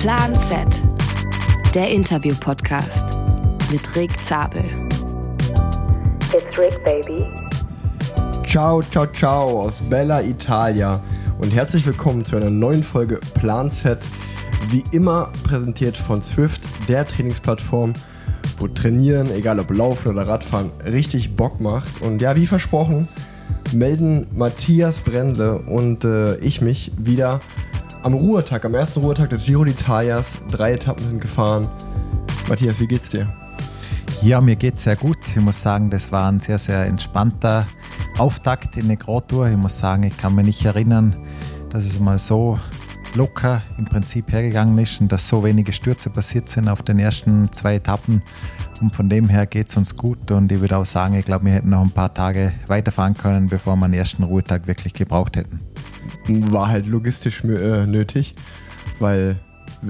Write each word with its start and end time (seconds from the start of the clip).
Plan 0.00 0.34
Z, 0.34 0.80
der 1.74 1.90
Interview-Podcast 1.90 3.04
mit 3.70 3.94
Rick 3.94 4.10
Zabel. 4.24 4.64
It's 6.32 6.58
Rick, 6.58 6.82
baby. 6.86 7.26
Ciao, 8.46 8.80
ciao, 8.80 9.04
ciao 9.12 9.60
aus 9.60 9.82
Bella 9.90 10.22
Italia 10.22 11.02
und 11.38 11.54
herzlich 11.54 11.84
willkommen 11.84 12.24
zu 12.24 12.36
einer 12.36 12.48
neuen 12.48 12.82
Folge 12.82 13.20
Plan 13.34 13.70
Z. 13.70 13.98
Wie 14.70 14.82
immer 14.90 15.30
präsentiert 15.44 15.98
von 15.98 16.22
Swift, 16.22 16.62
der 16.88 17.06
Trainingsplattform, 17.06 17.92
wo 18.58 18.68
Trainieren, 18.68 19.30
egal 19.30 19.60
ob 19.60 19.70
Laufen 19.70 20.08
oder 20.08 20.26
Radfahren, 20.26 20.70
richtig 20.86 21.36
Bock 21.36 21.60
macht. 21.60 22.00
Und 22.00 22.22
ja, 22.22 22.36
wie 22.36 22.46
versprochen, 22.46 23.06
melden 23.74 24.26
Matthias 24.32 24.98
Brendle 24.98 25.58
und 25.58 26.04
äh, 26.06 26.36
ich 26.38 26.62
mich 26.62 26.90
wieder 26.96 27.40
am 28.02 28.14
Ruhetag, 28.14 28.64
am 28.64 28.74
ersten 28.74 29.00
Ruhetag 29.00 29.30
des 29.30 29.44
Giro 29.44 29.62
d'Italias. 29.62 30.38
Drei 30.50 30.72
Etappen 30.72 31.04
sind 31.04 31.20
gefahren. 31.20 31.68
Matthias, 32.48 32.80
wie 32.80 32.86
geht's 32.86 33.10
dir? 33.10 33.32
Ja, 34.22 34.40
mir 34.40 34.56
geht's 34.56 34.84
sehr 34.84 34.96
gut. 34.96 35.18
Ich 35.28 35.36
muss 35.36 35.60
sagen, 35.60 35.90
das 35.90 36.10
war 36.10 36.30
ein 36.30 36.40
sehr, 36.40 36.58
sehr 36.58 36.86
entspannter 36.86 37.66
Auftakt 38.18 38.76
in 38.76 38.84
eine 38.84 38.96
Grand 38.96 39.28
Tour. 39.28 39.48
Ich 39.48 39.56
muss 39.56 39.78
sagen, 39.78 40.02
ich 40.04 40.16
kann 40.16 40.34
mich 40.34 40.46
nicht 40.46 40.64
erinnern, 40.64 41.16
dass 41.70 41.84
es 41.84 42.00
mal 42.00 42.18
so 42.18 42.58
locker 43.14 43.62
im 43.76 43.86
Prinzip 43.86 44.30
hergegangen 44.30 44.78
ist 44.78 45.00
und 45.00 45.10
dass 45.10 45.26
so 45.26 45.42
wenige 45.42 45.72
Stürze 45.72 46.10
passiert 46.10 46.48
sind 46.48 46.68
auf 46.68 46.82
den 46.82 46.98
ersten 46.98 47.52
zwei 47.52 47.76
Etappen. 47.76 48.22
Und 48.80 48.94
von 48.94 49.08
dem 49.08 49.28
her 49.28 49.46
geht 49.46 49.68
es 49.68 49.76
uns 49.76 49.96
gut 49.96 50.30
und 50.30 50.50
ich 50.50 50.60
würde 50.60 50.78
auch 50.78 50.86
sagen, 50.86 51.14
ich 51.14 51.26
glaube, 51.26 51.44
wir 51.44 51.52
hätten 51.52 51.70
noch 51.70 51.82
ein 51.82 51.90
paar 51.90 52.14
Tage 52.14 52.52
weiterfahren 52.66 53.14
können, 53.14 53.48
bevor 53.48 53.76
wir 53.76 53.88
den 53.88 53.94
ersten 53.94 54.22
Ruhetag 54.22 54.66
wirklich 54.66 54.94
gebraucht 54.94 55.36
hätten. 55.36 55.60
War 56.50 56.68
halt 56.68 56.86
logistisch 56.86 57.42
äh, 57.44 57.86
nötig, 57.86 58.34
weil 58.98 59.36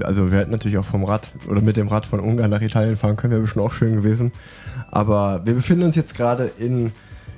also 0.03 0.31
wir 0.31 0.39
hätten 0.39 0.51
natürlich 0.51 0.77
auch 0.77 0.85
vom 0.85 1.03
Rad 1.03 1.33
oder 1.49 1.61
mit 1.61 1.77
dem 1.77 1.87
Rad 1.87 2.05
von 2.05 2.19
Ungarn 2.19 2.49
nach 2.49 2.61
Italien 2.61 2.97
fahren 2.97 3.15
können, 3.15 3.31
wäre 3.31 3.41
bestimmt 3.41 3.65
auch 3.65 3.73
schön 3.73 3.95
gewesen. 3.95 4.31
Aber 4.89 5.41
wir 5.45 5.53
befinden 5.53 5.83
uns 5.83 5.95
jetzt 5.95 6.15
gerade 6.15 6.51
in 6.57 6.91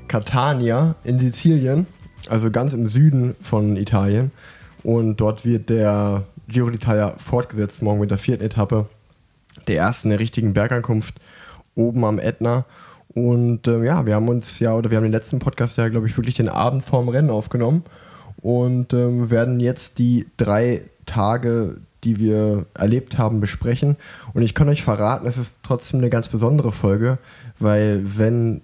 Catania 0.07 0.95
in 1.03 1.19
Sizilien, 1.19 1.87
also 2.29 2.51
ganz 2.51 2.73
im 2.73 2.87
Süden 2.87 3.35
von 3.41 3.75
Italien. 3.75 4.31
Und 4.83 5.17
dort 5.17 5.45
wird 5.45 5.69
der 5.69 6.23
Giro 6.47 6.67
d'Italia 6.67 7.17
fortgesetzt, 7.17 7.81
morgen 7.81 8.01
mit 8.01 8.11
der 8.11 8.17
vierten 8.17 8.43
Etappe, 8.43 8.87
der 9.67 9.77
ersten 9.77 10.09
der 10.09 10.19
richtigen 10.19 10.53
Bergankunft 10.53 11.15
oben 11.75 12.03
am 12.03 12.19
Ätna. 12.19 12.65
Und 13.13 13.67
äh, 13.67 13.83
ja, 13.83 14.05
wir 14.05 14.15
haben 14.15 14.27
uns 14.27 14.59
ja, 14.59 14.73
oder 14.73 14.89
wir 14.89 14.97
haben 14.97 15.03
den 15.03 15.11
letzten 15.11 15.39
Podcast 15.39 15.77
ja, 15.77 15.87
glaube 15.87 16.07
ich, 16.07 16.17
wirklich 16.17 16.35
den 16.35 16.49
Abend 16.49 16.83
vorm 16.83 17.09
Rennen 17.09 17.29
aufgenommen 17.29 17.83
und 18.43 18.93
ähm, 18.93 19.31
werden 19.31 19.59
jetzt 19.59 19.97
die 19.97 20.27
drei 20.37 20.81
Tage, 21.05 21.77
die 22.03 22.19
wir 22.19 22.65
erlebt 22.73 23.17
haben, 23.17 23.39
besprechen. 23.39 23.95
Und 24.33 24.43
ich 24.43 24.53
kann 24.53 24.67
euch 24.67 24.83
verraten, 24.83 25.25
es 25.25 25.37
ist 25.37 25.59
trotzdem 25.63 26.01
eine 26.01 26.09
ganz 26.09 26.27
besondere 26.27 26.73
Folge, 26.73 27.17
weil 27.57 28.01
wenn 28.17 28.61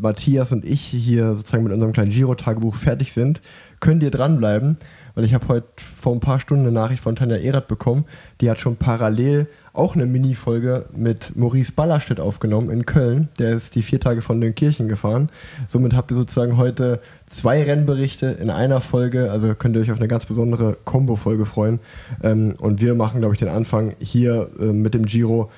Matthias 0.00 0.52
und 0.52 0.64
ich 0.64 0.80
hier 0.80 1.34
sozusagen 1.34 1.64
mit 1.64 1.72
unserem 1.72 1.92
kleinen 1.92 2.10
Giro-Tagebuch 2.10 2.74
fertig 2.74 3.12
sind, 3.12 3.42
könnt 3.78 4.02
ihr 4.02 4.10
dranbleiben, 4.10 4.78
weil 5.14 5.24
ich 5.24 5.34
habe 5.34 5.48
heute 5.48 5.68
vor 5.76 6.14
ein 6.14 6.20
paar 6.20 6.40
Stunden 6.40 6.64
eine 6.64 6.72
Nachricht 6.72 7.02
von 7.02 7.14
Tanja 7.14 7.36
Erath 7.36 7.68
bekommen, 7.68 8.06
die 8.40 8.50
hat 8.50 8.58
schon 8.58 8.76
parallel 8.76 9.48
auch 9.74 9.96
eine 9.96 10.06
Mini-Folge 10.06 10.86
mit 10.96 11.34
Maurice 11.36 11.72
Ballerstedt 11.72 12.20
aufgenommen 12.20 12.70
in 12.70 12.86
Köln. 12.86 13.28
Der 13.40 13.50
ist 13.50 13.74
die 13.74 13.82
vier 13.82 13.98
Tage 13.98 14.22
von 14.22 14.40
den 14.40 14.54
Kirchen 14.54 14.88
gefahren. 14.88 15.28
Somit 15.66 15.94
habt 15.94 16.12
ihr 16.12 16.16
sozusagen 16.16 16.56
heute 16.56 17.00
zwei 17.26 17.60
Rennberichte 17.62 18.26
in 18.26 18.50
einer 18.50 18.80
Folge. 18.80 19.32
Also 19.32 19.52
könnt 19.56 19.74
ihr 19.74 19.82
euch 19.82 19.90
auf 19.90 19.98
eine 19.98 20.06
ganz 20.06 20.26
besondere 20.26 20.76
Combo-Folge 20.84 21.44
freuen. 21.44 21.80
Ähm, 22.22 22.54
und 22.58 22.80
wir 22.80 22.94
machen, 22.94 23.18
glaube 23.18 23.34
ich, 23.34 23.40
den 23.40 23.48
Anfang 23.48 23.94
hier 23.98 24.48
äh, 24.60 24.66
mit 24.66 24.94
dem 24.94 25.06
Giro. 25.06 25.50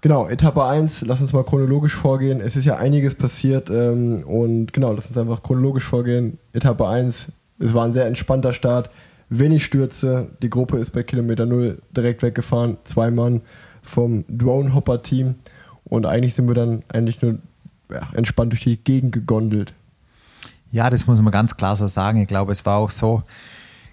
Genau, 0.00 0.26
Etappe 0.26 0.64
1, 0.64 1.02
lass 1.02 1.20
uns 1.20 1.34
mal 1.34 1.44
chronologisch 1.44 1.94
vorgehen. 1.94 2.40
Es 2.40 2.56
ist 2.56 2.64
ja 2.64 2.76
einiges 2.76 3.14
passiert 3.14 3.68
ähm, 3.70 4.22
und 4.26 4.72
genau, 4.72 4.92
lass 4.92 5.08
uns 5.08 5.18
einfach 5.18 5.42
chronologisch 5.42 5.84
vorgehen. 5.84 6.38
Etappe 6.54 6.88
1, 6.88 7.28
es 7.60 7.74
war 7.74 7.84
ein 7.84 7.92
sehr 7.92 8.06
entspannter 8.06 8.52
Start 8.52 8.90
wenig 9.38 9.64
Stürze. 9.64 10.28
Die 10.42 10.50
Gruppe 10.50 10.78
ist 10.78 10.90
bei 10.90 11.02
Kilometer 11.02 11.46
Null 11.46 11.78
direkt 11.96 12.22
weggefahren. 12.22 12.76
Zwei 12.84 13.10
Mann 13.10 13.40
vom 13.82 14.24
Drone-Hopper-Team. 14.28 15.34
Und 15.84 16.06
eigentlich 16.06 16.34
sind 16.34 16.46
wir 16.48 16.54
dann 16.54 16.82
eigentlich 16.88 17.20
nur 17.22 17.38
ja, 17.90 18.08
entspannt 18.12 18.52
durch 18.52 18.62
die 18.62 18.76
Gegend 18.76 19.12
gegondelt. 19.12 19.74
Ja, 20.70 20.88
das 20.88 21.06
muss 21.06 21.20
man 21.20 21.32
ganz 21.32 21.56
klar 21.56 21.76
so 21.76 21.86
sagen. 21.88 22.22
Ich 22.22 22.28
glaube, 22.28 22.52
es 22.52 22.64
war 22.64 22.78
auch 22.78 22.90
so, 22.90 23.22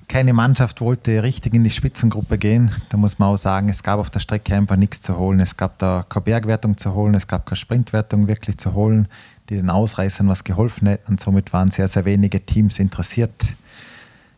keine 0.07 0.33
Mannschaft 0.33 0.81
wollte 0.81 1.23
richtig 1.23 1.53
in 1.53 1.63
die 1.63 1.69
Spitzengruppe 1.69 2.37
gehen. 2.37 2.71
Da 2.89 2.97
muss 2.97 3.19
man 3.19 3.29
auch 3.29 3.37
sagen, 3.37 3.69
es 3.69 3.83
gab 3.83 3.99
auf 3.99 4.09
der 4.09 4.19
Strecke 4.19 4.55
einfach 4.55 4.75
nichts 4.75 5.01
zu 5.01 5.17
holen. 5.17 5.39
Es 5.39 5.55
gab 5.55 5.77
da 5.77 6.05
keine 6.09 6.23
Bergwertung 6.23 6.77
zu 6.77 6.93
holen, 6.93 7.13
es 7.13 7.27
gab 7.27 7.45
keine 7.45 7.57
Sprintwertung 7.57 8.27
wirklich 8.27 8.57
zu 8.57 8.73
holen, 8.73 9.07
die 9.49 9.55
den 9.55 9.69
Ausreißern 9.69 10.27
was 10.27 10.43
geholfen 10.43 10.87
hätten. 10.87 11.11
Und 11.11 11.19
somit 11.19 11.53
waren 11.53 11.69
sehr, 11.69 11.87
sehr 11.87 12.05
wenige 12.05 12.43
Teams 12.43 12.79
interessiert, 12.79 13.31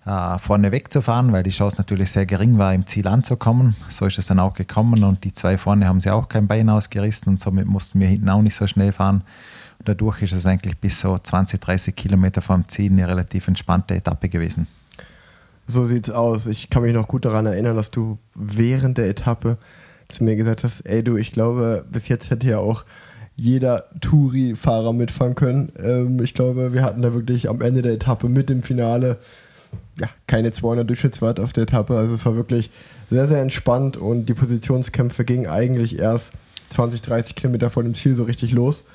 äh, 0.06 0.39
vorne 0.39 0.72
wegzufahren, 0.72 1.31
weil 1.31 1.44
die 1.44 1.51
Chance 1.51 1.78
natürlich 1.78 2.12
sehr 2.12 2.25
gering 2.25 2.57
war, 2.57 2.73
im 2.73 2.88
Ziel 2.88 3.07
anzukommen. 3.07 3.75
So 3.89 4.06
ist 4.06 4.17
es 4.17 4.25
dann 4.25 4.39
auch 4.39 4.53
gekommen 4.53 5.03
und 5.03 5.23
die 5.23 5.34
zwei 5.34 5.57
vorne 5.57 5.88
haben 5.88 6.00
sie 6.00 6.09
auch 6.09 6.29
kein 6.29 6.47
Bein 6.47 6.69
ausgerissen 6.69 7.29
und 7.29 7.39
somit 7.39 7.67
mussten 7.67 8.00
wir 8.00 8.07
hinten 8.07 8.29
auch 8.29 8.41
nicht 8.41 8.56
so 8.56 8.67
schnell 8.67 8.91
fahren. 8.91 9.23
Und 9.79 9.89
dadurch 9.89 10.22
ist 10.22 10.34
es 10.34 10.45
eigentlich 10.45 10.78
bis 10.78 11.00
so 11.00 11.17
20, 11.17 11.59
30 11.59 11.95
Kilometer 11.95 12.41
vom 12.41 12.67
Ziel 12.67 12.91
eine 12.91 13.07
relativ 13.07 13.47
entspannte 13.47 13.95
Etappe 13.95 14.29
gewesen. 14.29 14.67
So 15.67 15.85
sieht's 15.85 16.09
aus. 16.09 16.47
Ich 16.47 16.69
kann 16.69 16.83
mich 16.83 16.94
noch 16.94 17.07
gut 17.07 17.25
daran 17.25 17.45
erinnern, 17.45 17.75
dass 17.75 17.91
du 17.91 18.18
während 18.35 18.97
der 18.97 19.07
Etappe 19.07 19.57
zu 20.09 20.23
mir 20.23 20.35
gesagt 20.35 20.63
hast, 20.63 20.81
ey 20.81 21.03
du, 21.03 21.16
ich 21.16 21.31
glaube, 21.31 21.85
bis 21.89 22.07
jetzt 22.09 22.29
hätte 22.29 22.47
ja 22.47 22.57
auch 22.57 22.85
jeder 23.35 23.85
Touri-Fahrer 24.01 24.94
mitfahren 24.94 25.35
können. 25.35 25.72
Ähm, 25.81 26.22
ich 26.22 26.33
glaube, 26.33 26.73
wir 26.73 26.83
hatten 26.83 27.01
da 27.01 27.13
wirklich 27.13 27.50
am 27.50 27.62
Ende 27.62 27.81
der 27.81 27.94
Etappe 27.94 28.29
mit 28.29 28.50
dem 28.50 28.62
Finale 28.62 29.19
ja, 30.00 30.09
keine 30.28 30.52
200 30.52 30.90
Durchschnittswert 30.90 31.40
auf 31.40 31.54
der 31.54 31.64
Etappe. 31.64 31.98
Also 31.98 32.14
es 32.14 32.26
war 32.26 32.36
wirklich 32.36 32.72
sehr, 33.09 33.28
sehr 33.28 33.42
entspannt 33.42 33.98
und 33.98 34.28
die 34.28 34.34
Positionskämpfe 34.34 35.26
gingen 35.26 35.48
eigentlich 35.48 36.00
erst 36.00 36.34
20, 36.70 37.02
30 37.02 37.36
Kilometer 37.36 37.70
vor 37.70 37.84
dem 37.84 37.96
Ziel 37.96 38.16
so 38.16 38.24
richtig 38.24 38.52
los. 38.52 38.86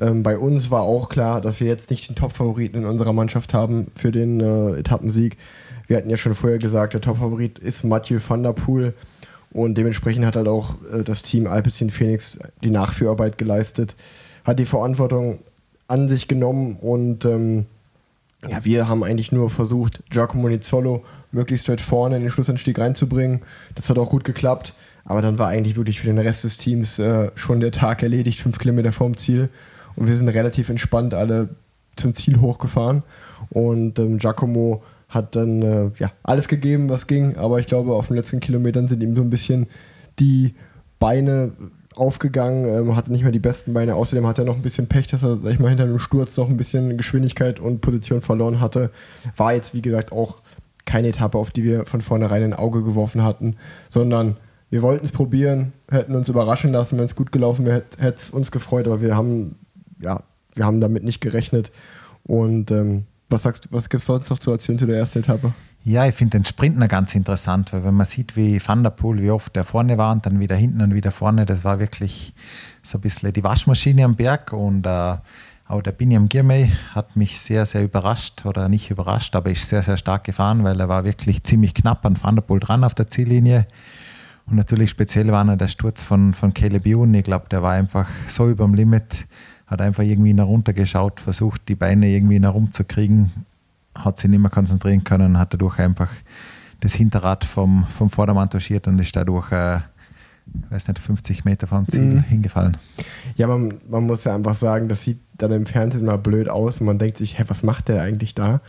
Ähm, 0.00 0.22
bei 0.22 0.38
uns 0.38 0.70
war 0.70 0.82
auch 0.82 1.08
klar, 1.08 1.40
dass 1.40 1.60
wir 1.60 1.68
jetzt 1.68 1.90
nicht 1.90 2.08
den 2.08 2.16
Top-Favoriten 2.16 2.78
in 2.78 2.86
unserer 2.86 3.12
Mannschaft 3.12 3.54
haben 3.54 3.88
für 3.94 4.10
den 4.10 4.40
äh, 4.40 4.78
Etappensieg. 4.78 5.36
Wir 5.86 5.96
hatten 5.96 6.10
ja 6.10 6.16
schon 6.16 6.34
vorher 6.34 6.58
gesagt, 6.58 6.94
der 6.94 7.00
Top-Favorit 7.00 7.58
ist 7.58 7.84
Mathieu 7.84 8.18
van 8.26 8.42
der 8.42 8.52
Poel 8.52 8.94
und 9.52 9.76
dementsprechend 9.76 10.24
hat 10.24 10.36
halt 10.36 10.48
auch 10.48 10.74
äh, 10.92 11.02
das 11.04 11.22
Team 11.22 11.46
Alpecin 11.46 11.90
Phoenix 11.90 12.38
die 12.64 12.70
Nachführarbeit 12.70 13.38
geleistet, 13.38 13.94
hat 14.44 14.58
die 14.58 14.64
Verantwortung 14.64 15.40
an 15.88 16.08
sich 16.08 16.26
genommen 16.26 16.76
und 16.76 17.24
ähm, 17.24 17.66
ja, 18.48 18.64
wir 18.64 18.88
haben 18.88 19.04
eigentlich 19.04 19.32
nur 19.32 19.50
versucht, 19.50 20.02
Giacomo 20.10 20.48
Nizzolo 20.48 21.04
möglichst 21.30 21.68
weit 21.68 21.80
vorne 21.80 22.16
in 22.16 22.22
den 22.22 22.30
Schlussanstieg 22.30 22.78
reinzubringen. 22.78 23.40
Das 23.74 23.88
hat 23.88 23.98
auch 23.98 24.10
gut 24.10 24.24
geklappt. 24.24 24.74
Aber 25.04 25.22
dann 25.22 25.38
war 25.38 25.48
eigentlich 25.48 25.76
wirklich 25.76 26.00
für 26.00 26.06
den 26.06 26.18
Rest 26.18 26.44
des 26.44 26.58
Teams 26.58 26.98
äh, 26.98 27.30
schon 27.34 27.60
der 27.60 27.72
Tag 27.72 28.02
erledigt, 28.02 28.40
fünf 28.40 28.58
Kilometer 28.58 28.92
vorm 28.92 29.16
Ziel. 29.16 29.48
Und 29.96 30.06
wir 30.06 30.14
sind 30.14 30.28
relativ 30.28 30.68
entspannt 30.68 31.14
alle 31.14 31.50
zum 31.96 32.14
Ziel 32.14 32.40
hochgefahren. 32.40 33.02
Und 33.50 33.98
ähm, 33.98 34.18
Giacomo 34.18 34.82
hat 35.08 35.36
dann 35.36 35.62
äh, 35.62 35.90
ja, 35.98 36.12
alles 36.22 36.48
gegeben, 36.48 36.88
was 36.88 37.06
ging. 37.06 37.36
Aber 37.36 37.58
ich 37.58 37.66
glaube, 37.66 37.94
auf 37.94 38.08
den 38.08 38.16
letzten 38.16 38.40
Kilometern 38.40 38.88
sind 38.88 39.02
ihm 39.02 39.16
so 39.16 39.22
ein 39.22 39.30
bisschen 39.30 39.66
die 40.18 40.54
Beine 40.98 41.52
aufgegangen, 41.96 42.66
ähm, 42.66 42.96
hatte 42.96 43.12
nicht 43.12 43.22
mehr 43.22 43.32
die 43.32 43.38
besten 43.38 43.72
Beine. 43.72 43.94
Außerdem 43.94 44.26
hat 44.26 44.38
er 44.38 44.44
noch 44.44 44.56
ein 44.56 44.62
bisschen 44.62 44.86
Pech, 44.86 45.06
dass 45.06 45.22
er, 45.22 45.38
sag 45.42 45.52
ich 45.52 45.58
mal, 45.58 45.68
hinter 45.68 45.84
einem 45.84 45.98
Sturz 45.98 46.36
noch 46.36 46.48
ein 46.48 46.56
bisschen 46.56 46.96
Geschwindigkeit 46.96 47.60
und 47.60 47.80
Position 47.80 48.20
verloren 48.20 48.60
hatte. 48.60 48.90
War 49.36 49.54
jetzt, 49.54 49.74
wie 49.74 49.82
gesagt, 49.82 50.12
auch 50.12 50.42
keine 50.84 51.08
Etappe, 51.08 51.38
auf 51.38 51.50
die 51.50 51.64
wir 51.64 51.86
von 51.86 52.00
vornherein 52.00 52.42
ein 52.42 52.54
Auge 52.54 52.82
geworfen 52.82 53.22
hatten, 53.22 53.56
sondern 53.88 54.36
wir 54.70 54.82
wollten 54.82 55.04
es 55.04 55.12
probieren, 55.12 55.72
hätten 55.90 56.14
uns 56.14 56.28
überraschen 56.28 56.72
lassen, 56.72 56.98
wenn 56.98 57.04
es 57.04 57.14
gut 57.14 57.30
gelaufen 57.30 57.66
wäre, 57.66 57.82
hätte 57.98 58.18
es 58.18 58.30
uns 58.30 58.50
gefreut, 58.50 58.86
aber 58.86 59.00
wir 59.00 59.14
haben, 59.14 59.56
ja, 60.00 60.22
wir 60.54 60.64
haben 60.64 60.80
damit 60.80 61.04
nicht 61.04 61.20
gerechnet. 61.20 61.70
Und 62.24 62.70
ähm, 62.70 63.04
was 63.28 63.42
sagst 63.42 63.66
du, 63.66 63.68
was 63.70 63.88
gibt 63.88 64.00
es 64.00 64.06
sonst 64.06 64.30
noch 64.30 64.38
zu 64.38 64.50
erzählen 64.50 64.78
zu 64.78 64.86
der 64.86 64.96
ersten 64.96 65.18
Etappe? 65.20 65.52
Ja, 65.84 66.06
ich 66.06 66.14
finde 66.14 66.38
den 66.38 66.44
Sprintner 66.44 66.86
ganz 66.86 67.12
interessant, 67.16 67.72
weil 67.72 67.82
wenn 67.82 67.94
man 67.94 68.06
sieht, 68.06 68.36
wie 68.36 68.60
Van 68.64 68.84
der 68.84 68.90
Poel, 68.90 69.20
wie 69.20 69.32
oft 69.32 69.56
der 69.56 69.64
vorne 69.64 69.98
war 69.98 70.12
und 70.12 70.24
dann 70.24 70.38
wieder 70.38 70.54
hinten 70.54 70.80
und 70.80 70.94
wieder 70.94 71.10
vorne, 71.10 71.44
das 71.44 71.64
war 71.64 71.80
wirklich 71.80 72.34
so 72.84 72.98
ein 72.98 73.00
bisschen 73.00 73.32
die 73.32 73.42
Waschmaschine 73.42 74.04
am 74.04 74.14
Berg 74.14 74.52
und 74.52 74.86
äh, 74.86 75.16
auch 75.66 75.82
der 75.82 75.90
Biniam 75.90 76.28
Girmay 76.28 76.70
hat 76.94 77.16
mich 77.16 77.40
sehr, 77.40 77.66
sehr 77.66 77.82
überrascht 77.82 78.46
oder 78.46 78.68
nicht 78.68 78.92
überrascht, 78.92 79.34
aber 79.34 79.50
ist 79.50 79.66
sehr, 79.66 79.82
sehr 79.82 79.96
stark 79.96 80.22
gefahren, 80.22 80.62
weil 80.62 80.78
er 80.78 80.88
war 80.88 81.04
wirklich 81.04 81.42
ziemlich 81.42 81.74
knapp 81.74 82.06
an 82.06 82.16
Van 82.22 82.36
der 82.36 82.42
Poel 82.42 82.60
dran 82.60 82.84
auf 82.84 82.94
der 82.94 83.08
Ziellinie. 83.08 83.66
Und 84.46 84.54
natürlich 84.56 84.90
speziell 84.90 85.32
war 85.32 85.42
noch 85.42 85.56
der 85.56 85.68
Sturz 85.68 86.04
von, 86.04 86.32
von 86.32 86.54
Caleb 86.54 86.86
Ewan. 86.86 87.12
Ich 87.14 87.24
glaube, 87.24 87.46
der 87.50 87.62
war 87.62 87.72
einfach 87.72 88.08
so 88.28 88.48
über 88.48 88.64
dem 88.66 88.74
Limit, 88.74 89.26
hat 89.66 89.80
einfach 89.80 90.04
irgendwie 90.04 90.32
nach 90.32 90.46
runter 90.46 90.74
geschaut, 90.74 91.18
versucht, 91.20 91.62
die 91.68 91.74
Beine 91.74 92.06
irgendwie 92.08 92.38
nach 92.38 92.54
rumzukriegen 92.54 93.32
hat 93.94 94.18
sich 94.18 94.30
nicht 94.30 94.40
mehr 94.40 94.50
konzentrieren 94.50 95.04
können, 95.04 95.38
hat 95.38 95.52
dadurch 95.54 95.78
einfach 95.78 96.10
das 96.80 96.94
Hinterrad 96.94 97.44
vom, 97.44 97.86
vom 97.86 98.10
Vordermann 98.10 98.50
touchiert 98.50 98.88
und 98.88 98.98
ist 98.98 99.14
dadurch, 99.14 99.52
äh, 99.52 99.78
weiß 100.70 100.88
nicht, 100.88 100.98
50 100.98 101.44
Meter 101.44 101.66
vom 101.68 101.86
Ziel 101.88 102.00
Mhm. 102.16 102.20
hingefallen. 102.24 102.76
Ja, 103.36 103.46
man, 103.46 103.74
man 103.88 104.04
muss 104.06 104.24
ja 104.24 104.34
einfach 104.34 104.56
sagen, 104.56 104.88
das 104.88 105.02
sieht 105.02 105.20
dann 105.38 105.52
im 105.52 105.66
Fernsehen 105.66 106.04
mal 106.04 106.18
blöd 106.18 106.48
aus 106.48 106.80
und 106.80 106.86
man 106.86 106.98
denkt 106.98 107.16
sich, 107.16 107.38
hä, 107.38 107.44
was 107.48 107.62
macht 107.62 107.88
der 107.88 108.02
eigentlich 108.02 108.34
da? 108.34 108.60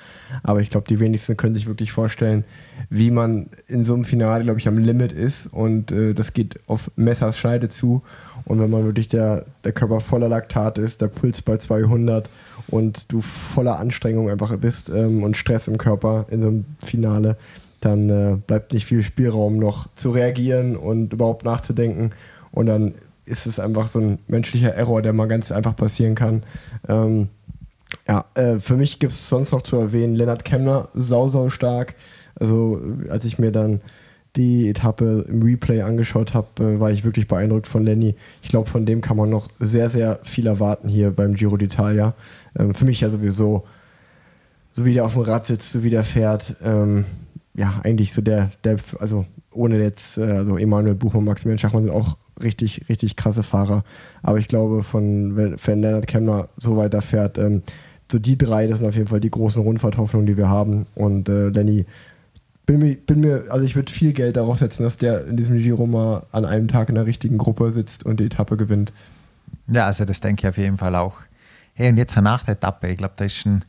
Aber 0.44 0.62
ich 0.62 0.70
glaube, 0.70 0.88
die 0.88 1.00
wenigsten 1.00 1.38
können 1.38 1.56
sich 1.56 1.66
wirklich 1.68 1.92
vorstellen, 1.92 2.44
wie 2.90 3.10
man 3.12 3.48
in 3.68 3.84
so 3.84 3.94
einem 3.96 4.06
Finale, 4.06 4.44
glaube 4.44 4.60
ich, 4.60 4.68
am 4.68 4.78
Limit 4.78 5.12
ist 5.12 5.48
und 5.48 5.92
äh, 5.92 6.14
das 6.14 6.34
geht 6.34 6.60
auf 6.68 6.92
Messers 6.96 7.38
Scheide 7.38 7.70
zu. 7.70 8.04
Und 8.46 8.60
wenn 8.60 8.70
man 8.70 8.84
wirklich 8.86 9.08
der, 9.08 9.46
der 9.64 9.72
Körper 9.72 10.00
voller 10.00 10.30
Laktat 10.30 10.78
ist, 10.78 11.02
der 11.02 11.08
Puls 11.08 11.42
bei 11.42 11.58
200 11.58 12.30
und 12.74 13.12
du 13.12 13.22
voller 13.22 13.78
Anstrengung 13.78 14.31
einfach 14.31 14.58
bist 14.58 14.90
ähm, 14.90 15.22
und 15.22 15.38
Stress 15.38 15.68
im 15.68 15.78
Körper 15.78 16.25
in 16.31 16.42
so 16.42 16.48
einem 16.48 16.66
Finale, 16.84 17.38
dann 17.81 18.10
äh, 18.10 18.38
bleibt 18.48 18.74
nicht 18.74 18.88
viel 18.88 19.04
Spielraum 19.04 19.60
noch 19.60 19.90
zu 19.96 20.10
reagieren 20.10 20.75
und 20.75 21.14
überhaupt 21.14 21.46
nachzudenken. 21.46 22.14
Und 22.52 22.66
dann 22.66 22.96
ist 23.25 23.46
es 23.46 23.60
einfach 23.60 23.88
so 23.88 24.00
ein 24.00 24.18
menschlicher 24.28 24.74
Error, 24.74 25.04
der 25.04 25.14
mal 25.14 25.28
ganz 25.28 25.52
einfach 25.52 25.75
passieren 25.75 26.16
kann. 26.16 26.42
Ähm, 26.90 27.30
ja, 28.08 28.25
äh, 28.34 28.60
für 28.60 28.75
mich 28.75 28.98
gibt 28.98 29.14
es 29.14 29.30
sonst 29.30 29.52
noch 29.52 29.62
zu 29.62 29.75
erwähnen, 29.75 30.16
Lennart 30.16 30.44
Kemner, 30.44 30.90
sau, 30.96 31.30
sau 31.30 31.50
stark. 31.50 31.94
Also, 32.40 32.81
als 33.08 33.24
ich 33.25 33.38
mir 33.38 33.52
dann 33.52 33.81
die 34.36 34.68
Etappe 34.68 35.25
im 35.28 35.44
Replay 35.44 35.81
angeschaut 35.81 36.34
habe, 36.34 36.48
äh, 36.64 36.80
war 36.80 36.90
ich 36.90 37.04
wirklich 37.04 37.28
beeindruckt 37.28 37.68
von 37.68 37.84
Lenny. 37.84 38.16
Ich 38.42 38.50
glaube, 38.50 38.70
von 38.70 38.86
dem 38.86 39.02
kann 39.02 39.18
man 39.18 39.30
noch 39.30 39.48
sehr, 39.60 39.90
sehr 39.90 40.20
viel 40.24 40.48
erwarten 40.48 40.88
hier 40.90 41.12
beim 41.12 41.36
Giro 41.36 41.56
d'Italia. 41.56 42.14
Ähm, 42.57 42.75
für 42.75 42.85
mich 42.85 43.01
ja 43.01 43.09
sowieso, 43.09 43.65
so 44.71 44.85
wie 44.85 44.94
der 44.94 45.05
auf 45.05 45.13
dem 45.13 45.23
Rad 45.23 45.47
sitzt, 45.47 45.71
so 45.71 45.83
wie 45.83 45.89
der 45.89 46.03
fährt, 46.03 46.55
ähm, 46.63 47.05
ja, 47.53 47.81
eigentlich 47.83 48.13
so 48.13 48.21
der, 48.21 48.51
der, 48.63 48.77
also 49.00 49.25
ohne 49.51 49.79
jetzt, 49.79 50.17
äh, 50.17 50.23
also 50.23 50.57
Emanuel 50.57 50.95
Buchmann, 50.95 51.25
Maximilian 51.25 51.59
Schachmann 51.59 51.83
sind 51.83 51.94
auch 51.94 52.17
richtig, 52.41 52.89
richtig 52.89 53.15
krasse 53.15 53.44
Fahrer. 53.44 53.83
Aber 54.23 54.39
ich 54.39 54.47
glaube, 54.47 54.83
von 54.83 55.35
wenn, 55.35 55.55
wenn 55.63 55.81
Leonard 55.81 56.07
Kemner 56.07 56.50
so 56.57 56.77
weiter 56.77 57.01
fährt, 57.01 57.38
ähm, 57.38 57.61
so 58.11 58.19
die 58.19 58.38
drei, 58.38 58.67
das 58.67 58.79
sind 58.79 58.88
auf 58.88 58.95
jeden 58.95 59.07
Fall 59.07 59.19
die 59.19 59.31
großen 59.31 59.61
Rundfahrthoffnungen, 59.61 60.27
die 60.27 60.38
wir 60.38 60.50
haben. 60.50 60.85
Und 60.95 61.29
äh, 61.29 61.50
Lenny, 61.50 61.85
bin 62.65 62.79
mir, 62.79 62.95
bin 62.95 63.19
mir, 63.19 63.45
also 63.50 63.65
ich 63.65 63.75
würde 63.75 63.91
viel 63.91 64.13
Geld 64.13 64.38
darauf 64.38 64.59
setzen, 64.59 64.83
dass 64.83 64.97
der 64.97 65.25
in 65.25 65.38
diesem 65.38 65.57
Giro 65.57 65.85
mal 65.85 66.23
an 66.31 66.45
einem 66.45 66.67
Tag 66.67 66.89
in 66.89 66.95
der 66.95 67.05
richtigen 67.05 67.38
Gruppe 67.38 67.71
sitzt 67.71 68.05
und 68.05 68.19
die 68.19 68.25
Etappe 68.25 68.57
gewinnt. 68.57 68.94
Ja, 69.67 69.88
also 69.88 70.05
das 70.05 70.21
denke 70.21 70.41
ich 70.41 70.47
auf 70.47 70.57
jeden 70.57 70.77
Fall 70.77 70.95
auch. 70.95 71.15
Hey, 71.75 71.90
und 71.90 71.98
jetzt 71.98 72.16
nach 72.16 72.44
der 72.44 72.54
Etappe, 72.54 72.90
ich 72.90 72.98
glaube, 72.98 73.14
da 73.16 73.25
ist 73.25 73.46
ein 73.46 73.66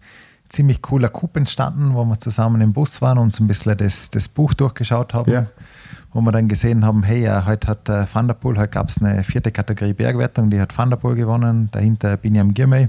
ziemlich 0.51 0.83
cooler 0.83 1.09
Coup 1.09 1.35
entstanden, 1.37 1.95
wo 1.95 2.05
wir 2.05 2.19
zusammen 2.19 2.61
im 2.61 2.73
Bus 2.73 3.01
waren 3.01 3.19
und 3.19 3.25
uns 3.25 3.41
ein 3.41 3.47
bisschen 3.47 3.77
das, 3.79 4.11
das 4.11 4.29
Buch 4.29 4.53
durchgeschaut 4.53 5.15
haben. 5.15 5.33
Ja. 5.33 5.47
Wo 6.13 6.21
wir 6.21 6.31
dann 6.31 6.47
gesehen 6.47 6.85
haben, 6.85 7.03
hey, 7.03 7.23
ja, 7.23 7.45
heute 7.47 7.67
hat 7.67 7.89
äh, 7.89 8.05
Van 8.13 8.29
der 8.29 8.35
Poel, 8.35 8.59
heute 8.59 8.69
gab 8.69 8.89
es 8.89 9.03
eine 9.03 9.25
vierte 9.25 9.51
Kategorie 9.51 9.95
Bergwertung, 9.95 10.51
die 10.51 10.61
hat 10.61 10.77
Van 10.77 10.91
der 10.91 10.97
Poel 10.97 11.17
gewonnen, 11.17 11.69
dahinter 11.73 12.17
Binyam 12.17 12.55
Girmay. 12.55 12.89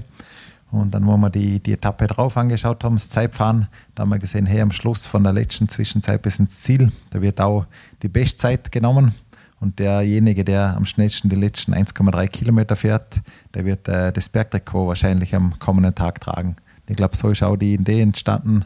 Und 0.70 0.94
dann, 0.94 1.06
wo 1.06 1.16
wir 1.16 1.30
die, 1.30 1.60
die 1.60 1.72
Etappe 1.72 2.06
drauf 2.06 2.36
angeschaut 2.36 2.84
haben, 2.84 2.96
das 2.96 3.08
Zeitfahren, 3.08 3.68
da 3.94 4.02
haben 4.02 4.10
wir 4.10 4.18
gesehen, 4.18 4.46
hey, 4.46 4.60
am 4.60 4.70
Schluss 4.70 5.06
von 5.06 5.22
der 5.22 5.32
letzten 5.32 5.68
Zwischenzeit 5.68 6.22
bis 6.22 6.38
ins 6.38 6.60
Ziel, 6.62 6.92
da 7.10 7.22
wird 7.22 7.40
auch 7.40 7.66
die 8.02 8.08
Bestzeit 8.08 8.70
genommen. 8.70 9.14
Und 9.60 9.78
derjenige, 9.78 10.44
der 10.44 10.76
am 10.76 10.84
schnellsten 10.84 11.28
die 11.28 11.36
letzten 11.36 11.74
1,3 11.74 12.28
Kilometer 12.28 12.76
fährt, 12.76 13.20
der 13.54 13.64
wird 13.64 13.88
äh, 13.88 14.12
das 14.12 14.28
Bergtrikot 14.28 14.88
wahrscheinlich 14.88 15.34
am 15.34 15.58
kommenden 15.58 15.94
Tag 15.94 16.20
tragen. 16.20 16.56
Ich 16.88 16.96
glaube, 16.96 17.16
so 17.16 17.30
ist 17.30 17.42
auch 17.42 17.56
die 17.56 17.74
Idee 17.74 18.00
entstanden, 18.00 18.64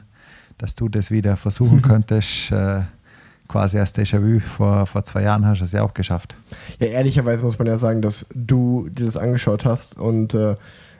dass 0.58 0.74
du 0.74 0.88
das 0.88 1.10
wieder 1.10 1.36
versuchen 1.36 1.80
könntest. 1.82 2.50
Äh, 2.50 2.82
quasi 3.50 3.78
als 3.78 3.94
Déjà-vu. 3.94 4.40
Vor, 4.40 4.86
vor 4.86 5.04
zwei 5.04 5.22
Jahren 5.22 5.44
hast 5.44 5.60
du 5.60 5.64
es 5.64 5.72
ja 5.72 5.82
auch 5.82 5.94
geschafft. 5.94 6.34
Ja, 6.78 6.86
ehrlicherweise 6.86 7.44
muss 7.44 7.58
man 7.58 7.66
ja 7.66 7.76
sagen, 7.76 8.00
dass 8.00 8.26
du 8.34 8.88
dir 8.88 9.06
das 9.06 9.16
angeschaut 9.16 9.64
hast 9.64 9.98
und 9.98 10.34
äh, 10.34 10.56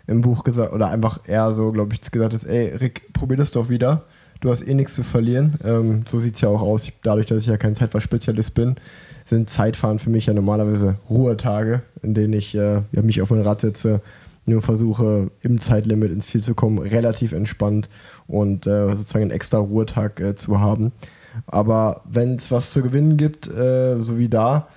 im 0.07 0.23
Buch 0.23 0.43
gesagt, 0.43 0.73
oder 0.73 0.91
einfach 0.91 1.21
eher 1.27 1.55
so, 1.55 1.71
glaube 1.71 1.95
ich, 1.95 2.11
gesagt 2.11 2.35
hast, 2.35 2.45
ey, 2.45 2.75
Rick, 2.77 3.13
probier 3.13 3.37
das 3.37 3.53
doch 3.53 3.69
wieder. 3.69 4.03
Du 4.41 4.51
hast 4.51 4.63
eh 4.63 4.75
nichts 4.75 4.95
zu 4.95 5.03
verlieren. 5.03 5.59
Ähm, 5.63 6.05
so 6.09 6.19
sieht 6.19 6.35
es 6.35 6.41
ja 6.41 6.49
auch 6.49 6.61
aus. 6.61 6.85
Ich, 6.85 6.95
dadurch, 7.03 7.27
dass 7.27 7.43
ich 7.43 7.47
ja 7.47 7.57
kein 7.57 7.77
Zeitfahrspezialist 7.77 8.55
bin, 8.55 8.77
sind 9.31 9.49
Zeitfahren 9.49 9.99
für 9.99 10.11
mich 10.11 10.27
ja 10.27 10.35
normalerweise 10.35 10.97
Ruhetage, 11.09 11.83
in 12.03 12.15
denen 12.15 12.35
ich 12.35 12.55
äh, 12.55 12.83
ja, 12.93 13.03
mich 13.03 13.23
auf 13.23 13.31
mein 13.31 13.41
Rad 13.41 13.63
setze, 13.63 14.03
nur 14.45 14.63
versuche, 14.63 15.31
im 15.41 15.59
Zeitlimit 15.59 16.13
ins 16.13 16.27
Ziel 16.27 16.43
zu 16.43 16.55
kommen, 16.55 16.79
relativ 16.79 17.33
entspannt 17.33 17.89
und 18.27 18.67
äh, 18.67 18.95
sozusagen 18.95 19.23
einen 19.23 19.31
extra 19.31 19.59
Ruhetag 19.59 20.21
äh, 20.21 20.35
zu 20.35 20.61
haben. 20.61 20.93
Aber 21.47 22.03
wenn 22.11 22.35
es 22.35 22.51
was 22.51 22.73
zu 22.73 22.83
gewinnen 22.83 23.17
gibt, 23.17 23.49
äh, 23.49 24.01
so 24.01 24.19
wie 24.19 24.29
da, 24.29 24.69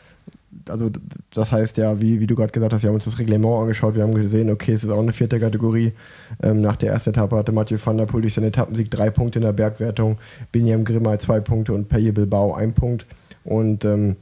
also 0.69 0.89
das 1.33 1.51
heißt 1.51 1.77
ja, 1.77 1.99
wie, 1.99 2.19
wie 2.19 2.27
du 2.27 2.35
gerade 2.35 2.51
gesagt 2.51 2.73
hast, 2.73 2.83
wir 2.83 2.89
haben 2.89 2.95
uns 2.95 3.05
das 3.05 3.19
Reglement 3.19 3.61
angeschaut, 3.61 3.95
wir 3.95 4.03
haben 4.03 4.13
gesehen, 4.13 4.49
okay, 4.49 4.71
es 4.73 4.83
ist 4.83 4.91
auch 4.91 5.01
eine 5.01 5.13
vierte 5.13 5.39
Kategorie. 5.39 5.93
Ähm, 6.41 6.61
nach 6.61 6.75
der 6.75 6.91
ersten 6.91 7.09
Etappe 7.09 7.35
hatte 7.35 7.51
Mathieu 7.51 7.77
van 7.83 7.97
der 7.97 8.05
Poel 8.05 8.21
durch 8.21 8.35
seinen 8.35 8.47
Etappensieg 8.47 8.91
drei 8.91 9.09
Punkte 9.09 9.39
in 9.39 9.45
der 9.45 9.53
Bergwertung, 9.53 10.17
Biniam 10.51 10.85
Grimmer 10.85 11.17
zwei 11.19 11.39
Punkte 11.39 11.73
und 11.73 11.89
Paye 11.89 12.11
Bilbao 12.11 12.53
ein 12.53 12.73
Punkt. 12.73 13.05
Und 13.43 13.83
ähm, 13.83 14.15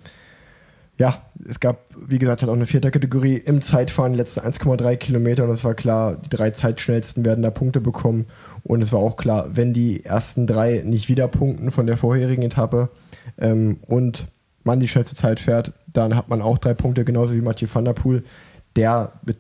ja, 0.98 1.22
es 1.48 1.60
gab, 1.60 1.86
wie 1.96 2.20
gesagt, 2.20 2.42
halt 2.42 2.50
auch 2.50 2.56
eine 2.56 2.68
vierte 2.68 2.92
Kategorie 2.92 3.36
im 3.36 3.62
Zeitfahren, 3.62 4.14
die 4.14 4.20
letzten 4.20 4.42
1,3 4.42 4.98
Kilometer 4.98 5.46
und 5.46 5.50
es 5.50 5.64
war 5.64 5.74
klar, 5.74 6.16
die 6.16 6.30
drei 6.30 6.52
Zeitschnellsten 6.52 7.26
werden 7.26 7.42
da 7.42 7.50
Punkte 7.50 7.82
bekommen 7.82 8.28
und 8.64 8.82
es 8.82 8.92
war 8.94 9.00
auch 9.00 9.18
klar, 9.18 9.50
wenn 9.56 9.74
die 9.74 10.06
ersten 10.06 10.46
drei 10.46 10.84
nicht 10.86 11.10
wieder 11.10 11.28
punkten 11.28 11.72
von 11.72 11.88
der 11.88 11.98
vorherigen 11.98 12.44
Etappe 12.44 12.90
ähm, 13.40 13.80
und 13.88 14.28
man 14.64 14.80
die 14.80 14.88
schnellste 14.88 15.16
Zeit 15.16 15.40
fährt, 15.40 15.74
dann 15.88 16.16
hat 16.16 16.30
man 16.30 16.42
auch 16.42 16.58
drei 16.58 16.74
Punkte, 16.74 17.04
genauso 17.04 17.34
wie 17.34 17.42
Mathieu 17.42 17.68
van 17.72 17.86
der 17.86 17.94
Poel. 17.94 18.24
Der 18.76 19.14
wird, 19.24 19.38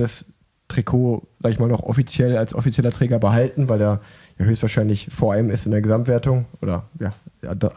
das 0.00 0.26
Trikot, 0.68 1.28
sag 1.38 1.52
ich 1.52 1.60
mal, 1.60 1.68
noch 1.68 1.84
offiziell 1.84 2.36
als 2.36 2.52
offizieller 2.52 2.90
Träger 2.90 3.20
behalten, 3.20 3.68
weil 3.68 3.80
er 3.80 4.00
ja 4.38 4.44
höchstwahrscheinlich 4.44 5.08
vor 5.10 5.32
einem 5.32 5.50
ist 5.50 5.66
in 5.66 5.72
der 5.72 5.80
Gesamtwertung 5.80 6.46
oder 6.60 6.88
ja, 6.98 7.10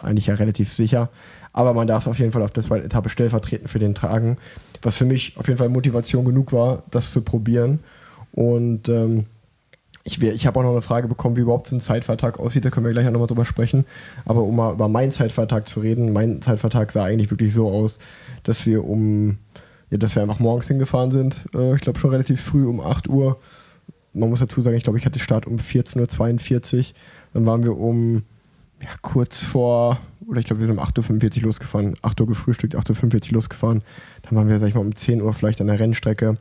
eigentlich 0.02 0.28
ja 0.28 0.36
relativ 0.36 0.74
sicher. 0.74 1.10
Aber 1.54 1.74
man 1.74 1.88
darf 1.88 2.04
es 2.04 2.08
auf 2.08 2.20
jeden 2.20 2.32
Fall 2.32 2.44
auf 2.44 2.52
der 2.52 2.64
zweiten 2.64 2.86
Etappe 2.86 3.10
stellvertretend 3.10 3.70
für 3.70 3.80
den 3.80 3.96
tragen, 3.96 4.38
was 4.82 4.96
für 4.96 5.06
mich 5.06 5.36
auf 5.38 5.48
jeden 5.48 5.58
Fall 5.58 5.70
Motivation 5.70 6.26
genug 6.26 6.54
war, 6.54 6.84
das 6.92 7.12
zu 7.12 7.22
probieren. 7.22 7.80
Und 8.32 8.88
ähm, 8.90 9.26
ich, 10.04 10.22
ich 10.22 10.48
habe 10.48 10.60
auch 10.60 10.64
noch 10.64 10.72
eine 10.72 10.82
Frage 10.82 11.08
bekommen, 11.08 11.36
wie 11.36 11.42
überhaupt 11.42 11.68
so 11.68 11.76
ein 11.76 11.82
Zeitvertrag 11.82 12.40
aussieht. 12.40 12.66
Da 12.66 12.70
können 12.70 12.86
wir 12.86 12.94
gleich 12.94 13.08
auch 13.08 13.12
nochmal 13.12 13.28
drüber 13.28 13.46
sprechen. 13.46 13.86
Aber 14.26 14.44
um 14.44 14.56
mal 14.56 14.74
über 14.74 14.88
meinen 14.88 15.12
Zeitvertrag 15.12 15.68
zu 15.68 15.80
reden, 15.80 16.14
mein 16.14 16.42
Zeitvertrag 16.42 16.92
sah 16.92 17.04
eigentlich 17.04 17.32
wirklich 17.32 17.54
so 17.54 17.70
aus, 17.70 18.00
dass 18.44 18.66
wir 18.66 18.86
um, 18.86 19.38
ja, 19.90 19.98
dass 19.98 20.16
wir 20.16 20.22
einfach 20.22 20.40
morgens 20.40 20.68
hingefahren 20.68 21.12
sind. 21.12 21.46
Äh, 21.54 21.76
ich 21.76 21.82
glaube 21.82 22.00
schon 22.00 22.12
relativ 22.12 22.42
früh 22.42 22.66
um 22.66 22.80
8 22.80 23.10
Uhr. 23.10 23.40
Man 24.14 24.30
muss 24.30 24.40
dazu 24.40 24.62
sagen, 24.64 24.78
ich 24.78 24.84
glaube, 24.84 24.98
ich 24.98 25.06
hatte 25.06 25.20
Start 25.20 25.46
um 25.46 25.58
14.42 25.58 26.78
Uhr. 26.78 26.86
Dann 27.34 27.46
waren 27.46 27.64
wir 27.64 27.78
um 27.78 28.24
ja, 28.82 28.90
kurz 29.02 29.42
vor, 29.42 30.00
oder 30.28 30.40
ich 30.40 30.46
glaube, 30.46 30.62
wir 30.62 30.68
sind 30.68 30.78
um 30.78 30.84
8.45 30.84 31.38
Uhr 31.38 31.44
losgefahren. 31.48 31.96
8 32.02 32.22
Uhr 32.22 32.28
gefrühstückt, 32.28 32.76
8.45 32.76 33.30
Uhr 33.30 33.34
losgefahren. 33.36 33.82
Dann 34.24 34.38
waren 34.38 34.48
wir, 34.48 34.60
sag 34.60 34.68
ich 34.68 34.76
mal, 34.76 34.82
um 34.82 34.96
10 34.96 35.22
Uhr 35.22 35.34
vielleicht 35.34 35.62
an 35.62 35.68
der 35.68 35.80
Rennstrecke. 35.80 36.38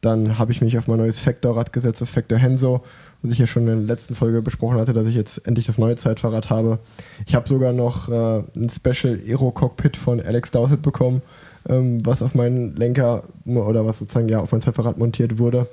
Dann 0.00 0.38
habe 0.38 0.52
ich 0.52 0.60
mich 0.60 0.78
auf 0.78 0.86
mein 0.86 0.98
neues 0.98 1.18
Factor-Rad 1.20 1.72
gesetzt, 1.72 2.00
das 2.00 2.10
Factor 2.10 2.38
Henso, 2.38 2.84
was 3.22 3.32
ich 3.32 3.38
ja 3.38 3.46
schon 3.46 3.66
in 3.66 3.86
der 3.86 3.96
letzten 3.96 4.14
Folge 4.14 4.42
besprochen 4.42 4.78
hatte, 4.78 4.92
dass 4.92 5.08
ich 5.08 5.14
jetzt 5.14 5.44
endlich 5.46 5.66
das 5.66 5.78
neue 5.78 5.96
Zeitfahrrad 5.96 6.50
habe. 6.50 6.78
Ich 7.26 7.34
habe 7.34 7.48
sogar 7.48 7.72
noch 7.72 8.08
äh, 8.08 8.42
ein 8.54 8.68
Special 8.68 9.18
Aero-Cockpit 9.26 9.96
von 9.96 10.20
Alex 10.20 10.52
Dowsett 10.52 10.82
bekommen, 10.82 11.22
ähm, 11.68 11.98
was 12.04 12.22
auf 12.22 12.36
meinen 12.36 12.76
Lenker 12.76 13.24
oder 13.44 13.86
was 13.86 13.98
sozusagen 13.98 14.28
ja 14.28 14.38
auf 14.38 14.52
mein 14.52 14.60
Zeitfahrrad 14.60 14.98
montiert 14.98 15.38
wurde. 15.38 15.66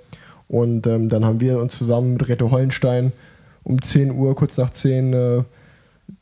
Und 0.47 0.87
ähm, 0.87 1.09
dann 1.09 1.23
haben 1.23 1.39
wir 1.39 1.59
uns 1.59 1.77
zusammen 1.77 2.13
mit 2.13 2.27
Reto 2.27 2.49
Hollenstein 2.49 3.11
um 3.63 3.81
10 3.81 4.11
Uhr, 4.11 4.35
kurz 4.35 4.57
nach 4.57 4.71
10 4.71 5.13
äh, 5.13 5.43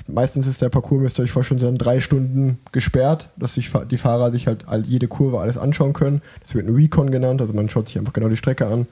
meistens 0.07 0.47
ist 0.47 0.61
der 0.61 0.69
Parcours, 0.69 1.01
müsst 1.01 1.19
ihr 1.19 1.23
euch 1.23 1.31
vorstellen, 1.31 1.59
so 1.59 1.71
drei 1.71 1.99
Stunden 1.99 2.59
gesperrt, 2.71 3.29
dass 3.37 3.55
sich 3.55 3.71
die 3.89 3.97
Fahrer 3.97 4.31
sich 4.31 4.47
halt 4.47 4.65
jede 4.85 5.07
Kurve 5.07 5.39
alles 5.39 5.57
anschauen 5.57 5.93
können. 5.93 6.21
Das 6.41 6.55
wird 6.55 6.67
ein 6.67 6.75
Recon 6.75 7.11
genannt, 7.11 7.41
also 7.41 7.53
man 7.53 7.69
schaut 7.69 7.87
sich 7.87 7.97
einfach 7.97 8.13
genau 8.13 8.29
die 8.29 8.37
Strecke 8.37 8.67
an. 8.67 8.87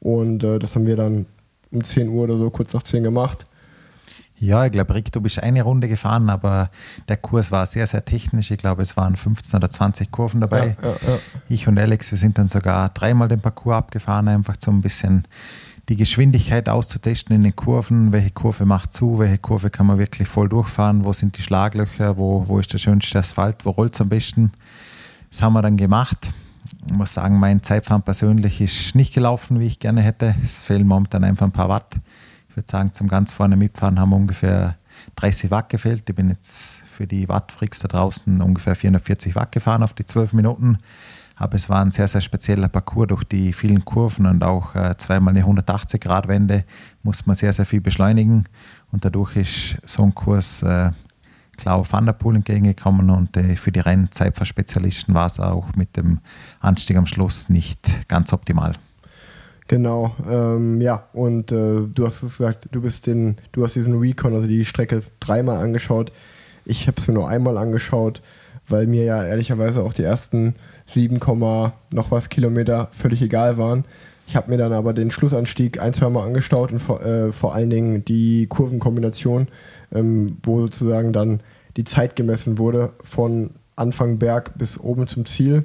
Und 0.00 0.44
äh, 0.44 0.58
das 0.58 0.74
haben 0.74 0.86
wir 0.86 0.96
dann 0.96 1.26
um 1.70 1.82
10 1.82 2.08
Uhr 2.08 2.24
oder 2.24 2.36
so, 2.36 2.50
kurz 2.50 2.72
nach 2.72 2.82
10 2.82 3.02
gemacht. 3.02 3.44
Ja, 4.38 4.66
ich 4.66 4.72
glaube, 4.72 4.94
Rick, 4.94 5.12
du 5.12 5.22
bist 5.22 5.42
eine 5.42 5.62
Runde 5.62 5.88
gefahren, 5.88 6.28
aber 6.28 6.70
der 7.08 7.16
Kurs 7.16 7.50
war 7.50 7.64
sehr, 7.64 7.86
sehr 7.86 8.04
technisch. 8.04 8.50
Ich 8.50 8.58
glaube, 8.58 8.82
es 8.82 8.96
waren 8.96 9.16
15 9.16 9.56
oder 9.56 9.70
20 9.70 10.10
Kurven 10.10 10.42
dabei. 10.42 10.76
Ja, 10.82 10.88
ja, 10.88 10.96
ja. 11.08 11.18
Ich 11.48 11.66
und 11.68 11.78
Alex, 11.78 12.10
wir 12.10 12.18
sind 12.18 12.36
dann 12.36 12.48
sogar 12.48 12.90
dreimal 12.90 13.28
den 13.28 13.40
Parcours 13.40 13.76
abgefahren, 13.76 14.28
einfach 14.28 14.56
so 14.62 14.70
ein 14.70 14.82
bisschen 14.82 15.26
die 15.88 15.96
Geschwindigkeit 15.96 16.68
auszutesten 16.68 17.34
in 17.36 17.42
den 17.42 17.54
Kurven, 17.54 18.10
welche 18.10 18.32
Kurve 18.32 18.66
macht 18.66 18.92
zu, 18.92 19.18
welche 19.18 19.38
Kurve 19.38 19.70
kann 19.70 19.86
man 19.86 19.98
wirklich 19.98 20.26
voll 20.26 20.48
durchfahren, 20.48 21.04
wo 21.04 21.12
sind 21.12 21.38
die 21.38 21.42
Schlaglöcher, 21.42 22.16
wo, 22.16 22.48
wo 22.48 22.58
ist 22.58 22.72
der 22.72 22.78
schönste 22.78 23.18
Asphalt, 23.18 23.64
wo 23.64 23.70
rollt 23.70 23.94
es 23.94 24.00
am 24.00 24.08
besten. 24.08 24.52
Das 25.30 25.42
haben 25.42 25.52
wir 25.52 25.62
dann 25.62 25.76
gemacht. 25.76 26.30
Ich 26.86 26.92
muss 26.92 27.14
sagen, 27.14 27.38
mein 27.38 27.62
Zeitfahren 27.62 28.02
persönlich 28.02 28.60
ist 28.60 28.94
nicht 28.94 29.14
gelaufen, 29.14 29.60
wie 29.60 29.66
ich 29.66 29.78
gerne 29.78 30.00
hätte. 30.00 30.34
Es 30.44 30.62
fehlen 30.62 30.86
momentan 30.86 31.24
einfach 31.24 31.46
ein 31.46 31.52
paar 31.52 31.68
Watt. 31.68 31.96
Ich 32.48 32.56
würde 32.56 32.70
sagen, 32.70 32.92
zum 32.92 33.06
ganz 33.06 33.32
vorne 33.32 33.56
mitfahren 33.56 34.00
haben 34.00 34.10
wir 34.10 34.16
ungefähr 34.16 34.76
30 35.16 35.50
Watt 35.50 35.68
gefehlt. 35.68 36.08
Ich 36.08 36.14
bin 36.14 36.30
jetzt 36.30 36.80
für 36.90 37.06
die 37.06 37.28
Wattfreaks 37.28 37.80
da 37.80 37.88
draußen 37.88 38.40
ungefähr 38.40 38.74
440 38.74 39.36
Watt 39.36 39.52
gefahren 39.52 39.82
auf 39.82 39.92
die 39.92 40.06
12 40.06 40.32
Minuten. 40.32 40.78
Aber 41.36 41.54
es 41.54 41.68
war 41.68 41.82
ein 41.82 41.90
sehr, 41.90 42.08
sehr 42.08 42.22
spezieller 42.22 42.68
Parcours 42.68 43.08
durch 43.08 43.24
die 43.24 43.52
vielen 43.52 43.84
Kurven 43.84 44.26
und 44.26 44.42
auch 44.42 44.74
äh, 44.74 44.96
zweimal 44.96 45.36
eine 45.36 45.46
180-Grad-Wende 45.46 46.64
muss 47.02 47.26
man 47.26 47.36
sehr, 47.36 47.52
sehr 47.52 47.66
viel 47.66 47.82
beschleunigen. 47.82 48.44
Und 48.90 49.04
dadurch 49.04 49.36
ist 49.36 49.76
so 49.86 50.02
ein 50.02 50.14
Kurs 50.14 50.62
äh, 50.62 50.90
klar 51.56 51.76
auf 51.76 51.92
Van 51.92 52.06
der 52.06 52.16
entgegengekommen 52.22 53.10
und 53.10 53.36
äh, 53.36 53.56
für 53.56 53.72
die 53.72 53.80
Rennzeitfahrspezialisten 53.80 55.14
war 55.14 55.26
es 55.26 55.38
auch 55.38 55.74
mit 55.76 55.96
dem 55.96 56.20
Anstieg 56.60 56.96
am 56.96 57.06
Schluss 57.06 57.48
nicht 57.48 58.08
ganz 58.08 58.32
optimal. 58.32 58.74
Genau, 59.68 60.14
ähm, 60.30 60.80
ja, 60.80 61.08
und 61.12 61.50
äh, 61.50 61.82
du 61.92 62.04
hast 62.04 62.20
gesagt, 62.20 62.68
du 62.70 62.80
bist 62.80 63.06
den, 63.06 63.36
du 63.52 63.64
hast 63.64 63.74
diesen 63.74 63.98
Recon, 63.98 64.34
also 64.34 64.46
die 64.46 64.64
Strecke 64.64 65.02
dreimal 65.18 65.58
angeschaut. 65.58 66.12
Ich 66.64 66.86
habe 66.86 67.00
es 67.00 67.08
mir 67.08 67.14
nur 67.14 67.28
einmal 67.28 67.56
angeschaut, 67.58 68.22
weil 68.68 68.86
mir 68.86 69.04
ja 69.04 69.24
ehrlicherweise 69.24 69.82
auch 69.82 69.92
die 69.92 70.04
ersten 70.04 70.54
7, 70.86 71.18
noch 71.18 72.10
was 72.10 72.28
Kilometer 72.28 72.88
völlig 72.92 73.22
egal 73.22 73.58
waren. 73.58 73.84
Ich 74.26 74.34
habe 74.34 74.50
mir 74.50 74.58
dann 74.58 74.72
aber 74.72 74.92
den 74.92 75.10
Schlussanstieg 75.10 75.80
ein, 75.80 75.92
zwei 75.92 76.08
Mal 76.08 76.24
angeschaut 76.24 76.72
und 76.72 76.80
vor, 76.80 77.04
äh, 77.04 77.30
vor 77.32 77.54
allen 77.54 77.70
Dingen 77.70 78.04
die 78.04 78.46
Kurvenkombination, 78.48 79.48
ähm, 79.94 80.38
wo 80.42 80.60
sozusagen 80.60 81.12
dann 81.12 81.40
die 81.76 81.84
Zeit 81.84 82.16
gemessen 82.16 82.58
wurde 82.58 82.92
von 83.02 83.50
Anfang 83.76 84.18
Berg 84.18 84.58
bis 84.58 84.80
oben 84.80 85.06
zum 85.06 85.26
Ziel 85.26 85.64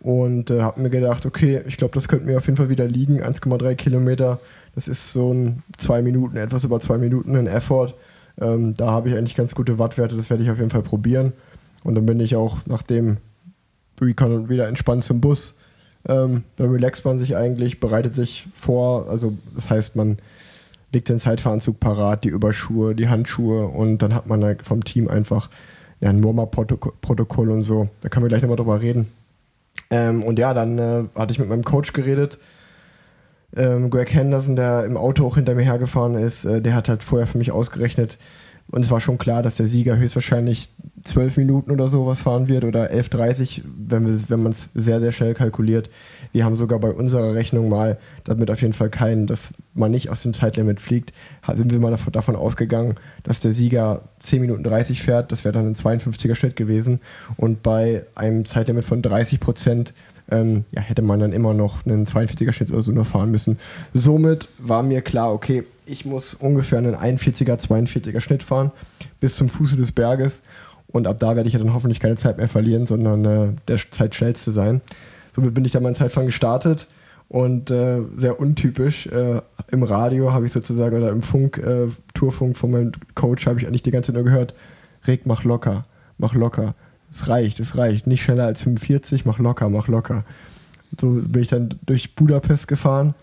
und 0.00 0.50
äh, 0.50 0.62
habe 0.62 0.80
mir 0.80 0.90
gedacht, 0.90 1.24
okay, 1.24 1.62
ich 1.66 1.76
glaube, 1.76 1.94
das 1.94 2.08
könnte 2.08 2.26
mir 2.26 2.38
auf 2.38 2.46
jeden 2.46 2.56
Fall 2.56 2.68
wieder 2.68 2.86
liegen. 2.86 3.22
1,3 3.22 3.74
Kilometer, 3.74 4.40
das 4.74 4.88
ist 4.88 5.12
so 5.12 5.32
ein 5.32 5.62
zwei 5.78 6.02
Minuten, 6.02 6.36
etwas 6.36 6.64
über 6.64 6.80
zwei 6.80 6.98
Minuten 6.98 7.36
ein 7.36 7.46
Effort. 7.46 7.94
Ähm, 8.40 8.74
da 8.74 8.90
habe 8.90 9.08
ich 9.08 9.14
eigentlich 9.14 9.36
ganz 9.36 9.54
gute 9.54 9.78
Wattwerte, 9.78 10.16
das 10.16 10.30
werde 10.30 10.42
ich 10.42 10.50
auf 10.50 10.58
jeden 10.58 10.70
Fall 10.70 10.82
probieren. 10.82 11.32
Und 11.84 11.94
dann 11.94 12.06
bin 12.06 12.18
ich 12.18 12.34
auch 12.34 12.58
nach 12.66 12.82
dem 12.82 13.18
Recon 14.00 14.48
wieder 14.48 14.68
entspannt 14.68 15.04
zum 15.04 15.20
Bus. 15.20 15.56
Ähm, 16.06 16.44
dann 16.56 16.70
relaxt 16.70 17.04
man 17.04 17.18
sich 17.18 17.36
eigentlich, 17.36 17.80
bereitet 17.80 18.14
sich 18.14 18.46
vor, 18.54 19.08
also 19.08 19.34
das 19.54 19.70
heißt, 19.70 19.96
man 19.96 20.18
legt 20.92 21.08
den 21.08 21.18
Zeitfahranzug 21.18 21.80
parat, 21.80 22.24
die 22.24 22.28
Überschuhe, 22.28 22.94
die 22.94 23.08
Handschuhe 23.08 23.66
und 23.66 23.98
dann 23.98 24.14
hat 24.14 24.26
man 24.26 24.58
vom 24.62 24.84
Team 24.84 25.08
einfach 25.08 25.48
ja, 26.00 26.10
ein 26.10 26.22
Warm-Up-Protokoll 26.22 27.50
und 27.50 27.62
so. 27.64 27.88
Da 28.02 28.08
können 28.08 28.24
wir 28.24 28.28
gleich 28.28 28.42
nochmal 28.42 28.56
drüber 28.56 28.80
reden. 28.80 29.10
Ähm, 29.90 30.22
und 30.22 30.38
ja, 30.38 30.54
dann 30.54 30.78
äh, 30.78 31.04
hatte 31.14 31.32
ich 31.32 31.38
mit 31.38 31.48
meinem 31.48 31.64
Coach 31.64 31.92
geredet. 31.92 32.38
Ähm, 33.56 33.90
Greg 33.90 34.12
Henderson, 34.12 34.56
der 34.56 34.84
im 34.84 34.96
Auto 34.96 35.26
auch 35.26 35.36
hinter 35.36 35.54
mir 35.54 35.62
hergefahren 35.62 36.16
ist, 36.16 36.44
äh, 36.44 36.60
der 36.60 36.74
hat 36.74 36.88
halt 36.88 37.02
vorher 37.02 37.26
für 37.26 37.38
mich 37.38 37.52
ausgerechnet. 37.52 38.18
Und 38.70 38.82
es 38.82 38.90
war 38.90 39.00
schon 39.00 39.18
klar, 39.18 39.42
dass 39.42 39.56
der 39.56 39.66
Sieger 39.66 39.96
höchstwahrscheinlich 39.96 40.70
zwölf 41.04 41.36
Minuten 41.36 41.70
oder 41.70 41.88
sowas 41.88 42.22
fahren 42.22 42.48
wird 42.48 42.64
oder 42.64 42.90
11.30, 42.90 43.62
wenn, 43.64 44.30
wenn 44.30 44.42
man 44.42 44.52
es 44.52 44.70
sehr, 44.74 45.00
sehr 45.00 45.12
schnell 45.12 45.34
kalkuliert. 45.34 45.90
Wir 46.32 46.44
haben 46.44 46.56
sogar 46.56 46.78
bei 46.78 46.90
unserer 46.90 47.34
Rechnung 47.34 47.68
mal, 47.68 47.98
damit 48.24 48.50
auf 48.50 48.62
jeden 48.62 48.72
Fall 48.72 48.88
keinen, 48.88 49.26
dass 49.26 49.54
man 49.74 49.90
nicht 49.90 50.08
aus 50.08 50.22
dem 50.22 50.32
Zeitlimit 50.32 50.80
fliegt, 50.80 51.12
sind 51.54 51.72
wir 51.72 51.78
mal 51.78 51.96
davon 52.10 52.36
ausgegangen, 52.36 52.94
dass 53.22 53.40
der 53.40 53.52
Sieger 53.52 54.08
10 54.20 54.40
Minuten 54.40 54.64
30 54.64 55.02
fährt. 55.02 55.30
Das 55.30 55.44
wäre 55.44 55.52
dann 55.52 55.66
ein 55.66 55.74
52er 55.74 56.34
Schnitt 56.34 56.56
gewesen. 56.56 57.00
Und 57.36 57.62
bei 57.62 58.06
einem 58.14 58.46
Zeitlimit 58.46 58.84
von 58.84 59.02
30 59.02 59.40
Prozent 59.40 59.92
ähm, 60.30 60.64
ja, 60.72 60.80
hätte 60.80 61.02
man 61.02 61.20
dann 61.20 61.32
immer 61.32 61.54
noch 61.54 61.84
einen 61.84 62.06
42er 62.06 62.52
Schnitt 62.52 62.70
oder 62.70 62.82
so 62.82 62.92
nur 62.92 63.04
fahren 63.04 63.30
müssen. 63.30 63.58
Somit 63.92 64.48
war 64.58 64.82
mir 64.82 65.02
klar, 65.02 65.32
okay, 65.32 65.64
ich 65.86 66.04
muss 66.04 66.34
ungefähr 66.34 66.78
einen 66.78 66.94
41er, 66.94 67.60
42er 67.60 68.20
Schnitt 68.20 68.42
fahren 68.42 68.72
bis 69.20 69.36
zum 69.36 69.48
Fuße 69.48 69.76
des 69.76 69.92
Berges 69.92 70.42
und 70.88 71.06
ab 71.06 71.18
da 71.18 71.36
werde 71.36 71.46
ich 71.46 71.52
ja 71.52 71.58
dann 71.58 71.74
hoffentlich 71.74 72.00
keine 72.00 72.16
Zeit 72.16 72.38
mehr 72.38 72.48
verlieren, 72.48 72.86
sondern 72.86 73.24
äh, 73.24 73.48
der 73.68 73.76
Zeitschnellste 73.76 74.52
sein. 74.52 74.80
Somit 75.32 75.52
bin 75.52 75.64
ich 75.64 75.72
dann 75.72 75.82
mein 75.82 75.94
Zeitfahren 75.94 76.26
gestartet 76.26 76.86
und 77.28 77.70
äh, 77.70 78.00
sehr 78.16 78.38
untypisch. 78.38 79.06
Äh, 79.08 79.40
Im 79.70 79.82
Radio 79.82 80.32
habe 80.32 80.46
ich 80.46 80.52
sozusagen 80.52 80.96
oder 80.96 81.10
im 81.10 81.22
Funk, 81.22 81.58
äh, 81.58 81.88
Tourfunk 82.14 82.56
von 82.56 82.70
meinem 82.70 82.92
Coach 83.14 83.46
habe 83.46 83.58
ich 83.58 83.66
eigentlich 83.66 83.82
die 83.82 83.90
ganze 83.90 84.12
Zeit 84.12 84.14
nur 84.14 84.24
gehört, 84.24 84.54
Reg, 85.06 85.26
mach 85.26 85.44
locker, 85.44 85.84
mach 86.16 86.34
locker. 86.34 86.74
Es 87.14 87.28
reicht, 87.28 87.60
es 87.60 87.76
reicht. 87.76 88.06
Nicht 88.06 88.22
schneller 88.22 88.44
als 88.44 88.62
45, 88.62 89.24
mach 89.24 89.38
locker, 89.38 89.68
mach 89.68 89.88
locker. 89.88 90.24
So 91.00 91.10
bin 91.10 91.42
ich 91.42 91.48
dann 91.48 91.70
durch 91.86 92.14
Budapest 92.14 92.68
gefahren 92.68 93.14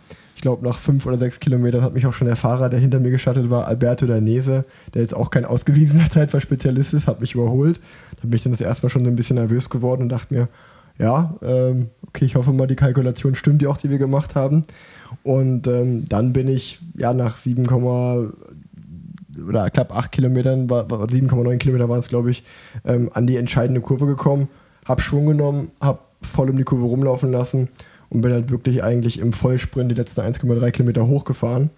ich 0.41 0.43
glaube, 0.43 0.67
nach 0.67 0.79
fünf 0.79 1.05
oder 1.05 1.19
sechs 1.19 1.39
Kilometern 1.39 1.83
hat 1.83 1.93
mich 1.93 2.07
auch 2.07 2.13
schon 2.13 2.25
der 2.25 2.35
Fahrer, 2.35 2.67
der 2.67 2.79
hinter 2.79 2.99
mir 2.99 3.11
gestartet 3.11 3.51
war, 3.51 3.67
Alberto 3.67 4.07
Danese, 4.07 4.65
der 4.95 5.03
jetzt 5.03 5.13
auch 5.15 5.29
kein 5.29 5.45
ausgewiesener 5.45 6.09
Zeitfahrspezialist 6.09 6.95
ist, 6.95 7.07
hat 7.07 7.21
mich 7.21 7.35
überholt. 7.35 7.79
Da 8.15 8.21
bin 8.23 8.33
ich 8.33 8.41
dann 8.41 8.51
das 8.51 8.59
erste 8.59 8.87
Mal 8.87 8.89
schon 8.89 9.03
so 9.03 9.11
ein 9.11 9.15
bisschen 9.15 9.35
nervös 9.35 9.69
geworden 9.69 10.01
und 10.01 10.09
dachte 10.09 10.33
mir, 10.33 10.47
ja, 10.97 11.35
ähm, 11.43 11.89
okay, 12.07 12.25
ich 12.25 12.33
hoffe 12.33 12.53
mal, 12.53 12.65
die 12.65 12.75
Kalkulation 12.75 13.35
stimmt, 13.35 13.61
die 13.61 13.67
auch, 13.67 13.77
die 13.77 13.91
wir 13.91 13.99
gemacht 13.99 14.33
haben. 14.33 14.63
Und 15.21 15.67
ähm, 15.67 16.05
dann 16.09 16.33
bin 16.33 16.47
ich 16.47 16.79
ja 16.97 17.13
nach 17.13 17.37
7, 17.37 17.67
oder 19.47 19.69
knapp 19.69 19.95
8 19.95 20.11
Kilometern, 20.11 20.67
7,9 20.67 21.57
Kilometer 21.57 21.89
waren 21.89 21.99
es, 21.99 22.09
glaube 22.09 22.31
ich, 22.31 22.43
ähm, 22.85 23.09
an 23.13 23.27
die 23.27 23.37
entscheidende 23.37 23.81
Kurve 23.81 24.05
gekommen, 24.05 24.47
habe 24.85 25.01
Schwung 25.01 25.25
genommen, 25.25 25.71
habe 25.79 25.99
voll 26.21 26.49
um 26.49 26.57
die 26.57 26.63
Kurve 26.63 26.85
rumlaufen 26.85 27.31
lassen 27.31 27.69
und 28.09 28.21
bin 28.21 28.31
halt 28.31 28.51
wirklich 28.51 28.83
eigentlich 28.83 29.19
im 29.19 29.33
Vollsprint 29.33 29.91
die 29.91 29.95
letzten 29.95 30.21
1,3 30.21 30.71
Kilometer 30.71 31.07
hochgefahren. 31.07 31.69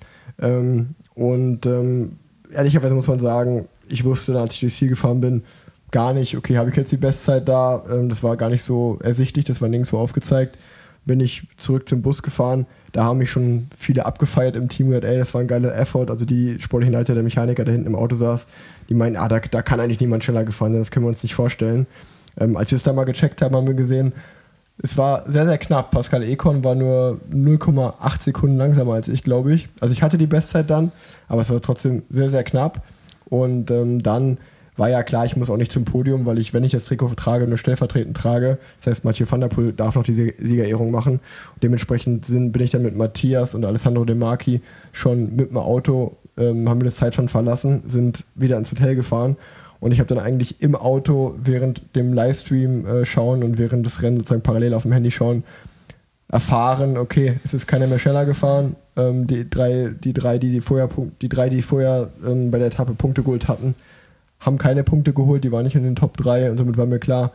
Ähm, 0.41 0.95
und 1.13 1.65
ähm, 1.65 2.17
ehrlicherweise 2.51 2.95
muss 2.95 3.07
man 3.07 3.19
sagen, 3.19 3.67
ich 3.87 4.03
wusste, 4.03 4.39
als 4.39 4.53
ich 4.53 4.61
durchs 4.61 4.77
Ziel 4.77 4.89
gefahren 4.89 5.21
bin, 5.21 5.43
gar 5.91 6.13
nicht, 6.13 6.35
okay, 6.35 6.57
habe 6.57 6.71
ich 6.71 6.75
jetzt 6.75 6.91
die 6.91 6.97
Bestzeit 6.97 7.47
da? 7.47 7.83
Ähm, 7.89 8.09
das 8.09 8.23
war 8.23 8.35
gar 8.35 8.49
nicht 8.49 8.63
so 8.63 8.99
ersichtlich, 9.01 9.45
das 9.45 9.61
war 9.61 9.69
nirgendwo 9.69 9.99
aufgezeigt. 9.99 10.57
Bin 11.05 11.19
ich 11.19 11.47
zurück 11.57 11.89
zum 11.89 12.01
Bus 12.01 12.23
gefahren. 12.23 12.65
Da 12.91 13.03
haben 13.03 13.17
mich 13.17 13.29
schon 13.29 13.65
viele 13.77 14.05
abgefeiert 14.05 14.55
im 14.55 14.69
Team 14.69 14.87
gesagt, 14.87 15.05
ey, 15.05 15.17
das 15.17 15.33
war 15.33 15.41
ein 15.41 15.47
geiler 15.47 15.75
Effort. 15.75 16.09
Also 16.09 16.25
die 16.25 16.59
sportlichen 16.59 16.93
Leiter, 16.93 17.13
der 17.13 17.23
Mechaniker, 17.23 17.65
der 17.65 17.73
hinten 17.73 17.87
im 17.87 17.95
Auto 17.95 18.15
saß, 18.15 18.47
die 18.89 18.93
meinen, 18.93 19.17
ah, 19.17 19.27
da, 19.27 19.39
da 19.39 19.61
kann 19.61 19.79
eigentlich 19.79 19.99
niemand 19.99 20.23
schneller 20.23 20.43
gefahren 20.43 20.71
sein, 20.71 20.81
das 20.81 20.91
können 20.91 21.05
wir 21.05 21.09
uns 21.09 21.23
nicht 21.23 21.35
vorstellen. 21.35 21.87
Ähm, 22.39 22.55
als 22.55 22.71
wir 22.71 22.77
es 22.77 22.83
da 22.83 22.93
mal 22.93 23.03
gecheckt 23.03 23.41
haben, 23.41 23.55
haben 23.55 23.67
wir 23.67 23.73
gesehen, 23.73 24.13
es 24.81 24.97
war 24.97 25.29
sehr, 25.31 25.45
sehr 25.45 25.57
knapp. 25.57 25.91
Pascal 25.91 26.23
Econ 26.23 26.63
war 26.63 26.75
nur 26.75 27.19
0,8 27.31 28.23
Sekunden 28.23 28.57
langsamer 28.57 28.93
als 28.93 29.07
ich, 29.07 29.23
glaube 29.23 29.53
ich. 29.53 29.69
Also 29.79 29.93
ich 29.93 30.01
hatte 30.01 30.17
die 30.17 30.27
Bestzeit 30.27 30.69
dann, 30.69 30.91
aber 31.27 31.41
es 31.41 31.51
war 31.51 31.61
trotzdem 31.61 32.03
sehr, 32.09 32.29
sehr 32.29 32.43
knapp. 32.43 32.81
Und 33.25 33.69
ähm, 33.71 34.01
dann 34.01 34.37
war 34.77 34.89
ja 34.89 35.03
klar, 35.03 35.25
ich 35.25 35.35
muss 35.35 35.49
auch 35.49 35.57
nicht 35.57 35.71
zum 35.71 35.85
Podium, 35.85 36.25
weil 36.25 36.39
ich, 36.39 36.53
wenn 36.53 36.63
ich 36.63 36.71
das 36.71 36.85
Trikot 36.85 37.09
trage, 37.15 37.47
nur 37.47 37.57
stellvertretend 37.57 38.17
trage. 38.17 38.57
Das 38.77 38.87
heißt, 38.87 39.05
Mathieu 39.05 39.25
van 39.29 39.41
der 39.41 39.47
Poel 39.47 39.73
darf 39.73 39.95
noch 39.95 40.03
die 40.03 40.13
Siegerehrung 40.13 40.91
machen. 40.91 41.13
Und 41.53 41.63
dementsprechend 41.63 42.25
sind, 42.25 42.51
bin 42.51 42.63
ich 42.63 42.71
dann 42.71 42.81
mit 42.81 42.95
Matthias 42.95 43.55
und 43.55 43.65
Alessandro 43.65 44.05
De 44.05 44.15
Marchi 44.15 44.61
schon 44.91 45.35
mit 45.35 45.49
dem 45.49 45.57
Auto, 45.57 46.17
ähm, 46.37 46.67
haben 46.67 46.81
wir 46.81 46.85
das 46.85 46.95
Zeitstand 46.95 47.29
verlassen, 47.29 47.83
sind 47.87 48.25
wieder 48.35 48.57
ins 48.57 48.71
Hotel 48.71 48.95
gefahren 48.95 49.37
und 49.83 49.91
ich 49.91 49.99
habe 49.99 50.07
dann 50.07 50.23
eigentlich 50.23 50.61
im 50.61 50.77
Auto 50.77 51.35
während 51.43 51.93
dem 51.97 52.13
Livestream 52.13 52.85
äh, 52.85 53.03
schauen 53.03 53.43
und 53.43 53.57
während 53.57 53.85
des 53.85 54.01
Rennens 54.01 54.19
sozusagen 54.19 54.41
parallel 54.41 54.75
auf 54.75 54.83
dem 54.83 54.93
Handy 54.93 55.11
schauen, 55.11 55.43
erfahren, 56.29 56.95
okay, 56.95 57.41
es 57.43 57.53
ist 57.53 57.67
keiner 57.67 57.87
mehr 57.87 57.99
schneller 57.99 58.23
gefahren. 58.23 58.77
Ähm, 58.95 59.27
die 59.27 59.49
drei, 59.49 59.91
die 60.01 60.13
drei, 60.13 60.37
die 60.37 60.61
vorher, 60.61 60.87
die 61.21 61.27
drei, 61.27 61.49
die 61.49 61.61
vorher 61.61 62.11
ähm, 62.25 62.49
bei 62.49 62.59
der 62.59 62.67
Etappe 62.67 62.93
Punkte 62.93 63.23
geholt 63.23 63.49
hatten, 63.49 63.75
haben 64.45 64.57
keine 64.57 64.83
Punkte 64.83 65.13
geholt, 65.13 65.43
die 65.43 65.51
waren 65.51 65.63
nicht 65.63 65.75
in 65.75 65.83
den 65.83 65.95
Top 65.95 66.17
3 66.17 66.51
und 66.51 66.57
somit 66.57 66.77
war 66.77 66.85
mir 66.85 66.99
klar, 66.99 67.31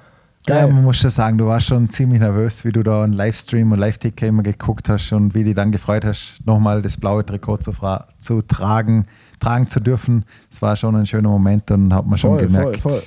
Geil. 0.46 0.60
Ja, 0.60 0.66
man 0.66 0.82
muss 0.82 0.96
schon 0.96 1.10
sagen, 1.10 1.36
du 1.36 1.46
warst 1.46 1.66
schon 1.66 1.90
ziemlich 1.90 2.20
nervös, 2.20 2.64
wie 2.64 2.72
du 2.72 2.82
da 2.82 3.04
einen 3.04 3.12
Livestream 3.12 3.70
und 3.72 3.78
Live-Ticker 3.78 4.26
immer 4.26 4.42
geguckt 4.42 4.88
hast 4.88 5.12
und 5.12 5.34
wie 5.34 5.44
du 5.44 5.52
dann 5.52 5.72
gefreut 5.72 6.06
hast, 6.06 6.36
nochmal 6.46 6.80
das 6.80 6.96
blaue 6.96 7.26
Trikot 7.26 7.58
zu, 7.58 7.72
zu, 8.18 8.42
tragen, 8.42 9.06
tragen 9.40 9.68
zu 9.68 9.80
dürfen. 9.80 10.24
Das 10.50 10.62
war 10.62 10.76
schon 10.76 10.96
ein 10.96 11.06
schöner 11.06 11.28
Moment 11.28 11.70
und 11.70 11.92
hat 11.92 12.06
man 12.06 12.18
schon 12.18 12.38
voll, 12.38 12.46
gemerkt, 12.46 12.78
voll, 12.78 12.92
voll. 12.92 13.02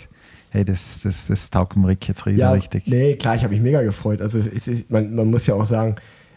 hey, 0.52 0.66
das, 0.66 1.02
das, 1.04 1.28
das 1.28 1.50
taugt 1.50 1.76
dem 1.76 1.86
Rick 1.86 2.08
jetzt 2.08 2.24
ja, 2.28 2.52
richtig. 2.52 2.86
Nee, 2.86 3.16
klar, 3.16 3.36
ich 3.36 3.44
habe 3.44 3.54
mich 3.54 3.64
mega 3.64 3.82
gefreut. 3.82 4.22
Also 4.22 4.38
ich, 4.38 4.90
man, 4.90 5.16
man, 5.16 5.32
muss 5.32 5.48
ja 5.48 5.56
auch 5.56 5.66
sagen, 5.66 5.96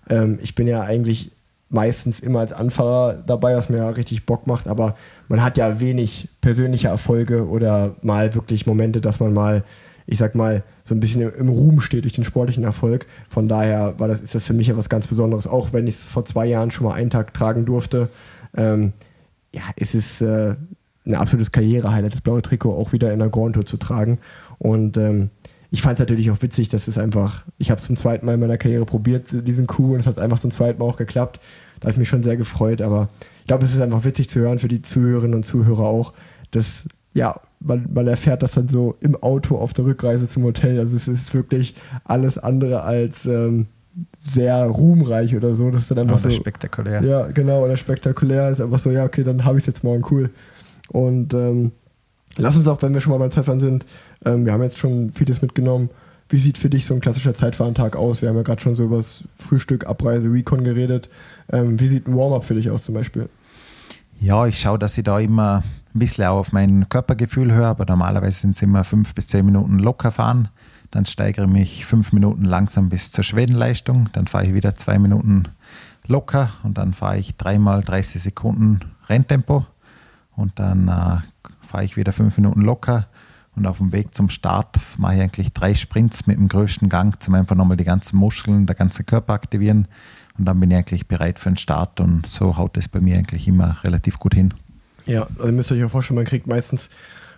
ähm, 0.08 0.38
ich 0.40 0.54
bin 0.54 0.66
ja 0.66 0.82
eigentlich 0.82 1.32
meistens 1.68 2.20
immer 2.20 2.40
als 2.40 2.54
Anfahrer 2.54 3.14
dabei, 3.26 3.56
was 3.56 3.68
mir 3.68 3.78
ja 3.78 3.90
richtig 3.90 4.24
Bock 4.24 4.46
macht, 4.46 4.68
aber 4.68 4.96
man 5.28 5.42
hat 5.42 5.56
ja 5.56 5.80
wenig 5.80 6.28
persönliche 6.40 6.88
Erfolge 6.88 7.48
oder 7.48 7.96
mal 8.02 8.34
wirklich 8.34 8.66
Momente, 8.66 9.00
dass 9.00 9.20
man 9.20 9.32
mal 9.32 9.64
ich 10.06 10.18
sag 10.18 10.34
mal, 10.34 10.62
so 10.82 10.94
ein 10.94 11.00
bisschen 11.00 11.30
im 11.32 11.48
Ruhm 11.48 11.80
steht 11.80 12.04
durch 12.04 12.12
den 12.12 12.24
sportlichen 12.24 12.64
Erfolg. 12.64 13.06
Von 13.28 13.48
daher 13.48 13.98
war 13.98 14.08
das, 14.08 14.20
ist 14.20 14.34
das 14.34 14.44
für 14.44 14.52
mich 14.52 14.66
ja 14.66 14.76
was 14.76 14.88
ganz 14.88 15.06
Besonderes, 15.06 15.46
auch 15.46 15.72
wenn 15.72 15.86
ich 15.86 15.96
es 15.96 16.04
vor 16.04 16.24
zwei 16.24 16.46
Jahren 16.46 16.70
schon 16.70 16.86
mal 16.86 16.94
einen 16.94 17.10
Tag 17.10 17.32
tragen 17.32 17.64
durfte. 17.64 18.10
Ähm, 18.56 18.92
ja, 19.52 19.62
es 19.76 19.94
ist 19.94 20.20
äh, 20.20 20.56
ein 21.06 21.14
absolutes 21.14 21.52
Karrierehighlight, 21.52 22.12
das 22.12 22.20
blaue 22.20 22.42
Trikot 22.42 22.74
auch 22.74 22.92
wieder 22.92 23.12
in 23.12 23.18
der 23.18 23.28
Grand 23.28 23.54
Tour 23.54 23.64
zu 23.64 23.76
tragen. 23.76 24.18
Und 24.58 24.96
ähm, 24.96 25.30
ich 25.70 25.80
fand 25.80 25.94
es 25.94 26.00
natürlich 26.00 26.30
auch 26.30 26.42
witzig, 26.42 26.68
dass 26.68 26.86
es 26.86 26.98
einfach, 26.98 27.44
ich 27.58 27.70
habe 27.70 27.80
es 27.80 27.86
zum 27.86 27.96
zweiten 27.96 28.26
Mal 28.26 28.34
in 28.34 28.40
meiner 28.40 28.58
Karriere 28.58 28.84
probiert, 28.84 29.26
diesen 29.32 29.66
Coup, 29.66 29.92
und 29.92 30.00
es 30.00 30.06
hat 30.06 30.18
einfach 30.18 30.38
zum 30.38 30.50
zweiten 30.50 30.78
Mal 30.78 30.84
auch 30.84 30.96
geklappt. 30.96 31.40
Da 31.80 31.86
habe 31.86 31.92
ich 31.92 31.98
mich 31.98 32.08
schon 32.08 32.22
sehr 32.22 32.36
gefreut, 32.36 32.82
aber 32.82 33.08
ich 33.44 33.48
glaube, 33.48 33.66
es 33.66 33.74
ist 33.74 33.80
einfach 33.82 34.06
witzig 34.06 34.30
zu 34.30 34.40
hören 34.40 34.58
für 34.58 34.68
die 34.68 34.80
Zuhörerinnen 34.80 35.34
und 35.34 35.44
Zuhörer 35.44 35.84
auch, 35.84 36.14
das, 36.50 36.84
ja, 37.12 37.38
man, 37.60 37.86
man 37.92 38.08
erfährt 38.08 38.42
das 38.42 38.52
dann 38.52 38.70
so 38.70 38.96
im 39.00 39.22
Auto 39.22 39.58
auf 39.58 39.74
der 39.74 39.84
Rückreise 39.84 40.26
zum 40.26 40.44
Hotel. 40.44 40.78
Also 40.78 40.96
es 40.96 41.08
ist 41.08 41.34
wirklich 41.34 41.74
alles 42.04 42.38
andere 42.38 42.84
als 42.84 43.26
ähm, 43.26 43.66
sehr 44.18 44.64
ruhmreich 44.64 45.36
oder 45.36 45.54
so. 45.54 45.70
Das 45.70 45.82
ist 45.82 45.90
dann 45.90 45.98
einfach 45.98 46.24
Oder 46.24 46.30
so. 46.30 46.36
spektakulär. 46.38 47.02
Ja, 47.02 47.26
genau, 47.26 47.66
oder 47.66 47.76
spektakulär 47.76 48.48
ist 48.48 48.62
einfach 48.62 48.78
so, 48.78 48.90
ja, 48.90 49.04
okay, 49.04 49.24
dann 49.24 49.44
habe 49.44 49.58
ich 49.58 49.64
es 49.64 49.66
jetzt 49.66 49.84
morgen 49.84 50.06
cool. 50.10 50.30
Und 50.88 51.34
ähm, 51.34 51.72
lass 52.38 52.56
uns 52.56 52.66
auch, 52.66 52.80
wenn 52.80 52.94
wir 52.94 53.02
schon 53.02 53.12
mal 53.12 53.18
beim 53.18 53.30
Zeitfahren 53.30 53.60
sind, 53.60 53.84
ähm, 54.24 54.46
wir 54.46 54.54
haben 54.54 54.62
jetzt 54.62 54.78
schon 54.78 55.12
vieles 55.12 55.42
mitgenommen. 55.42 55.90
Wie 56.30 56.38
sieht 56.38 56.56
für 56.56 56.70
dich 56.70 56.86
so 56.86 56.94
ein 56.94 57.00
klassischer 57.00 57.34
Zeitfahrentag 57.34 57.94
aus? 57.94 58.22
Wir 58.22 58.30
haben 58.30 58.36
ja 58.36 58.42
gerade 58.42 58.62
schon 58.62 58.74
so 58.74 58.84
über 58.84 58.96
das 58.96 59.24
Frühstück, 59.36 59.86
Abreise, 59.86 60.32
Recon 60.32 60.64
geredet. 60.64 61.10
Ähm, 61.52 61.78
wie 61.78 61.88
sieht 61.88 62.06
ein 62.06 62.16
Warm-up 62.16 62.44
für 62.44 62.54
dich 62.54 62.70
aus 62.70 62.84
zum 62.84 62.94
Beispiel? 62.94 63.28
Ja, 64.20 64.46
ich 64.46 64.60
schaue, 64.60 64.78
dass 64.78 64.96
ich 64.96 65.04
da 65.04 65.18
immer 65.18 65.62
ein 65.94 65.98
bisschen 65.98 66.24
auch 66.24 66.38
auf 66.38 66.52
mein 66.52 66.88
Körpergefühl 66.88 67.52
höre, 67.52 67.68
aber 67.68 67.84
normalerweise 67.84 68.40
sind 68.40 68.56
es 68.56 68.62
immer 68.62 68.84
fünf 68.84 69.14
bis 69.14 69.28
zehn 69.28 69.44
Minuten 69.44 69.78
locker 69.78 70.12
fahren. 70.12 70.48
Dann 70.90 71.06
steigere 71.06 71.44
ich 71.44 71.50
mich 71.50 71.86
fünf 71.86 72.12
Minuten 72.12 72.44
langsam 72.44 72.88
bis 72.88 73.10
zur 73.10 73.24
Schwedenleistung. 73.24 74.08
Dann 74.12 74.26
fahre 74.26 74.46
ich 74.46 74.54
wieder 74.54 74.76
zwei 74.76 74.98
Minuten 74.98 75.44
locker 76.06 76.50
und 76.62 76.78
dann 76.78 76.94
fahre 76.94 77.18
ich 77.18 77.36
dreimal 77.36 77.82
30 77.82 78.22
Sekunden 78.22 78.80
Renntempo 79.08 79.66
und 80.36 80.58
dann 80.58 80.88
äh, 80.88 81.18
fahre 81.60 81.84
ich 81.84 81.96
wieder 81.96 82.12
fünf 82.12 82.36
Minuten 82.36 82.60
locker. 82.60 83.08
Und 83.56 83.66
auf 83.66 83.78
dem 83.78 83.92
Weg 83.92 84.14
zum 84.14 84.30
Start 84.30 84.80
mache 84.98 85.14
ich 85.14 85.20
eigentlich 85.20 85.52
drei 85.52 85.74
Sprints 85.74 86.26
mit 86.26 86.36
dem 86.36 86.48
größten 86.48 86.88
Gang, 86.88 87.20
zum 87.22 87.34
einfach 87.34 87.54
nochmal 87.54 87.76
die 87.76 87.84
ganzen 87.84 88.16
Muskeln, 88.16 88.66
der 88.66 88.74
ganze 88.74 89.04
Körper 89.04 89.32
aktivieren. 89.32 89.86
Und 90.38 90.46
dann 90.46 90.58
bin 90.60 90.70
ich 90.70 90.76
eigentlich 90.76 91.06
bereit 91.06 91.38
für 91.38 91.50
den 91.50 91.56
Start 91.56 92.00
und 92.00 92.26
so 92.26 92.56
haut 92.56 92.76
es 92.76 92.88
bei 92.88 93.00
mir 93.00 93.16
eigentlich 93.16 93.46
immer 93.46 93.76
relativ 93.84 94.18
gut 94.18 94.34
hin. 94.34 94.52
Ja, 95.06 95.22
also 95.22 95.46
ihr 95.46 95.52
müsst 95.52 95.70
euch 95.70 95.84
auch 95.84 95.90
vorstellen, 95.90 96.16
man 96.16 96.24
kriegt 96.24 96.46
meistens 96.46 96.90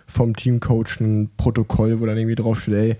vom 0.07 0.35
Teamcoach 0.35 0.99
ein 1.01 1.29
Protokoll, 1.37 1.99
wo 1.99 2.05
dann 2.05 2.17
irgendwie 2.17 2.35
draufsteht, 2.35 2.73
ey, 2.73 2.97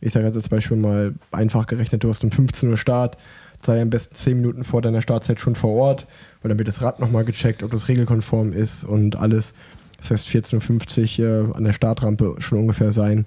ich 0.00 0.12
sage 0.12 0.26
jetzt 0.26 0.36
als 0.36 0.48
Beispiel 0.48 0.76
mal 0.76 1.14
einfach 1.32 1.66
gerechnet, 1.66 2.04
du 2.04 2.10
hast 2.10 2.22
um 2.22 2.30
15 2.30 2.68
Uhr 2.68 2.76
Start, 2.76 3.16
sei 3.62 3.80
am 3.80 3.90
besten 3.90 4.14
10 4.14 4.36
Minuten 4.36 4.64
vor 4.64 4.82
deiner 4.82 5.02
Startzeit 5.02 5.40
schon 5.40 5.56
vor 5.56 5.74
Ort, 5.74 6.06
weil 6.42 6.50
dann 6.50 6.58
wird 6.58 6.68
das 6.68 6.82
Rad 6.82 7.00
nochmal 7.00 7.24
gecheckt, 7.24 7.62
ob 7.62 7.70
das 7.72 7.88
regelkonform 7.88 8.52
ist 8.52 8.84
und 8.84 9.16
alles. 9.16 9.54
Das 9.98 10.10
heißt 10.10 10.28
14.50 10.28 11.20
Uhr 11.20 11.50
äh, 11.50 11.56
an 11.56 11.64
der 11.64 11.72
Startrampe 11.72 12.36
schon 12.38 12.58
ungefähr 12.58 12.92
sein. 12.92 13.26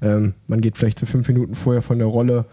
Ähm, 0.00 0.34
man 0.46 0.60
geht 0.60 0.78
vielleicht 0.78 0.98
so 0.98 1.06
fünf 1.06 1.28
Minuten 1.28 1.54
vorher 1.54 1.82
von 1.82 1.98
der 1.98 2.08
Rolle, 2.08 2.46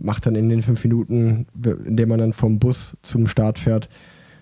macht 0.00 0.26
dann 0.26 0.34
in 0.34 0.48
den 0.48 0.62
fünf 0.62 0.82
Minuten, 0.82 1.46
indem 1.84 2.08
man 2.08 2.18
dann 2.18 2.32
vom 2.32 2.58
Bus 2.58 2.96
zum 3.02 3.28
Start 3.28 3.58
fährt, 3.58 3.88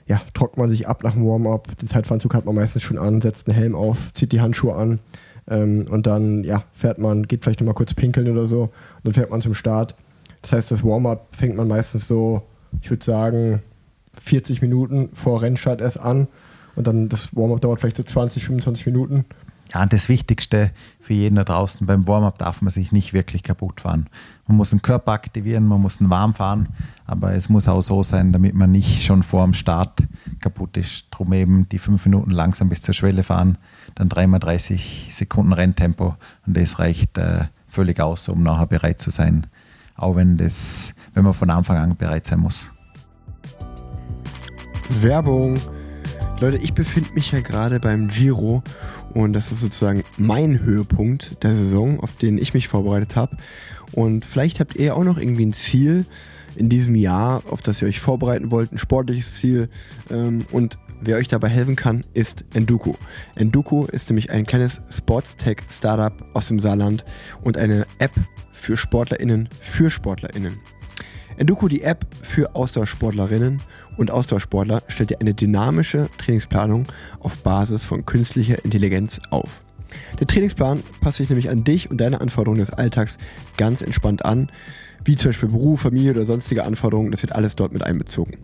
ja, 0.06 0.22
trocknet 0.32 0.58
man 0.58 0.70
sich 0.70 0.88
ab 0.88 1.04
nach 1.04 1.12
dem 1.12 1.26
Warm-up. 1.26 1.76
Den 1.78 1.88
Zeitfahranzug 1.88 2.34
hat 2.34 2.46
man 2.46 2.54
meistens 2.54 2.82
schon 2.82 2.98
an, 2.98 3.20
setzt 3.20 3.48
einen 3.48 3.58
Helm 3.58 3.74
auf, 3.74 4.12
zieht 4.14 4.32
die 4.32 4.40
Handschuhe 4.40 4.74
an 4.74 5.00
ähm, 5.48 5.86
und 5.90 6.06
dann 6.06 6.44
ja, 6.44 6.64
fährt 6.72 6.98
man, 6.98 7.24
geht 7.24 7.44
vielleicht 7.44 7.60
nochmal 7.60 7.74
kurz 7.74 7.94
pinkeln 7.94 8.28
oder 8.30 8.46
so 8.46 8.62
und 8.62 8.72
dann 9.04 9.12
fährt 9.12 9.30
man 9.30 9.42
zum 9.42 9.54
Start. 9.54 9.94
Das 10.42 10.52
heißt, 10.52 10.70
das 10.70 10.82
Warm-up 10.82 11.28
fängt 11.32 11.56
man 11.56 11.68
meistens 11.68 12.08
so, 12.08 12.42
ich 12.80 12.90
würde 12.90 13.04
sagen, 13.04 13.62
40 14.22 14.62
Minuten 14.62 15.10
vor 15.12 15.42
Rennstart 15.42 15.80
erst 15.80 16.00
an 16.00 16.28
und 16.74 16.86
dann 16.86 17.08
das 17.08 17.36
Warm-up 17.36 17.60
dauert 17.60 17.80
vielleicht 17.80 17.96
so 17.96 18.02
20, 18.02 18.44
25 18.44 18.86
Minuten. 18.86 19.24
Ja, 19.74 19.82
und 19.82 19.92
das 19.92 20.08
Wichtigste 20.08 20.70
für 21.00 21.12
jeden 21.12 21.36
da 21.36 21.44
draußen, 21.44 21.86
beim 21.86 22.06
Warm-up 22.06 22.38
darf 22.38 22.62
man 22.62 22.70
sich 22.70 22.92
nicht 22.92 23.12
wirklich 23.12 23.42
kaputt 23.42 23.82
fahren. 23.82 24.08
Man 24.48 24.56
muss 24.56 24.70
den 24.70 24.80
Körper 24.80 25.12
aktivieren, 25.12 25.66
man 25.66 25.80
muss 25.80 26.00
ihn 26.00 26.08
warm 26.08 26.32
fahren, 26.32 26.68
aber 27.06 27.34
es 27.34 27.50
muss 27.50 27.68
auch 27.68 27.82
so 27.82 28.02
sein, 28.02 28.32
damit 28.32 28.54
man 28.54 28.72
nicht 28.72 29.04
schon 29.04 29.22
vor 29.22 29.44
dem 29.44 29.52
Start 29.52 30.02
kaputt 30.40 30.78
ist. 30.78 31.06
Drum 31.10 31.34
eben 31.34 31.68
die 31.68 31.78
fünf 31.78 32.06
Minuten 32.06 32.30
langsam 32.30 32.70
bis 32.70 32.80
zur 32.80 32.94
Schwelle 32.94 33.22
fahren, 33.22 33.58
dann 33.94 34.08
dreimal 34.08 34.40
30 34.40 35.10
Sekunden 35.12 35.52
Renntempo 35.52 36.16
und 36.46 36.56
das 36.56 36.78
reicht 36.78 37.18
äh, 37.18 37.44
völlig 37.66 38.00
aus, 38.00 38.26
um 38.30 38.42
nachher 38.42 38.66
bereit 38.66 39.00
zu 39.00 39.10
sein, 39.10 39.46
auch 39.96 40.16
wenn, 40.16 40.38
das, 40.38 40.94
wenn 41.12 41.24
man 41.24 41.34
von 41.34 41.50
Anfang 41.50 41.76
an 41.76 41.96
bereit 41.96 42.24
sein 42.24 42.40
muss. 42.40 42.70
Werbung. 44.88 45.58
Leute, 46.40 46.56
ich 46.56 46.72
befinde 46.72 47.12
mich 47.12 47.32
ja 47.32 47.40
gerade 47.40 47.80
beim 47.80 48.08
Giro 48.08 48.62
und 49.12 49.34
das 49.34 49.52
ist 49.52 49.60
sozusagen 49.60 50.04
mein 50.16 50.60
Höhepunkt 50.60 51.42
der 51.42 51.54
Saison, 51.54 52.00
auf 52.00 52.16
den 52.16 52.38
ich 52.38 52.54
mich 52.54 52.68
vorbereitet 52.68 53.16
habe. 53.16 53.36
Und 53.92 54.24
vielleicht 54.24 54.60
habt 54.60 54.76
ihr 54.76 54.96
auch 54.96 55.04
noch 55.04 55.18
irgendwie 55.18 55.46
ein 55.46 55.52
Ziel 55.52 56.04
in 56.56 56.68
diesem 56.68 56.94
Jahr, 56.94 57.42
auf 57.50 57.62
das 57.62 57.80
ihr 57.80 57.88
euch 57.88 58.00
vorbereiten 58.00 58.50
wollt, 58.50 58.72
ein 58.72 58.78
sportliches 58.78 59.34
Ziel. 59.34 59.68
Ähm, 60.10 60.40
und 60.50 60.78
wer 61.00 61.16
euch 61.16 61.28
dabei 61.28 61.48
helfen 61.48 61.76
kann, 61.76 62.04
ist 62.14 62.44
Enduko. 62.54 62.96
Enduko 63.36 63.86
ist 63.86 64.10
nämlich 64.10 64.30
ein 64.30 64.44
kleines 64.44 64.82
Sportstech-Startup 64.90 66.12
aus 66.34 66.48
dem 66.48 66.60
Saarland 66.60 67.04
und 67.42 67.56
eine 67.56 67.86
App 67.98 68.12
für 68.50 68.76
SportlerInnen 68.76 69.48
für 69.60 69.90
SportlerInnen. 69.90 70.58
Enduko, 71.36 71.68
die 71.68 71.82
App 71.82 72.04
für 72.22 72.56
Ausdauersportlerinnen 72.56 73.62
und 73.96 74.10
Ausdauersportler, 74.10 74.82
stellt 74.88 75.10
dir 75.10 75.20
eine 75.20 75.34
dynamische 75.34 76.08
Trainingsplanung 76.18 76.86
auf 77.20 77.38
Basis 77.44 77.84
von 77.84 78.04
künstlicher 78.04 78.64
Intelligenz 78.64 79.20
auf. 79.30 79.62
Der 80.20 80.26
Trainingsplan 80.26 80.82
passt 81.00 81.18
sich 81.18 81.28
nämlich 81.28 81.50
an 81.50 81.64
dich 81.64 81.90
und 81.90 82.00
deine 82.00 82.20
Anforderungen 82.20 82.60
des 82.60 82.70
Alltags 82.70 83.18
ganz 83.56 83.82
entspannt 83.82 84.24
an, 84.24 84.50
wie 85.04 85.16
zum 85.16 85.30
Beispiel 85.30 85.48
Beruf, 85.48 85.80
Familie 85.80 86.10
oder 86.10 86.26
sonstige 86.26 86.64
Anforderungen, 86.64 87.10
das 87.12 87.22
wird 87.22 87.32
alles 87.32 87.56
dort 87.56 87.72
mit 87.72 87.82
einbezogen. 87.82 88.36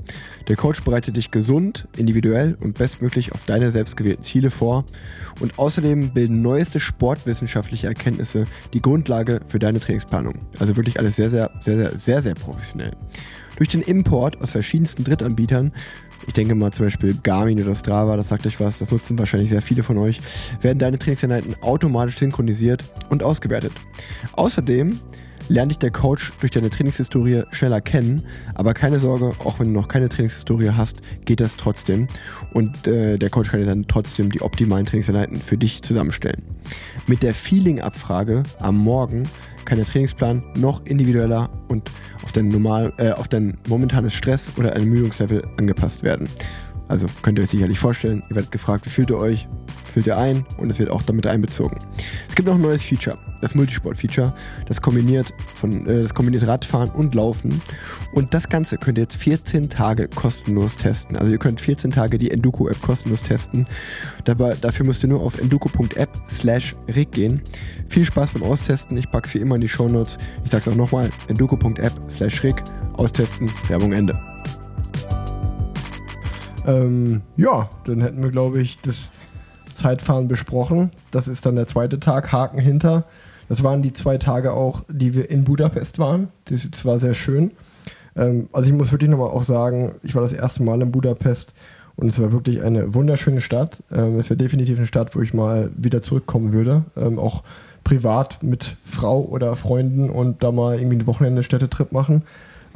Der 0.48 0.56
Coach 0.56 0.82
bereitet 0.82 1.16
dich 1.16 1.30
gesund, 1.30 1.88
individuell 1.96 2.56
und 2.60 2.78
bestmöglich 2.78 3.32
auf 3.32 3.44
deine 3.44 3.70
selbstgewählten 3.70 4.22
Ziele 4.22 4.50
vor 4.50 4.84
und 5.40 5.58
außerdem 5.58 6.14
bilden 6.14 6.42
neueste 6.42 6.80
sportwissenschaftliche 6.80 7.86
Erkenntnisse 7.86 8.46
die 8.72 8.80
Grundlage 8.80 9.40
für 9.48 9.58
deine 9.58 9.80
Trainingsplanung. 9.80 10.34
Also 10.58 10.76
wirklich 10.76 10.98
alles 10.98 11.16
sehr, 11.16 11.28
sehr, 11.28 11.50
sehr, 11.60 11.76
sehr, 11.76 11.98
sehr, 11.98 12.22
sehr 12.22 12.34
professionell. 12.34 12.92
Durch 13.56 13.68
den 13.68 13.82
Import 13.82 14.40
aus 14.40 14.50
verschiedensten 14.50 15.04
Drittanbietern 15.04 15.72
ich 16.26 16.32
denke 16.32 16.54
mal 16.54 16.72
zum 16.72 16.86
Beispiel 16.86 17.16
Garmin 17.22 17.62
oder 17.62 17.74
Strava, 17.74 18.16
das 18.16 18.28
sagt 18.28 18.46
euch 18.46 18.60
was, 18.60 18.78
das 18.78 18.90
nutzen 18.90 19.18
wahrscheinlich 19.18 19.50
sehr 19.50 19.62
viele 19.62 19.82
von 19.82 19.98
euch, 19.98 20.20
werden 20.60 20.78
deine 20.78 20.98
Trainingseinheiten 20.98 21.56
automatisch 21.60 22.18
synchronisiert 22.18 22.84
und 23.10 23.22
ausgewertet. 23.22 23.72
Außerdem 24.32 24.98
lernt 25.48 25.70
dich 25.70 25.78
der 25.78 25.90
Coach 25.90 26.32
durch 26.40 26.50
deine 26.50 26.70
Trainingshistorie 26.70 27.44
schneller 27.50 27.80
kennen, 27.80 28.22
aber 28.54 28.74
keine 28.74 28.98
Sorge, 28.98 29.34
auch 29.44 29.58
wenn 29.58 29.68
du 29.68 29.80
noch 29.80 29.88
keine 29.88 30.08
Trainingshistorie 30.08 30.70
hast, 30.70 31.02
geht 31.24 31.40
das 31.40 31.56
trotzdem 31.56 32.08
und 32.52 32.86
äh, 32.86 33.18
der 33.18 33.30
Coach 33.30 33.50
kann 33.50 33.60
dir 33.60 33.66
dann 33.66 33.86
trotzdem 33.86 34.30
die 34.30 34.42
optimalen 34.42 34.86
Trainingseinheiten 34.86 35.38
für 35.38 35.58
dich 35.58 35.82
zusammenstellen. 35.82 36.42
Mit 37.06 37.22
der 37.22 37.34
Feeling-Abfrage 37.34 38.44
am 38.60 38.78
Morgen 38.78 39.24
der 39.64 39.86
Trainingsplan 39.86 40.42
noch 40.56 40.84
individueller 40.84 41.50
und 41.68 41.90
auf 42.22 42.32
dein, 42.32 42.48
normal, 42.48 42.92
äh, 42.98 43.10
auf 43.10 43.28
dein 43.28 43.56
momentanes 43.68 44.14
Stress 44.14 44.50
oder 44.56 44.72
Ermüdungslevel 44.72 45.46
angepasst 45.58 46.02
werden. 46.02 46.28
Also 46.88 47.06
könnt 47.22 47.38
ihr 47.38 47.44
euch 47.44 47.50
sicherlich 47.50 47.78
vorstellen, 47.78 48.22
ihr 48.28 48.36
werdet 48.36 48.52
gefragt, 48.52 48.84
wie 48.84 48.90
fühlt 48.90 49.10
ihr 49.10 49.18
euch, 49.18 49.48
füllt 49.92 50.06
ihr 50.06 50.18
ein 50.18 50.44
und 50.58 50.70
es 50.70 50.78
wird 50.78 50.90
auch 50.90 51.02
damit 51.02 51.26
einbezogen. 51.26 51.78
Es 52.28 52.34
gibt 52.34 52.48
noch 52.48 52.56
ein 52.56 52.60
neues 52.60 52.82
Feature, 52.82 53.16
das 53.40 53.54
Multisport-Feature, 53.54 54.34
das 54.66 54.82
kombiniert, 54.82 55.32
äh, 55.62 56.02
das 56.02 56.12
kombiniert 56.12 56.46
Radfahren 56.46 56.90
und 56.90 57.14
Laufen 57.14 57.62
und 58.12 58.34
das 58.34 58.48
Ganze 58.48 58.76
könnt 58.76 58.98
ihr 58.98 59.02
jetzt 59.02 59.16
14 59.16 59.70
Tage 59.70 60.08
kostenlos 60.08 60.76
testen. 60.76 61.16
Also 61.16 61.32
ihr 61.32 61.38
könnt 61.38 61.60
14 61.60 61.90
Tage 61.90 62.18
die 62.18 62.30
Enduko-App 62.30 62.80
kostenlos 62.82 63.22
testen. 63.22 63.66
Dabei, 64.24 64.54
dafür 64.60 64.84
müsst 64.84 65.02
ihr 65.04 65.08
nur 65.08 65.20
auf 65.20 65.40
enduko.app 65.40 66.10
slash 66.28 66.74
rig 66.94 67.12
gehen. 67.12 67.40
Viel 67.88 68.04
Spaß 68.04 68.32
beim 68.32 68.42
Austesten, 68.42 68.96
ich 68.96 69.10
packe 69.10 69.28
es 69.28 69.34
wie 69.34 69.38
immer 69.38 69.54
in 69.54 69.62
die 69.62 69.68
Shownotes. 69.68 70.18
Ich 70.44 70.50
sage 70.50 70.62
es 70.62 70.68
auch 70.68 70.76
nochmal, 70.76 71.08
enduko.app 71.28 71.92
slash 72.10 72.42
rig, 72.42 72.56
austesten, 72.96 73.50
Werbung 73.68 73.92
Ende. 73.92 74.20
Ähm, 76.66 77.22
ja, 77.36 77.68
dann 77.84 78.00
hätten 78.00 78.22
wir, 78.22 78.30
glaube 78.30 78.60
ich, 78.60 78.78
das 78.80 79.10
Zeitfahren 79.74 80.28
besprochen. 80.28 80.90
Das 81.10 81.28
ist 81.28 81.46
dann 81.46 81.56
der 81.56 81.66
zweite 81.66 82.00
Tag, 82.00 82.32
Haken 82.32 82.58
hinter. 82.58 83.04
Das 83.48 83.62
waren 83.62 83.82
die 83.82 83.92
zwei 83.92 84.18
Tage 84.18 84.52
auch, 84.52 84.82
die 84.88 85.14
wir 85.14 85.30
in 85.30 85.44
Budapest 85.44 85.98
waren. 85.98 86.28
Das, 86.46 86.84
war 86.84 86.98
sehr 86.98 87.14
schön. 87.14 87.52
Ähm, 88.16 88.48
also 88.52 88.70
ich 88.70 88.76
muss 88.76 88.92
wirklich 88.92 89.10
nochmal 89.10 89.30
auch 89.30 89.42
sagen, 89.42 89.96
ich 90.02 90.14
war 90.14 90.22
das 90.22 90.32
erste 90.32 90.62
Mal 90.62 90.80
in 90.80 90.92
Budapest 90.92 91.54
und 91.96 92.08
es 92.08 92.20
war 92.20 92.32
wirklich 92.32 92.62
eine 92.62 92.94
wunderschöne 92.94 93.40
Stadt. 93.40 93.82
Ähm, 93.92 94.18
es 94.18 94.30
wäre 94.30 94.38
definitiv 94.38 94.78
eine 94.78 94.86
Stadt, 94.86 95.14
wo 95.14 95.20
ich 95.20 95.34
mal 95.34 95.70
wieder 95.76 96.02
zurückkommen 96.02 96.52
würde. 96.52 96.84
Ähm, 96.96 97.18
auch 97.18 97.42
privat 97.82 98.42
mit 98.42 98.76
Frau 98.84 99.20
oder 99.22 99.56
Freunden 99.56 100.08
und 100.08 100.42
da 100.42 100.50
mal 100.52 100.78
irgendwie 100.78 100.96
ein 100.96 101.06
Wochenende 101.06 101.42
Städtetrip 101.42 101.92
machen. 101.92 102.22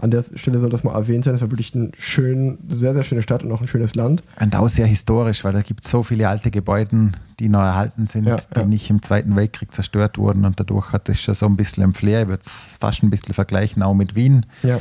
An 0.01 0.13
der 0.13 0.25
Stelle 0.37 0.61
soll 0.61 0.71
das 0.71 0.85
mal 0.85 0.95
erwähnt 0.95 1.25
sein. 1.25 1.35
Es 1.35 1.41
war 1.41 1.51
wirklich 1.51 1.75
eine 1.75 1.91
schön, 1.99 2.59
sehr, 2.69 2.95
sehr 2.95 3.03
schöne 3.03 3.21
Stadt 3.21 3.43
und 3.43 3.51
auch 3.51 3.61
ein 3.61 3.67
schönes 3.67 3.97
Land. 3.97 4.23
Und 4.41 4.55
auch 4.55 4.69
sehr 4.69 4.87
historisch, 4.87 5.43
weil 5.43 5.53
da 5.53 5.61
gibt 5.63 5.85
es 5.85 5.91
so 5.91 6.05
viele 6.05 6.29
alte 6.29 6.53
Gebäude, 6.53 7.11
die 7.41 7.49
noch 7.49 7.63
erhalten 7.63 8.07
sind, 8.07 8.25
Ja, 8.25 8.37
die 8.55 8.61
ja. 8.61 8.65
nicht 8.65 8.89
im 8.91 9.03
Zweiten 9.03 9.35
Weltkrieg 9.35 9.73
zerstört 9.73 10.17
wurden 10.17 10.45
und 10.45 10.61
dadurch 10.61 10.93
hat 10.93 11.09
es 11.09 11.21
schon 11.21 11.35
so 11.35 11.47
ein 11.47 11.57
bisschen 11.57 11.83
ein 11.83 11.93
Flair. 11.95 12.23
Ich 12.23 12.29
würde 12.29 12.43
es 12.47 12.65
fast 12.79 13.03
ein 13.03 13.11
bisschen 13.11 13.35
vergleichen, 13.35 13.83
auch 13.83 13.95
mit 13.95 14.15
Wien. 14.15 14.47
Ja. 14.63 14.79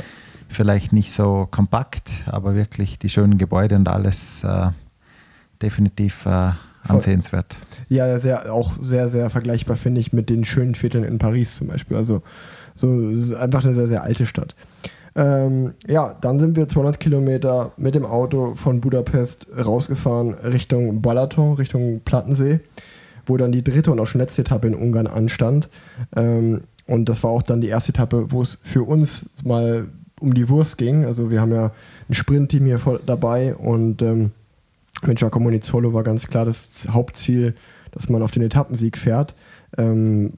Vielleicht 0.48 0.92
nicht 0.92 1.12
so 1.12 1.48
kompakt, 1.50 2.10
aber 2.26 2.54
wirklich 2.54 2.98
die 3.00 3.08
schönen 3.08 3.38
Gebäude 3.38 3.74
und 3.74 3.88
alles 3.88 4.44
äh, 4.44 4.70
definitiv 5.60 6.26
äh, 6.26 6.52
ansehenswert. 6.84 7.56
Ja, 7.88 8.18
sehr, 8.20 8.52
auch 8.52 8.72
sehr, 8.80 9.08
sehr 9.08 9.30
vergleichbar, 9.30 9.76
finde 9.76 10.00
ich, 10.00 10.12
mit 10.12 10.30
den 10.30 10.44
schönen 10.44 10.76
Vierteln 10.76 11.04
in 11.04 11.18
Paris 11.18 11.56
zum 11.56 11.66
Beispiel. 11.66 11.96
Also 11.96 12.22
so 12.76 12.88
einfach 13.36 13.64
eine 13.64 13.74
sehr, 13.74 13.88
sehr 13.88 14.04
alte 14.04 14.24
Stadt. 14.24 14.54
Ähm, 15.18 15.74
ja, 15.88 16.14
dann 16.20 16.38
sind 16.38 16.54
wir 16.54 16.68
200 16.68 17.00
Kilometer 17.00 17.72
mit 17.76 17.96
dem 17.96 18.06
Auto 18.06 18.54
von 18.54 18.80
Budapest 18.80 19.48
rausgefahren 19.52 20.32
Richtung 20.32 21.02
Balaton, 21.02 21.54
Richtung 21.54 22.02
Plattensee, 22.04 22.60
wo 23.26 23.36
dann 23.36 23.50
die 23.50 23.64
dritte 23.64 23.90
und 23.90 23.98
auch 23.98 24.06
schon 24.06 24.20
letzte 24.20 24.42
Etappe 24.42 24.68
in 24.68 24.76
Ungarn 24.76 25.08
anstand. 25.08 25.68
Ähm, 26.14 26.60
und 26.86 27.08
das 27.08 27.24
war 27.24 27.32
auch 27.32 27.42
dann 27.42 27.60
die 27.60 27.66
erste 27.66 27.90
Etappe, 27.90 28.30
wo 28.30 28.42
es 28.42 28.58
für 28.62 28.84
uns 28.84 29.26
mal 29.42 29.88
um 30.20 30.34
die 30.34 30.48
Wurst 30.48 30.78
ging. 30.78 31.04
Also 31.04 31.32
wir 31.32 31.40
haben 31.40 31.52
ja 31.52 31.72
ein 32.08 32.14
Sprintteam 32.14 32.64
hier 32.64 32.78
voll 32.78 33.00
dabei 33.04 33.56
und 33.56 34.02
ähm, 34.02 34.30
mit 35.02 35.18
Giacomo 35.18 35.50
Nizzolo 35.50 35.92
war 35.94 36.04
ganz 36.04 36.28
klar 36.28 36.44
das 36.44 36.86
Hauptziel, 36.90 37.56
dass 37.90 38.08
man 38.08 38.22
auf 38.22 38.30
den 38.30 38.44
Etappensieg 38.44 38.96
fährt. 38.96 39.34
Ähm, 39.76 40.32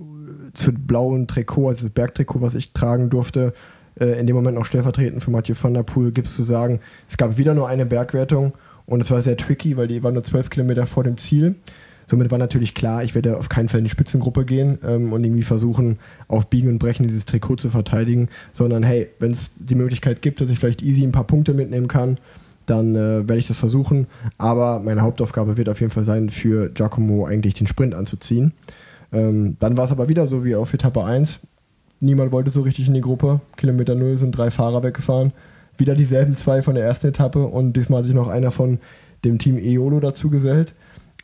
zu 0.54 0.72
blauen 0.72 1.26
Trikot, 1.26 1.68
also 1.68 1.82
das 1.82 1.90
Bergtrikot, 1.90 2.40
was 2.40 2.54
ich 2.54 2.72
tragen 2.72 3.10
durfte, 3.10 3.52
in 3.96 4.26
dem 4.26 4.36
Moment 4.36 4.56
noch 4.56 4.64
stellvertretend 4.64 5.22
für 5.22 5.30
Mathieu 5.30 5.54
van 5.60 5.74
der 5.74 5.82
Poel, 5.82 6.12
gibt 6.12 6.26
es 6.28 6.36
zu 6.36 6.42
sagen, 6.42 6.80
es 7.08 7.16
gab 7.16 7.36
wieder 7.36 7.54
nur 7.54 7.68
eine 7.68 7.86
Bergwertung 7.86 8.52
und 8.86 9.00
es 9.00 9.10
war 9.10 9.20
sehr 9.22 9.36
tricky, 9.36 9.76
weil 9.76 9.88
die 9.88 10.02
war 10.02 10.12
nur 10.12 10.22
zwölf 10.22 10.50
Kilometer 10.50 10.86
vor 10.86 11.04
dem 11.04 11.18
Ziel. 11.18 11.56
Somit 12.10 12.32
war 12.32 12.38
natürlich 12.38 12.74
klar, 12.74 13.04
ich 13.04 13.14
werde 13.14 13.36
auf 13.36 13.48
keinen 13.48 13.68
Fall 13.68 13.78
in 13.78 13.84
die 13.84 13.90
Spitzengruppe 13.90 14.44
gehen 14.44 14.80
ähm, 14.84 15.12
und 15.12 15.22
irgendwie 15.22 15.44
versuchen, 15.44 16.00
auf 16.26 16.48
Biegen 16.48 16.68
und 16.68 16.80
Brechen 16.80 17.06
dieses 17.06 17.24
Trikot 17.24 17.56
zu 17.56 17.70
verteidigen, 17.70 18.28
sondern 18.52 18.82
hey, 18.82 19.08
wenn 19.20 19.30
es 19.30 19.52
die 19.54 19.76
Möglichkeit 19.76 20.20
gibt, 20.20 20.40
dass 20.40 20.50
ich 20.50 20.58
vielleicht 20.58 20.82
easy 20.82 21.04
ein 21.04 21.12
paar 21.12 21.22
Punkte 21.22 21.54
mitnehmen 21.54 21.86
kann, 21.86 22.18
dann 22.66 22.96
äh, 22.96 23.28
werde 23.28 23.38
ich 23.38 23.46
das 23.46 23.58
versuchen. 23.58 24.08
Aber 24.38 24.80
meine 24.80 25.02
Hauptaufgabe 25.02 25.56
wird 25.56 25.68
auf 25.68 25.80
jeden 25.80 25.92
Fall 25.92 26.04
sein, 26.04 26.30
für 26.30 26.70
Giacomo 26.70 27.26
eigentlich 27.26 27.54
den 27.54 27.68
Sprint 27.68 27.94
anzuziehen. 27.94 28.54
Ähm, 29.12 29.56
dann 29.60 29.76
war 29.76 29.84
es 29.84 29.92
aber 29.92 30.08
wieder 30.08 30.26
so 30.26 30.44
wie 30.44 30.56
auf 30.56 30.74
Etappe 30.74 31.04
1. 31.04 31.38
Niemand 32.00 32.32
wollte 32.32 32.50
so 32.50 32.62
richtig 32.62 32.88
in 32.88 32.94
die 32.94 33.00
Gruppe. 33.00 33.40
Kilometer 33.56 33.94
0 33.94 34.16
sind 34.16 34.32
drei 34.32 34.50
Fahrer 34.50 34.82
weggefahren. 34.82 35.32
Wieder 35.76 35.94
dieselben 35.94 36.34
zwei 36.34 36.62
von 36.62 36.74
der 36.74 36.84
ersten 36.84 37.08
Etappe 37.08 37.44
und 37.46 37.74
diesmal 37.74 37.98
hat 37.98 38.04
sich 38.04 38.14
noch 38.14 38.28
einer 38.28 38.50
von 38.50 38.78
dem 39.24 39.38
Team 39.38 39.58
Eolo 39.58 40.00
dazu 40.00 40.30
gesellt. 40.30 40.74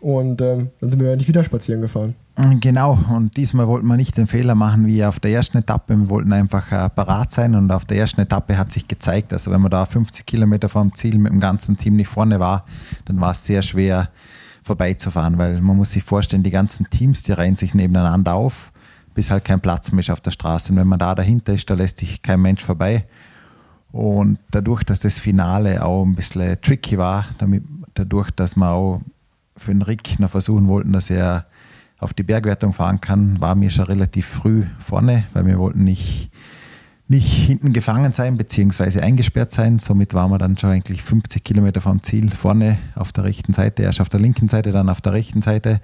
Und 0.01 0.43
ähm, 0.43 0.69
dann 0.81 0.91
sind 0.91 1.01
wir 1.01 1.17
nicht 1.17 1.29
wieder 1.29 1.43
spazieren 1.43 1.81
gefahren. 1.81 2.15
Genau, 2.61 2.99
und 3.15 3.35
diesmal 3.39 3.67
wollten 3.67 3.87
wir 3.87 3.97
nicht 3.97 4.19
den 4.19 4.27
Fehler 4.27 4.55
machen 4.55 4.87
wie 4.87 5.03
auf 5.03 5.21
der 5.21 5.31
ersten 5.31 5.57
Etappe. 5.57 5.97
Wir 5.97 6.11
wollten 6.11 6.35
einfach 6.35 6.71
äh, 6.71 6.91
parat 6.91 7.33
sein 7.33 7.55
und 7.55 7.71
auf 7.71 7.87
der 7.87 7.97
ersten 7.97 8.21
Etappe 8.21 8.59
hat 8.59 8.73
sich 8.73 8.87
gezeigt, 8.87 9.33
also 9.33 9.51
wenn 9.51 9.62
man 9.62 9.71
da 9.71 9.87
50 9.87 10.27
Kilometer 10.27 10.69
vom 10.69 10.95
Ziel 10.95 11.17
mit 11.17 11.33
dem 11.33 11.41
ganzen 11.41 11.79
Team 11.79 11.97
nicht 11.97 12.09
vorne 12.09 12.39
war, 12.39 12.67
dann 13.07 13.19
war 13.23 13.33
es 13.33 13.47
sehr 13.47 13.62
schwer 13.62 14.11
vorbeizufahren, 14.62 15.39
weil 15.39 15.62
man 15.62 15.77
muss 15.77 15.93
sich 15.93 16.03
vorstellen, 16.03 16.43
die 16.43 16.51
ganzen 16.51 16.91
Teams, 16.91 17.23
die 17.23 17.33
reihen 17.33 17.57
sich 17.57 17.75
nebeneinander 17.75 18.35
auf, 18.35 18.73
bis 19.16 19.31
halt 19.31 19.44
kein 19.44 19.61
Platz 19.61 19.90
mehr 19.90 20.00
ist 20.00 20.11
auf 20.11 20.20
der 20.20 20.31
Straße. 20.31 20.70
Und 20.70 20.79
wenn 20.79 20.87
man 20.87 20.98
da 20.98 21.14
dahinter 21.14 21.55
ist, 21.55 21.68
da 21.68 21.74
lässt 21.74 21.98
sich 21.98 22.22
kein 22.22 22.40
Mensch 22.40 22.62
vorbei. 22.62 23.07
Und 23.90 24.38
dadurch, 24.50 24.85
dass 24.85 25.00
das 25.00 25.18
Finale 25.18 25.83
auch 25.83 26.05
ein 26.05 26.14
bisschen 26.14 26.61
tricky 26.61 26.98
war, 26.98 27.24
damit, 27.38 27.64
dadurch, 27.94 28.31
dass 28.31 28.55
wir 28.55 28.70
auch 28.70 29.00
für 29.57 29.72
den 29.72 29.81
Rick 29.81 30.20
noch 30.20 30.31
versuchen 30.31 30.68
wollten, 30.68 30.92
dass 30.92 31.09
er 31.09 31.46
auf 31.98 32.12
die 32.12 32.24
Bergwertung 32.24 32.74
fahren 32.74 33.00
kann, 33.00 33.40
war 33.40 33.55
mir 33.55 33.70
schon 33.70 33.87
relativ 33.87 34.26
früh 34.26 34.64
vorne, 34.79 35.24
weil 35.33 35.46
wir 35.46 35.59
wollten 35.59 35.83
nicht, 35.83 36.31
nicht 37.09 37.33
hinten 37.33 37.72
gefangen 37.72 38.12
sein 38.12 38.37
bzw. 38.37 39.00
eingesperrt 39.00 39.50
sein. 39.50 39.79
Somit 39.79 40.12
waren 40.12 40.31
wir 40.31 40.37
dann 40.37 40.59
schon 40.59 40.70
eigentlich 40.70 41.02
50 41.02 41.42
Kilometer 41.42 41.81
vom 41.81 42.02
Ziel 42.02 42.31
vorne 42.33 42.76
auf 42.96 43.12
der 43.12 43.24
rechten 43.24 43.55
Seite, 43.55 43.83
erst 43.83 44.02
auf 44.02 44.11
der 44.11 44.20
linken 44.20 44.48
Seite, 44.48 44.72
dann 44.72 44.90
auf 44.90 45.00
der 45.00 45.14
rechten 45.14 45.40
Seite. 45.40 45.81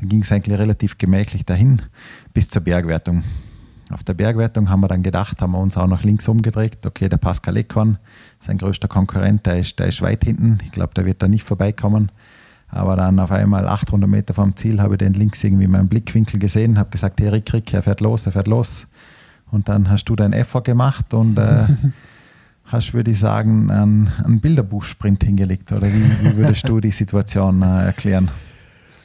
Dann 0.00 0.08
ging 0.08 0.22
es 0.22 0.32
eigentlich 0.32 0.58
relativ 0.58 0.96
gemächlich 0.96 1.44
dahin 1.44 1.82
bis 2.32 2.48
zur 2.48 2.62
Bergwertung. 2.62 3.22
Auf 3.92 4.02
der 4.02 4.14
Bergwertung 4.14 4.70
haben 4.70 4.80
wir 4.80 4.88
dann 4.88 5.02
gedacht, 5.02 5.42
haben 5.42 5.52
wir 5.52 5.58
uns 5.58 5.76
auch 5.76 5.86
nach 5.86 6.04
links 6.04 6.26
umgedreht. 6.26 6.86
Okay, 6.86 7.08
der 7.08 7.18
Pascal 7.18 7.56
Ekorn, 7.56 7.98
sein 8.38 8.56
größter 8.56 8.88
Konkurrent, 8.88 9.44
der 9.44 9.58
ist, 9.58 9.78
der 9.78 9.88
ist 9.88 10.00
weit 10.00 10.24
hinten. 10.24 10.58
Ich 10.64 10.72
glaube, 10.72 10.94
der 10.94 11.04
wird 11.04 11.22
da 11.22 11.28
nicht 11.28 11.44
vorbeikommen. 11.44 12.10
Aber 12.68 12.96
dann 12.96 13.18
auf 13.18 13.30
einmal 13.30 13.66
800 13.66 14.08
Meter 14.08 14.32
vom 14.32 14.56
Ziel 14.56 14.80
habe 14.80 14.94
ich 14.94 14.98
den 14.98 15.12
links 15.12 15.42
irgendwie 15.44 15.64
in 15.64 15.72
meinem 15.72 15.88
Blickwinkel 15.88 16.38
gesehen, 16.38 16.78
habe 16.78 16.90
gesagt, 16.90 17.20
hey 17.20 17.28
Rick, 17.28 17.52
Rick, 17.52 17.74
er 17.74 17.82
fährt 17.82 18.00
los, 18.00 18.24
er 18.26 18.32
fährt 18.32 18.46
los. 18.46 18.86
Und 19.50 19.68
dann 19.68 19.90
hast 19.90 20.04
du 20.04 20.16
dein 20.16 20.32
Effort 20.32 20.62
gemacht 20.62 21.12
und 21.12 21.36
äh, 21.36 21.66
hast, 22.66 22.94
würde 22.94 23.10
ich 23.10 23.18
sagen, 23.18 23.70
einen, 23.70 24.08
einen 24.24 24.40
Bilderbuchsprint 24.40 25.24
hingelegt. 25.24 25.72
Oder 25.72 25.88
wie, 25.88 26.04
wie 26.22 26.36
würdest 26.36 26.66
du 26.68 26.80
die 26.80 26.92
Situation 26.92 27.60
äh, 27.62 27.86
erklären? 27.86 28.30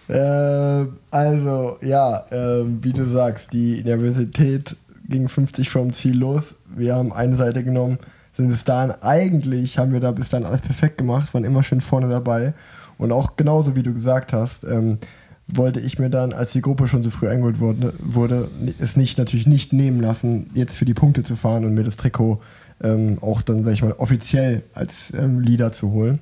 Äh, 0.08 0.86
also, 1.12 1.78
ja, 1.82 2.26
äh, 2.30 2.65
wie 2.82 2.94
du 2.94 3.08
sagst, 3.08 3.54
die 3.54 3.84
Nervosität 3.84 4.76
ging 5.08 5.28
50 5.28 5.70
vom 5.70 5.94
Ziel 5.94 6.18
los. 6.18 6.58
Wir 6.76 6.96
haben 6.96 7.13
eine 7.13 7.36
Seite 7.36 7.63
genommen, 7.63 8.00
sind 8.32 8.50
bis 8.50 8.63
dahin, 8.63 8.94
eigentlich 9.02 9.78
haben 9.78 9.94
wir 9.94 10.00
da 10.00 10.12
bis 10.12 10.30
dahin 10.30 10.46
alles 10.46 10.62
perfekt 10.62 10.98
gemacht, 10.98 11.34
waren 11.34 11.44
immer 11.44 11.63
schön 11.63 11.82
vorne 11.82 12.10
dabei. 12.10 12.54
Und 12.98 13.12
auch 13.12 13.36
genauso 13.36 13.76
wie 13.76 13.84
du 13.84 13.94
gesagt 13.94 14.34
hast, 14.34 14.63
ähm, 14.63 15.00
wollte 15.48 15.80
ich 15.80 16.00
mir 16.00 16.10
dann, 16.10 16.34
als 16.34 16.54
die 16.54 16.62
Gruppe 16.62 16.88
schon 16.88 17.04
so 17.04 17.10
früh 17.12 17.30
eingeholt 17.30 17.60
wurde, 17.60 17.94
wurde, 18.00 18.50
es 18.80 18.98
nicht 18.98 19.18
natürlich 19.18 19.46
nicht 19.46 19.74
nehmen 19.74 20.02
lassen, 20.02 20.50
jetzt 20.54 20.78
für 20.78 20.86
die 20.86 20.94
Punkte 20.94 21.24
zu 21.24 21.36
fahren 21.36 21.65
und 21.65 21.74
mir 21.74 21.84
das 21.84 21.98
Trikot 21.98 22.41
ähm, 22.84 23.20
auch 23.22 23.41
dann, 23.41 23.63
sag 23.63 23.74
ich 23.74 23.84
mal, 23.84 23.94
offiziell 23.94 24.63
als 24.74 25.13
ähm, 25.13 25.39
Leader 25.39 25.72
zu 25.72 25.91
holen. 25.91 26.20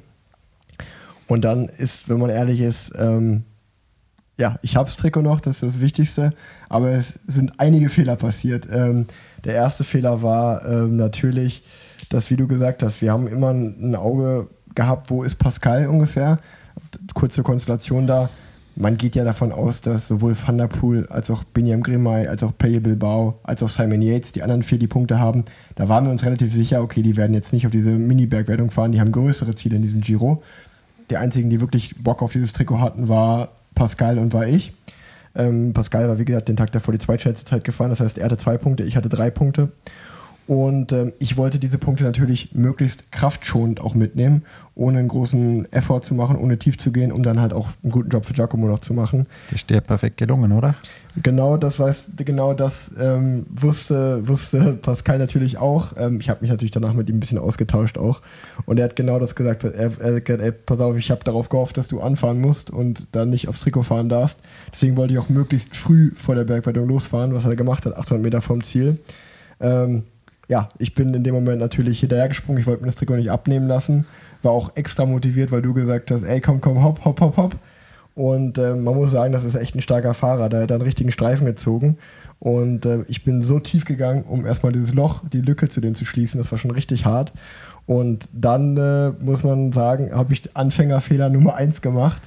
Und 1.27 1.45
dann 1.45 1.69
ist, 1.69 2.09
wenn 2.09 2.19
man 2.19 2.29
ehrlich 2.29 2.59
ist, 2.59 2.91
ähm, 2.97 3.43
ja, 4.37 4.57
ich 4.61 4.75
habe 4.75 4.85
das 4.85 4.97
Trikot 4.97 5.21
noch, 5.21 5.39
das 5.39 5.61
ist 5.61 5.75
das 5.75 5.81
Wichtigste, 5.81 6.33
aber 6.69 6.91
es 6.91 7.19
sind 7.27 7.53
einige 7.57 7.89
Fehler 7.89 8.15
passiert. 8.15 8.67
Ähm, 8.71 9.05
der 9.43 9.55
erste 9.55 9.83
Fehler 9.83 10.21
war 10.21 10.65
ähm, 10.65 10.95
natürlich, 10.97 11.63
dass, 12.09 12.29
wie 12.31 12.35
du 12.35 12.47
gesagt 12.47 12.81
hast, 12.83 13.01
wir 13.01 13.11
haben 13.11 13.27
immer 13.27 13.51
ein, 13.51 13.95
Auge 13.95 14.47
gehabt, 14.73 15.09
wo 15.09 15.23
ist 15.23 15.35
Pascal 15.35 15.87
ungefähr 15.87 16.39
kurze 17.13 17.43
Konstellation 17.43 18.07
da. 18.07 18.29
Man 18.75 18.97
geht 18.97 19.15
ja 19.15 19.23
davon 19.23 19.51
aus, 19.51 19.81
dass 19.81 20.07
sowohl 20.07 20.35
Van 20.35 20.57
der 20.57 20.67
Poel 20.67 21.05
als 21.07 21.29
auch 21.29 21.43
Benjamin 21.43 21.83
Grimay, 21.83 22.27
als 22.27 22.41
auch 22.41 22.57
Paye 22.57 22.79
Bilbao, 22.79 23.39
als 23.43 23.61
auch 23.61 23.69
Simon 23.69 24.01
Yates, 24.01 24.31
die 24.31 24.41
anderen 24.41 24.63
vier, 24.63 24.79
die 24.79 24.87
Punkte 24.87 25.19
haben, 25.19 25.45
da 25.75 25.89
waren 25.89 26.05
wir 26.05 26.11
uns 26.11 26.25
relativ 26.25 26.51
sicher, 26.51 26.81
okay, 26.81 27.03
die 27.03 27.15
werden 27.15 27.35
jetzt 27.35 27.53
nicht 27.53 27.67
auf 27.67 27.71
diese 27.71 27.91
Mini-Bergwertung 27.91 28.71
fahren, 28.71 28.91
die 28.91 28.99
haben 28.99 29.11
größere 29.11 29.53
Ziele 29.53 29.75
in 29.75 29.83
diesem 29.83 30.01
Giro. 30.01 30.41
Die 31.11 31.17
einzigen, 31.17 31.51
die 31.51 31.61
wirklich 31.61 31.95
Bock 32.01 32.23
auf 32.23 32.31
dieses 32.31 32.53
Trikot 32.53 32.79
hatten, 32.79 33.07
war 33.07 33.49
Pascal 33.75 34.17
und 34.17 34.33
war 34.33 34.47
ich. 34.47 34.73
Ähm, 35.35 35.73
Pascal 35.73 36.07
war, 36.07 36.19
wie 36.19 36.25
gesagt, 36.25 36.49
den 36.49 36.55
Tag 36.55 36.71
davor 36.71 36.91
die 36.91 36.99
zweitschnellste 36.99 37.45
Zeit 37.45 37.63
gefahren, 37.63 37.89
das 37.89 37.99
heißt, 37.99 38.17
er 38.17 38.25
hatte 38.25 38.37
zwei 38.37 38.57
Punkte, 38.57 38.83
ich 38.83 38.95
hatte 38.95 39.09
drei 39.09 39.29
Punkte. 39.31 39.71
Und 40.45 40.91
ähm, 40.91 41.13
ich 41.19 41.37
wollte 41.37 41.57
diese 41.57 41.77
Punkte 41.77 42.03
natürlich 42.03 42.53
möglichst 42.53 43.11
kraftschonend 43.11 43.79
auch 43.79 43.95
mitnehmen, 43.95 44.43
ohne 44.75 44.99
einen 44.99 45.07
großen 45.07 45.71
Effort 45.71 46.01
zu 46.01 46.15
machen, 46.15 46.35
ohne 46.35 46.59
tief 46.59 46.77
zu 46.77 46.91
gehen, 46.91 47.13
um 47.13 47.23
dann 47.23 47.39
halt 47.39 47.53
auch 47.53 47.69
einen 47.81 47.91
guten 47.91 48.09
Job 48.09 48.25
für 48.25 48.33
Giacomo 48.33 48.67
noch 48.67 48.79
zu 48.79 48.93
machen. 48.93 49.27
Das 49.49 49.61
ist 49.61 49.69
dir 49.69 49.79
perfekt 49.79 50.17
gelungen, 50.17 50.51
oder? 50.51 50.75
Genau 51.21 51.55
das 51.55 51.79
weiß, 51.79 52.09
genau 52.17 52.53
das 52.53 52.91
ähm, 52.99 53.45
wusste, 53.49 54.27
wusste 54.27 54.73
Pascal 54.81 55.17
natürlich 55.17 55.59
auch. 55.59 55.93
Ähm, 55.95 56.19
ich 56.19 56.29
habe 56.29 56.41
mich 56.41 56.49
natürlich 56.49 56.71
danach 56.71 56.93
mit 56.93 57.07
ihm 57.07 57.17
ein 57.17 57.19
bisschen 57.21 57.37
ausgetauscht 57.37 57.97
auch. 57.97 58.21
Und 58.65 58.79
er 58.79 58.85
hat 58.85 58.97
genau 58.97 59.19
das 59.19 59.35
gesagt. 59.35 59.63
Er, 59.63 59.73
er 59.73 60.15
hat 60.15 60.25
gesagt, 60.25 60.43
ey, 60.43 60.51
pass 60.51 60.81
auf, 60.81 60.97
ich 60.97 61.09
habe 61.09 61.23
darauf 61.23 61.47
gehofft, 61.47 61.77
dass 61.77 61.87
du 61.87 62.01
anfahren 62.01 62.41
musst 62.41 62.69
und 62.69 63.07
dann 63.13 63.29
nicht 63.29 63.47
aufs 63.47 63.61
Trikot 63.61 63.83
fahren 63.83 64.09
darfst. 64.09 64.39
Deswegen 64.73 64.97
wollte 64.97 65.13
ich 65.13 65.19
auch 65.19 65.29
möglichst 65.29 65.77
früh 65.77 66.11
vor 66.15 66.35
der 66.35 66.43
Bergwertung 66.43 66.87
losfahren, 66.87 67.33
was 67.33 67.45
er 67.45 67.55
gemacht 67.55 67.85
hat, 67.85 67.95
800 67.95 68.21
Meter 68.21 68.41
vom 68.41 68.63
Ziel. 68.63 68.97
Ähm, 69.61 70.03
ja, 70.53 70.69
ich 70.77 70.93
bin 70.93 71.15
in 71.15 71.23
dem 71.23 71.33
Moment 71.33 71.59
natürlich 71.59 71.99
hinterhergesprungen. 71.99 72.61
Ich 72.61 72.67
wollte 72.67 72.83
mir 72.83 72.85
das 72.85 72.95
Trikot 72.95 73.15
nicht 73.15 73.31
abnehmen 73.31 73.67
lassen. 73.67 74.05
War 74.43 74.51
auch 74.51 74.73
extra 74.75 75.07
motiviert, 75.07 75.51
weil 75.51 75.63
du 75.63 75.73
gesagt 75.73 76.11
hast, 76.11 76.21
ey, 76.21 76.41
komm, 76.41 76.61
komm, 76.61 76.83
hopp, 76.83 77.03
hopp, 77.03 77.21
hopp, 77.21 77.37
hopp. 77.37 77.55
Und 78.13 78.59
äh, 78.59 78.75
man 78.75 78.93
muss 78.93 79.09
sagen, 79.09 79.33
das 79.33 79.43
ist 79.43 79.55
echt 79.55 79.73
ein 79.73 79.81
starker 79.81 80.13
Fahrer. 80.13 80.49
Da 80.49 80.61
hat 80.61 80.69
er 80.69 80.75
einen 80.75 80.83
richtigen 80.83 81.11
Streifen 81.11 81.47
gezogen. 81.47 81.97
Und 82.37 82.85
äh, 82.85 82.99
ich 83.07 83.23
bin 83.23 83.41
so 83.41 83.59
tief 83.59 83.83
gegangen, 83.85 84.25
um 84.25 84.45
erstmal 84.45 84.71
dieses 84.71 84.93
Loch, 84.93 85.23
die 85.27 85.41
Lücke 85.41 85.69
zu 85.69 85.81
dem 85.81 85.95
zu 85.95 86.05
schließen. 86.05 86.39
Das 86.39 86.51
war 86.51 86.59
schon 86.59 86.69
richtig 86.69 87.03
hart. 87.03 87.33
Und 87.87 88.29
dann 88.31 88.77
äh, 88.77 89.09
muss 89.19 89.43
man 89.43 89.71
sagen, 89.71 90.11
habe 90.13 90.33
ich 90.33 90.55
Anfängerfehler 90.55 91.29
Nummer 91.29 91.55
1 91.55 91.81
gemacht. 91.81 92.21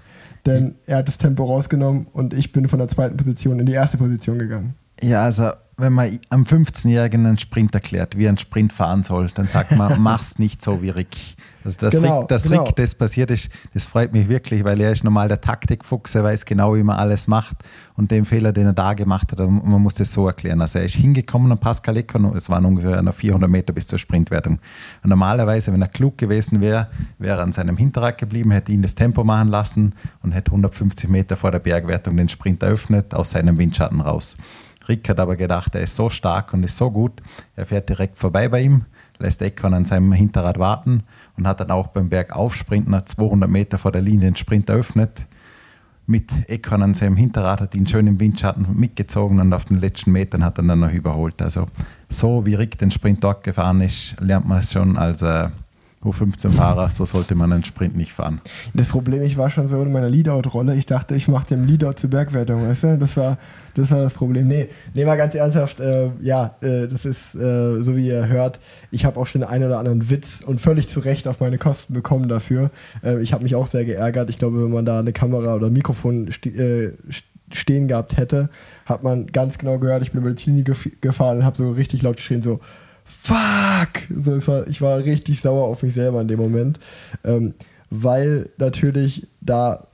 Denn 0.47 0.75
er 0.87 0.99
hat 0.99 1.07
das 1.07 1.19
Tempo 1.19 1.45
rausgenommen 1.45 2.09
und 2.13 2.35
ich 2.35 2.51
bin 2.51 2.67
von 2.67 2.81
der 2.81 2.89
zweiten 2.89 3.17
Position 3.17 3.61
in 3.61 3.67
die 3.67 3.73
erste 3.73 3.99
Position 3.99 4.41
gegangen. 4.41 4.75
Ja, 5.01 5.23
also 5.23 5.51
wenn 5.79 5.93
man 5.93 6.19
am 6.31 6.45
15-Jährigen 6.45 7.27
einen 7.27 7.37
Sprint 7.37 7.75
erklärt, 7.75 8.17
wie 8.17 8.25
er 8.25 8.31
einen 8.31 8.39
Sprint 8.39 8.73
fahren 8.73 9.03
soll, 9.03 9.29
dann 9.35 9.47
sagt 9.47 9.73
man, 9.73 10.01
mach's 10.03 10.39
nicht 10.39 10.63
so 10.63 10.81
wie 10.81 10.89
Rick. 10.89 11.17
Also 11.65 11.79
das 11.81 11.91
Genau, 11.91 12.21
Rick, 12.21 12.29
das 12.29 12.45
genau. 12.45 12.65
Rick, 12.65 12.77
das 12.77 12.95
passiert 12.95 13.31
ist, 13.31 13.51
das 13.75 13.87
freut 13.87 14.13
mich 14.13 14.29
wirklich, 14.29 14.65
weil 14.65 14.81
er 14.81 14.93
ist 14.93 15.05
normal 15.05 15.29
der 15.29 15.41
Taktikfuchs, 15.41 16.15
er 16.15 16.25
weiß 16.25 16.47
genau, 16.47 16.77
wie 16.77 16.83
man 16.83 16.97
alles 16.97 17.29
macht 17.29 17.57
und 17.97 18.11
den 18.11 18.25
Fehler, 18.25 18.53
den 18.53 18.67
er 18.67 18.73
da 18.73 18.95
gemacht 18.95 19.33
hat, 19.33 19.39
man 19.41 19.83
muss 19.83 19.97
das 19.97 20.13
so 20.13 20.27
erklären. 20.27 20.63
Also 20.63 20.79
er 20.79 20.87
ist 20.87 20.95
hingekommen 20.95 21.53
an 21.53 21.59
Pascal 21.59 21.97
Econ, 21.99 22.25
es 22.37 22.49
waren 22.49 22.65
ungefähr 22.65 23.03
noch 23.03 23.15
400 23.15 23.51
Meter 23.51 23.73
bis 23.75 23.87
zur 23.87 23.99
Sprintwertung. 23.99 24.61
Und 25.03 25.11
normalerweise, 25.11 25.73
wenn 25.73 25.83
er 25.83 25.89
klug 25.89 26.17
gewesen 26.17 26.61
wäre, 26.63 26.89
wäre 27.19 27.39
er 27.39 27.43
an 27.43 27.53
seinem 27.53 27.77
Hinterrad 27.77 28.17
geblieben, 28.17 28.51
hätte 28.51 28.73
ihn 28.73 28.81
das 28.81 28.95
Tempo 28.95 29.25
machen 29.25 29.49
lassen 29.49 29.95
und 30.23 30.33
hätte 30.33 30.53
150 30.53 31.11
Meter 31.11 31.37
vor 31.37 31.51
der 31.51 31.59
Bergwertung 31.59 32.17
den 32.17 32.31
Sprint 32.31 32.63
eröffnet, 32.63 33.13
aus 33.13 33.33
seinem 33.33 33.59
Windschatten 33.59 34.01
raus. 34.01 34.37
Rick 34.89 35.09
hat 35.09 35.21
aber 35.21 35.37
gedacht, 35.37 35.75
er 35.75 35.83
ist 35.83 35.97
so 35.97 36.11
stark 36.11 36.53
und 36.53 36.65
ist 36.65 36.77
so 36.77 36.91
gut, 36.91 37.21
er 37.57 37.67
fährt 37.67 37.89
direkt 37.89 38.19
vorbei 38.19 38.49
bei 38.49 38.63
ihm, 38.63 38.85
lässt 39.19 39.43
Econ 39.43 39.75
an 39.75 39.85
seinem 39.85 40.13
Hinterrad 40.13 40.59
warten 40.59 41.03
und 41.37 41.47
hat 41.47 41.61
dann 41.61 41.71
auch 41.71 41.89
beim 41.89 42.09
Bergaufsprint 42.09 42.89
nach 42.89 43.05
200 43.05 43.49
Meter 43.51 43.79
vor 43.79 43.93
der 43.93 44.03
Linie 44.03 44.29
den 44.29 44.37
Sprint 44.37 44.69
eröffnet. 44.69 45.27
Mit 46.09 46.31
Econ 46.49 46.83
an 46.83 46.95
seinem 46.95 47.17
Hinterrad 47.17 47.61
hat 47.61 47.75
ihn 47.75 47.87
schön 47.87 48.07
im 48.07 48.21
Windschatten 48.21 48.67
mitgezogen 48.79 49.41
und 49.41 49.53
auf 49.53 49.65
den 49.65 49.81
letzten 49.81 50.13
Metern 50.13 50.45
hat 50.45 50.59
er 50.59 50.65
dann 50.65 50.79
noch 50.79 50.93
überholt. 50.93 51.43
Also 51.43 51.67
so 52.09 52.47
wie 52.47 52.55
Rick 52.55 52.79
den 52.79 52.93
Sprint 52.93 53.25
dort 53.25 53.43
gefahren 53.43 53.81
ist, 53.81 54.15
lernt 54.21 54.47
man 54.47 54.61
es 54.61 54.73
schon 54.73 54.97
als 54.97 55.23
äh, 55.23 55.49
U15-Fahrer, 56.05 56.91
so 56.91 57.05
sollte 57.07 57.35
man 57.35 57.53
einen 57.53 57.65
Sprint 57.65 57.97
nicht 57.97 58.13
fahren. 58.13 58.41
Das 58.75 58.89
Problem, 58.89 59.23
ich 59.23 59.37
war 59.37 59.51
schon 59.51 59.67
so 59.67 59.83
in 59.83 59.93
meiner 59.93 60.09
Leadout-Rolle. 60.09 60.77
Ich 60.77 60.87
dachte, 60.87 61.15
ich 61.17 61.29
mache 61.29 61.49
den 61.49 61.67
Leadout 61.67 61.95
zur 61.95 62.11
Bergwertung, 62.11 62.69
weißt 62.69 62.85
du? 62.85 62.99
Das 62.99 63.17
war 63.17 63.39
das, 63.77 63.91
war 63.91 64.03
das 64.03 64.15
Problem. 64.15 64.49
Nee, 64.49 64.69
nee, 64.95 65.05
mal 65.05 65.17
ganz 65.17 65.35
ernsthaft, 65.35 65.81
äh, 65.81 66.09
ja, 66.23 66.57
äh, 66.61 66.89
das 66.89 67.05
ist, 67.05 67.35
äh, 67.35 67.83
so 67.83 67.97
wie 67.97 68.09
ihr 68.09 68.27
hört, 68.29 68.59
ich 68.91 69.05
habe 69.05 69.21
auch 69.21 69.27
schon 69.27 69.43
den 69.43 69.51
einen 69.51 69.65
oder 69.65 69.79
anderen 69.79 70.09
Witz 70.09 70.43
und 70.45 70.61
völlig 70.61 70.89
zu 70.89 71.01
Recht 71.01 71.29
auf 71.29 71.41
meine 71.41 71.59
Kosten 71.59 71.93
bekommen 71.93 72.29
dafür. 72.29 72.71
Äh, 73.05 73.21
ich 73.21 73.33
habe 73.33 73.43
mich 73.43 73.55
auch 73.55 73.67
sehr 73.67 73.85
geärgert. 73.85 74.31
Ich 74.31 74.39
glaube, 74.39 74.63
wenn 74.65 74.71
man 74.71 74.87
da 74.87 75.01
eine 75.01 75.13
Kamera 75.13 75.55
oder 75.55 75.67
ein 75.67 75.73
Mikrofon 75.73 76.31
ste 76.33 76.51
äh, 76.51 76.93
stehen 77.53 77.87
gehabt 77.87 78.17
hätte, 78.17 78.49
hat 78.87 79.03
man 79.03 79.27
ganz 79.27 79.59
genau 79.59 79.79
gehört, 79.79 80.03
ich 80.03 80.11
bin 80.11 80.21
über 80.21 80.31
die 80.31 80.37
Ziellinie 80.37 80.65
gef 80.65 80.89
gefahren 81.01 81.39
und 81.39 81.45
habe 81.45 81.57
so 81.57 81.71
richtig 81.71 82.03
laut 82.03 82.17
geschrien, 82.17 82.43
so 82.43 82.61
Fuck! 83.07 84.03
So, 84.11 84.47
war, 84.49 84.67
ich 84.67 84.83
war 84.83 84.99
richtig 84.99 85.41
sauer 85.41 85.67
auf 85.67 85.83
mich 85.83 85.95
selber 85.95 86.21
in 86.21 86.29
dem 86.29 86.41
Moment, 86.41 86.81
ähm, 87.25 87.55
weil 87.89 88.51
natürlich 88.59 89.27
da 89.41 89.87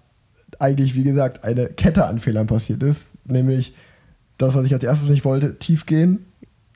eigentlich, 0.59 0.94
wie 0.94 1.03
gesagt, 1.03 1.44
eine 1.44 1.66
Kette 1.66 2.07
an 2.07 2.18
Fehlern 2.18 2.46
passiert 2.46 2.83
ist, 2.83 3.11
nämlich 3.29 3.75
das, 4.38 4.55
was 4.55 4.64
ich 4.64 4.72
als 4.72 4.83
erstes 4.83 5.09
nicht 5.09 5.25
wollte, 5.25 5.59
tief 5.59 5.87
gehen. 5.87 6.25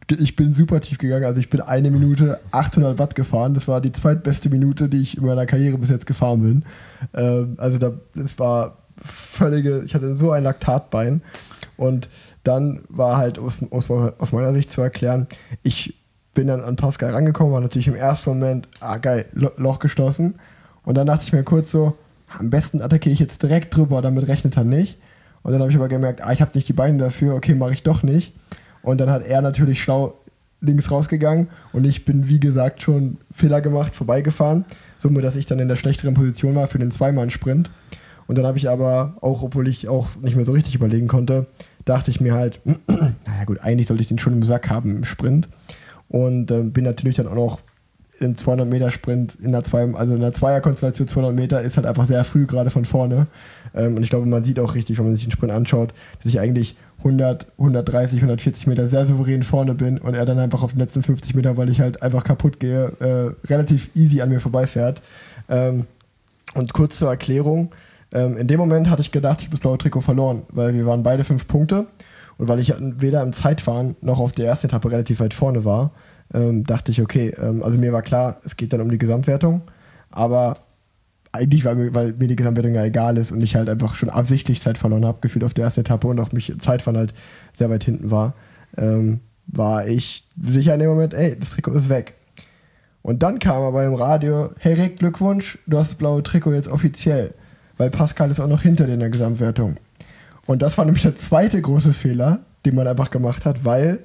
Ich 0.08 0.36
bin 0.36 0.54
super 0.54 0.80
tief 0.80 0.98
gegangen, 0.98 1.24
also 1.24 1.40
ich 1.40 1.50
bin 1.50 1.60
eine 1.60 1.90
Minute 1.90 2.38
800 2.52 2.98
Watt 2.98 3.14
gefahren. 3.14 3.54
Das 3.54 3.66
war 3.66 3.80
die 3.80 3.90
zweitbeste 3.90 4.50
Minute, 4.50 4.88
die 4.88 5.00
ich 5.00 5.16
in 5.16 5.24
meiner 5.24 5.46
Karriere 5.46 5.78
bis 5.78 5.90
jetzt 5.90 6.06
gefahren 6.06 6.42
bin. 6.42 6.64
Ähm, 7.14 7.54
also 7.56 7.78
da, 7.78 7.92
das 8.14 8.38
war 8.38 8.78
völlige, 9.02 9.82
ich 9.84 9.94
hatte 9.94 10.16
so 10.16 10.30
ein 10.30 10.44
Laktatbein 10.44 11.22
und 11.76 12.08
dann 12.44 12.80
war 12.88 13.16
halt 13.16 13.38
aus, 13.38 13.58
aus, 13.70 13.90
aus 13.90 14.32
meiner 14.32 14.52
Sicht 14.52 14.70
zu 14.70 14.80
erklären, 14.80 15.26
ich 15.62 15.94
bin 16.36 16.46
dann 16.46 16.60
an 16.60 16.76
Pascal 16.76 17.10
rangekommen, 17.12 17.52
war 17.52 17.60
natürlich 17.60 17.88
im 17.88 17.96
ersten 17.96 18.30
Moment, 18.30 18.68
ah 18.80 18.98
geil, 18.98 19.24
Lo- 19.32 19.50
Loch 19.56 19.80
geschlossen. 19.80 20.36
Und 20.84 20.96
dann 20.96 21.08
dachte 21.08 21.24
ich 21.24 21.32
mir 21.32 21.42
kurz 21.42 21.72
so, 21.72 21.96
am 22.38 22.50
besten 22.50 22.80
attackiere 22.80 23.12
ich 23.12 23.18
jetzt 23.18 23.42
direkt 23.42 23.74
drüber, 23.76 24.00
damit 24.02 24.28
rechnet 24.28 24.56
er 24.56 24.64
nicht. 24.64 24.98
Und 25.42 25.52
dann 25.52 25.60
habe 25.60 25.70
ich 25.70 25.76
aber 25.76 25.88
gemerkt, 25.88 26.22
ah, 26.22 26.32
ich 26.32 26.40
habe 26.40 26.52
nicht 26.54 26.68
die 26.68 26.72
Beine 26.72 26.98
dafür, 26.98 27.34
okay, 27.34 27.54
mache 27.54 27.72
ich 27.72 27.82
doch 27.82 28.02
nicht. 28.02 28.34
Und 28.82 28.98
dann 29.00 29.10
hat 29.10 29.24
er 29.26 29.42
natürlich 29.42 29.82
schlau 29.82 30.14
links 30.60 30.90
rausgegangen 30.90 31.48
und 31.72 31.84
ich 31.84 32.04
bin, 32.04 32.28
wie 32.28 32.40
gesagt, 32.40 32.82
schon 32.82 33.18
Fehler 33.32 33.60
gemacht, 33.60 33.94
vorbeigefahren. 33.94 34.64
Somit, 34.98 35.24
dass 35.24 35.36
ich 35.36 35.46
dann 35.46 35.58
in 35.58 35.68
der 35.68 35.76
schlechteren 35.76 36.14
Position 36.14 36.54
war 36.54 36.66
für 36.66 36.78
den 36.78 36.90
Zweimann-Sprint. 36.90 37.70
Und 38.26 38.38
dann 38.38 38.46
habe 38.46 38.58
ich 38.58 38.68
aber, 38.68 39.16
auch 39.20 39.42
obwohl 39.42 39.68
ich 39.68 39.88
auch 39.88 40.08
nicht 40.20 40.34
mehr 40.34 40.44
so 40.44 40.52
richtig 40.52 40.74
überlegen 40.74 41.06
konnte, 41.08 41.46
dachte 41.84 42.10
ich 42.10 42.20
mir 42.20 42.34
halt, 42.34 42.60
naja 42.88 43.44
gut, 43.44 43.60
eigentlich 43.60 43.86
sollte 43.86 44.02
ich 44.02 44.08
den 44.08 44.18
schon 44.18 44.32
im 44.32 44.42
Sack 44.42 44.68
haben 44.68 44.96
im 44.96 45.04
Sprint. 45.04 45.48
Und 46.08 46.50
ähm, 46.50 46.72
bin 46.72 46.84
natürlich 46.84 47.16
dann 47.16 47.26
auch 47.26 47.34
noch 47.34 47.60
im 48.18 48.34
200 48.34 48.66
Meter 48.66 48.90
Sprint 48.90 49.36
in 49.42 49.52
der 49.52 49.64
zwei, 49.64 49.92
also 49.94 50.14
in 50.14 50.20
der 50.20 50.32
Zweierkonstellation 50.32 51.08
200 51.08 51.34
Meter 51.34 51.60
ist 51.60 51.76
halt 51.76 51.86
einfach 51.86 52.06
sehr 52.06 52.24
früh 52.24 52.46
gerade 52.46 52.70
von 52.70 52.84
vorne. 52.84 53.26
Ähm, 53.74 53.96
und 53.96 54.02
ich 54.02 54.10
glaube, 54.10 54.26
man 54.26 54.42
sieht 54.44 54.58
auch 54.58 54.74
richtig, 54.74 54.98
wenn 54.98 55.06
man 55.06 55.16
sich 55.16 55.24
den 55.26 55.32
Sprint 55.32 55.52
anschaut, 55.52 55.92
dass 56.22 56.32
ich 56.32 56.40
eigentlich 56.40 56.76
100, 56.98 57.46
130, 57.58 58.18
140 58.18 58.66
Meter 58.66 58.88
sehr 58.88 59.06
souverän 59.06 59.42
vorne 59.42 59.74
bin 59.74 59.98
und 59.98 60.14
er 60.14 60.24
dann 60.24 60.38
einfach 60.38 60.62
auf 60.62 60.72
den 60.72 60.80
letzten 60.80 61.02
50 61.02 61.34
Meter, 61.34 61.56
weil 61.56 61.68
ich 61.68 61.80
halt 61.80 62.02
einfach 62.02 62.24
kaputt 62.24 62.58
gehe, 62.58 62.92
äh, 63.00 63.46
relativ 63.48 63.94
easy 63.94 64.22
an 64.22 64.30
mir 64.30 64.40
vorbeifährt. 64.40 65.02
Ähm, 65.48 65.86
und 66.54 66.72
kurz 66.72 66.98
zur 66.98 67.10
Erklärung, 67.10 67.72
ähm, 68.12 68.36
in 68.38 68.48
dem 68.48 68.58
Moment 68.58 68.88
hatte 68.88 69.02
ich 69.02 69.12
gedacht, 69.12 69.40
ich 69.40 69.46
habe 69.46 69.56
das 69.56 69.60
blaue 69.60 69.78
Trikot 69.78 70.00
verloren, 70.00 70.42
weil 70.48 70.74
wir 70.74 70.86
waren 70.86 71.02
beide 71.02 71.22
fünf 71.22 71.46
Punkte 71.46 71.86
und 72.38 72.48
weil 72.48 72.58
ich 72.58 72.74
weder 72.78 73.22
im 73.22 73.32
Zeitfahren 73.32 73.96
noch 74.00 74.20
auf 74.20 74.32
der 74.32 74.46
ersten 74.46 74.66
Etappe 74.66 74.90
relativ 74.90 75.20
weit 75.20 75.34
vorne 75.34 75.64
war, 75.64 75.92
ähm, 76.34 76.64
dachte 76.64 76.92
ich, 76.92 77.00
okay, 77.00 77.34
ähm, 77.40 77.62
also 77.62 77.78
mir 77.78 77.92
war 77.92 78.02
klar, 78.02 78.40
es 78.44 78.56
geht 78.56 78.72
dann 78.72 78.80
um 78.80 78.90
die 78.90 78.98
Gesamtwertung, 78.98 79.62
aber 80.10 80.58
eigentlich, 81.32 81.64
weil 81.64 81.76
mir, 81.76 81.94
weil 81.94 82.12
mir 82.14 82.28
die 82.28 82.36
Gesamtwertung 82.36 82.74
ja 82.74 82.84
egal 82.84 83.16
ist 83.16 83.30
und 83.30 83.42
ich 83.42 83.56
halt 83.56 83.68
einfach 83.68 83.94
schon 83.94 84.10
absichtlich 84.10 84.60
Zeit 84.60 84.78
verloren 84.78 85.04
habe, 85.04 85.18
gefühlt 85.20 85.44
auf 85.44 85.54
der 85.54 85.64
ersten 85.64 85.80
Etappe 85.80 86.08
und 86.08 86.18
auch 86.18 86.32
mich 86.32 86.50
im 86.50 86.60
Zeitfahren 86.60 86.98
halt 86.98 87.14
sehr 87.52 87.70
weit 87.70 87.84
hinten 87.84 88.10
war, 88.10 88.34
ähm, 88.76 89.20
war 89.46 89.86
ich 89.86 90.26
sicher 90.40 90.74
in 90.74 90.80
dem 90.80 90.90
Moment, 90.90 91.14
ey, 91.14 91.38
das 91.38 91.50
Trikot 91.50 91.72
ist 91.72 91.88
weg. 91.88 92.14
Und 93.02 93.22
dann 93.22 93.38
kam 93.38 93.62
aber 93.62 93.84
im 93.84 93.94
Radio, 93.94 94.50
hey 94.58 94.74
Rick, 94.74 94.98
Glückwunsch, 94.98 95.58
du 95.66 95.78
hast 95.78 95.92
das 95.92 95.98
blaue 95.98 96.22
Trikot 96.22 96.54
jetzt 96.54 96.68
offiziell, 96.68 97.34
weil 97.76 97.90
Pascal 97.90 98.30
ist 98.30 98.40
auch 98.40 98.48
noch 98.48 98.62
hinter 98.62 98.86
dir 98.86 98.94
in 98.94 99.00
der 99.00 99.10
Gesamtwertung. 99.10 99.76
Und 100.46 100.62
das 100.62 100.78
war 100.78 100.84
nämlich 100.84 101.02
der 101.02 101.16
zweite 101.16 101.60
große 101.60 101.92
Fehler, 101.92 102.40
den 102.64 102.74
man 102.74 102.86
einfach 102.86 103.10
gemacht 103.10 103.44
hat, 103.46 103.64
weil 103.64 104.00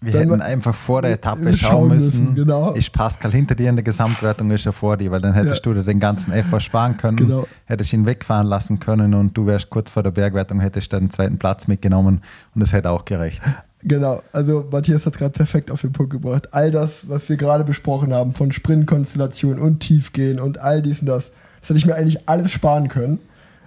Wir 0.00 0.12
hätten 0.20 0.40
einfach 0.42 0.74
vor 0.74 1.00
der 1.02 1.12
Etappe 1.12 1.56
schauen 1.56 1.88
müssen, 1.88 2.20
müssen, 2.20 2.34
genau. 2.34 2.72
ist 2.72 2.92
Pascal 2.92 3.30
hinter 3.32 3.54
dir 3.54 3.70
in 3.70 3.76
der 3.76 3.82
Gesamtwertung, 3.84 4.50
ist 4.50 4.66
er 4.66 4.72
vor 4.72 4.96
dir, 4.96 5.10
weil 5.10 5.20
dann 5.20 5.32
hättest 5.32 5.64
Ja. 5.64 5.72
du 5.72 5.74
dir 5.74 5.84
den 5.84 6.00
ganzen 6.00 6.32
Effort 6.32 6.60
sparen 6.60 6.96
können, 6.96 7.16
Genau. 7.16 7.46
hättest 7.64 7.92
ihn 7.92 8.04
wegfahren 8.04 8.46
lassen 8.46 8.78
können 8.78 9.14
und 9.14 9.36
du 9.36 9.46
wärst 9.46 9.70
kurz 9.70 9.88
vor 9.90 10.02
der 10.02 10.10
Bergwertung, 10.10 10.60
hättest 10.60 10.92
dann 10.92 11.04
den 11.04 11.10
zweiten 11.10 11.38
Platz 11.38 11.66
mitgenommen 11.66 12.20
und 12.54 12.60
das 12.60 12.72
hätte 12.72 12.90
auch 12.90 13.04
gerecht. 13.04 13.40
Genau, 13.82 14.22
also 14.32 14.66
Matthias 14.70 15.06
hat 15.06 15.16
gerade 15.16 15.32
perfekt 15.32 15.70
auf 15.70 15.80
den 15.80 15.92
Punkt 15.92 16.12
gebracht. 16.12 16.52
All 16.52 16.70
das, 16.70 17.08
was 17.08 17.28
wir 17.28 17.36
gerade 17.36 17.62
besprochen 17.64 18.12
haben, 18.12 18.34
von 18.34 18.50
Sprintkonstellation 18.52 19.58
und 19.60 19.80
Tiefgehen 19.80 20.40
und 20.40 20.58
all 20.58 20.82
dies 20.82 21.00
und 21.00 21.06
das, 21.06 21.30
das 21.60 21.70
hätte 21.70 21.78
ich 21.78 21.86
mir 21.86 21.94
eigentlich 21.94 22.28
alles 22.28 22.50
sparen 22.52 22.88
können, 22.88 23.18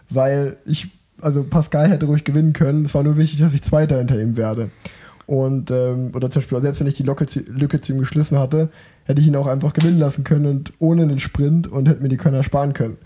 weil 0.10 0.58
ich, 0.66 0.90
also 1.22 1.44
Pascal 1.44 1.90
hätte 1.90 2.06
ruhig 2.06 2.24
gewinnen 2.24 2.54
können. 2.54 2.86
Es 2.86 2.94
war 2.94 3.04
nur 3.04 3.18
wichtig, 3.18 3.40
dass 3.40 3.54
ich 3.54 3.62
Zweiter 3.62 3.98
hinter 3.98 4.20
ihm 4.20 4.38
werde. 4.38 4.70
Und, 5.26 5.70
ähm, 5.70 6.12
oder 6.16 6.32
zum 6.32 6.42
Beispiel, 6.42 6.62
selbst 6.62 6.80
wenn 6.80 6.88
ich 6.88 6.96
die 6.96 7.04
Lücke 7.04 7.28
zu, 7.28 7.42
Lücke 7.42 7.80
zu 7.80 7.94
ihm 7.94 8.00
geschlossen 8.00 8.40
hatte, 8.40 8.70
hätte 9.04 9.22
ich 9.22 9.28
ihn 9.28 9.36
auch 9.36 9.48
einfach 9.48 9.74
gewinnen 9.74 10.00
lassen 10.00 10.24
können 10.24 10.48
und 10.48 10.74
ohne 10.80 11.04
einen 11.04 11.20
Sprint 11.20 11.68
und 11.68 11.88
hätte 11.88 12.02
mir 12.02 12.10
die 12.10 12.18
Könner 12.18 12.42
sparen 12.42 12.74
können. 12.74 12.98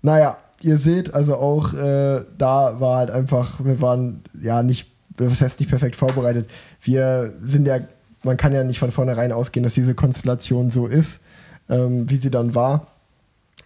Naja, 0.00 0.36
ihr 0.60 0.78
seht 0.78 1.14
also 1.14 1.36
auch, 1.36 1.74
äh, 1.74 2.22
da 2.38 2.80
war 2.80 2.98
halt 2.98 3.10
einfach, 3.10 3.64
wir 3.64 3.80
waren 3.80 4.22
ja 4.40 4.62
nicht, 4.62 4.88
was 5.16 5.40
heißt 5.40 5.58
nicht 5.58 5.68
perfekt 5.68 5.96
vorbereitet. 5.96 6.48
Wir 6.80 7.32
sind 7.44 7.66
ja, 7.66 7.80
man 8.22 8.36
kann 8.36 8.52
ja 8.52 8.62
nicht 8.62 8.78
von 8.78 8.92
vornherein 8.92 9.32
ausgehen, 9.32 9.64
dass 9.64 9.74
diese 9.74 9.94
Konstellation 9.94 10.70
so 10.70 10.86
ist, 10.86 11.20
ähm, 11.68 12.08
wie 12.08 12.16
sie 12.16 12.30
dann 12.30 12.54
war. 12.54 12.86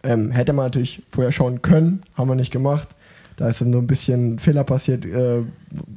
Ähm, 0.02 0.30
hätte 0.30 0.54
man 0.54 0.66
natürlich 0.66 1.02
vorher 1.10 1.32
schauen 1.32 1.60
können, 1.60 2.02
haben 2.14 2.28
wir 2.28 2.34
nicht 2.34 2.50
gemacht. 2.50 2.88
Da 3.40 3.48
ist 3.48 3.62
dann 3.62 3.72
so 3.72 3.78
ein 3.78 3.86
bisschen 3.86 4.38
Fehler 4.38 4.64
passiert 4.64 5.06
äh, 5.06 5.40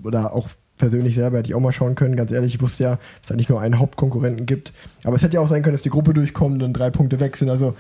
oder 0.01 0.33
auch 0.33 0.47
persönlich 0.77 1.15
selber 1.15 1.39
hätte 1.39 1.49
ich 1.49 1.55
auch 1.55 1.59
mal 1.59 1.73
schauen 1.73 1.95
können. 1.95 2.15
Ganz 2.15 2.31
ehrlich, 2.31 2.55
ich 2.55 2.61
wusste 2.61 2.83
ja, 2.83 2.89
dass 2.91 3.01
es 3.25 3.31
eigentlich 3.31 3.49
nur 3.49 3.59
einen 3.59 3.79
Hauptkonkurrenten 3.79 4.45
gibt. 4.45 4.71
Aber 5.03 5.17
es 5.17 5.23
hätte 5.23 5.35
ja 5.35 5.41
auch 5.41 5.47
sein 5.49 5.61
können, 5.61 5.73
dass 5.73 5.81
die 5.81 5.89
Gruppe 5.89 6.13
durchkommt 6.13 6.63
und 6.63 6.71
drei 6.71 6.89
Punkte 6.89 7.19
weg 7.19 7.35
sind. 7.35 7.49
Also 7.49 7.75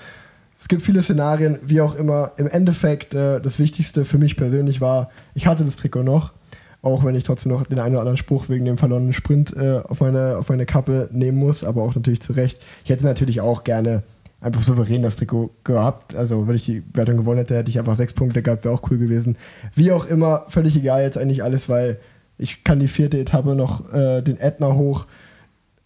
es 0.59 0.67
gibt 0.67 0.81
viele 0.81 1.01
Szenarien, 1.01 1.59
wie 1.63 1.79
auch 1.79 1.95
immer. 1.95 2.33
Im 2.35 2.47
Endeffekt, 2.47 3.15
äh, 3.15 3.39
das 3.39 3.57
Wichtigste 3.57 4.03
für 4.03 4.17
mich 4.17 4.35
persönlich 4.35 4.81
war, 4.81 5.11
ich 5.33 5.47
hatte 5.47 5.63
das 5.63 5.77
Trikot 5.77 6.03
noch. 6.03 6.33
Auch 6.81 7.05
wenn 7.05 7.15
ich 7.15 7.23
trotzdem 7.23 7.53
noch 7.53 7.65
den 7.65 7.79
einen 7.79 7.95
oder 7.95 8.01
anderen 8.01 8.17
Spruch 8.17 8.49
wegen 8.49 8.65
dem 8.65 8.77
verlorenen 8.77 9.13
Sprint 9.13 9.55
äh, 9.55 9.79
auf, 9.87 10.01
meine, 10.01 10.37
auf 10.37 10.49
meine 10.49 10.65
Kappe 10.65 11.07
nehmen 11.13 11.37
muss, 11.37 11.63
aber 11.63 11.83
auch 11.83 11.95
natürlich 11.95 12.21
zu 12.21 12.33
Recht. 12.33 12.59
Ich 12.83 12.89
hätte 12.89 13.05
natürlich 13.05 13.39
auch 13.39 13.63
gerne 13.63 14.03
einfach 14.43 14.61
souverän 14.61 15.01
das 15.01 15.15
Trikot 15.15 15.51
gehabt. 15.63 16.15
Also, 16.15 16.47
wenn 16.47 16.55
ich 16.55 16.65
die 16.65 16.83
Wertung 16.93 17.17
gewonnen 17.17 17.39
hätte, 17.39 17.55
hätte 17.55 17.69
ich 17.69 17.79
einfach 17.79 17.95
sechs 17.95 18.13
Punkte 18.13 18.43
gehabt, 18.43 18.65
wäre 18.65 18.73
auch 18.73 18.91
cool 18.91 18.97
gewesen. 18.97 19.37
Wie 19.73 19.91
auch 19.91 20.05
immer, 20.05 20.45
völlig 20.49 20.75
egal 20.75 21.01
jetzt 21.01 21.17
eigentlich 21.17 21.43
alles, 21.43 21.69
weil 21.69 21.99
ich 22.37 22.63
kann 22.63 22.79
die 22.79 22.87
vierte 22.87 23.19
Etappe 23.19 23.55
noch 23.55 23.91
äh, 23.93 24.21
den 24.21 24.37
Ätna 24.37 24.73
hoch 24.73 25.05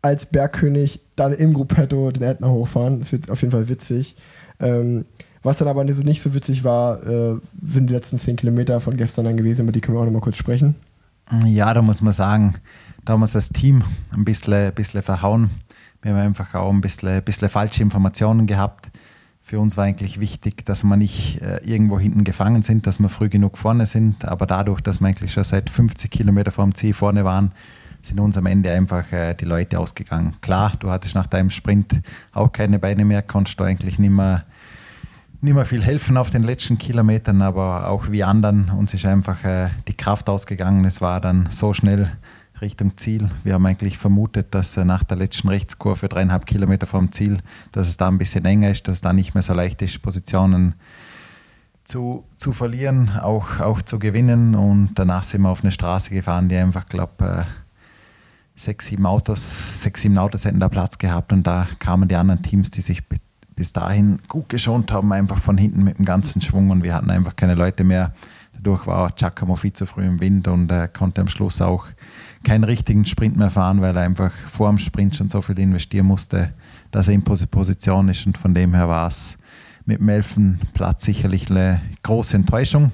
als 0.02 0.26
Bergkönig, 0.26 1.02
dann 1.16 1.34
im 1.34 1.54
Gruppetto 1.54 2.12
den 2.12 2.24
Ätna 2.24 2.50
hochfahren. 2.50 3.00
Das 3.00 3.12
wird 3.12 3.30
auf 3.30 3.42
jeden 3.42 3.52
Fall 3.52 3.70
witzig. 3.70 4.16
Ähm, 4.60 5.06
was 5.44 5.58
dann 5.58 5.68
aber 5.68 5.84
nicht 5.84 6.22
so, 6.22 6.34
witzig 6.34 6.64
war, 6.64 7.06
äh, 7.06 7.40
sind 7.64 7.88
die 7.88 7.94
letzten 7.94 8.18
10 8.18 8.38
Kilometer 8.38 8.80
von 8.80 8.98
gestern 8.98 9.26
dann 9.26 9.38
gewesen, 9.38 9.62
über 9.64 9.72
die 9.72 9.82
können 9.82 9.98
wir 9.98 10.02
auch 10.02 10.06
nochmal 10.06 10.22
kurz 10.22 10.38
sprechen. 10.38 10.76
Ja, 11.46 11.74
da 11.74 11.82
muss 11.82 12.02
man 12.02 12.14
sagen, 12.14 12.56
da 13.06 13.18
wir 13.18 13.28
das 13.28 13.50
Team 13.50 13.84
ein 14.12 14.26
bisschen, 14.26 14.54
ein 14.54 14.74
bisschen 14.74 15.02
verhauen. 15.02 15.50
Wir 16.08 16.14
haben 16.14 16.22
einfach 16.22 16.54
auch 16.54 16.72
ein 16.72 16.80
bisschen, 16.80 17.10
ein 17.10 17.22
bisschen 17.22 17.50
falsche 17.50 17.84
Informationen 17.84 18.48
gehabt. 18.48 18.90
Für 19.42 19.60
uns 19.60 19.76
war 19.76 19.84
eigentlich 19.84 20.22
wichtig, 20.22 20.66
dass 20.66 20.86
wir 20.86 20.96
nicht 20.96 21.42
äh, 21.42 21.58
irgendwo 21.66 22.00
hinten 22.00 22.24
gefangen 22.24 22.64
sind, 22.64 22.88
dass 22.88 23.02
wir 23.02 23.10
früh 23.10 23.28
genug 23.28 23.58
vorne 23.58 23.86
sind. 23.86 24.24
Aber 24.24 24.46
dadurch, 24.46 24.80
dass 24.80 25.02
wir 25.02 25.08
eigentlich 25.10 25.34
schon 25.34 25.44
seit 25.44 25.70
50 25.70 26.10
Kilometer 26.10 26.54
vom 26.54 26.74
Ziel 26.74 26.94
vorne 26.94 27.26
waren, 27.26 27.52
sind 28.04 28.22
uns 28.22 28.38
am 28.38 28.46
Ende 28.46 28.72
einfach 28.72 29.12
äh, 29.12 29.34
die 29.34 29.44
Leute 29.44 29.80
ausgegangen. 29.80 30.36
Klar, 30.40 30.72
du 30.80 30.90
hattest 30.90 31.14
nach 31.14 31.28
deinem 31.28 31.50
Sprint 31.50 32.00
auch 32.32 32.54
keine 32.54 32.80
Beine 32.80 33.04
mehr, 33.04 33.22
konntest 33.22 33.60
du 33.60 33.66
eigentlich 33.66 34.00
nicht 34.00 34.12
mehr, 34.12 34.46
nicht 35.42 35.56
mehr 35.56 35.66
viel 35.66 35.84
helfen 35.84 36.16
auf 36.16 36.30
den 36.30 36.44
letzten 36.44 36.78
Kilometern, 36.78 37.42
aber 37.42 37.90
auch 37.90 38.10
wie 38.12 38.24
anderen, 38.24 38.70
uns 38.70 38.94
ist 38.94 39.06
einfach 39.06 39.44
äh, 39.44 39.72
die 39.90 39.98
Kraft 39.98 40.30
ausgegangen. 40.30 40.86
Es 40.86 41.02
war 41.02 41.20
dann 41.20 41.50
so 41.52 41.74
schnell 41.74 42.14
Richtung 42.62 42.98
Ziel. 42.98 43.30
Wir 43.44 43.54
haben 43.54 43.66
eigentlich 43.66 43.98
vermutet, 43.98 44.48
dass 44.52 44.76
nach 44.78 45.04
der 45.04 45.18
letzten 45.18 45.50
Rechtskurve 45.50 46.10
dreieinhalb 46.10 46.46
Kilometer 46.46 46.88
vom 46.88 47.12
Ziel, 47.12 47.40
dass 47.72 47.88
es 47.88 47.98
da 47.98 48.08
ein 48.08 48.18
bisschen 48.18 48.46
enger 48.46 48.72
ist, 48.72 48.88
dass 48.88 48.96
es 48.96 49.02
da 49.02 49.14
nicht 49.14 49.34
mehr 49.34 49.44
so 49.44 49.54
leicht 49.54 49.82
ist, 49.82 50.02
Positionen 50.02 50.76
zu, 51.84 52.26
zu 52.36 52.52
verlieren, 52.52 53.12
auch, 53.22 53.60
auch 53.60 53.82
zu 53.82 54.00
gewinnen. 54.00 54.56
Und 54.56 54.96
danach 54.96 55.24
sind 55.24 55.42
wir 55.42 55.50
auf 55.50 55.64
eine 55.64 55.72
Straße 55.72 56.10
gefahren, 56.10 56.50
die 56.50 56.58
einfach, 56.58 56.88
glaube 56.88 57.46
äh, 57.48 58.60
sechs, 58.60 58.88
sieben 58.88 59.06
Autos, 59.06 59.84
sechs, 59.84 60.02
sieben 60.02 60.18
Autos 60.18 60.46
hätten 60.46 60.60
da 60.60 60.68
Platz 60.68 60.98
gehabt 60.98 61.32
und 61.32 61.46
da 61.46 61.68
kamen 61.80 62.10
die 62.10 62.16
anderen 62.16 62.42
Teams, 62.42 62.72
die 62.72 62.82
sich 62.82 63.04
bis 63.56 63.74
dahin 63.74 64.20
gut 64.28 64.50
geschont 64.50 64.92
haben, 64.92 65.12
einfach 65.14 65.38
von 65.38 65.58
hinten 65.58 65.84
mit 65.84 65.98
dem 65.98 66.06
ganzen 66.06 66.42
Schwung 66.42 66.70
und 66.70 66.84
wir 66.84 66.94
hatten 66.94 67.10
einfach 67.10 67.36
keine 67.36 67.56
Leute 67.56 67.84
mehr. 67.84 68.14
Dadurch 68.54 68.88
war 68.88 69.12
Giacomo 69.12 69.56
viel 69.56 69.74
zu 69.74 69.86
früh 69.86 70.06
im 70.06 70.20
Wind 70.20 70.48
und 70.48 70.72
äh, 70.72 70.88
konnte 70.88 71.22
am 71.22 71.28
Schluss 71.28 71.62
auch 71.62 71.86
keinen 72.44 72.64
richtigen 72.64 73.06
Sprint 73.06 73.38
mehr 73.38 73.50
fahren, 73.50 73.82
weil 73.82 73.96
er 73.96 74.04
einfach 74.04 74.32
vor 74.32 74.70
dem 74.70 74.78
Sprint 74.78 75.16
schon 75.16 75.30
so 75.30 75.42
viel 75.42 75.58
investieren 75.60 76.06
musste, 76.06 76.54
dass 76.92 77.08
er 77.08 77.14
in 77.14 77.24
Position 77.24 78.10
ist. 78.10 78.26
Und 78.26 78.38
von 78.38 78.54
dem 78.54 78.74
her 78.74 78.88
war 78.88 79.08
es 79.08 79.38
mit 79.86 80.00
dem 80.00 80.10
elften 80.10 80.60
Platz 80.74 81.06
sicherlich 81.06 81.50
eine 81.50 81.82
große 82.04 82.36
Enttäuschung. 82.36 82.92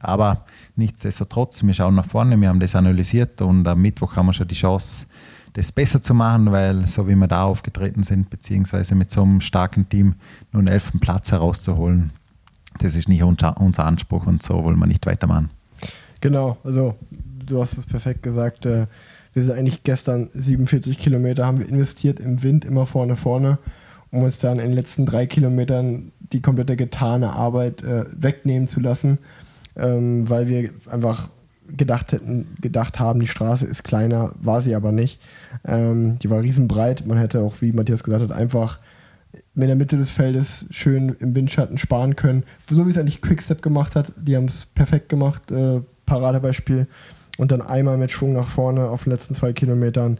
Aber 0.00 0.44
nichtsdestotrotz, 0.76 1.62
wir 1.64 1.74
schauen 1.74 1.94
nach 1.94 2.06
vorne, 2.06 2.40
wir 2.40 2.48
haben 2.48 2.60
das 2.60 2.76
analysiert 2.76 3.40
und 3.42 3.66
am 3.66 3.80
Mittwoch 3.80 4.16
haben 4.16 4.26
wir 4.26 4.32
schon 4.32 4.48
die 4.48 4.54
Chance, 4.54 5.06
das 5.54 5.72
besser 5.72 6.02
zu 6.02 6.12
machen, 6.12 6.52
weil 6.52 6.86
so 6.86 7.08
wie 7.08 7.14
wir 7.14 7.26
da 7.26 7.44
aufgetreten 7.44 8.02
sind, 8.02 8.28
beziehungsweise 8.28 8.94
mit 8.94 9.10
so 9.10 9.22
einem 9.22 9.40
starken 9.40 9.88
Team 9.88 10.14
nur 10.52 10.60
einen 10.60 10.68
elften 10.68 11.00
Platz 11.00 11.32
herauszuholen, 11.32 12.12
das 12.78 12.94
ist 12.94 13.08
nicht 13.08 13.22
unser 13.22 13.86
Anspruch 13.86 14.26
und 14.26 14.42
so 14.42 14.62
wollen 14.62 14.78
wir 14.78 14.86
nicht 14.86 15.06
weitermachen. 15.06 15.48
Genau, 16.20 16.58
also 16.62 16.94
du 17.46 17.60
hast 17.60 17.78
es 17.78 17.86
perfekt 17.86 18.22
gesagt. 18.22 18.66
Äh, 18.66 18.86
wir 19.32 19.42
sind 19.42 19.56
eigentlich 19.56 19.82
gestern 19.82 20.28
47 20.32 20.98
Kilometer 20.98 21.46
haben 21.46 21.58
wir 21.58 21.68
investiert 21.68 22.20
im 22.20 22.42
Wind, 22.42 22.64
immer 22.64 22.86
vorne, 22.86 23.16
vorne, 23.16 23.58
um 24.10 24.22
uns 24.22 24.38
dann 24.38 24.58
in 24.58 24.66
den 24.66 24.72
letzten 24.72 25.04
drei 25.04 25.26
Kilometern 25.26 26.12
die 26.20 26.40
komplette 26.40 26.76
getane 26.76 27.32
Arbeit 27.32 27.82
äh, 27.82 28.04
wegnehmen 28.10 28.68
zu 28.68 28.80
lassen, 28.80 29.18
ähm, 29.76 30.28
weil 30.28 30.48
wir 30.48 30.70
einfach 30.90 31.28
gedacht 31.68 32.12
hätten, 32.12 32.56
gedacht 32.60 33.00
haben, 33.00 33.20
die 33.20 33.26
Straße 33.26 33.66
ist 33.66 33.84
kleiner, 33.84 34.32
war 34.40 34.62
sie 34.62 34.74
aber 34.74 34.92
nicht. 34.92 35.20
Ähm, 35.66 36.18
die 36.20 36.30
war 36.30 36.40
riesenbreit. 36.40 37.06
Man 37.06 37.18
hätte 37.18 37.40
auch, 37.40 37.54
wie 37.60 37.72
Matthias 37.72 38.04
gesagt 38.04 38.22
hat, 38.22 38.32
einfach 38.32 38.78
in 39.54 39.66
der 39.66 39.76
Mitte 39.76 39.96
des 39.96 40.10
Feldes 40.10 40.66
schön 40.70 41.16
im 41.18 41.34
Windschatten 41.34 41.78
sparen 41.78 42.16
können. 42.16 42.44
So 42.70 42.86
wie 42.86 42.90
es 42.90 42.98
eigentlich 42.98 43.20
Quickstep 43.20 43.62
gemacht 43.62 43.96
hat. 43.96 44.12
Die 44.16 44.36
haben 44.36 44.46
es 44.46 44.66
perfekt 44.66 45.08
gemacht. 45.08 45.50
Äh, 45.50 45.80
Paradebeispiel 46.06 46.86
und 47.36 47.52
dann 47.52 47.62
einmal 47.62 47.96
mit 47.96 48.10
Schwung 48.10 48.32
nach 48.32 48.48
vorne 48.48 48.88
auf 48.88 49.04
den 49.04 49.12
letzten 49.12 49.34
zwei 49.34 49.52
Kilometern. 49.52 50.18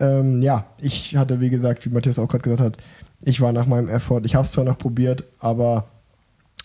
Ähm, 0.00 0.42
ja, 0.42 0.66
ich 0.80 1.16
hatte, 1.16 1.40
wie 1.40 1.50
gesagt, 1.50 1.84
wie 1.84 1.90
Matthias 1.90 2.18
auch 2.18 2.28
gerade 2.28 2.42
gesagt 2.42 2.60
hat, 2.60 2.76
ich 3.24 3.40
war 3.40 3.52
nach 3.52 3.66
meinem 3.66 3.88
Effort, 3.88 4.22
ich 4.24 4.34
habe 4.34 4.44
es 4.44 4.52
zwar 4.52 4.64
noch 4.64 4.78
probiert, 4.78 5.24
aber 5.38 5.86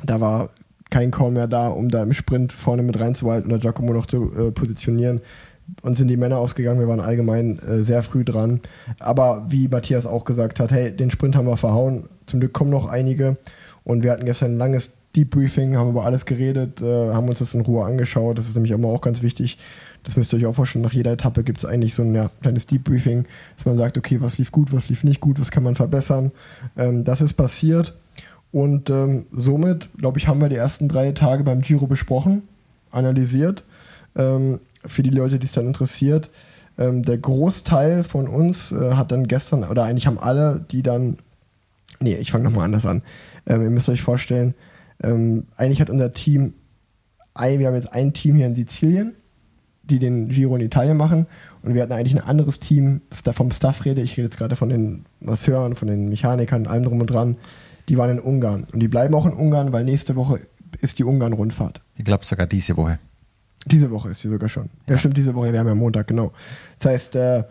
da 0.03 0.19
war 0.19 0.49
kein 0.89 1.11
Call 1.11 1.31
mehr 1.31 1.47
da, 1.47 1.67
um 1.67 1.89
da 1.89 2.03
im 2.03 2.13
Sprint 2.13 2.53
vorne 2.53 2.83
mit 2.83 2.99
reinzuhalten 2.99 3.51
oder 3.51 3.59
Giacomo 3.59 3.93
noch 3.93 4.05
zu 4.05 4.31
äh, 4.33 4.51
positionieren. 4.51 5.21
Uns 5.81 5.97
sind 5.97 6.07
die 6.07 6.17
Männer 6.17 6.37
ausgegangen, 6.37 6.79
wir 6.79 6.87
waren 6.87 7.01
allgemein 7.01 7.59
äh, 7.59 7.83
sehr 7.83 8.01
früh 8.01 8.23
dran. 8.23 8.61
Aber 8.99 9.45
wie 9.49 9.67
Matthias 9.67 10.05
auch 10.05 10.23
gesagt 10.23 10.59
hat, 10.59 10.71
hey, 10.71 10.95
den 10.95 11.11
Sprint 11.11 11.35
haben 11.35 11.47
wir 11.47 11.57
verhauen. 11.57 12.07
Zum 12.25 12.39
Glück 12.39 12.53
kommen 12.53 12.71
noch 12.71 12.87
einige. 12.87 13.35
Und 13.83 14.03
wir 14.03 14.11
hatten 14.11 14.25
gestern 14.25 14.53
ein 14.53 14.57
langes 14.57 14.93
Debriefing, 15.17 15.75
haben 15.75 15.89
über 15.89 16.05
alles 16.05 16.25
geredet, 16.25 16.81
äh, 16.81 17.11
haben 17.11 17.27
uns 17.27 17.39
das 17.39 17.53
in 17.53 17.61
Ruhe 17.61 17.85
angeschaut. 17.85 18.37
Das 18.37 18.47
ist 18.47 18.55
nämlich 18.55 18.71
immer 18.71 18.87
auch 18.87 19.01
ganz 19.01 19.21
wichtig. 19.21 19.57
Das 20.03 20.15
müsst 20.15 20.31
ihr 20.31 20.39
euch 20.39 20.45
auch 20.45 20.55
vorstellen. 20.55 20.83
Nach 20.83 20.93
jeder 20.93 21.11
Etappe 21.11 21.43
gibt 21.43 21.57
es 21.57 21.65
eigentlich 21.65 21.93
so 21.93 22.03
ein 22.03 22.15
ja, 22.15 22.29
kleines 22.41 22.67
Debriefing, 22.67 23.25
dass 23.57 23.65
man 23.65 23.77
sagt, 23.77 23.97
okay, 23.97 24.21
was 24.21 24.37
lief 24.37 24.51
gut, 24.51 24.71
was 24.71 24.87
lief 24.87 25.03
nicht 25.03 25.19
gut, 25.19 25.39
was 25.39 25.51
kann 25.51 25.63
man 25.63 25.75
verbessern. 25.75 26.31
Ähm, 26.77 27.03
das 27.03 27.19
ist 27.19 27.33
passiert. 27.33 27.93
Und 28.51 28.89
ähm, 28.89 29.25
somit, 29.33 29.89
glaube 29.97 30.19
ich, 30.19 30.27
haben 30.27 30.39
wir 30.39 30.49
die 30.49 30.55
ersten 30.55 30.87
drei 30.87 31.11
Tage 31.11 31.43
beim 31.43 31.61
Giro 31.61 31.87
besprochen, 31.87 32.43
analysiert. 32.91 33.63
Ähm, 34.15 34.59
für 34.85 35.03
die 35.03 35.09
Leute, 35.09 35.39
die 35.39 35.45
es 35.45 35.51
dann 35.51 35.67
interessiert. 35.67 36.29
Ähm, 36.77 37.03
der 37.03 37.17
Großteil 37.17 38.03
von 38.03 38.27
uns 38.27 38.71
äh, 38.71 38.93
hat 38.93 39.11
dann 39.11 39.27
gestern, 39.27 39.63
oder 39.63 39.83
eigentlich 39.83 40.07
haben 40.07 40.19
alle, 40.19 40.63
die 40.71 40.83
dann, 40.83 41.17
nee, 41.99 42.15
ich 42.15 42.31
fange 42.31 42.45
nochmal 42.45 42.65
anders 42.65 42.85
an. 42.85 43.01
Ähm, 43.45 43.63
ihr 43.63 43.69
müsst 43.69 43.89
euch 43.89 44.01
vorstellen, 44.01 44.53
ähm, 45.01 45.45
eigentlich 45.55 45.81
hat 45.81 45.89
unser 45.89 46.11
Team, 46.11 46.53
ein, 47.33 47.59
wir 47.59 47.67
haben 47.67 47.75
jetzt 47.75 47.93
ein 47.93 48.13
Team 48.13 48.35
hier 48.35 48.47
in 48.47 48.55
Sizilien, 48.55 49.13
die 49.83 49.99
den 49.99 50.29
Giro 50.29 50.55
in 50.55 50.61
Italien 50.61 50.97
machen. 50.97 51.27
Und 51.61 51.73
wir 51.73 51.81
hatten 51.81 51.93
eigentlich 51.93 52.15
ein 52.15 52.27
anderes 52.27 52.59
Team, 52.59 53.01
vom 53.11 53.51
Staff 53.51 53.85
rede, 53.85 54.01
ich 54.01 54.13
rede 54.13 54.23
jetzt 54.23 54.37
gerade 54.37 54.55
von 54.55 54.69
den 54.69 55.05
Masseuren, 55.19 55.75
von 55.75 55.87
den 55.87 56.09
Mechanikern, 56.09 56.67
allem 56.67 56.83
drum 56.83 57.01
und 57.01 57.07
dran, 57.07 57.37
die 57.89 57.97
waren 57.97 58.09
in 58.09 58.19
Ungarn. 58.19 58.67
Und 58.73 58.79
die 58.79 58.87
bleiben 58.87 59.13
auch 59.15 59.25
in 59.25 59.33
Ungarn, 59.33 59.71
weil 59.71 59.83
nächste 59.83 60.15
Woche 60.15 60.39
ist 60.81 60.99
die 60.99 61.03
Ungarn-Rundfahrt. 61.03 61.81
Ich 61.95 62.05
glaube 62.05 62.25
sogar 62.25 62.47
diese 62.47 62.75
Woche. 62.77 62.99
Diese 63.65 63.91
Woche 63.91 64.09
ist 64.09 64.21
sie 64.21 64.29
sogar 64.29 64.49
schon. 64.49 64.69
Ja, 64.87 64.93
ja 64.93 64.97
stimmt, 64.97 65.17
diese 65.17 65.35
Woche, 65.35 65.51
wir 65.51 65.59
haben 65.59 65.67
ja 65.67 65.75
Montag, 65.75 66.07
genau. 66.07 66.31
Das 66.77 66.91
heißt, 66.91 67.15
äh, 67.15 67.43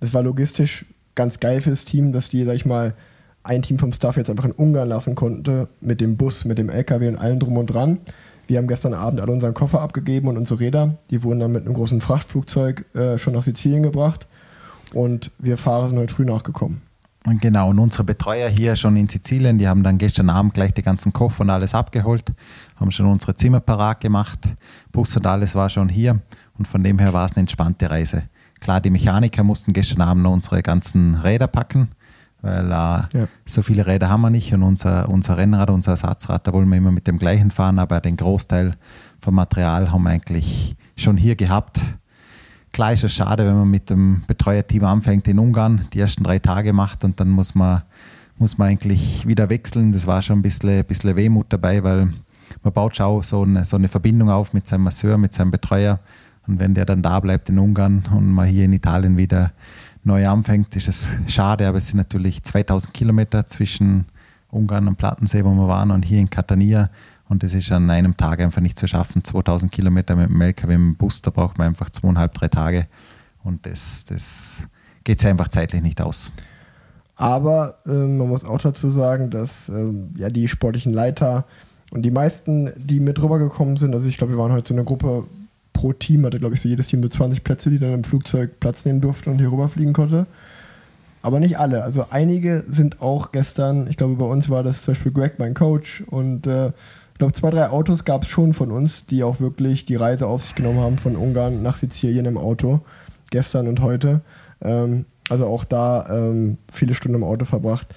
das 0.00 0.12
war 0.12 0.22
logistisch 0.22 0.84
ganz 1.14 1.40
geil 1.40 1.60
für 1.60 1.70
das 1.70 1.84
Team, 1.84 2.12
dass 2.12 2.28
die, 2.28 2.44
sag 2.44 2.54
ich 2.54 2.66
mal, 2.66 2.94
ein 3.46 3.62
Team 3.62 3.78
vom 3.78 3.92
Staff 3.92 4.16
jetzt 4.16 4.28
einfach 4.28 4.44
in 4.44 4.52
Ungarn 4.52 4.88
lassen 4.88 5.14
konnte, 5.14 5.68
mit 5.80 6.00
dem 6.00 6.16
Bus, 6.16 6.44
mit 6.44 6.58
dem 6.58 6.68
LKW 6.68 7.08
und 7.08 7.16
allem 7.16 7.38
drum 7.38 7.56
und 7.56 7.66
dran. 7.66 7.98
Wir 8.46 8.58
haben 8.58 8.68
gestern 8.68 8.94
Abend 8.94 9.20
alle 9.20 9.32
unseren 9.32 9.54
Koffer 9.54 9.80
abgegeben 9.80 10.28
und 10.28 10.36
unsere 10.36 10.60
Räder. 10.60 10.98
Die 11.10 11.22
wurden 11.22 11.40
dann 11.40 11.52
mit 11.52 11.64
einem 11.64 11.74
großen 11.74 12.00
Frachtflugzeug 12.00 12.84
äh, 12.94 13.18
schon 13.18 13.34
nach 13.34 13.42
Sizilien 13.42 13.82
gebracht. 13.82 14.26
Und 14.94 15.30
wir 15.38 15.56
Fahrer 15.56 15.88
sind 15.88 15.98
heute 15.98 16.14
früh 16.14 16.24
nachgekommen. 16.24 16.82
Und 17.24 17.40
genau, 17.40 17.70
und 17.70 17.80
unsere 17.80 18.04
Betreuer 18.04 18.48
hier 18.48 18.76
schon 18.76 18.96
in 18.96 19.08
Sizilien, 19.08 19.58
die 19.58 19.66
haben 19.66 19.82
dann 19.82 19.98
gestern 19.98 20.30
Abend 20.30 20.54
gleich 20.54 20.72
die 20.74 20.82
ganzen 20.82 21.12
Koffer 21.12 21.40
und 21.40 21.50
alles 21.50 21.74
abgeholt, 21.74 22.32
haben 22.76 22.92
schon 22.92 23.06
unsere 23.06 23.34
Zimmer 23.34 23.58
parat 23.58 24.00
gemacht, 24.00 24.54
Bus 24.92 25.16
und 25.16 25.26
alles 25.26 25.56
war 25.56 25.68
schon 25.68 25.88
hier 25.88 26.20
und 26.56 26.68
von 26.68 26.84
dem 26.84 27.00
her 27.00 27.12
war 27.12 27.26
es 27.26 27.32
eine 27.32 27.40
entspannte 27.40 27.90
Reise. 27.90 28.24
Klar, 28.60 28.80
die 28.80 28.90
Mechaniker 28.90 29.42
mussten 29.42 29.72
gestern 29.72 30.02
Abend 30.02 30.22
noch 30.22 30.32
unsere 30.32 30.62
ganzen 30.62 31.16
Räder 31.16 31.48
packen, 31.48 31.88
weil 32.46 32.66
äh, 32.66 32.72
ja. 32.72 33.28
so 33.44 33.62
viele 33.62 33.86
Räder 33.86 34.08
haben 34.08 34.20
wir 34.22 34.30
nicht 34.30 34.54
und 34.54 34.62
unser, 34.62 35.08
unser 35.08 35.36
Rennrad, 35.36 35.68
unser 35.68 35.92
Ersatzrad, 35.92 36.46
da 36.46 36.52
wollen 36.52 36.68
wir 36.68 36.78
immer 36.78 36.92
mit 36.92 37.06
dem 37.06 37.18
gleichen 37.18 37.50
fahren, 37.50 37.78
aber 37.78 38.00
den 38.00 38.16
Großteil 38.16 38.76
vom 39.20 39.34
Material 39.34 39.90
haben 39.90 40.04
wir 40.04 40.10
eigentlich 40.10 40.76
schon 40.96 41.16
hier 41.16 41.34
gehabt. 41.34 41.80
Klar 42.72 42.92
ist 42.92 43.04
es 43.04 43.12
schade, 43.12 43.46
wenn 43.46 43.56
man 43.56 43.70
mit 43.70 43.90
dem 43.90 44.22
Betreuerteam 44.26 44.84
anfängt 44.84 45.26
in 45.28 45.38
Ungarn, 45.38 45.86
die 45.92 46.00
ersten 46.00 46.22
drei 46.22 46.38
Tage 46.38 46.72
macht 46.72 47.04
und 47.04 47.18
dann 47.18 47.30
muss 47.30 47.54
man, 47.54 47.82
muss 48.38 48.58
man 48.58 48.68
eigentlich 48.68 49.26
wieder 49.26 49.50
wechseln. 49.50 49.92
Das 49.92 50.06
war 50.06 50.22
schon 50.22 50.38
ein 50.38 50.42
bisschen, 50.42 50.84
bisschen 50.84 51.16
Wehmut 51.16 51.46
dabei, 51.48 51.82
weil 51.82 52.10
man 52.62 52.72
baut 52.72 52.96
schon 52.96 53.22
so 53.22 53.42
eine, 53.42 53.64
so 53.64 53.76
eine 53.76 53.88
Verbindung 53.88 54.30
auf 54.30 54.52
mit 54.52 54.66
seinem 54.68 54.84
Masseur, 54.84 55.18
mit 55.18 55.32
seinem 55.32 55.50
Betreuer. 55.50 56.00
Und 56.46 56.60
wenn 56.60 56.74
der 56.74 56.84
dann 56.84 57.02
da 57.02 57.18
bleibt 57.18 57.48
in 57.48 57.58
Ungarn 57.58 58.04
und 58.14 58.30
man 58.30 58.46
hier 58.46 58.66
in 58.66 58.72
Italien 58.72 59.16
wieder 59.16 59.52
neu 60.06 60.26
anfängt, 60.26 60.74
ist 60.76 60.88
es 60.88 61.08
schade, 61.26 61.66
aber 61.66 61.78
es 61.78 61.88
sind 61.88 61.98
natürlich 61.98 62.42
2000 62.42 62.94
Kilometer 62.94 63.46
zwischen 63.46 64.06
Ungarn 64.50 64.88
und 64.88 64.96
Plattensee, 64.96 65.44
wo 65.44 65.50
wir 65.50 65.68
waren, 65.68 65.90
und 65.90 66.04
hier 66.04 66.20
in 66.20 66.30
Catania. 66.30 66.90
Und 67.28 67.42
das 67.42 67.52
ist 67.52 67.72
an 67.72 67.90
einem 67.90 68.16
Tag 68.16 68.40
einfach 68.40 68.60
nicht 68.60 68.78
zu 68.78 68.86
schaffen. 68.86 69.24
2000 69.24 69.70
Kilometer 69.72 70.14
mit 70.14 70.30
dem 70.30 70.40
LKW, 70.40 70.78
mit 70.78 70.94
dem 70.94 70.96
Bus, 70.96 71.20
da 71.22 71.30
braucht 71.30 71.58
man 71.58 71.66
einfach 71.66 71.90
zweieinhalb, 71.90 72.32
drei 72.34 72.48
Tage. 72.48 72.86
Und 73.42 73.66
das, 73.66 74.04
das 74.08 74.58
geht 75.02 75.20
sich 75.20 75.28
einfach 75.28 75.48
zeitlich 75.48 75.82
nicht 75.82 76.00
aus. 76.00 76.30
Aber 77.16 77.78
äh, 77.86 77.90
man 77.90 78.28
muss 78.28 78.44
auch 78.44 78.60
dazu 78.60 78.90
sagen, 78.90 79.30
dass 79.30 79.68
äh, 79.68 79.92
ja 80.16 80.28
die 80.28 80.46
sportlichen 80.46 80.92
Leiter 80.92 81.44
und 81.90 82.02
die 82.02 82.10
meisten, 82.10 82.70
die 82.76 83.00
mit 83.00 83.20
rübergekommen 83.20 83.76
sind, 83.76 83.94
also 83.94 84.08
ich 84.08 84.18
glaube, 84.18 84.34
wir 84.34 84.38
waren 84.38 84.52
heute 84.52 84.68
so 84.68 84.74
eine 84.74 84.84
Gruppe 84.84 85.24
pro 85.76 85.92
Team 85.92 86.24
hatte, 86.24 86.38
glaube 86.38 86.54
ich, 86.54 86.62
so 86.62 86.68
jedes 86.68 86.86
Team 86.88 87.02
so 87.02 87.08
20 87.08 87.44
Plätze, 87.44 87.68
die 87.70 87.78
dann 87.78 87.92
im 87.92 88.04
Flugzeug 88.04 88.58
Platz 88.60 88.86
nehmen 88.86 89.02
durften 89.02 89.30
und 89.30 89.38
hier 89.38 89.52
rüberfliegen 89.52 89.92
konnte. 89.92 90.26
Aber 91.20 91.38
nicht 91.38 91.58
alle. 91.58 91.82
Also 91.82 92.06
einige 92.10 92.64
sind 92.68 93.02
auch 93.02 93.30
gestern, 93.30 93.86
ich 93.88 93.96
glaube, 93.96 94.14
bei 94.14 94.24
uns 94.24 94.48
war 94.48 94.62
das 94.62 94.82
zum 94.82 94.94
Beispiel 94.94 95.12
Greg, 95.12 95.38
mein 95.38 95.54
Coach, 95.54 96.02
und 96.06 96.46
äh, 96.46 96.68
Ich 97.12 97.18
glaube, 97.18 97.32
zwei, 97.34 97.50
drei 97.50 97.68
Autos 97.70 98.04
gab 98.04 98.22
es 98.22 98.28
schon 98.28 98.52
von 98.52 98.70
uns, 98.70 99.06
die 99.06 99.22
auch 99.22 99.40
wirklich 99.40 99.84
die 99.84 99.96
Reise 99.96 100.26
auf 100.26 100.42
sich 100.42 100.54
genommen 100.54 100.80
haben 100.80 100.98
von 100.98 101.16
Ungarn 101.16 101.62
nach 101.62 101.76
Sizilien 101.76 102.26
im 102.26 102.38
Auto. 102.38 102.80
Gestern 103.30 103.68
und 103.68 103.80
heute. 103.80 104.20
Ähm, 104.62 105.04
also 105.28 105.46
auch 105.46 105.64
da 105.64 106.06
ähm, 106.08 106.58
viele 106.72 106.94
Stunden 106.94 107.16
im 107.16 107.24
Auto 107.24 107.44
verbracht. 107.44 107.88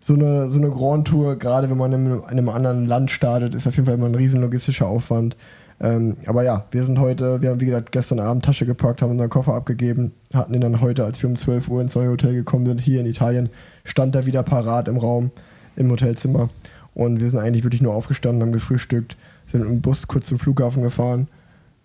So 0.00 0.14
eine, 0.14 0.50
so 0.50 0.58
eine 0.58 0.70
Grand 0.70 1.08
Tour, 1.08 1.38
gerade 1.38 1.70
wenn 1.70 1.78
man 1.78 1.92
in 1.92 2.24
einem 2.24 2.48
anderen 2.48 2.86
Land 2.86 3.10
startet, 3.10 3.54
ist 3.54 3.66
auf 3.66 3.76
jeden 3.76 3.86
Fall 3.86 3.94
immer 3.94 4.06
ein 4.06 4.14
riesen 4.14 4.42
logistischer 4.42 4.86
Aufwand. 4.86 5.36
Ähm, 5.84 6.16
aber 6.24 6.44
ja, 6.44 6.64
wir 6.70 6.82
sind 6.82 6.98
heute, 6.98 7.42
wir 7.42 7.50
haben 7.50 7.60
wie 7.60 7.66
gesagt 7.66 7.92
gestern 7.92 8.18
Abend 8.18 8.42
Tasche 8.42 8.64
gepackt, 8.64 9.02
haben 9.02 9.10
unseren 9.10 9.28
Koffer 9.28 9.52
abgegeben, 9.52 10.12
hatten 10.32 10.54
ihn 10.54 10.62
dann 10.62 10.80
heute, 10.80 11.04
als 11.04 11.22
wir 11.22 11.28
um 11.28 11.36
12 11.36 11.68
Uhr 11.68 11.82
ins 11.82 11.94
neue 11.94 12.08
Hotel 12.08 12.32
gekommen 12.32 12.64
sind, 12.64 12.80
hier 12.80 13.00
in 13.00 13.06
Italien, 13.06 13.50
stand 13.84 14.14
er 14.14 14.24
wieder 14.24 14.42
parat 14.42 14.88
im 14.88 14.96
Raum, 14.96 15.30
im 15.76 15.90
Hotelzimmer. 15.90 16.48
Und 16.94 17.20
wir 17.20 17.28
sind 17.28 17.38
eigentlich 17.38 17.64
wirklich 17.64 17.82
nur 17.82 17.92
aufgestanden, 17.92 18.40
haben 18.40 18.52
gefrühstückt, 18.52 19.18
sind 19.46 19.60
mit 19.60 19.68
dem 19.68 19.82
Bus 19.82 20.08
kurz 20.08 20.26
zum 20.26 20.38
Flughafen 20.38 20.82
gefahren, 20.82 21.28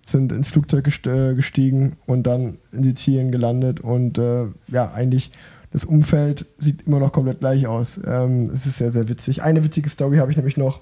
sind 0.06 0.32
ins 0.32 0.52
Flugzeug 0.52 0.88
äh, 1.06 1.34
gestiegen 1.34 1.98
und 2.06 2.24
dann 2.24 2.58
in 2.72 2.84
Sizilien 2.84 3.34
gelandet. 3.34 3.82
Und 3.82 4.18
äh, 4.18 4.46
ja, 4.70 4.94
eigentlich 4.94 5.32
das 5.74 5.84
Umfeld 5.84 6.46
sieht 6.58 6.88
immer 6.88 7.00
noch 7.00 7.12
komplett 7.12 7.42
gleich 7.42 7.68
aus. 7.68 8.00
Ähm, 8.08 8.44
es 8.44 8.66
ist 8.66 8.78
sehr, 8.78 8.94
sehr 8.94 9.10
witzig. 9.10 9.44
Eine 9.44 9.62
witzige 9.66 9.90
Story 9.90 10.20
habe 10.20 10.32
ich 10.32 10.38
nämlich 10.38 10.56
noch. 10.56 10.80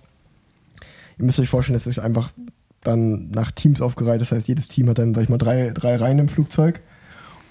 Ihr 1.17 1.25
müsst 1.25 1.39
euch 1.39 1.49
vorstellen, 1.49 1.77
es 1.77 1.87
ist 1.87 1.97
einfach 1.97 2.31
dann 2.83 3.31
nach 3.31 3.51
Teams 3.51 3.81
aufgereiht. 3.81 4.21
Das 4.21 4.31
heißt, 4.31 4.47
jedes 4.47 4.67
Team 4.67 4.89
hat 4.89 4.99
dann, 4.99 5.13
sag 5.13 5.23
ich 5.23 5.29
mal, 5.29 5.37
drei, 5.37 5.71
drei 5.73 5.95
Reihen 5.95 6.19
im 6.19 6.29
Flugzeug. 6.29 6.81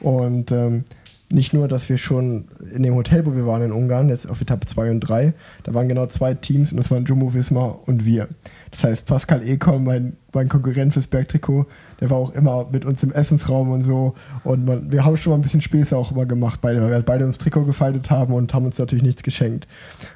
Und 0.01 0.53
ähm, 0.53 0.85
nicht 1.29 1.53
nur, 1.53 1.66
dass 1.66 1.89
wir 1.89 1.99
schon 1.99 2.47
in 2.72 2.85
dem 2.85 2.95
Hotel, 2.95 3.27
wo 3.27 3.35
wir 3.35 3.47
waren 3.47 3.62
in 3.62 3.72
Ungarn, 3.72 4.09
jetzt 4.09 4.31
auf 4.31 4.41
Etappe 4.41 4.66
2 4.66 4.91
und 4.93 5.01
3, 5.01 5.35
da 5.64 5.74
waren 5.74 5.89
genau 5.89 6.07
zwei 6.07 6.35
Teams 6.35 6.70
und 6.70 6.77
das 6.77 6.91
waren 6.91 7.05
Jumbo 7.05 7.35
Visma 7.35 7.66
und 7.87 8.05
wir. 8.05 8.29
Das 8.70 8.85
heißt, 8.85 9.07
Pascal 9.07 9.43
Ekon, 9.43 9.83
mein, 9.83 10.16
mein 10.33 10.49
Konkurrent 10.49 10.93
fürs 10.93 11.09
Bergtrikot, 11.09 11.66
der 12.01 12.11
war 12.11 12.18
auch 12.18 12.33
immer 12.33 12.68
mit 12.70 12.85
uns 12.85 13.03
im 13.03 13.11
Essensraum 13.11 13.72
und 13.72 13.83
so. 13.83 14.14
Und 14.45 14.66
man, 14.66 14.93
wir 14.93 15.05
haben 15.05 15.16
schon 15.16 15.33
mal 15.33 15.39
ein 15.39 15.43
bisschen 15.43 15.62
Späße 15.62 15.97
auch 15.97 16.12
immer 16.12 16.27
gemacht, 16.27 16.61
beide, 16.61 16.81
weil 16.81 16.89
wir 16.89 16.95
halt 16.95 17.07
beide 17.07 17.27
uns 17.27 17.39
Trikot 17.39 17.64
gefaltet 17.64 18.09
haben 18.11 18.33
und 18.33 18.55
haben 18.55 18.66
uns 18.66 18.79
natürlich 18.79 19.05
nichts 19.05 19.24
geschenkt. 19.24 19.66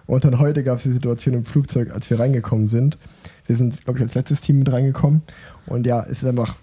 Und 0.06 0.24
dann 0.24 0.38
heute 0.38 0.62
gab 0.62 0.76
es 0.76 0.84
die 0.84 0.92
Situation 0.92 1.34
im 1.34 1.44
Flugzeug, 1.44 1.92
als 1.92 2.08
wir 2.08 2.20
reingekommen 2.20 2.68
sind. 2.68 2.98
Wir 3.50 3.56
sind, 3.56 3.82
glaube 3.82 3.98
ich, 3.98 4.04
als 4.04 4.14
letztes 4.14 4.40
Team 4.40 4.60
mit 4.60 4.72
reingekommen. 4.72 5.22
Und 5.66 5.84
ja, 5.84 6.04
es 6.04 6.22
ist 6.22 6.24
einfach 6.24 6.54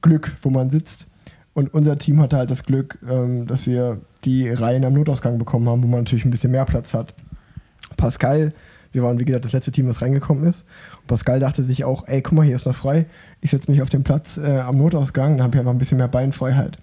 Glück, 0.00 0.32
wo 0.42 0.50
man 0.50 0.70
sitzt. 0.70 1.06
Und 1.54 1.72
unser 1.72 1.96
Team 1.98 2.18
hatte 2.18 2.36
halt 2.36 2.50
das 2.50 2.64
Glück, 2.64 2.98
ähm, 3.08 3.46
dass 3.46 3.68
wir 3.68 4.00
die 4.24 4.50
Reihen 4.50 4.84
am 4.84 4.92
Notausgang 4.92 5.38
bekommen 5.38 5.68
haben, 5.68 5.84
wo 5.84 5.86
man 5.86 6.00
natürlich 6.00 6.24
ein 6.24 6.32
bisschen 6.32 6.50
mehr 6.50 6.64
Platz 6.64 6.94
hat. 6.94 7.14
Pascal, 7.96 8.52
wir 8.90 9.04
waren 9.04 9.20
wie 9.20 9.24
gesagt 9.24 9.44
das 9.44 9.52
letzte 9.52 9.70
Team, 9.70 9.86
das 9.86 10.02
reingekommen 10.02 10.42
ist. 10.42 10.64
Und 11.02 11.06
Pascal 11.06 11.38
dachte 11.38 11.62
sich 11.62 11.84
auch, 11.84 12.08
ey, 12.08 12.22
guck 12.22 12.38
mal, 12.38 12.44
hier 12.44 12.56
ist 12.56 12.66
noch 12.66 12.74
frei. 12.74 13.06
Ich 13.40 13.52
setze 13.52 13.70
mich 13.70 13.80
auf 13.80 13.90
den 13.90 14.02
Platz 14.02 14.36
äh, 14.36 14.58
am 14.58 14.78
Notausgang, 14.78 15.36
dann 15.36 15.44
habe 15.44 15.54
ich 15.54 15.60
einfach 15.60 15.70
ein 15.70 15.78
bisschen 15.78 15.98
mehr 15.98 16.08
Beinfreiheit. 16.08 16.76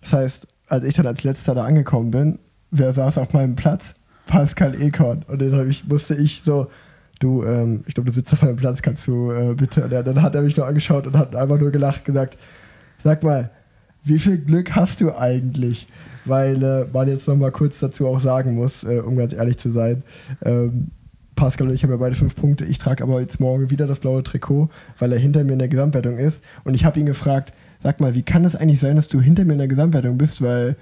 Das 0.00 0.12
heißt, 0.12 0.46
als 0.68 0.84
ich 0.84 0.94
dann 0.94 1.08
als 1.08 1.24
letzter 1.24 1.56
da 1.56 1.64
angekommen 1.64 2.12
bin, 2.12 2.38
wer 2.70 2.92
saß 2.92 3.18
auf 3.18 3.32
meinem 3.32 3.56
Platz? 3.56 3.94
Pascal 4.26 4.80
Ekorn. 4.80 5.24
Und 5.26 5.42
dann 5.42 5.68
ich, 5.68 5.88
musste 5.88 6.14
ich 6.14 6.42
so, 6.44 6.68
du, 7.22 7.44
ähm, 7.44 7.82
ich 7.86 7.94
glaube, 7.94 8.08
du 8.10 8.14
sitzt 8.14 8.32
auf 8.32 8.42
meinem 8.42 8.56
Platz, 8.56 8.82
kannst 8.82 9.06
du 9.06 9.30
äh, 9.30 9.54
bitte. 9.54 9.84
Und 9.84 9.92
dann 9.92 10.22
hat 10.22 10.34
er 10.34 10.42
mich 10.42 10.56
nur 10.56 10.66
angeschaut 10.66 11.06
und 11.06 11.16
hat 11.16 11.34
einfach 11.36 11.58
nur 11.58 11.70
gelacht, 11.70 12.04
gesagt, 12.04 12.36
sag 13.02 13.22
mal, 13.22 13.50
wie 14.04 14.18
viel 14.18 14.38
Glück 14.38 14.74
hast 14.74 15.00
du 15.00 15.16
eigentlich? 15.16 15.86
Weil 16.24 16.62
äh, 16.62 16.86
man 16.92 17.08
jetzt 17.08 17.28
noch 17.28 17.36
mal 17.36 17.52
kurz 17.52 17.80
dazu 17.80 18.06
auch 18.06 18.20
sagen 18.20 18.54
muss, 18.54 18.84
äh, 18.84 18.98
um 18.98 19.16
ganz 19.16 19.32
ehrlich 19.32 19.58
zu 19.58 19.70
sein, 19.70 20.02
ähm, 20.44 20.88
Pascal 21.34 21.68
und 21.68 21.74
ich 21.74 21.82
haben 21.82 21.90
ja 21.90 21.96
beide 21.96 22.14
fünf 22.14 22.36
Punkte. 22.36 22.64
Ich 22.64 22.78
trage 22.78 23.02
aber 23.02 23.20
jetzt 23.20 23.40
morgen 23.40 23.70
wieder 23.70 23.86
das 23.86 24.00
blaue 24.00 24.22
Trikot, 24.22 24.68
weil 24.98 25.12
er 25.12 25.18
hinter 25.18 25.44
mir 25.44 25.54
in 25.54 25.58
der 25.58 25.68
Gesamtwertung 25.68 26.18
ist. 26.18 26.44
Und 26.64 26.74
ich 26.74 26.84
habe 26.84 27.00
ihn 27.00 27.06
gefragt, 27.06 27.52
sag 27.80 28.00
mal, 28.00 28.14
wie 28.14 28.22
kann 28.22 28.44
es 28.44 28.54
eigentlich 28.54 28.80
sein, 28.80 28.96
dass 28.96 29.08
du 29.08 29.20
hinter 29.20 29.44
mir 29.44 29.52
in 29.52 29.58
der 29.58 29.68
Gesamtwertung 29.68 30.18
bist? 30.18 30.42
Weil, 30.42 30.76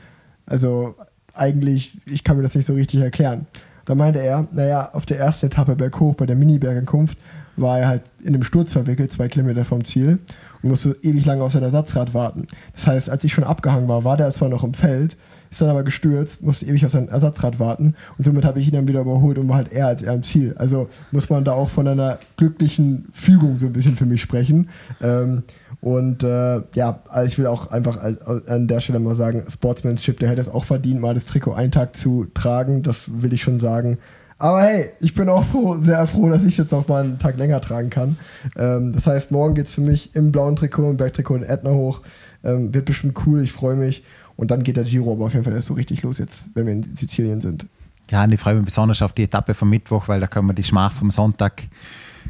also 0.47 0.97
eigentlich, 1.35 1.97
ich 2.05 2.25
kann 2.25 2.37
mir 2.37 2.43
das 2.43 2.55
nicht 2.55 2.67
so 2.67 2.75
richtig 2.75 3.01
erklären. 3.01 3.47
Da 3.85 3.95
meinte 3.95 4.21
er, 4.21 4.47
naja, 4.53 4.91
auf 4.93 5.07
der 5.07 5.19
ersten 5.19 5.47
Etappe 5.47 5.77
berghoch 5.77 6.15
bei 6.15 6.27
der 6.27 6.37
Mini-Bergankunft 6.37 7.19
war 7.57 7.79
er 7.79 7.89
halt 7.89 8.03
in 8.23 8.29
einem 8.29 8.43
Sturz 8.43 8.73
verwickelt, 8.73 9.13
zwei 9.13 9.29
Kilometer 9.29 9.65
vom 9.65 9.85
Ziel 9.85 10.19
und 10.63 10.71
musste 10.71 10.97
ewig 11.03 11.27
lange 11.27 11.43
auf 11.43 11.53
sein 11.53 11.63
Ersatzrad 11.63 12.15
warten. 12.15 12.47
Das 12.75 12.87
heißt, 12.87 13.11
als 13.11 13.25
ich 13.25 13.33
schon 13.33 13.45
abgehangen 13.45 13.89
war, 13.89 14.05
war 14.05 14.17
der 14.17 14.31
zwar 14.31 14.49
noch 14.49 14.65
im 14.65 14.75
Feld, 14.75 15.17
ist 15.51 15.61
dann 15.61 15.69
aber 15.69 15.83
gestürzt, 15.83 16.43
musste 16.43 16.67
ewig 16.67 16.85
auf 16.85 16.93
sein 16.93 17.09
Ersatzrad 17.09 17.59
warten 17.59 17.95
und 18.17 18.25
somit 18.25 18.45
habe 18.45 18.61
ich 18.61 18.69
ihn 18.69 18.75
dann 18.75 18.89
wieder 18.89 19.01
überholt 19.01 19.39
und 19.39 19.49
war 19.49 19.57
halt 19.57 19.73
eher 19.73 19.87
als 19.87 20.03
er 20.03 20.15
im 20.15 20.23
Ziel. 20.23 20.55
Also 20.57 20.89
muss 21.11 21.29
man 21.29 21.45
da 21.45 21.53
auch 21.53 21.71
von 21.71 21.89
einer 21.89 22.19
glücklichen 22.37 23.09
Fügung 23.13 23.59
so 23.59 23.67
ein 23.67 23.73
bisschen 23.73 23.97
für 23.97 24.07
mich 24.07 24.23
sprechen. 24.23 24.69
Ähm, 25.01 25.43
und 25.81 26.23
äh, 26.23 26.61
ja, 26.75 27.01
also 27.09 27.27
ich 27.27 27.39
will 27.39 27.47
auch 27.47 27.71
einfach 27.71 27.99
an 28.47 28.69
der 28.69 28.81
Stelle 28.81 28.99
mal 28.99 29.15
sagen, 29.15 29.45
Sportsmanship, 29.49 30.19
der 30.21 30.29
hätte 30.29 30.43
es 30.43 30.49
auch 30.49 30.65
verdient, 30.65 31.01
mal 31.01 31.15
das 31.15 31.25
Trikot 31.25 31.55
einen 31.55 31.73
Tag 31.73 31.97
zu 31.97 32.27
tragen, 32.35 32.83
das 32.83 33.23
will 33.23 33.33
ich 33.33 33.43
schon 33.43 33.61
sagen. 33.61 33.99
Aber 34.39 34.63
hey, 34.63 34.91
ich 35.01 35.15
bin 35.15 35.29
auch 35.29 35.45
froh, 35.45 35.77
sehr 35.79 36.07
froh, 36.07 36.31
dass 36.31 36.43
ich 36.45 36.57
jetzt 36.57 36.73
noch 36.73 36.89
mal 36.89 37.05
einen 37.05 37.19
Tag 37.19 37.37
länger 37.37 37.61
tragen 37.61 37.91
kann. 37.91 38.17
Ähm, 38.57 38.93
das 38.95 39.07
heißt, 39.07 39.31
morgen 39.31 39.55
geht 39.55 39.67
es 39.67 39.75
für 39.75 39.83
mich 39.83 40.15
im 40.15 40.33
blauen 40.33 40.57
Trikot, 40.57 40.91
im 40.91 40.97
Bergtrikot 40.97 41.37
in 41.37 41.43
Ätna 41.43 41.71
hoch. 41.71 42.01
Ähm, 42.43 42.73
wird 42.73 42.87
bestimmt 42.87 43.19
cool, 43.27 43.43
ich 43.43 43.53
freue 43.53 43.77
mich. 43.77 44.03
Und 44.37 44.51
dann 44.51 44.63
geht 44.63 44.79
der 44.79 44.85
Giro 44.85 45.13
aber 45.13 45.27
auf 45.27 45.35
jeden 45.35 45.45
Fall 45.45 45.53
erst 45.53 45.67
so 45.67 45.75
richtig 45.75 46.03
los, 46.03 46.17
jetzt, 46.17 46.43
wenn 46.55 46.65
wir 46.65 46.73
in 46.73 46.97
Sizilien 46.97 47.43
sind. 47.43 47.67
Ja, 48.11 48.25
und 48.25 48.33
ich 48.33 48.41
freue 48.41 48.55
mich 48.55 48.65
besonders 48.65 49.03
auf 49.03 49.13
die 49.13 49.25
Etappe 49.25 49.53
vom 49.53 49.69
Mittwoch, 49.69 50.09
weil 50.09 50.21
da 50.21 50.27
können 50.27 50.49
wir 50.49 50.55
die 50.55 50.65
Schmach 50.65 50.93
vom 50.93 51.11
Sonntag 51.11 51.65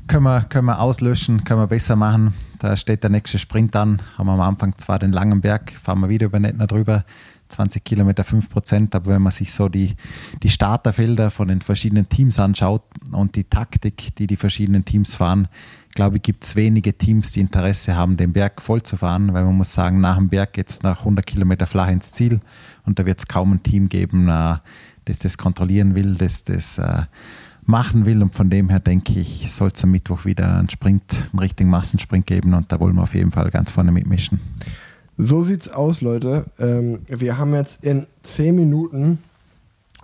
können 0.07 0.25
wir, 0.25 0.43
können 0.43 0.67
wir 0.67 0.81
auslöschen, 0.81 1.45
können 1.45 1.61
wir 1.61 1.67
besser 1.67 1.97
machen. 1.97 2.35
Da 2.59 2.77
steht 2.77 3.03
der 3.03 3.11
nächste 3.11 3.39
Sprint 3.39 3.75
an. 3.77 4.03
Haben 4.19 4.27
wir 4.27 4.33
am 4.33 4.41
Anfang 4.41 4.77
zwar 4.79 4.99
den 4.99 5.13
langen 5.13 5.41
Berg, 5.41 5.73
fahren 5.73 6.01
wir 6.01 6.09
wieder 6.09 6.27
über 6.27 6.41
Nettner 6.41 6.67
drüber. 6.67 7.05
20 7.51 7.85
Kilometer 7.85 8.25
5 8.25 8.49
Prozent, 8.49 8.95
aber 8.95 9.13
wenn 9.13 9.23
man 9.23 9.33
sich 9.33 9.53
so 9.53 9.69
die, 9.69 9.97
die 10.43 10.49
Starterfelder 10.49 11.31
von 11.31 11.49
den 11.49 11.61
verschiedenen 11.61 12.09
Teams 12.09 12.39
anschaut 12.39 12.83
und 13.13 13.35
die 13.37 13.45
Taktik, 13.45 14.15
die 14.17 14.27
die 14.27 14.37
verschiedenen 14.37 14.85
Teams 14.85 15.15
fahren, 15.15 15.49
glaube 15.95 16.17
ich, 16.17 16.23
gibt 16.23 16.45
es 16.45 16.57
wenige 16.57 16.97
Teams, 16.97 17.33
die 17.33 17.41
Interesse 17.41 17.97
haben, 17.97 18.17
den 18.17 18.33
Berg 18.33 18.63
voll 18.63 18.83
zu 18.83 18.97
fahren, 18.97 19.35
weil 19.35 19.45
man 19.45 19.57
muss 19.57 19.73
sagen, 19.73 20.01
nach 20.01 20.17
dem 20.17 20.29
Berg 20.29 20.53
geht 20.53 20.71
es 20.71 20.83
nach 20.83 21.01
100 21.01 21.27
Kilometer 21.27 21.67
flach 21.67 21.89
ins 21.89 22.13
Ziel 22.13 22.41
und 22.87 22.99
da 22.99 23.07
wird 23.07 23.19
es 23.19 23.27
kaum 23.27 23.53
ein 23.53 23.63
Team 23.63 23.89
geben, 23.89 24.29
äh, 24.29 24.57
das 25.07 25.19
das 25.19 25.37
kontrollieren 25.37 25.95
will, 25.95 26.15
das 26.15 26.45
das 26.45 26.79
äh, 26.79 27.03
machen 27.67 28.07
will 28.07 28.23
und 28.23 28.35
von 28.35 28.51
dem 28.51 28.69
her 28.69 28.81
denke 28.81 29.19
ich, 29.19 29.51
soll 29.53 29.71
es 29.75 29.83
am 29.85 29.91
Mittwoch 29.91 30.25
wieder 30.25 30.57
einen 30.59 30.71
Sprint, 30.71 31.03
einen 31.33 31.41
richtigen 31.41 31.71
Massensprint 31.71 32.27
geben 32.27 32.55
und 32.55 32.71
da 32.71 32.81
wollen 32.81 32.95
wir 32.95 33.03
auf 33.03 33.15
jeden 33.15 33.31
Fall 33.31 33.51
ganz 33.51 33.71
vorne 33.71 33.93
mitmischen. 33.93 34.41
So 35.23 35.43
sieht's 35.43 35.69
aus, 35.69 36.01
Leute. 36.01 36.47
Ähm, 36.59 37.01
wir 37.07 37.37
haben 37.37 37.55
jetzt 37.55 37.85
in 37.85 38.07
10 38.23 38.55
Minuten, 38.55 39.19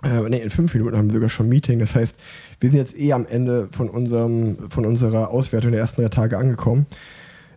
äh, 0.03 0.21
nee, 0.29 0.37
in 0.37 0.51
5 0.51 0.73
Minuten 0.75 0.95
haben 0.95 1.09
wir 1.09 1.15
sogar 1.15 1.29
schon 1.29 1.49
Meeting. 1.49 1.79
Das 1.79 1.95
heißt, 1.95 2.15
wir 2.59 2.69
sind 2.69 2.77
jetzt 2.77 2.99
eh 2.99 3.13
am 3.13 3.25
Ende 3.25 3.67
von, 3.71 3.89
unserem, 3.89 4.69
von 4.69 4.85
unserer 4.85 5.31
Auswertung 5.31 5.71
der 5.71 5.81
ersten 5.81 6.01
drei 6.01 6.09
Tage 6.09 6.37
angekommen. 6.37 6.85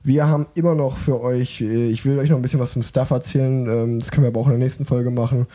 Wir 0.03 0.27
haben 0.27 0.47
immer 0.55 0.75
noch 0.75 0.97
für 0.97 1.21
euch, 1.21 1.61
äh, 1.61 1.91
ich 1.91 2.07
will 2.07 2.19
euch 2.19 2.31
noch 2.31 2.37
ein 2.37 2.43
bisschen 2.43 2.61
was 2.61 2.71
zum 2.71 2.83
Stuff 2.83 3.11
erzählen, 3.11 3.67
ähm, 3.69 3.99
das 3.99 4.11
können 4.11 4.25
wir 4.25 4.29
aber 4.29 4.41
auch 4.41 4.47
in 4.47 4.53
der 4.53 4.59
nächsten 4.59 4.87
Folge 4.87 5.11
machen. 5.11 5.47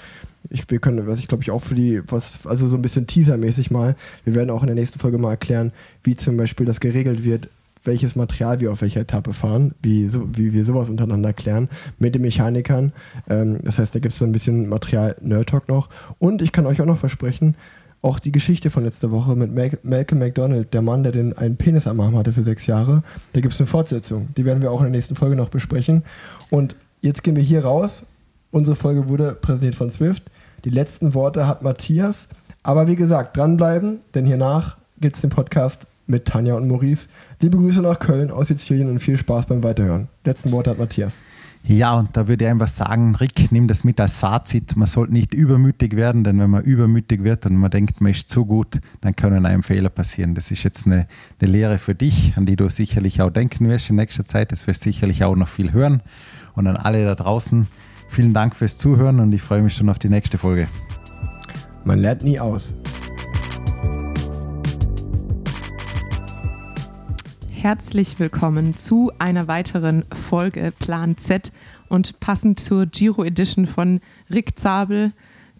Ich, 0.49 0.69
wir 0.69 0.79
können, 0.79 1.07
was 1.07 1.19
ich 1.19 1.27
glaube 1.27 1.43
ich 1.43 1.51
auch 1.51 1.61
für 1.61 1.75
die, 1.75 2.01
was, 2.07 2.45
also 2.45 2.67
so 2.67 2.75
ein 2.75 2.81
bisschen 2.81 3.07
teasermäßig 3.07 3.71
mal, 3.71 3.95
wir 4.23 4.35
werden 4.35 4.49
auch 4.49 4.61
in 4.61 4.67
der 4.67 4.75
nächsten 4.75 4.99
Folge 4.99 5.17
mal 5.17 5.31
erklären, 5.31 5.71
wie 6.03 6.15
zum 6.15 6.37
Beispiel 6.37 6.65
das 6.65 6.79
geregelt 6.79 7.23
wird, 7.23 7.49
welches 7.85 8.15
Material 8.15 8.59
wir 8.59 8.71
auf 8.71 8.81
welcher 8.81 9.01
Etappe 9.01 9.33
fahren, 9.33 9.73
wie, 9.81 10.07
so, 10.07 10.27
wie 10.35 10.53
wir 10.53 10.65
sowas 10.65 10.89
untereinander 10.89 11.33
klären 11.33 11.69
mit 11.99 12.15
den 12.15 12.21
Mechanikern. 12.21 12.93
Ähm, 13.29 13.59
das 13.63 13.79
heißt, 13.79 13.93
da 13.95 13.99
gibt 13.99 14.13
es 14.13 14.19
so 14.19 14.25
ein 14.25 14.31
bisschen 14.31 14.67
Material 14.67 15.15
Nerd 15.21 15.49
Talk 15.49 15.67
noch. 15.67 15.89
Und 16.19 16.41
ich 16.41 16.51
kann 16.51 16.65
euch 16.65 16.81
auch 16.81 16.85
noch 16.85 16.97
versprechen, 16.97 17.55
auch 18.01 18.19
die 18.19 18.31
Geschichte 18.31 18.69
von 18.69 18.83
letzter 18.83 19.09
Woche 19.11 19.35
mit 19.35 19.51
Malcolm 19.83 20.19
McDonald, 20.19 20.73
der 20.73 20.83
Mann, 20.83 21.03
der 21.03 21.11
den 21.11 21.35
einen 21.35 21.57
Penis 21.57 21.87
am 21.87 21.99
Arm 21.99 22.15
hatte 22.15 22.33
für 22.33 22.43
sechs 22.43 22.67
Jahre, 22.67 23.03
da 23.33 23.41
gibt 23.41 23.53
es 23.53 23.59
eine 23.59 23.67
Fortsetzung. 23.67 24.27
Die 24.37 24.45
werden 24.45 24.61
wir 24.61 24.71
auch 24.71 24.79
in 24.79 24.85
der 24.85 24.91
nächsten 24.91 25.15
Folge 25.15 25.35
noch 25.35 25.49
besprechen. 25.49 26.03
Und 26.51 26.75
jetzt 27.01 27.23
gehen 27.23 27.35
wir 27.35 27.41
hier 27.41 27.65
raus. 27.65 28.03
Unsere 28.51 28.75
Folge 28.75 29.09
wurde 29.09 29.33
präsentiert 29.33 29.73
von 29.73 29.89
Swift. 29.89 30.23
Die 30.65 30.71
letzten 30.71 31.13
Worte 31.13 31.45
hat 31.45 31.61
Matthias. 31.61 32.27
Aber 32.63 32.87
wie 32.87 32.95
gesagt, 32.95 33.37
dranbleiben, 33.37 33.99
denn 34.15 34.25
hiernach 34.25 34.77
gibt 34.99 35.15
es 35.15 35.21
den 35.21 35.29
Podcast 35.29 35.85
mit 36.07 36.25
Tanja 36.25 36.55
und 36.55 36.67
Maurice. 36.67 37.07
Liebe 37.39 37.57
Grüße 37.57 37.83
nach 37.83 37.99
Köln 37.99 38.31
aus 38.31 38.47
Sizilien 38.47 38.89
und 38.89 38.97
viel 38.97 39.15
Spaß 39.15 39.45
beim 39.45 39.63
Weiterhören. 39.63 40.07
Letzten 40.23 40.51
Worte 40.51 40.71
hat 40.71 40.79
Matthias. 40.79 41.21
Ja, 41.63 41.93
und 41.93 42.17
da 42.17 42.27
würde 42.27 42.45
ich 42.45 42.49
einfach 42.49 42.67
sagen, 42.67 43.13
Rick, 43.13 43.51
nimm 43.51 43.67
das 43.67 43.83
mit 43.83 43.99
als 43.99 44.17
Fazit. 44.17 44.75
Man 44.75 44.87
sollte 44.87 45.13
nicht 45.13 45.35
übermütig 45.35 45.95
werden, 45.95 46.23
denn 46.23 46.39
wenn 46.39 46.49
man 46.49 46.63
übermütig 46.63 47.23
wird 47.23 47.45
und 47.45 47.57
man 47.57 47.69
denkt, 47.69 48.01
man 48.01 48.11
ist 48.11 48.29
zu 48.29 48.45
gut, 48.45 48.79
dann 49.01 49.15
können 49.15 49.45
einem 49.45 49.61
Fehler 49.61 49.89
passieren. 49.89 50.33
Das 50.33 50.49
ist 50.49 50.63
jetzt 50.63 50.87
eine, 50.87 51.05
eine 51.39 51.51
Lehre 51.51 51.77
für 51.77 51.93
dich, 51.93 52.33
an 52.37 52.47
die 52.47 52.55
du 52.55 52.69
sicherlich 52.69 53.21
auch 53.21 53.29
denken 53.29 53.69
wirst 53.69 53.91
in 53.91 53.97
nächster 53.97 54.25
Zeit. 54.25 54.51
Das 54.51 54.65
wirst 54.65 54.81
sicherlich 54.81 55.23
auch 55.23 55.35
noch 55.35 55.47
viel 55.47 55.73
hören. 55.73 56.01
Und 56.55 56.65
an 56.65 56.77
alle 56.77 57.05
da 57.05 57.13
draußen, 57.13 57.67
vielen 58.15 58.33
Dank 58.33 58.55
fürs 58.55 58.77
Zuhören 58.77 59.19
und 59.19 59.33
ich 59.33 59.41
freue 59.41 59.61
mich 59.61 59.73
schon 59.73 59.89
auf 59.89 59.99
die 59.99 60.09
nächste 60.09 60.37
Folge. 60.37 60.67
Man 61.83 61.99
lernt 61.99 62.23
nie 62.23 62.39
aus. 62.39 62.73
herzlich 67.65 68.19
willkommen 68.19 68.77
zu 68.77 69.11
einer 69.17 69.47
weiteren 69.47 70.05
Folge 70.13 70.71
Plan 70.77 71.17
Z. 71.17 71.51
Und 71.89 72.19
passend 72.19 72.59
zur 72.59 72.85
Giro 72.85 73.23
Edition 73.23 73.65
von 73.65 74.01
Rick 74.29 74.59
Zabel 74.59 75.13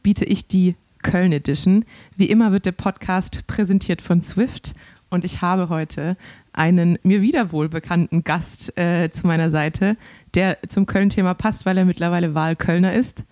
biete 0.03 0.23
ich 0.23 0.47
die 0.47 0.75
Köln 1.01 1.31
Edition. 1.31 1.83
Wie 2.15 2.29
immer 2.29 2.51
wird 2.51 2.67
der 2.67 2.73
Podcast 2.73 3.47
präsentiert 3.47 4.03
von 4.03 4.21
Swift 4.21 4.75
und 5.09 5.25
ich 5.25 5.41
habe 5.41 5.69
heute 5.69 6.15
einen 6.53 6.99
mir 7.01 7.21
wieder 7.21 7.51
wohlbekannten 7.51 8.23
Gast 8.23 8.77
äh, 8.77 9.09
zu 9.11 9.25
meiner 9.25 9.49
Seite, 9.49 9.97
der 10.35 10.57
zum 10.67 10.85
Köln-Thema 10.85 11.33
passt, 11.33 11.65
weil 11.65 11.77
er 11.77 11.85
mittlerweile 11.85 12.35
Wahlkölner 12.35 12.93
ist. 12.93 13.23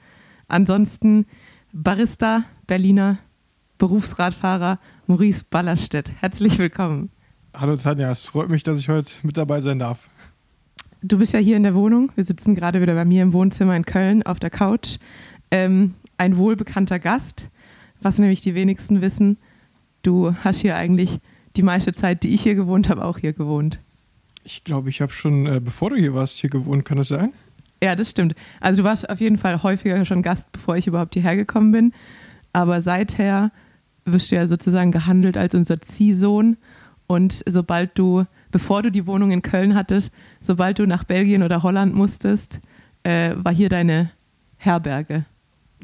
Ansonsten 0.47 1.25
Barista, 1.71 2.43
Berliner, 2.67 3.17
Berufsradfahrer 3.77 4.79
Maurice 5.07 5.43
Ballerstedt. 5.49 6.11
Herzlich 6.21 6.57
willkommen. 6.57 7.09
Hallo 7.53 7.75
Tanja, 7.75 8.11
es 8.11 8.25
freut 8.25 8.49
mich, 8.49 8.63
dass 8.63 8.79
ich 8.79 8.89
heute 8.89 9.11
mit 9.23 9.37
dabei 9.37 9.59
sein 9.59 9.79
darf. 9.79 10.09
Du 11.01 11.17
bist 11.17 11.33
ja 11.33 11.39
hier 11.39 11.57
in 11.57 11.63
der 11.63 11.75
Wohnung. 11.75 12.11
Wir 12.15 12.23
sitzen 12.23 12.55
gerade 12.55 12.81
wieder 12.81 12.95
bei 12.95 13.03
mir 13.03 13.21
im 13.21 13.33
Wohnzimmer 13.33 13.75
in 13.75 13.85
Köln 13.85 14.23
auf 14.23 14.39
der 14.39 14.49
Couch. 14.49 14.97
Ähm, 15.51 15.95
ein 16.17 16.37
wohlbekannter 16.37 16.97
Gast, 16.99 17.49
was 18.01 18.19
nämlich 18.19 18.41
die 18.41 18.55
wenigsten 18.55 19.01
wissen. 19.01 19.37
Du 20.01 20.33
hast 20.43 20.61
hier 20.61 20.77
eigentlich 20.77 21.19
die 21.57 21.61
meiste 21.61 21.93
Zeit, 21.93 22.23
die 22.23 22.33
ich 22.33 22.43
hier 22.43 22.55
gewohnt 22.55 22.89
habe, 22.89 23.03
auch 23.03 23.17
hier 23.17 23.33
gewohnt. 23.33 23.79
Ich 24.43 24.63
glaube, 24.63 24.89
ich 24.89 25.01
habe 25.01 25.11
schon, 25.13 25.45
äh, 25.45 25.61
bevor 25.63 25.89
du 25.89 25.95
hier 25.95 26.13
warst, 26.13 26.39
hier 26.39 26.49
gewohnt. 26.49 26.85
Kann 26.85 26.97
das 26.97 27.07
sein? 27.09 27.33
Ja, 27.81 27.95
das 27.95 28.09
stimmt. 28.09 28.35
Also 28.59 28.81
du 28.81 28.83
warst 28.83 29.09
auf 29.09 29.19
jeden 29.19 29.37
Fall 29.37 29.61
häufiger 29.61 30.03
schon 30.05 30.21
Gast, 30.21 30.51
bevor 30.51 30.77
ich 30.77 30.87
überhaupt 30.87 31.13
hierher 31.13 31.35
gekommen 31.35 31.71
bin. 31.71 31.93
Aber 32.53 32.81
seither 32.81 33.51
wirst 34.05 34.31
du 34.31 34.35
ja 34.35 34.47
sozusagen 34.47 34.91
gehandelt 34.91 35.37
als 35.37 35.55
unser 35.55 35.81
Ziehsohn. 35.81 36.57
Und 37.07 37.43
sobald 37.45 37.97
du, 37.97 38.25
bevor 38.51 38.83
du 38.83 38.91
die 38.91 39.05
Wohnung 39.05 39.31
in 39.31 39.41
Köln 39.41 39.75
hattest, 39.75 40.13
sobald 40.39 40.79
du 40.79 40.85
nach 40.85 41.03
Belgien 41.03 41.43
oder 41.43 41.63
Holland 41.63 41.93
musstest, 41.93 42.61
äh, 43.03 43.33
war 43.35 43.53
hier 43.53 43.69
deine 43.69 44.11
Herberge. 44.57 45.25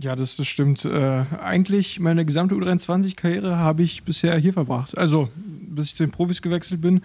Ja, 0.02 0.16
das, 0.16 0.38
das 0.38 0.48
stimmt. 0.48 0.86
Äh, 0.86 1.26
eigentlich 1.42 2.00
meine 2.00 2.24
gesamte 2.24 2.56
U23-Karriere 2.56 3.58
habe 3.58 3.84
ich 3.84 4.04
bisher 4.04 4.38
hier 4.38 4.54
verbracht. 4.54 4.98
Also, 4.98 5.30
bis 5.36 5.88
ich 5.88 5.96
zu 5.96 6.04
den 6.04 6.12
Profis 6.12 6.42
gewechselt 6.42 6.80
bin, 6.80 7.02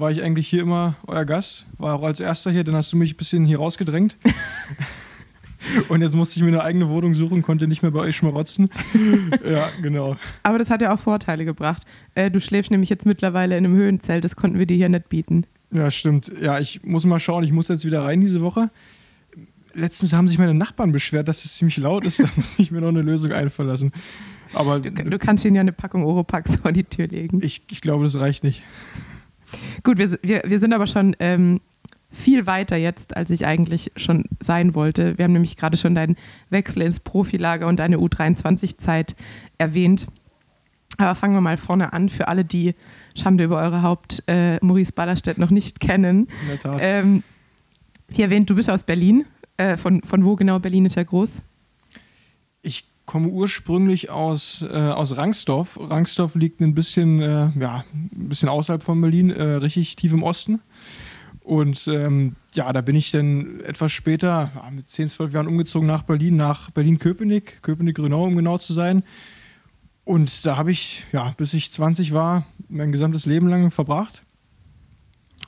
war 0.00 0.10
ich 0.10 0.22
eigentlich 0.22 0.48
hier 0.48 0.62
immer 0.62 0.96
euer 1.06 1.24
Gast. 1.24 1.66
War 1.78 1.94
auch 1.96 2.02
als 2.02 2.20
erster 2.20 2.50
hier, 2.50 2.64
dann 2.64 2.74
hast 2.74 2.92
du 2.92 2.96
mich 2.96 3.14
ein 3.14 3.16
bisschen 3.16 3.44
hier 3.44 3.58
rausgedrängt. 3.58 4.16
Und 5.88 6.00
jetzt 6.00 6.14
musste 6.14 6.36
ich 6.38 6.42
mir 6.42 6.48
eine 6.48 6.62
eigene 6.62 6.88
Wohnung 6.88 7.12
suchen, 7.14 7.42
konnte 7.42 7.68
nicht 7.68 7.82
mehr 7.82 7.90
bei 7.90 8.00
euch 8.00 8.16
schmarotzen. 8.16 8.70
ja, 9.44 9.68
genau. 9.82 10.16
Aber 10.42 10.58
das 10.58 10.70
hat 10.70 10.80
ja 10.80 10.92
auch 10.94 10.98
Vorteile 10.98 11.44
gebracht. 11.44 11.82
Äh, 12.14 12.30
du 12.30 12.40
schläfst 12.40 12.70
nämlich 12.70 12.88
jetzt 12.88 13.04
mittlerweile 13.04 13.58
in 13.58 13.64
einem 13.66 13.76
Höhenzelt, 13.76 14.24
das 14.24 14.36
konnten 14.36 14.58
wir 14.58 14.64
dir 14.66 14.76
hier 14.76 14.88
nicht 14.88 15.10
bieten. 15.10 15.44
Ja, 15.70 15.90
stimmt. 15.90 16.32
Ja, 16.40 16.58
ich 16.58 16.82
muss 16.82 17.04
mal 17.04 17.18
schauen, 17.18 17.44
ich 17.44 17.52
muss 17.52 17.68
jetzt 17.68 17.84
wieder 17.84 18.02
rein 18.02 18.20
diese 18.22 18.40
Woche. 18.40 18.68
Letztens 19.74 20.12
haben 20.14 20.26
sich 20.28 20.38
meine 20.38 20.54
Nachbarn 20.54 20.92
beschwert, 20.92 21.28
dass 21.28 21.44
es 21.44 21.54
ziemlich 21.56 21.76
laut 21.76 22.04
ist, 22.06 22.20
da 22.20 22.28
muss 22.36 22.58
ich 22.58 22.70
mir 22.70 22.80
noch 22.80 22.88
eine 22.88 23.02
Lösung 23.02 23.30
einfallen 23.32 23.68
lassen. 23.68 23.92
Aber 24.54 24.80
Du, 24.80 24.90
du 24.90 25.18
kannst 25.18 25.44
ihnen 25.44 25.54
ja 25.56 25.60
eine 25.60 25.72
Packung 25.72 26.04
Oropax 26.04 26.56
vor 26.56 26.72
die 26.72 26.84
Tür 26.84 27.06
legen. 27.06 27.40
ich, 27.42 27.62
ich 27.70 27.80
glaube, 27.82 28.02
das 28.04 28.18
reicht 28.18 28.42
nicht. 28.44 28.62
Gut, 29.82 29.98
wir, 29.98 30.18
wir, 30.22 30.42
wir 30.44 30.58
sind 30.58 30.72
aber 30.72 30.86
schon 30.86 31.16
ähm, 31.18 31.60
viel 32.10 32.46
weiter 32.46 32.76
jetzt, 32.76 33.16
als 33.16 33.30
ich 33.30 33.46
eigentlich 33.46 33.92
schon 33.96 34.24
sein 34.40 34.74
wollte. 34.74 35.16
Wir 35.16 35.24
haben 35.24 35.32
nämlich 35.32 35.56
gerade 35.56 35.76
schon 35.76 35.94
deinen 35.94 36.16
Wechsel 36.50 36.82
ins 36.82 37.00
Profilager 37.00 37.66
und 37.68 37.78
deine 37.78 37.98
U23-Zeit 37.98 39.14
erwähnt. 39.58 40.06
Aber 40.98 41.14
fangen 41.14 41.34
wir 41.34 41.40
mal 41.40 41.56
vorne 41.56 41.92
an, 41.92 42.08
für 42.08 42.28
alle, 42.28 42.44
die 42.44 42.74
Schande 43.14 43.44
über 43.44 43.58
eure 43.58 43.82
Haupt 43.82 44.22
äh, 44.26 44.58
Maurice 44.64 44.92
Ballerstedt 44.92 45.38
noch 45.38 45.50
nicht 45.50 45.80
kennen. 45.80 46.28
In 46.42 46.48
der 46.48 46.58
Tat. 46.58 46.78
Ähm, 46.82 47.22
wie 48.08 48.22
erwähnt, 48.22 48.50
du 48.50 48.54
bist 48.56 48.68
aus 48.68 48.84
Berlin. 48.84 49.24
Äh, 49.56 49.76
von, 49.76 50.02
von 50.02 50.24
wo 50.24 50.36
genau? 50.36 50.58
Berlin 50.58 50.86
ist 50.86 50.96
ja 50.96 51.04
groß. 51.04 51.42
Ich 52.62 52.89
komme 53.10 53.26
ursprünglich 53.26 54.08
aus, 54.08 54.62
äh, 54.62 54.72
aus 54.72 55.16
Rangsdorf. 55.16 55.80
Rangsdorf 55.80 56.36
liegt 56.36 56.60
ein 56.60 56.74
bisschen, 56.74 57.20
äh, 57.20 57.50
ja, 57.58 57.84
ein 57.92 58.28
bisschen 58.28 58.48
außerhalb 58.48 58.84
von 58.84 59.00
Berlin, 59.00 59.30
äh, 59.30 59.42
richtig 59.42 59.96
tief 59.96 60.12
im 60.12 60.22
Osten. 60.22 60.60
Und 61.40 61.88
ähm, 61.88 62.36
ja, 62.54 62.72
da 62.72 62.80
bin 62.82 62.94
ich 62.94 63.10
dann 63.10 63.62
etwas 63.62 63.90
später, 63.90 64.52
mit 64.72 64.88
10, 64.88 65.08
12 65.08 65.32
Jahren 65.32 65.48
umgezogen 65.48 65.88
nach 65.88 66.04
Berlin, 66.04 66.36
nach 66.36 66.70
Berlin-Köpenick, 66.70 67.64
Köpenick-Grünau, 67.64 68.26
um 68.26 68.36
genau 68.36 68.58
zu 68.58 68.74
sein. 68.74 69.02
Und 70.04 70.46
da 70.46 70.56
habe 70.56 70.70
ich, 70.70 71.04
ja, 71.10 71.32
bis 71.36 71.52
ich 71.52 71.72
20 71.72 72.12
war, 72.12 72.46
mein 72.68 72.92
gesamtes 72.92 73.26
Leben 73.26 73.48
lang 73.48 73.72
verbracht. 73.72 74.22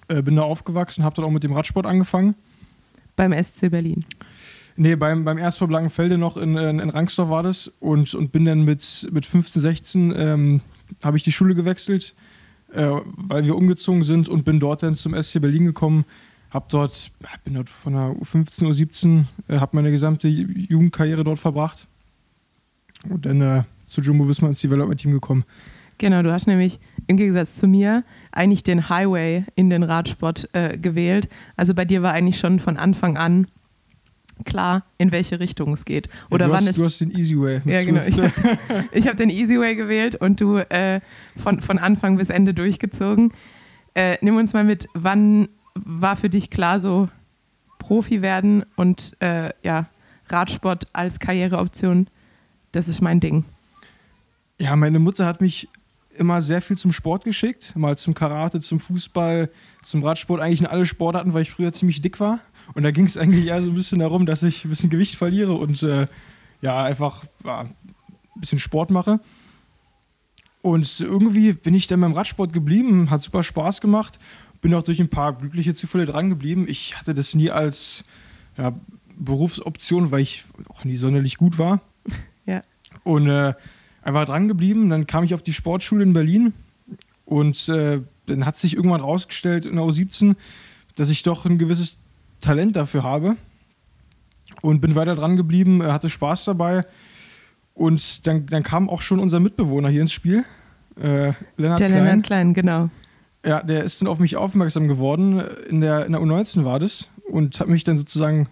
Äh, 0.09 0.23
bin 0.23 0.35
da 0.35 0.43
aufgewachsen, 0.43 1.05
habe 1.05 1.15
dann 1.15 1.27
auch 1.27 1.31
mit 1.31 1.45
dem 1.45 1.53
Radsport 1.53 1.87
angefangen. 1.87 2.35
Beim 3.15 3.33
SC 3.33 3.71
Berlin. 3.71 4.05
Nee, 4.77 4.97
beim, 4.97 5.25
beim 5.25 5.39
ersten 5.39 5.69
Blankenfelde 5.69 6.19
noch 6.19 6.37
in, 6.37 6.57
in, 6.57 6.79
in 6.79 6.91
Rangsdorf 6.91 7.29
war 7.29 7.43
das 7.43 7.71
und, 7.81 8.15
und 8.15 8.33
bin 8.33 8.45
dann 8.45 8.65
mit, 8.65 9.09
mit 9.13 9.27
15, 9.27 9.63
16 9.63 10.15
ähm, 10.17 10.61
habe 11.05 11.17
ich 11.17 11.23
die 11.23 11.33
Schule 11.33 11.55
gewechselt, 11.55 12.15
äh, 12.73 12.91
weil 13.05 13.45
wir 13.45 13.57
umgezogen 13.57 14.03
sind 14.03 14.29
und 14.29 14.45
bin 14.45 14.59
dort 14.59 14.83
dann 14.83 14.95
zum 14.95 15.21
SC 15.21 15.41
Berlin 15.41 15.67
gekommen. 15.67 16.05
Hab 16.51 16.69
dort, 16.69 17.11
bin 17.45 17.55
dort 17.55 17.71
von 17.71 17.95
der 17.95 18.11
U15, 18.13 18.65
U17, 18.65 19.25
äh, 19.49 19.59
habe 19.59 19.77
meine 19.77 19.91
gesamte 19.91 20.29
Jugendkarriere 20.29 21.25
dort 21.25 21.39
verbracht 21.39 21.87
und 23.09 23.27
dann 23.27 23.41
äh, 23.41 23.63
zu 23.87 24.01
Jumbo 24.01 24.29
Visma 24.29 24.49
ins 24.49 24.61
Development 24.61 25.01
Team 25.01 25.13
gekommen. 25.13 25.45
Genau, 25.99 26.23
du 26.23 26.33
hast 26.33 26.47
nämlich 26.47 26.81
im 27.07 27.17
Gegensatz 27.17 27.57
zu 27.57 27.67
mir 27.67 28.05
eigentlich 28.33 28.65
den 28.65 28.89
Highway 28.89 29.45
in 29.55 29.71
den 29.71 29.83
Radsport 29.83 30.49
äh, 30.53 30.77
gewählt. 30.79 31.29
Also 31.57 31.75
bei 31.75 31.85
dir 31.85 32.03
war 32.03 32.13
eigentlich 32.13 32.39
schon 32.39 32.59
von 32.59 32.77
Anfang 32.77 33.17
an 33.17 33.47
klar, 34.45 34.85
in 34.99 35.13
welche 35.13 35.41
Richtung 35.41 35.73
es 35.73 35.85
geht. 35.85 36.09
Oder 36.31 36.47
ja, 36.47 36.49
du, 36.49 36.53
wann 36.55 36.61
hast, 36.61 36.71
es 36.71 36.77
du 36.77 36.85
hast 36.85 37.01
den 37.01 37.11
Easy 37.11 37.39
Way. 37.39 37.63
Ja, 37.65 37.85
genau. 37.85 38.01
Ich 38.93 39.03
habe 39.03 39.11
hab 39.11 39.17
den 39.17 39.31
Easy 39.31 39.59
Way 39.59 39.77
gewählt 39.77 40.17
und 40.17 40.41
du 40.41 40.59
äh, 40.59 41.01
von, 41.37 41.61
von 41.61 41.79
Anfang 41.79 42.17
bis 42.17 42.29
Ende 42.29 42.55
durchgezogen. 42.55 43.33
Äh, 43.95 44.19
nimm 44.21 44.37
uns 44.37 44.53
mal 44.53 44.65
mit, 44.65 44.89
wann 44.95 45.49
war 45.75 46.17
für 46.17 46.29
dich 46.29 46.51
klar, 46.51 46.81
so 46.81 47.09
Profi 47.79 48.23
werden 48.23 48.65
und 48.77 49.13
äh, 49.21 49.51
ja, 49.63 49.87
Radsport 50.29 50.87
als 50.93 51.19
Karriereoption, 51.19 52.09
das 52.73 52.89
ist 52.89 53.01
mein 53.01 53.21
Ding. 53.21 53.45
Ja, 54.59 54.77
meine 54.77 54.99
Mutter 54.99 55.27
hat 55.27 55.41
mich 55.41 55.69
immer 56.17 56.41
sehr 56.41 56.63
viel 56.63 56.77
zum 56.77 56.93
Sport 56.93 57.25
geschickt. 57.25 57.75
Mal 57.75 57.99
zum 57.99 58.15
Karate, 58.15 58.61
zum 58.61 58.81
Fußball, 58.81 59.51
zum 59.83 60.05
Radsport, 60.05 60.41
eigentlich 60.41 60.61
in 60.61 60.67
alle 60.67 60.87
Sportarten, 60.87 61.33
weil 61.33 61.43
ich 61.43 61.51
früher 61.51 61.73
ziemlich 61.73 62.01
dick 62.01 62.21
war. 62.21 62.41
Und 62.75 62.83
da 62.83 62.91
ging 62.91 63.07
es 63.07 63.17
eigentlich 63.17 63.47
eher 63.47 63.63
so 63.63 63.71
ein 63.71 63.75
bisschen 63.75 63.99
darum, 63.99 64.27
dass 64.27 64.43
ich 64.43 64.65
ein 64.65 64.71
bisschen 64.71 64.91
Gewicht 64.91 65.17
verliere 65.17 65.55
und 65.55 65.83
äh, 65.83 66.07
ja, 66.61 66.83
einfach 66.83 67.25
ja, 67.45 67.61
ein 67.61 67.75
bisschen 68.37 68.59
Sport 68.59 68.91
mache. 68.91 69.21
Und 70.63 71.01
irgendwie 71.01 71.53
bin 71.53 71.75
ich 71.75 71.89
dann 71.89 72.01
beim 72.01 72.13
Radsport 72.13 72.53
geblieben, 72.53 73.11
hat 73.11 73.23
super 73.23 73.43
Spaß 73.43 73.81
gemacht, 73.81 74.21
bin 74.61 74.73
auch 74.75 74.83
durch 74.83 75.01
ein 75.01 75.09
paar 75.09 75.33
glückliche 75.33 75.75
Zufälle 75.75 76.07
dran 76.07 76.31
geblieben. 76.31 76.67
Ich 76.69 76.97
hatte 76.97 77.15
das 77.15 77.35
nie 77.35 77.51
als 77.51 78.05
ja, 78.57 78.73
Berufsoption, 79.19 80.13
weil 80.13 80.21
ich 80.21 80.45
auch 80.69 80.85
nie 80.85 80.97
sonderlich 80.97 81.37
gut 81.37 81.59
war. 81.59 81.81
Ja. 82.45 82.61
Und 83.05 83.29
äh, 83.29 83.55
einfach 84.03 84.25
dran 84.25 84.49
geblieben. 84.49 84.91
Dann 84.91 85.07
kam 85.07 85.23
ich 85.23 85.33
auf 85.33 85.43
die 85.43 85.53
Sportschule 85.53 86.03
in 86.03 86.13
Berlin 86.13 86.53
und 87.25 87.69
äh, 87.69 88.01
dann 88.27 88.45
hat 88.45 88.57
sich 88.57 88.75
irgendwann 88.75 89.01
rausgestellt 89.01 89.65
in 89.65 89.77
der 89.77 89.85
U17, 89.85 90.35
dass 90.97 91.09
ich 91.09 91.23
doch 91.23 91.47
ein 91.47 91.59
gewisses 91.59 91.99
Talent 92.43 92.77
dafür 92.77 93.03
habe 93.03 93.37
und 94.61 94.81
bin 94.81 94.95
weiter 94.95 95.15
dran 95.15 95.37
geblieben, 95.37 95.81
äh, 95.81 95.87
hatte 95.87 96.11
Spaß 96.11 96.45
dabei 96.45 96.85
und 97.75 98.27
dann, 98.27 98.47
dann 98.47 98.63
kam 98.63 98.91
auch 98.91 99.01
schon 99.01 99.19
unser 99.19 99.41
Mitbewohner 99.41 99.89
hier 99.89 100.03
ins 100.03 100.13
Spiel, 100.13 100.45
äh, 101.01 101.33
Lennart 101.57 101.81
Der 101.81 101.89
Klein. 101.89 102.05
Lennart 102.05 102.27
Klein, 102.27 102.55
genau. 102.55 102.91
Ja, 103.45 103.63
der 103.63 103.83
ist 103.83 104.01
dann 104.01 104.09
auf 104.09 104.19
mich 104.19 104.37
aufmerksam 104.37 104.87
geworden. 104.87 105.41
In 105.69 105.81
der, 105.81 106.07
in 106.07 106.13
der 106.13 106.21
U19 106.21 106.65
war 106.65 106.79
das 106.79 107.09
und 107.29 107.59
hat 107.59 107.69
mich 107.69 107.83
dann 107.83 107.97
sozusagen 107.97 108.49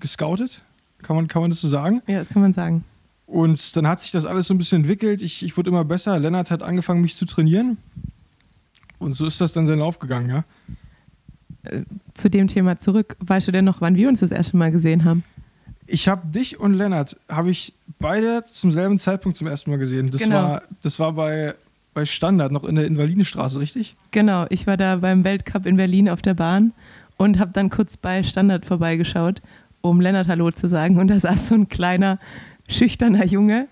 gescoutet. 0.00 0.62
Kann 1.02 1.16
man, 1.16 1.28
kann 1.28 1.42
man 1.42 1.50
das 1.50 1.60
so 1.60 1.68
sagen? 1.68 2.00
Ja, 2.06 2.18
das 2.18 2.28
kann 2.28 2.40
man 2.40 2.52
sagen. 2.52 2.84
Und 3.26 3.76
dann 3.76 3.86
hat 3.86 4.00
sich 4.00 4.10
das 4.10 4.24
alles 4.24 4.46
so 4.46 4.54
ein 4.54 4.58
bisschen 4.58 4.82
entwickelt. 4.82 5.22
Ich, 5.22 5.42
ich 5.42 5.56
wurde 5.56 5.70
immer 5.70 5.84
besser. 5.84 6.18
Lennart 6.18 6.50
hat 6.50 6.62
angefangen, 6.62 7.00
mich 7.02 7.16
zu 7.16 7.26
trainieren. 7.26 7.78
Und 8.98 9.12
so 9.12 9.26
ist 9.26 9.40
das 9.40 9.52
dann 9.52 9.66
seinen 9.66 9.80
Lauf 9.80 9.98
gegangen, 9.98 10.30
ja. 10.30 10.44
Zu 12.14 12.28
dem 12.28 12.48
Thema 12.48 12.78
zurück. 12.78 13.16
Weißt 13.20 13.48
du 13.48 13.52
denn 13.52 13.64
noch, 13.64 13.80
wann 13.80 13.94
wir 13.96 14.08
uns 14.08 14.20
das 14.20 14.30
erste 14.30 14.56
Mal 14.56 14.70
gesehen 14.72 15.04
haben? 15.04 15.22
Ich 15.86 16.08
habe 16.08 16.26
dich 16.26 16.58
und 16.58 16.74
Lennart, 16.74 17.16
habe 17.28 17.50
ich 17.50 17.72
beide 17.98 18.42
zum 18.44 18.72
selben 18.72 18.98
Zeitpunkt 18.98 19.36
zum 19.36 19.46
ersten 19.46 19.70
Mal 19.70 19.78
gesehen. 19.78 20.10
Das 20.10 20.22
Genau. 20.22 20.34
war, 20.36 20.62
das 20.82 20.98
war 20.98 21.12
bei, 21.12 21.54
bei 21.94 22.04
Standard, 22.04 22.50
noch 22.52 22.64
in 22.64 22.74
der 22.76 22.86
Invalidenstraße, 22.86 23.60
richtig? 23.60 23.96
Genau, 24.10 24.46
ich 24.48 24.66
war 24.66 24.76
da 24.76 24.96
beim 24.96 25.24
Weltcup 25.24 25.66
in 25.66 25.76
Berlin 25.76 26.08
auf 26.08 26.22
der 26.22 26.34
Bahn 26.34 26.72
und 27.16 27.38
habe 27.38 27.52
dann 27.52 27.70
kurz 27.70 27.96
bei 27.96 28.22
Standard 28.22 28.64
vorbeigeschaut, 28.64 29.42
um 29.82 30.00
Lennart 30.00 30.28
Hallo 30.28 30.50
zu 30.50 30.66
sagen. 30.68 30.98
Und 30.98 31.08
da 31.08 31.20
saß 31.20 31.48
so 31.48 31.54
ein 31.54 31.68
kleiner, 31.68 32.18
schüchterner 32.68 33.24
Junge. 33.24 33.68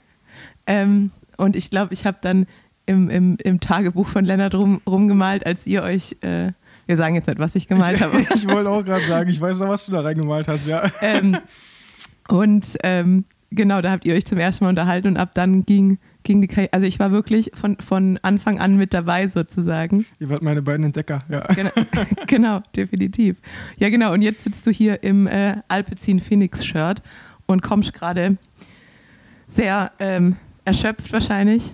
Ähm, 0.66 1.10
und 1.36 1.56
ich 1.56 1.70
glaube, 1.70 1.92
ich 1.94 2.06
habe 2.06 2.18
dann 2.20 2.46
im, 2.86 3.08
im, 3.08 3.36
im 3.42 3.60
Tagebuch 3.60 4.08
von 4.08 4.24
Lennart 4.24 4.54
rum, 4.54 4.80
rumgemalt, 4.86 5.46
als 5.46 5.66
ihr 5.66 5.82
euch, 5.82 6.16
äh, 6.20 6.52
Wir 6.90 6.96
sagen 6.96 7.14
jetzt 7.14 7.28
nicht, 7.28 7.38
was 7.38 7.54
ich 7.54 7.68
gemalt 7.68 8.00
habe. 8.00 8.18
Ich 8.34 8.48
wollte 8.48 8.68
auch 8.68 8.84
gerade 8.84 9.04
sagen, 9.04 9.30
ich 9.30 9.40
weiß 9.40 9.60
noch, 9.60 9.68
was 9.68 9.86
du 9.86 9.92
da 9.92 10.00
reingemalt 10.00 10.48
hast, 10.48 10.66
ja. 10.66 10.90
ähm, 11.00 11.38
und 12.26 12.76
ähm, 12.82 13.26
genau, 13.52 13.80
da 13.80 13.92
habt 13.92 14.04
ihr 14.04 14.12
euch 14.12 14.26
zum 14.26 14.38
ersten 14.38 14.64
Mal 14.64 14.70
unterhalten 14.70 15.06
und 15.06 15.16
ab 15.16 15.30
dann 15.34 15.64
ging, 15.64 16.00
ging 16.24 16.40
die 16.40 16.48
Karriere. 16.48 16.72
Also 16.72 16.88
ich 16.88 16.98
war 16.98 17.12
wirklich 17.12 17.52
von, 17.54 17.76
von 17.76 18.18
Anfang 18.22 18.58
an 18.58 18.76
mit 18.76 18.92
dabei 18.92 19.28
sozusagen. 19.28 20.04
Ihr 20.18 20.30
wart 20.30 20.42
meine 20.42 20.62
beiden 20.62 20.84
Entdecker, 20.84 21.22
ja. 21.28 21.46
Genau, 21.54 21.70
genau 22.26 22.62
definitiv. 22.74 23.36
Ja, 23.78 23.88
genau. 23.88 24.12
Und 24.12 24.22
jetzt 24.22 24.42
sitzt 24.42 24.66
du 24.66 24.72
hier 24.72 25.04
im 25.04 25.28
äh, 25.28 25.58
Alpecin 25.68 26.18
Phoenix 26.18 26.64
Shirt 26.64 27.04
und 27.46 27.62
kommst 27.62 27.92
gerade 27.92 28.34
sehr 29.46 29.92
ähm, 30.00 30.34
erschöpft 30.64 31.12
wahrscheinlich 31.12 31.72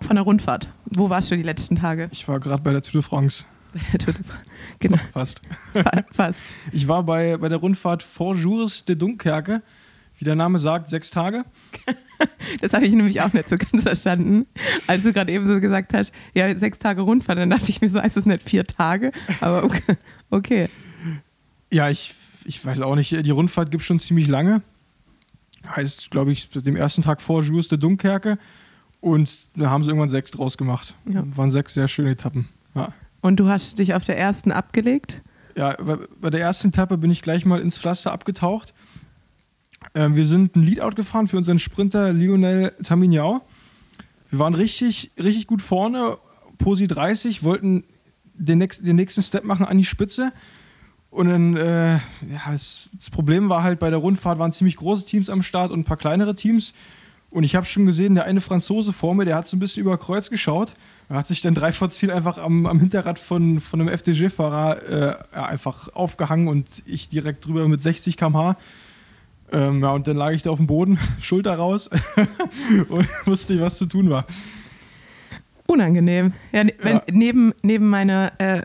von 0.00 0.14
der 0.14 0.24
Rundfahrt. 0.24 0.68
Wo 0.84 1.10
warst 1.10 1.32
du 1.32 1.36
die 1.36 1.42
letzten 1.42 1.74
Tage? 1.74 2.08
Ich 2.12 2.28
war 2.28 2.38
gerade 2.38 2.62
bei 2.62 2.70
der 2.70 2.82
Tour 2.82 3.00
de 3.00 3.02
France. 3.02 3.44
Bei 3.74 3.80
der 3.92 3.98
Tour 4.00 4.14
de 4.14 4.22
France. 4.24 4.44
Genau, 4.80 4.98
Fast. 5.12 5.40
fa- 5.72 6.04
fast. 6.12 6.40
Ich 6.72 6.86
war 6.88 7.02
bei, 7.02 7.36
bei 7.36 7.48
der 7.48 7.58
Rundfahrt 7.58 8.02
Four 8.02 8.34
Jours 8.36 8.84
de 8.84 8.96
Dunkerque. 8.96 9.62
Wie 10.18 10.24
der 10.24 10.34
Name 10.36 10.58
sagt, 10.58 10.88
sechs 10.88 11.10
Tage. 11.10 11.44
Das 12.60 12.72
habe 12.72 12.86
ich 12.86 12.94
nämlich 12.94 13.20
auch 13.20 13.32
nicht 13.32 13.48
so 13.48 13.56
ganz 13.58 13.82
verstanden. 13.82 14.46
Als 14.86 15.02
du 15.02 15.12
gerade 15.12 15.32
eben 15.32 15.48
so 15.48 15.58
gesagt 15.58 15.92
hast, 15.92 16.12
ja, 16.34 16.56
sechs 16.56 16.78
Tage 16.78 17.00
Rundfahrt, 17.00 17.36
dann 17.36 17.50
dachte 17.50 17.68
ich 17.70 17.80
mir 17.80 17.90
so, 17.90 18.00
heißt 18.00 18.16
das 18.16 18.26
nicht 18.26 18.48
vier 18.48 18.64
Tage? 18.64 19.10
Aber 19.40 19.64
okay. 19.64 19.96
okay. 20.30 20.68
Ja, 21.72 21.90
ich, 21.90 22.14
ich 22.44 22.64
weiß 22.64 22.80
auch 22.82 22.94
nicht, 22.94 23.10
die 23.10 23.30
Rundfahrt 23.32 23.72
gibt 23.72 23.82
schon 23.82 23.98
ziemlich 23.98 24.28
lange. 24.28 24.62
Heißt, 25.74 26.12
glaube 26.12 26.30
ich, 26.30 26.48
dem 26.50 26.76
ersten 26.76 27.02
Tag 27.02 27.20
Four 27.20 27.42
Jours 27.42 27.66
de 27.66 27.76
Dunkerque. 27.76 28.38
Und 29.00 29.48
da 29.56 29.70
haben 29.70 29.82
sie 29.82 29.90
irgendwann 29.90 30.08
sechs 30.08 30.30
draus 30.30 30.56
gemacht. 30.56 30.94
Ja. 31.12 31.24
Waren 31.36 31.50
sechs 31.50 31.74
sehr 31.74 31.88
schöne 31.88 32.10
Etappen. 32.10 32.48
Ja. 32.76 32.92
Und 33.22 33.40
du 33.40 33.48
hast 33.48 33.78
dich 33.78 33.94
auf 33.94 34.04
der 34.04 34.18
ersten 34.18 34.52
abgelegt? 34.52 35.22
Ja, 35.56 35.76
bei, 36.20 36.28
der 36.30 36.40
ersten 36.40 36.68
Etappe 36.68 36.98
bin 36.98 37.10
ich 37.10 37.22
gleich 37.22 37.44
mal 37.46 37.60
ins 37.60 37.78
Pflaster 37.78 38.12
abgetaucht. 38.12 38.74
Ähm, 39.94 40.14
wir 40.16 40.26
sind 40.26 40.56
ein 40.56 40.62
Leadout 40.62 40.94
gefahren 40.96 41.28
für 41.28 41.36
unseren 41.36 41.58
Sprinter 41.58 42.12
Lionel 42.12 42.72
Tamignau. 42.82 43.40
Wir 44.30 44.38
waren 44.38 44.54
richtig, 44.54 45.10
richtig 45.18 45.46
gut 45.46 45.62
vorne, 45.62 46.18
Posi 46.58 46.86
30, 46.88 47.42
wollten 47.42 47.84
den, 48.34 48.58
nächsten- 48.58 48.84
den 48.84 48.96
nächsten 48.96 49.22
Step 49.22 49.44
machen 49.44 49.66
an 49.66 49.78
die 49.78 49.84
Spitze. 49.84 50.32
Und 51.10 51.28
dann, 51.28 51.56
äh, 51.56 51.94
ja, 51.96 52.00
das, 52.50 52.88
das 52.94 53.10
Problem 53.10 53.48
war 53.50 53.62
halt, 53.62 53.78
bei 53.78 53.90
der 53.90 53.98
Rundfahrt 53.98 54.38
waren 54.38 54.52
ziemlich 54.52 54.76
große 54.76 55.04
Teams 55.04 55.28
am 55.28 55.42
Start 55.42 55.70
und 55.70 55.80
ein 55.80 55.84
paar 55.84 55.98
kleinere 55.98 56.34
Teams. 56.34 56.72
Und 57.30 57.44
ich 57.44 57.54
habe 57.54 57.66
schon 57.66 57.84
gesehen, 57.86 58.14
der 58.14 58.24
eine 58.24 58.40
Franzose 58.40 58.92
vor 58.92 59.14
mir, 59.14 59.26
der 59.26 59.36
hat 59.36 59.46
so 59.48 59.56
ein 59.56 59.60
bisschen 59.60 59.82
über 59.82 59.98
Kreuz 59.98 60.30
geschaut. 60.30 60.72
Er 61.08 61.16
hat 61.16 61.28
sich 61.28 61.40
dann 61.40 61.54
drei 61.54 61.72
vor 61.72 61.90
Ziel 61.90 62.10
einfach 62.10 62.38
am, 62.38 62.66
am 62.66 62.80
Hinterrad 62.80 63.18
von, 63.18 63.60
von 63.60 63.80
einem 63.80 63.88
FDG-Fahrer 63.88 65.26
äh, 65.32 65.36
einfach 65.36 65.88
aufgehangen 65.94 66.48
und 66.48 66.66
ich 66.86 67.08
direkt 67.08 67.46
drüber 67.46 67.68
mit 67.68 67.82
60 67.82 68.16
km/h. 68.16 68.56
Ähm, 69.52 69.82
ja, 69.82 69.90
und 69.92 70.06
dann 70.06 70.16
lag 70.16 70.30
ich 70.32 70.42
da 70.42 70.50
auf 70.50 70.58
dem 70.58 70.66
Boden, 70.66 70.98
Schulter 71.20 71.54
raus 71.54 71.90
und 72.88 73.08
wusste 73.26 73.52
nicht, 73.52 73.62
was 73.62 73.76
zu 73.76 73.86
tun 73.86 74.08
war. 74.08 74.26
Unangenehm. 75.66 76.32
Ja, 76.52 76.64
ne, 76.64 76.74
wenn, 76.80 76.96
Ja. 76.96 77.02
Neben, 77.10 77.54
neben 77.62 77.88
meiner, 77.88 78.32
äh, 78.38 78.62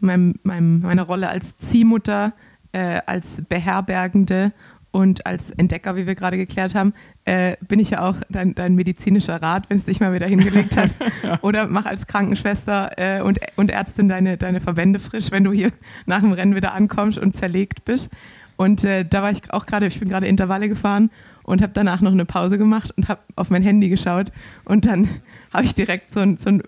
meinem, 0.00 0.34
meinem, 0.42 0.80
meiner 0.80 1.04
Rolle 1.04 1.28
als 1.28 1.56
Ziehmutter, 1.58 2.32
äh, 2.72 3.00
als 3.06 3.42
Beherbergende 3.48 4.52
und 4.92 5.26
als 5.26 5.50
Entdecker, 5.50 5.96
wie 5.96 6.06
wir 6.06 6.14
gerade 6.14 6.36
geklärt 6.36 6.74
haben, 6.74 6.92
äh, 7.24 7.56
bin 7.66 7.80
ich 7.80 7.90
ja 7.90 8.08
auch 8.08 8.16
dein, 8.28 8.54
dein 8.54 8.74
medizinischer 8.74 9.40
Rat, 9.40 9.68
wenn 9.68 9.78
es 9.78 9.86
dich 9.86 10.00
mal 10.00 10.12
wieder 10.12 10.26
hingelegt 10.26 10.76
hat. 10.76 10.94
Oder 11.42 11.66
mach 11.66 11.86
als 11.86 12.06
Krankenschwester 12.06 12.92
äh, 12.98 13.22
und, 13.22 13.40
und 13.56 13.70
Ärztin 13.70 14.08
deine, 14.08 14.36
deine 14.36 14.60
Verbände 14.60 15.00
frisch, 15.00 15.30
wenn 15.30 15.44
du 15.44 15.52
hier 15.52 15.72
nach 16.04 16.20
dem 16.20 16.32
Rennen 16.32 16.54
wieder 16.54 16.74
ankommst 16.74 17.18
und 17.18 17.34
zerlegt 17.34 17.84
bist. 17.86 18.10
Und 18.56 18.84
äh, 18.84 19.04
da 19.04 19.22
war 19.22 19.30
ich 19.30 19.50
auch 19.52 19.64
gerade, 19.64 19.86
ich 19.86 19.98
bin 19.98 20.10
gerade 20.10 20.26
Intervalle 20.26 20.68
gefahren 20.68 21.10
und 21.42 21.62
habe 21.62 21.72
danach 21.72 22.02
noch 22.02 22.12
eine 22.12 22.26
Pause 22.26 22.58
gemacht 22.58 22.92
und 22.96 23.08
habe 23.08 23.20
auf 23.34 23.50
mein 23.50 23.62
Handy 23.62 23.88
geschaut 23.88 24.30
und 24.64 24.84
dann 24.84 25.08
habe 25.52 25.64
ich 25.64 25.74
direkt 25.74 26.12
so 26.12 26.20
ein, 26.20 26.36
so 26.36 26.50
ein 26.50 26.62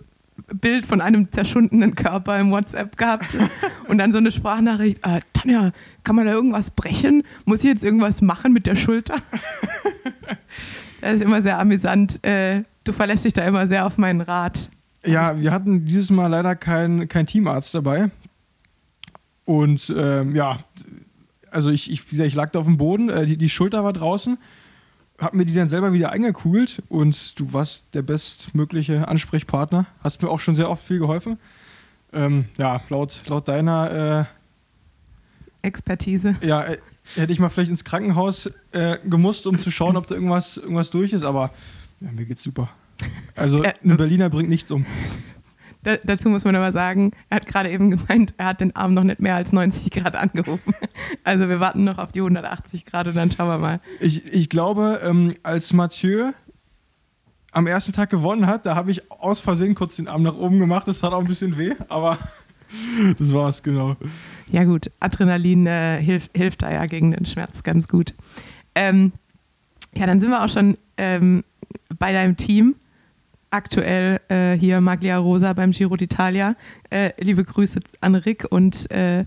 Bild 0.53 0.87
von 0.87 1.01
einem 1.01 1.33
zerschundenen 1.33 1.95
Körper 1.95 2.39
im 2.39 2.51
WhatsApp 2.51 2.97
gehabt 2.97 3.37
und 3.89 3.99
dann 3.99 4.13
so 4.13 4.19
eine 4.19 4.31
Sprachnachricht, 4.31 4.99
äh, 5.03 5.21
Tanja, 5.33 5.73
kann 6.03 6.17
man 6.17 6.27
da 6.27 6.33
irgendwas 6.33 6.71
brechen? 6.71 7.23
Muss 7.45 7.61
ich 7.61 7.71
jetzt 7.71 7.85
irgendwas 7.85 8.21
machen 8.21 8.53
mit 8.53 8.67
der 8.67 8.77
Schulter? 8.77 9.17
das 11.01 11.17
ist 11.17 11.23
immer 11.23 11.43
sehr 11.43 11.59
amüsant. 11.59 12.25
Äh, 12.25 12.65
du 12.85 12.93
verlässt 12.93 13.25
dich 13.25 13.33
da 13.33 13.45
immer 13.45 13.67
sehr 13.67 13.87
auf 13.87 13.99
meinen 13.99 14.21
Rat. 14.21 14.69
Ja, 15.05 15.39
wir 15.39 15.53
hatten 15.53 15.85
dieses 15.85 16.11
Mal 16.11 16.29
leider 16.29 16.57
keinen 16.57 17.09
kein 17.09 17.27
Teamarzt 17.27 17.75
dabei. 17.75 18.11
Und 19.45 19.93
ähm, 19.97 20.35
ja, 20.35 20.59
also 21.51 21.71
ich, 21.71 21.91
ich, 21.91 22.07
wie 22.07 22.11
gesagt, 22.13 22.29
ich 22.29 22.35
lag 22.35 22.51
da 22.51 22.59
auf 22.59 22.65
dem 22.67 22.79
Boden, 22.79 23.09
äh, 23.11 23.27
die, 23.27 23.37
die 23.37 23.49
Schulter 23.49 23.85
war 23.85 23.93
draußen, 23.93 24.39
hab 25.19 25.35
mir 25.35 25.45
die 25.45 25.55
dann 25.55 25.69
selber 25.69 25.93
wieder 25.93 26.11
eingekugelt 26.11 26.83
und 26.89 27.39
du 27.39 27.53
warst 27.53 27.95
der 27.95 28.03
bestmögliche 28.03 29.07
Ansprechpartner. 29.09 29.87
Hast 30.03 30.23
mir 30.23 30.29
auch 30.29 30.41
schon 30.41 30.55
sehr 30.55 30.71
oft 30.71 30.85
viel 30.85 30.99
geholfen. 30.99 31.39
Ähm, 32.13 32.47
ja, 32.59 32.81
laut, 32.89 33.23
laut 33.29 33.49
deiner, 33.49 34.29
Expertise. 35.63 36.37
äh, 36.41 36.47
ja, 36.47 36.65
äh, 36.65 36.79
hätte 37.15 37.33
ich 37.33 37.39
mal 37.39 37.49
vielleicht 37.49 37.71
ins 37.71 37.85
Krankenhaus 37.85 38.51
äh, 38.73 38.99
gemusst, 39.05 39.47
um 39.47 39.59
zu 39.59 39.71
schauen, 39.71 39.97
ob 39.97 40.07
da 40.07 40.15
irgendwas, 40.15 40.57
irgendwas 40.57 40.91
durch 40.91 41.13
ist, 41.13 41.25
aber 41.25 41.51
ja, 42.01 42.11
mir 42.13 42.27
geht's 42.27 42.43
super. 42.43 42.69
Also 43.35 43.63
Äh, 43.63 43.75
ein 43.83 43.97
Berliner 43.97 44.31
bringt 44.31 44.49
nichts 44.49 44.71
um. 44.71 44.87
Da, 45.85 45.97
dazu 46.03 46.29
muss 46.29 46.45
man 46.45 46.57
aber 46.57 46.73
sagen, 46.73 47.13
er 47.31 47.37
hat 47.37 47.47
gerade 47.47 47.71
eben 47.71 47.91
gemeint, 47.91 48.35
er 48.39 48.47
hat 48.47 48.61
den 48.61 48.75
Arm 48.75 48.95
noch 48.95 49.05
nicht 49.05 49.21
mehr 49.21 49.37
als 49.37 49.53
90 49.53 49.91
Grad 49.91 50.17
angehoben. 50.17 50.61
Also 51.23 51.49
wir 51.49 51.61
warten 51.61 51.85
noch 51.85 51.99
auf 51.99 52.13
die 52.13 52.21
180 52.21 52.85
Grad 52.85 53.07
und 53.07 53.17
dann 53.17 53.31
schauen 53.31 53.49
wir 53.49 53.59
mal. 53.59 53.81
Ich, 54.01 54.33
ich 54.33 54.49
glaube, 54.49 55.01
ähm, 55.03 55.35
als 55.43 55.73
Mathieu 55.73 56.33
am 57.53 57.67
ersten 57.67 57.93
Tag 57.93 58.11
gewonnen 58.11 58.47
hat, 58.47 58.67
da 58.67 58.75
habe 58.75 58.91
ich 58.91 59.11
aus 59.11 59.41
Versehen 59.41 59.75
kurz 59.75 59.97
den 59.97 60.09
Arm 60.09 60.23
nach 60.23 60.37
oben 60.37 60.59
gemacht. 60.59 60.87
Das 60.89 61.01
tat 61.01 61.13
auch 61.13 61.21
ein 61.21 61.27
bisschen 61.27 61.57
weh, 61.57 61.73
aber 61.89 62.19
das 63.19 63.33
war's, 63.33 63.63
genau. 63.63 63.97
Ja 64.51 64.65
gut, 64.65 64.91
Adrenalin 65.01 65.67
äh, 65.67 66.01
hilft, 66.03 66.31
hilft 66.37 66.63
da 66.63 66.73
ja 66.73 66.87
gegen 66.87 67.13
den 67.13 67.27
Schmerz 67.27 67.63
ganz 67.63 67.89
gut. 67.89 68.15
Ähm, 68.75 69.13
ja, 69.95 70.07
dann 70.07 70.21
sind 70.21 70.31
wir 70.31 70.45
auch 70.45 70.49
schon 70.49 70.77
ähm, 70.97 71.45
bei 71.99 72.13
deinem 72.13 72.37
Team. 72.37 72.75
Aktuell 73.55 74.21
äh, 74.29 74.59
hier 74.59 74.81
Maglia 74.81 75.17
Rosa 75.17 75.53
beim 75.53 75.71
Giro 75.71 75.95
d'Italia. 75.95 76.57
Äh, 76.91 77.13
liebe 77.23 77.45
Grüße 77.45 77.79
an 78.01 78.17
Rick 78.17 78.47
und 78.51 78.91
äh, 78.91 79.25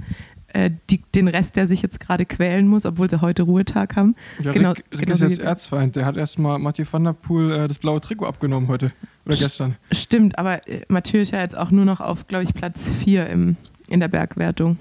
äh, 0.49 0.69
die, 0.89 1.01
den 1.15 1.29
Rest, 1.29 1.55
der 1.55 1.65
sich 1.65 1.81
jetzt 1.81 2.01
gerade 2.01 2.25
quälen 2.25 2.67
muss, 2.67 2.85
obwohl 2.85 3.09
sie 3.09 3.21
heute 3.21 3.43
Ruhetag 3.43 3.95
haben. 3.95 4.15
Ja, 4.43 4.51
Genau- 4.51 4.71
Rick, 4.71 4.83
Rick 4.91 4.99
genau 4.99 5.13
ist 5.13 5.19
so 5.19 5.25
jetzt 5.27 5.39
Erzfeind. 5.39 5.95
Der 5.95 6.05
hat 6.05 6.17
erstmal 6.17 6.59
Mathieu 6.59 6.83
van 6.91 7.05
der 7.05 7.13
Poel 7.13 7.51
äh, 7.53 7.67
das 7.69 7.79
blaue 7.79 8.01
Trikot 8.01 8.25
abgenommen 8.25 8.67
heute. 8.67 8.91
Oder 9.25 9.35
St- 9.35 9.39
gestern. 9.43 9.75
Stimmt, 9.93 10.37
aber 10.37 10.67
äh, 10.67 10.81
Mathieu 10.89 11.21
ist 11.21 11.31
ja 11.31 11.39
jetzt 11.39 11.55
auch 11.57 11.71
nur 11.71 11.85
noch 11.85 12.01
auf, 12.01 12.27
glaube 12.27 12.43
ich, 12.43 12.53
Platz 12.53 12.89
4 12.89 13.27
im, 13.29 13.55
in 13.87 14.01
der 14.01 14.09
Bergwertung. 14.09 14.77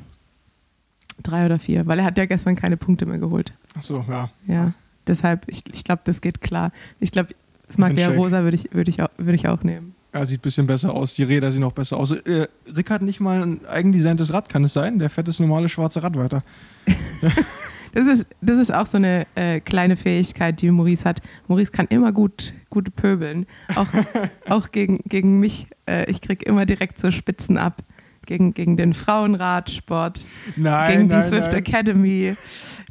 Drei 1.22 1.46
oder 1.46 1.60
vier, 1.60 1.86
weil 1.86 2.00
er 2.00 2.04
hat 2.04 2.18
ja 2.18 2.26
gestern 2.26 2.56
keine 2.56 2.76
Punkte 2.76 3.06
mehr 3.06 3.18
geholt. 3.18 3.52
Achso, 3.76 4.04
ja. 4.08 4.28
Ja, 4.48 4.72
deshalb, 5.06 5.44
ich, 5.48 5.62
ich 5.72 5.84
glaube, 5.84 6.02
das 6.04 6.20
geht 6.20 6.40
klar. 6.40 6.72
Ich 7.00 7.12
glaube, 7.12 7.28
das 7.66 7.78
Maglia 7.78 8.06
Handshake. 8.06 8.22
Rosa 8.22 8.42
würde 8.42 8.56
ich, 8.56 8.72
würd 8.72 8.88
ich, 8.88 9.02
auch, 9.02 9.08
würd 9.18 9.34
ich 9.34 9.48
auch 9.48 9.62
nehmen. 9.62 9.94
Er 10.12 10.24
sieht 10.24 10.40
ein 10.40 10.42
bisschen 10.42 10.66
besser 10.66 10.94
aus. 10.94 11.14
Die 11.14 11.24
Räder 11.24 11.52
sehen 11.52 11.64
auch 11.64 11.72
besser 11.72 11.96
aus. 11.96 12.12
Äh, 12.12 12.48
Rick 12.74 12.90
hat 12.90 13.02
nicht 13.02 13.20
mal 13.20 13.42
ein 13.42 13.66
eigendesigntes 13.66 14.32
Rad, 14.32 14.48
kann 14.48 14.64
es 14.64 14.72
sein? 14.72 14.98
Der 14.98 15.10
fährt 15.10 15.28
das 15.28 15.40
normale 15.40 15.68
schwarze 15.68 16.02
Rad 16.02 16.16
weiter. 16.16 16.42
Das 17.96 18.06
ist, 18.06 18.26
das 18.42 18.58
ist 18.58 18.74
auch 18.74 18.84
so 18.84 18.98
eine 18.98 19.26
äh, 19.36 19.58
kleine 19.60 19.96
Fähigkeit, 19.96 20.60
die 20.60 20.70
Maurice 20.70 21.08
hat. 21.08 21.22
Maurice 21.48 21.72
kann 21.72 21.86
immer 21.86 22.12
gut, 22.12 22.52
gut 22.68 22.94
pöbeln. 22.94 23.46
Auch, 23.74 23.86
auch 24.50 24.70
gegen, 24.70 25.00
gegen 25.06 25.40
mich. 25.40 25.68
Äh, 25.88 26.10
ich 26.10 26.20
kriege 26.20 26.44
immer 26.44 26.66
direkt 26.66 27.00
so 27.00 27.10
Spitzen 27.10 27.56
ab. 27.56 27.80
Gegen, 28.26 28.52
gegen 28.52 28.76
den 28.76 28.92
Frauenradsport, 28.92 30.20
Nein, 30.56 30.90
gegen 30.90 31.08
die 31.08 31.14
nein, 31.14 31.24
Swift 31.24 31.52
nein. 31.52 31.60
Academy. 31.60 32.36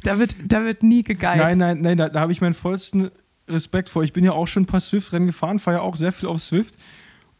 Da 0.02 0.18
wird, 0.18 0.34
da 0.42 0.64
wird 0.64 0.82
nie 0.82 1.04
gegeizt. 1.04 1.38
Nein, 1.38 1.58
nein, 1.58 1.82
nein, 1.82 1.98
da, 1.98 2.08
da 2.08 2.20
habe 2.20 2.32
ich 2.32 2.40
meinen 2.40 2.54
vollsten 2.54 3.10
Respekt 3.48 3.88
vor. 3.88 4.04
Ich 4.04 4.12
bin 4.12 4.24
ja 4.24 4.32
auch 4.32 4.46
schon 4.46 4.64
ein 4.64 4.66
paar 4.66 4.80
Swift-Rennen 4.80 5.26
gefahren, 5.26 5.58
fahre 5.58 5.78
ja 5.78 5.82
auch 5.82 5.96
sehr 5.96 6.12
viel 6.12 6.28
auf 6.28 6.40
Swift. 6.40 6.76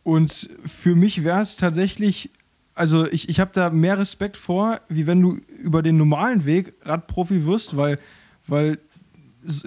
Und 0.02 0.50
für 0.64 0.94
mich 0.94 1.24
wäre 1.24 1.40
es 1.40 1.56
tatsächlich, 1.56 2.30
also 2.74 3.06
ich, 3.06 3.28
ich 3.28 3.40
habe 3.40 3.50
da 3.52 3.70
mehr 3.70 3.98
Respekt 3.98 4.36
vor, 4.36 4.80
wie 4.88 5.06
wenn 5.06 5.20
du 5.20 5.40
über 5.58 5.82
den 5.82 5.96
normalen 5.96 6.44
Weg 6.44 6.74
Radprofi 6.82 7.44
wirst, 7.44 7.76
weil, 7.76 7.98
weil 8.46 8.78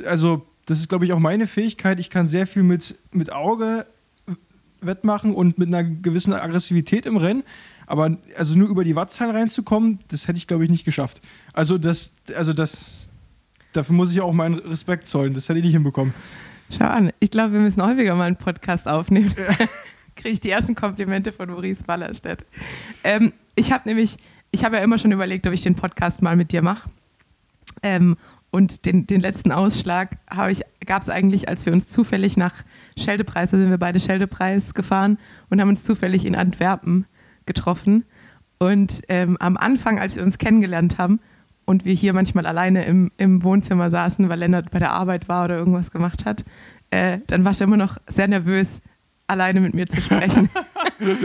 also 0.06 0.46
das 0.66 0.80
ist, 0.80 0.90
glaube 0.90 1.06
ich, 1.06 1.14
auch 1.14 1.20
meine 1.20 1.48
Fähigkeit. 1.48 2.00
Ich 2.00 2.10
kann 2.10 2.28
sehr 2.28 2.48
viel 2.48 2.64
mit, 2.64 2.96
mit 3.12 3.32
Auge 3.32 3.86
wettmachen 4.82 5.34
und 5.34 5.58
mit 5.58 5.68
einer 5.68 5.84
gewissen 5.84 6.34
Aggressivität 6.34 7.06
im 7.06 7.18
Rennen. 7.18 7.44
Aber 7.86 8.18
also 8.38 8.56
nur 8.56 8.70
über 8.70 8.84
die 8.84 8.96
Wattzahlen 8.96 9.36
reinzukommen, 9.36 10.00
das 10.10 10.28
hätte 10.28 10.38
ich, 10.38 10.48
glaube 10.48 10.64
ich, 10.64 10.70
nicht 10.70 10.86
geschafft. 10.86 11.22
Also 11.54 11.78
das, 11.78 12.12
also 12.36 12.54
das, 12.54 13.09
dafür 13.74 13.96
muss 13.96 14.12
ich 14.12 14.22
auch 14.22 14.34
meinen 14.34 14.60
Respekt 14.60 15.08
zollen. 15.08 15.34
Das 15.34 15.50
hätte 15.50 15.60
ich 15.60 15.66
nicht 15.66 15.74
hinbekommen. 15.74 16.14
Schau 16.72 16.86
an, 16.86 17.12
ich 17.20 17.32
glaube, 17.32 17.54
wir 17.54 17.60
müssen 17.60 17.84
häufiger 17.84 18.16
mal 18.16 18.26
einen 18.26 18.38
Podcast 18.38 18.88
aufnehmen. 18.88 19.34
Kriege 20.16 20.34
ich 20.34 20.40
die 20.40 20.52
ersten 20.52 20.76
Komplimente 20.76 21.32
von 21.32 21.50
Maurice 21.50 21.84
Ballerstedt. 21.84 22.46
Ähm, 23.04 23.34
ich 23.56 23.72
habe 23.72 23.88
nämlich, 23.88 24.18
ich 24.52 24.64
habe 24.64 24.78
ja 24.78 24.84
immer 24.84 24.98
schon 24.98 25.12
überlegt, 25.12 25.48
ob 25.48 25.54
ich 25.54 25.62
den 25.62 25.76
Podcast 25.76 26.22
mal 26.22 26.36
mit 26.36 26.52
dir 26.52 26.62
mache. 26.62 26.90
Ähm, 27.82 28.18
und 28.52 28.86
den, 28.86 29.06
den 29.08 29.22
letzten 29.22 29.52
Ausschlag 29.52 30.18
gab 30.86 31.02
es 31.02 31.10
eigentlich, 31.10 31.48
als 31.50 31.66
wir 31.66 31.74
uns 31.74 31.88
zufällig 31.88 32.36
nach 32.36 32.64
Scheldepreis, 32.98 33.52
da 33.52 33.58
sind 33.58 33.70
wir 33.70 33.78
beide 33.78 34.00
Scheldepreis 34.00 34.74
gefahren 34.74 35.20
und 35.50 35.62
haben 35.62 35.70
uns 35.70 35.84
zufällig 35.84 36.26
in 36.26 36.36
Antwerpen 36.36 37.06
getroffen. 37.46 38.06
Und 38.58 39.04
ähm, 39.08 39.38
am 39.40 39.56
Anfang, 39.56 40.00
als 40.00 40.16
wir 40.16 40.24
uns 40.24 40.38
kennengelernt 40.38 40.98
haben 40.98 41.20
und 41.70 41.86
wir 41.86 41.94
hier 41.94 42.14
manchmal 42.14 42.48
alleine 42.48 42.84
im, 42.86 43.12
im 43.18 43.44
Wohnzimmer 43.44 43.92
saßen, 43.92 44.28
weil 44.28 44.40
Lennart 44.40 44.72
bei 44.72 44.80
der 44.80 44.92
Arbeit 44.92 45.30
war 45.30 45.46
oder 45.46 45.56
irgendwas 45.56 45.92
gemacht 45.92 46.26
hat, 46.26 46.44
äh, 46.90 47.20
dann 47.28 47.44
war 47.44 47.52
ich 47.52 47.62
immer 47.62 47.78
noch 47.78 47.98
sehr 48.08 48.28
nervös, 48.28 48.82
alleine 49.28 49.62
mit 49.62 49.76
mir 49.76 49.86
zu 49.86 50.02
sprechen. 50.02 50.50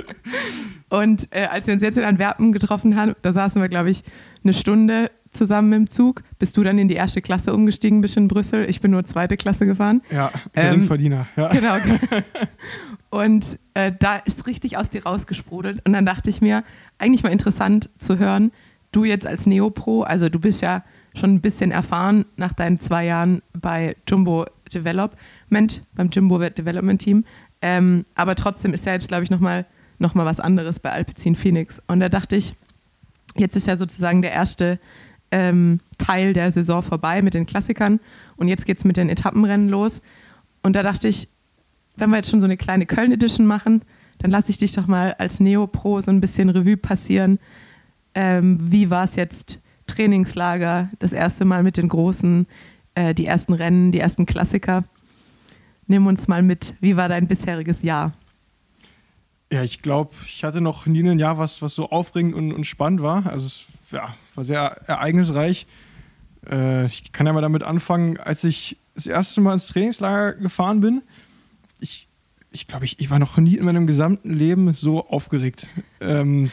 und 0.90 1.28
äh, 1.30 1.46
als 1.46 1.66
wir 1.66 1.72
uns 1.72 1.82
jetzt 1.82 1.96
in 1.96 2.04
Antwerpen 2.04 2.52
getroffen 2.52 2.94
haben, 2.94 3.14
da 3.22 3.32
saßen 3.32 3.62
wir, 3.62 3.70
glaube 3.70 3.88
ich, 3.88 4.04
eine 4.42 4.52
Stunde 4.52 5.10
zusammen 5.32 5.72
im 5.72 5.88
Zug. 5.88 6.22
Bist 6.38 6.58
du 6.58 6.62
dann 6.62 6.78
in 6.78 6.88
die 6.88 6.94
erste 6.94 7.22
Klasse 7.22 7.54
umgestiegen, 7.54 8.02
bist 8.02 8.18
in 8.18 8.28
Brüssel. 8.28 8.68
Ich 8.68 8.82
bin 8.82 8.90
nur 8.90 9.02
zweite 9.06 9.38
Klasse 9.38 9.64
gefahren. 9.64 10.02
Ja, 10.10 10.30
Geringverdiener. 10.52 11.26
Ähm, 11.38 11.42
ja. 11.42 11.78
Genau. 11.80 12.22
Und 13.08 13.58
äh, 13.72 13.92
da 13.98 14.16
ist 14.16 14.46
richtig 14.46 14.76
aus 14.76 14.90
dir 14.90 15.04
rausgesprudelt. 15.04 15.80
Und 15.86 15.94
dann 15.94 16.04
dachte 16.04 16.28
ich 16.28 16.42
mir, 16.42 16.64
eigentlich 16.98 17.22
mal 17.22 17.32
interessant 17.32 17.88
zu 17.96 18.18
hören, 18.18 18.52
du 18.94 19.04
jetzt 19.04 19.26
als 19.26 19.46
Neopro, 19.46 20.02
also 20.02 20.28
du 20.28 20.38
bist 20.38 20.62
ja 20.62 20.84
schon 21.14 21.34
ein 21.34 21.40
bisschen 21.40 21.70
erfahren 21.70 22.24
nach 22.36 22.52
deinen 22.52 22.80
zwei 22.80 23.04
Jahren 23.04 23.42
bei 23.52 23.96
Jumbo 24.08 24.46
Development, 24.72 25.82
beim 25.94 26.10
Jumbo 26.10 26.38
Development 26.38 27.00
Team. 27.00 27.24
Ähm, 27.62 28.04
aber 28.14 28.34
trotzdem 28.34 28.72
ist 28.74 28.86
ja 28.86 28.92
jetzt, 28.92 29.08
glaube 29.08 29.24
ich, 29.24 29.30
nochmal 29.30 29.66
noch 29.98 30.14
mal 30.14 30.26
was 30.26 30.40
anderes 30.40 30.80
bei 30.80 30.90
Alpecin 30.90 31.36
Phoenix. 31.36 31.80
Und 31.86 32.00
da 32.00 32.08
dachte 32.08 32.36
ich, 32.36 32.54
jetzt 33.36 33.56
ist 33.56 33.66
ja 33.66 33.76
sozusagen 33.76 34.22
der 34.22 34.32
erste 34.32 34.78
ähm, 35.30 35.80
Teil 35.98 36.32
der 36.32 36.50
Saison 36.50 36.82
vorbei 36.82 37.22
mit 37.22 37.34
den 37.34 37.46
Klassikern 37.46 38.00
und 38.36 38.48
jetzt 38.48 38.66
geht 38.66 38.78
es 38.78 38.84
mit 38.84 38.96
den 38.96 39.08
Etappenrennen 39.08 39.68
los. 39.68 40.02
Und 40.62 40.76
da 40.76 40.82
dachte 40.82 41.08
ich, 41.08 41.28
wenn 41.96 42.10
wir 42.10 42.16
jetzt 42.16 42.30
schon 42.30 42.40
so 42.40 42.46
eine 42.46 42.56
kleine 42.56 42.86
Köln-Edition 42.86 43.46
machen, 43.46 43.82
dann 44.18 44.30
lasse 44.30 44.50
ich 44.50 44.58
dich 44.58 44.72
doch 44.72 44.86
mal 44.86 45.14
als 45.18 45.40
Neo-Pro 45.40 46.00
so 46.00 46.10
ein 46.10 46.20
bisschen 46.20 46.48
Revue 46.48 46.76
passieren. 46.76 47.38
Ähm, 48.14 48.58
wie 48.60 48.90
war 48.90 49.04
es 49.04 49.16
jetzt 49.16 49.60
Trainingslager, 49.86 50.90
das 50.98 51.12
erste 51.12 51.44
Mal 51.44 51.62
mit 51.62 51.76
den 51.76 51.88
Großen, 51.88 52.46
äh, 52.94 53.14
die 53.14 53.26
ersten 53.26 53.52
Rennen, 53.52 53.92
die 53.92 54.00
ersten 54.00 54.26
Klassiker? 54.26 54.84
Nimm 55.86 56.06
uns 56.06 56.28
mal 56.28 56.42
mit, 56.42 56.74
wie 56.80 56.96
war 56.96 57.08
dein 57.08 57.28
bisheriges 57.28 57.82
Jahr? 57.82 58.12
Ja, 59.52 59.62
ich 59.62 59.82
glaube, 59.82 60.12
ich 60.26 60.42
hatte 60.42 60.60
noch 60.60 60.86
nie 60.86 61.08
ein 61.08 61.18
Jahr, 61.18 61.38
was, 61.38 61.60
was 61.62 61.74
so 61.74 61.90
aufregend 61.90 62.34
und, 62.34 62.52
und 62.52 62.64
spannend 62.64 63.02
war. 63.02 63.26
Also 63.26 63.46
es 63.46 63.66
ja, 63.92 64.14
war 64.34 64.44
sehr 64.44 64.80
ereignisreich. 64.86 65.66
Äh, 66.48 66.86
ich 66.86 67.12
kann 67.12 67.26
ja 67.26 67.32
mal 67.32 67.42
damit 67.42 67.62
anfangen, 67.62 68.16
als 68.16 68.44
ich 68.44 68.78
das 68.94 69.06
erste 69.06 69.40
Mal 69.40 69.54
ins 69.54 69.66
Trainingslager 69.68 70.34
gefahren 70.34 70.80
bin, 70.80 71.02
ich, 71.80 72.08
ich 72.50 72.66
glaube, 72.66 72.84
ich, 72.84 72.98
ich 73.00 73.10
war 73.10 73.18
noch 73.18 73.36
nie 73.36 73.56
in 73.56 73.64
meinem 73.64 73.86
gesamten 73.86 74.32
Leben 74.32 74.72
so 74.72 75.04
aufgeregt. 75.04 75.68
Ähm, 76.00 76.50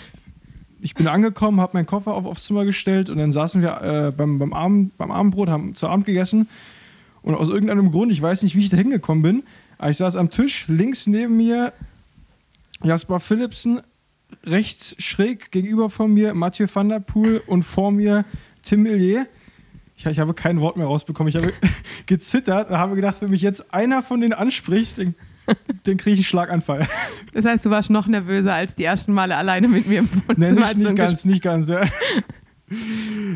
ich 0.81 0.95
bin 0.95 1.07
angekommen, 1.07 1.61
habe 1.61 1.73
meinen 1.73 1.85
Koffer 1.85 2.13
auf, 2.13 2.25
aufs 2.25 2.45
Zimmer 2.45 2.65
gestellt 2.65 3.09
und 3.09 3.17
dann 3.17 3.31
saßen 3.31 3.61
wir 3.61 3.81
äh, 3.81 4.11
beim, 4.11 4.39
beim, 4.39 4.53
Abend, 4.53 4.97
beim 4.97 5.11
Abendbrot, 5.11 5.49
haben 5.49 5.75
zu 5.75 5.87
Abend 5.87 6.05
gegessen. 6.05 6.49
Und 7.21 7.35
aus 7.35 7.49
irgendeinem 7.49 7.91
Grund, 7.91 8.11
ich 8.11 8.21
weiß 8.21 8.41
nicht, 8.43 8.55
wie 8.55 8.61
ich 8.61 8.69
da 8.69 8.77
hingekommen 8.77 9.21
bin, 9.21 9.43
aber 9.77 9.91
ich 9.91 9.97
saß 9.97 10.15
am 10.15 10.31
Tisch, 10.31 10.67
links 10.67 11.07
neben 11.07 11.37
mir 11.37 11.73
Jasper 12.83 13.19
Philipsen, 13.19 13.81
rechts 14.43 14.95
schräg 14.97 15.51
gegenüber 15.51 15.89
von 15.89 16.11
mir 16.13 16.33
Mathieu 16.33 16.67
van 16.71 16.89
der 16.89 16.99
Poel 16.99 17.41
und 17.45 17.63
vor 17.63 17.91
mir 17.91 18.25
Tim 18.63 18.83
Millier 18.83 19.27
ich, 20.01 20.11
ich, 20.11 20.19
habe 20.19 20.33
kein 20.33 20.59
Wort 20.61 20.77
mehr 20.77 20.87
rausbekommen. 20.87 21.29
Ich 21.33 21.41
habe 21.41 21.53
gezittert 22.07 22.69
und 22.69 22.77
habe 22.77 22.95
gedacht, 22.95 23.21
wenn 23.21 23.29
mich 23.29 23.41
jetzt 23.41 23.73
einer 23.73 24.01
von 24.01 24.21
denen 24.21 24.33
anspricht, 24.33 24.97
den, 24.97 25.15
den 25.85 25.97
kriege 25.97 26.13
ich 26.13 26.19
einen 26.19 26.25
Schlaganfall. 26.25 26.87
Das 27.33 27.45
heißt, 27.45 27.65
du 27.65 27.69
warst 27.69 27.89
noch 27.89 28.07
nervöser 28.07 28.53
als 28.53 28.75
die 28.75 28.83
ersten 28.83 29.13
Male 29.13 29.35
alleine 29.37 29.67
mit 29.67 29.87
mir 29.87 29.99
im 29.99 30.09
Wohnzimmer. 30.11 30.35
Nee, 30.37 30.51
nicht, 30.53 30.77
nicht 30.77 30.95
ganz, 30.95 31.25
nicht 31.25 31.41
ganz, 31.41 31.69
ja. 31.69 31.83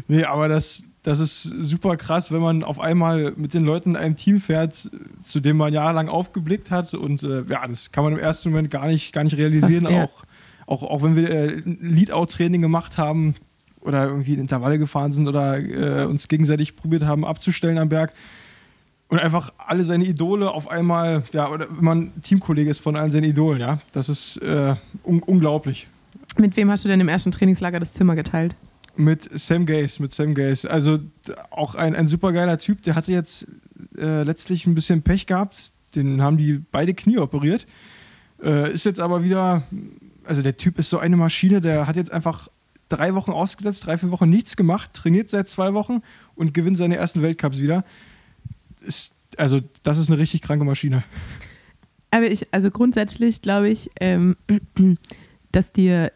nee, 0.08 0.24
aber 0.24 0.48
das, 0.48 0.84
das 1.04 1.20
ist 1.20 1.44
super 1.44 1.98
krass, 1.98 2.32
wenn 2.32 2.42
man 2.42 2.64
auf 2.64 2.80
einmal 2.80 3.34
mit 3.36 3.54
den 3.54 3.64
Leuten 3.64 3.92
in 3.92 3.96
einem 3.96 4.16
Team 4.16 4.40
fährt, 4.40 4.90
zu 5.22 5.40
dem 5.40 5.58
man 5.58 5.74
jahrelang 5.74 6.10
aufgeblickt 6.10 6.72
hat. 6.72 6.94
Und 6.94 7.24
äh, 7.24 7.44
ja, 7.48 7.68
das 7.68 7.92
kann 7.92 8.04
man 8.04 8.14
im 8.14 8.20
ersten 8.20 8.50
Moment 8.50 8.70
gar 8.72 8.88
nicht, 8.88 9.14
gar 9.14 9.24
nicht 9.24 9.38
realisieren. 9.38 9.86
Krass, 9.86 10.10
auch, 10.66 10.84
auch, 10.84 10.90
auch 10.90 11.04
wenn 11.04 11.16
wir 11.16 11.30
äh, 11.30 11.62
Lead-Out-Training 11.66 12.62
gemacht 12.62 12.98
haben, 12.98 13.36
oder 13.86 14.08
irgendwie 14.08 14.34
in 14.34 14.40
Intervalle 14.40 14.80
gefahren 14.80 15.12
sind 15.12 15.28
oder 15.28 15.60
äh, 15.60 16.06
uns 16.06 16.28
gegenseitig 16.28 16.76
probiert 16.76 17.04
haben 17.04 17.24
abzustellen 17.24 17.78
am 17.78 17.90
Berg. 17.90 18.14
Und 19.08 19.20
einfach 19.20 19.54
alle 19.58 19.84
seine 19.84 20.04
Idole 20.06 20.50
auf 20.50 20.70
einmal, 20.70 21.24
ja, 21.32 21.52
oder 21.52 21.68
wenn 21.70 21.84
man 21.84 22.22
Teamkollege 22.22 22.70
ist 22.70 22.80
von 22.80 22.96
allen 22.96 23.12
seinen 23.12 23.26
Idolen, 23.26 23.60
ja, 23.60 23.80
das 23.92 24.10
ist 24.10 24.38
äh, 24.38 24.76
un 25.04 25.22
unglaublich. 25.22 25.88
Mit 26.38 26.58
wem 26.58 26.72
hast 26.72 26.84
du 26.84 26.90
denn 26.90 27.00
im 27.00 27.08
ersten 27.08 27.32
Trainingslager 27.32 27.80
das 27.80 27.94
Zimmer 27.94 28.16
geteilt? 28.16 28.56
Mit 28.98 29.28
Sam 29.38 29.66
Gaze, 29.66 30.02
mit 30.02 30.14
Sam 30.14 30.34
Gaze. 30.34 30.70
Also 30.70 31.00
auch 31.52 31.76
ein, 31.76 31.96
ein 31.96 32.08
super 32.08 32.32
geiler 32.32 32.58
Typ, 32.58 32.82
der 32.82 32.96
hatte 32.96 33.12
jetzt 33.12 33.46
äh, 33.98 34.24
letztlich 34.24 34.66
ein 34.66 34.74
bisschen 34.74 35.02
Pech 35.02 35.28
gehabt. 35.28 35.74
Den 35.96 36.22
haben 36.22 36.38
die 36.38 36.62
beide 36.72 36.94
Knie 36.94 37.20
operiert. 37.20 37.68
Äh, 38.42 38.74
ist 38.74 38.86
jetzt 38.86 39.00
aber 39.00 39.24
wieder, 39.24 39.64
also 40.24 40.42
der 40.42 40.58
Typ 40.58 40.80
ist 40.80 40.90
so 40.90 40.98
eine 40.98 41.16
Maschine, 41.16 41.62
der 41.62 41.88
hat 41.88 41.96
jetzt 41.96 42.12
einfach 42.12 42.50
drei 42.90 43.14
Wochen 43.16 43.32
ausgesetzt, 43.32 43.86
drei, 43.86 43.98
vier 43.98 44.12
Wochen 44.12 44.30
nichts 44.30 44.56
gemacht, 44.56 44.92
trainiert 44.94 45.30
seit 45.30 45.48
zwei 45.48 45.74
Wochen 45.74 46.02
und 46.36 46.54
gewinnt 46.54 46.78
seine 46.78 46.98
ersten 46.98 47.22
Weltcups 47.22 47.60
wieder. 47.60 47.84
Ist, 48.86 49.14
also, 49.38 49.62
das 49.84 49.98
ist 49.98 50.10
eine 50.10 50.20
richtig 50.20 50.42
kranke 50.42 50.66
Maschine. 50.66 51.04
Aber 52.12 52.32
ich, 52.32 52.48
also 52.52 52.72
grundsätzlich 52.72 53.42
glaube 53.42 53.70
ich, 53.70 53.90
ähm, 54.00 54.38
dass 55.52 55.74
dir, 55.74 56.12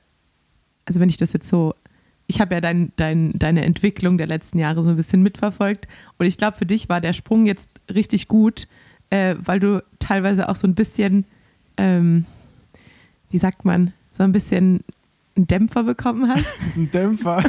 also 0.86 1.00
wenn 1.00 1.10
ich 1.10 1.18
das 1.18 1.34
jetzt 1.34 1.50
so, 1.50 1.74
ich 2.28 2.40
habe 2.40 2.56
ja 2.56 2.62
dein, 2.62 2.94
dein, 2.96 3.34
deine 3.38 3.66
Entwicklung 3.66 4.18
der 4.18 4.28
letzten 4.28 4.60
Jahre 4.60 4.84
so 4.84 4.90
ein 4.92 4.96
bisschen 4.96 5.24
mitverfolgt 5.24 5.88
und 6.18 6.26
ich 6.26 6.38
glaube, 6.38 6.58
für 6.58 6.66
dich 6.66 6.88
war 6.88 7.02
der 7.02 7.14
Sprung 7.14 7.46
jetzt 7.46 7.70
richtig 7.94 8.28
gut, 8.28 8.68
äh, 9.10 9.36
weil 9.40 9.60
du 9.60 9.84
teilweise 10.00 10.48
auch 10.48 10.56
so 10.56 10.68
ein 10.68 10.76
bisschen, 10.76 11.26
ähm, 11.76 12.26
wie 13.30 13.38
sagt 13.38 13.66
man, 13.66 13.94
so 14.14 14.24
ein 14.24 14.32
bisschen 14.32 14.86
einen 15.36 15.48
Dämpfer 15.48 15.84
bekommen 15.84 16.30
hast. 16.30 16.60
Ein 16.76 16.92
Dämpfer. 16.92 17.44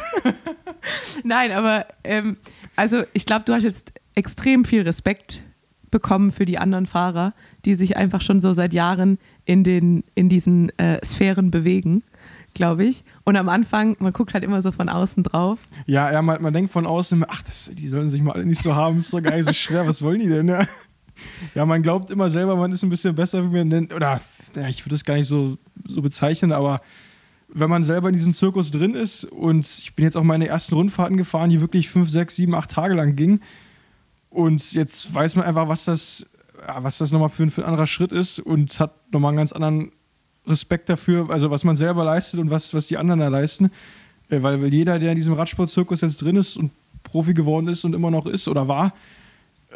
Nein, 1.25 1.53
aber 1.53 1.87
ähm, 2.05 2.37
also 2.75 3.03
ich 3.13 3.27
glaube, 3.27 3.45
du 3.45 3.53
hast 3.53 3.65
jetzt 3.65 3.93
extrem 4.21 4.67
viel 4.67 4.83
Respekt 4.83 5.43
bekommen 5.91 6.31
für 6.31 6.45
die 6.45 6.59
anderen 6.59 6.85
Fahrer, 6.85 7.33
die 7.65 7.75
sich 7.75 7.97
einfach 7.97 8.21
schon 8.21 8.43
so 8.43 8.53
seit 8.53 8.75
Jahren 8.75 9.19
in, 9.47 9.65
den, 9.65 10.05
in 10.15 10.29
diesen 10.29 10.69
äh, 10.79 11.03
Sphären 11.03 11.51
bewegen, 11.51 12.03
glaube 12.53 12.85
ich. 12.85 13.03
Und 13.25 13.37
am 13.37 13.49
Anfang, 13.49 13.97
man 13.99 14.13
guckt 14.13 14.35
halt 14.35 14.45
immer 14.45 14.61
so 14.61 14.73
von 14.73 14.91
außen 14.91 15.23
drauf. 15.23 15.59
Ja, 15.87 16.13
ja 16.13 16.21
man, 16.21 16.43
man 16.43 16.53
denkt 16.53 16.71
von 16.71 16.87
außen, 16.87 17.25
ach, 17.27 17.41
das, 17.41 17.71
die 17.73 17.89
sollen 17.89 18.11
sich 18.11 18.21
mal 18.21 18.33
alle 18.33 18.45
nicht 18.45 18.63
so 18.63 18.75
haben, 18.75 18.99
ist 18.99 19.09
so 19.09 19.23
geil, 19.23 19.43
so 19.43 19.55
schwer, 19.55 19.87
was 19.87 20.03
wollen 20.03 20.21
die 20.21 20.29
denn? 20.29 20.49
Ja? 20.49 20.67
ja, 21.55 21.65
man 21.65 21.83
glaubt 21.83 22.11
immer 22.11 22.29
selber, 22.29 22.57
man 22.57 22.71
ist 22.73 22.85
ein 22.85 22.91
bisschen 22.91 23.15
besser, 23.15 23.51
wie 23.51 23.65
man 23.65 23.91
oder 23.91 24.21
ja, 24.55 24.69
ich 24.69 24.85
würde 24.85 24.97
das 24.97 25.05
gar 25.05 25.15
nicht 25.15 25.29
so, 25.29 25.57
so 25.89 26.03
bezeichnen, 26.03 26.53
aber 26.53 26.83
wenn 27.49 27.71
man 27.71 27.83
selber 27.83 28.09
in 28.09 28.15
diesem 28.15 28.35
Zirkus 28.35 28.71
drin 28.71 28.95
ist 28.95 29.25
und 29.25 29.67
ich 29.67 29.95
bin 29.97 30.05
jetzt 30.05 30.17
auch 30.17 30.23
meine 30.23 30.47
ersten 30.47 30.75
Rundfahrten 30.75 31.17
gefahren, 31.17 31.49
die 31.49 31.61
wirklich 31.61 31.89
fünf, 31.89 32.11
sechs, 32.11 32.37
sieben, 32.37 32.55
acht 32.55 32.71
Tage 32.71 32.95
lang 32.95 33.17
gingen 33.17 33.41
und 34.31 34.73
jetzt 34.73 35.13
weiß 35.13 35.37
man 35.37 35.45
einfach, 35.45 35.69
was 35.69 35.85
das, 35.85 36.27
was 36.79 36.99
das 36.99 37.13
nochmal 37.13 37.29
für, 37.29 37.49
für 37.51 37.63
ein 37.63 37.69
anderer 37.69 37.87
Schritt 37.87 38.13
ist 38.13 38.39
und 38.39 38.79
hat 38.81 39.13
nochmal 39.13 39.31
einen 39.31 39.39
ganz 39.39 39.53
anderen 39.53 39.93
Respekt 40.47 40.89
dafür, 40.89 41.29
also 41.31 41.51
was 41.51 41.65
man 41.65 41.77
selber 41.77 42.05
leistet 42.05 42.41
und 42.41 42.51
was, 42.51 42.73
was 42.73 42.87
die 42.87 42.97
anderen 42.97 43.21
da 43.21 43.29
leisten, 43.29 43.71
äh, 44.31 44.43
weil, 44.43 44.63
weil 44.63 44.73
jeder, 44.73 44.99
der 44.99 45.11
in 45.11 45.17
diesem 45.17 45.35
Radsportzirkus 45.35 46.01
jetzt 46.01 46.23
drin 46.23 46.37
ist 46.37 46.57
und 46.57 46.71
Profi 47.03 47.35
geworden 47.35 47.69
ist 47.69 47.85
und 47.85 47.95
immer 47.95 48.11
noch 48.11 48.27
ist 48.27 48.47
oder 48.49 48.69
war, 48.69 48.95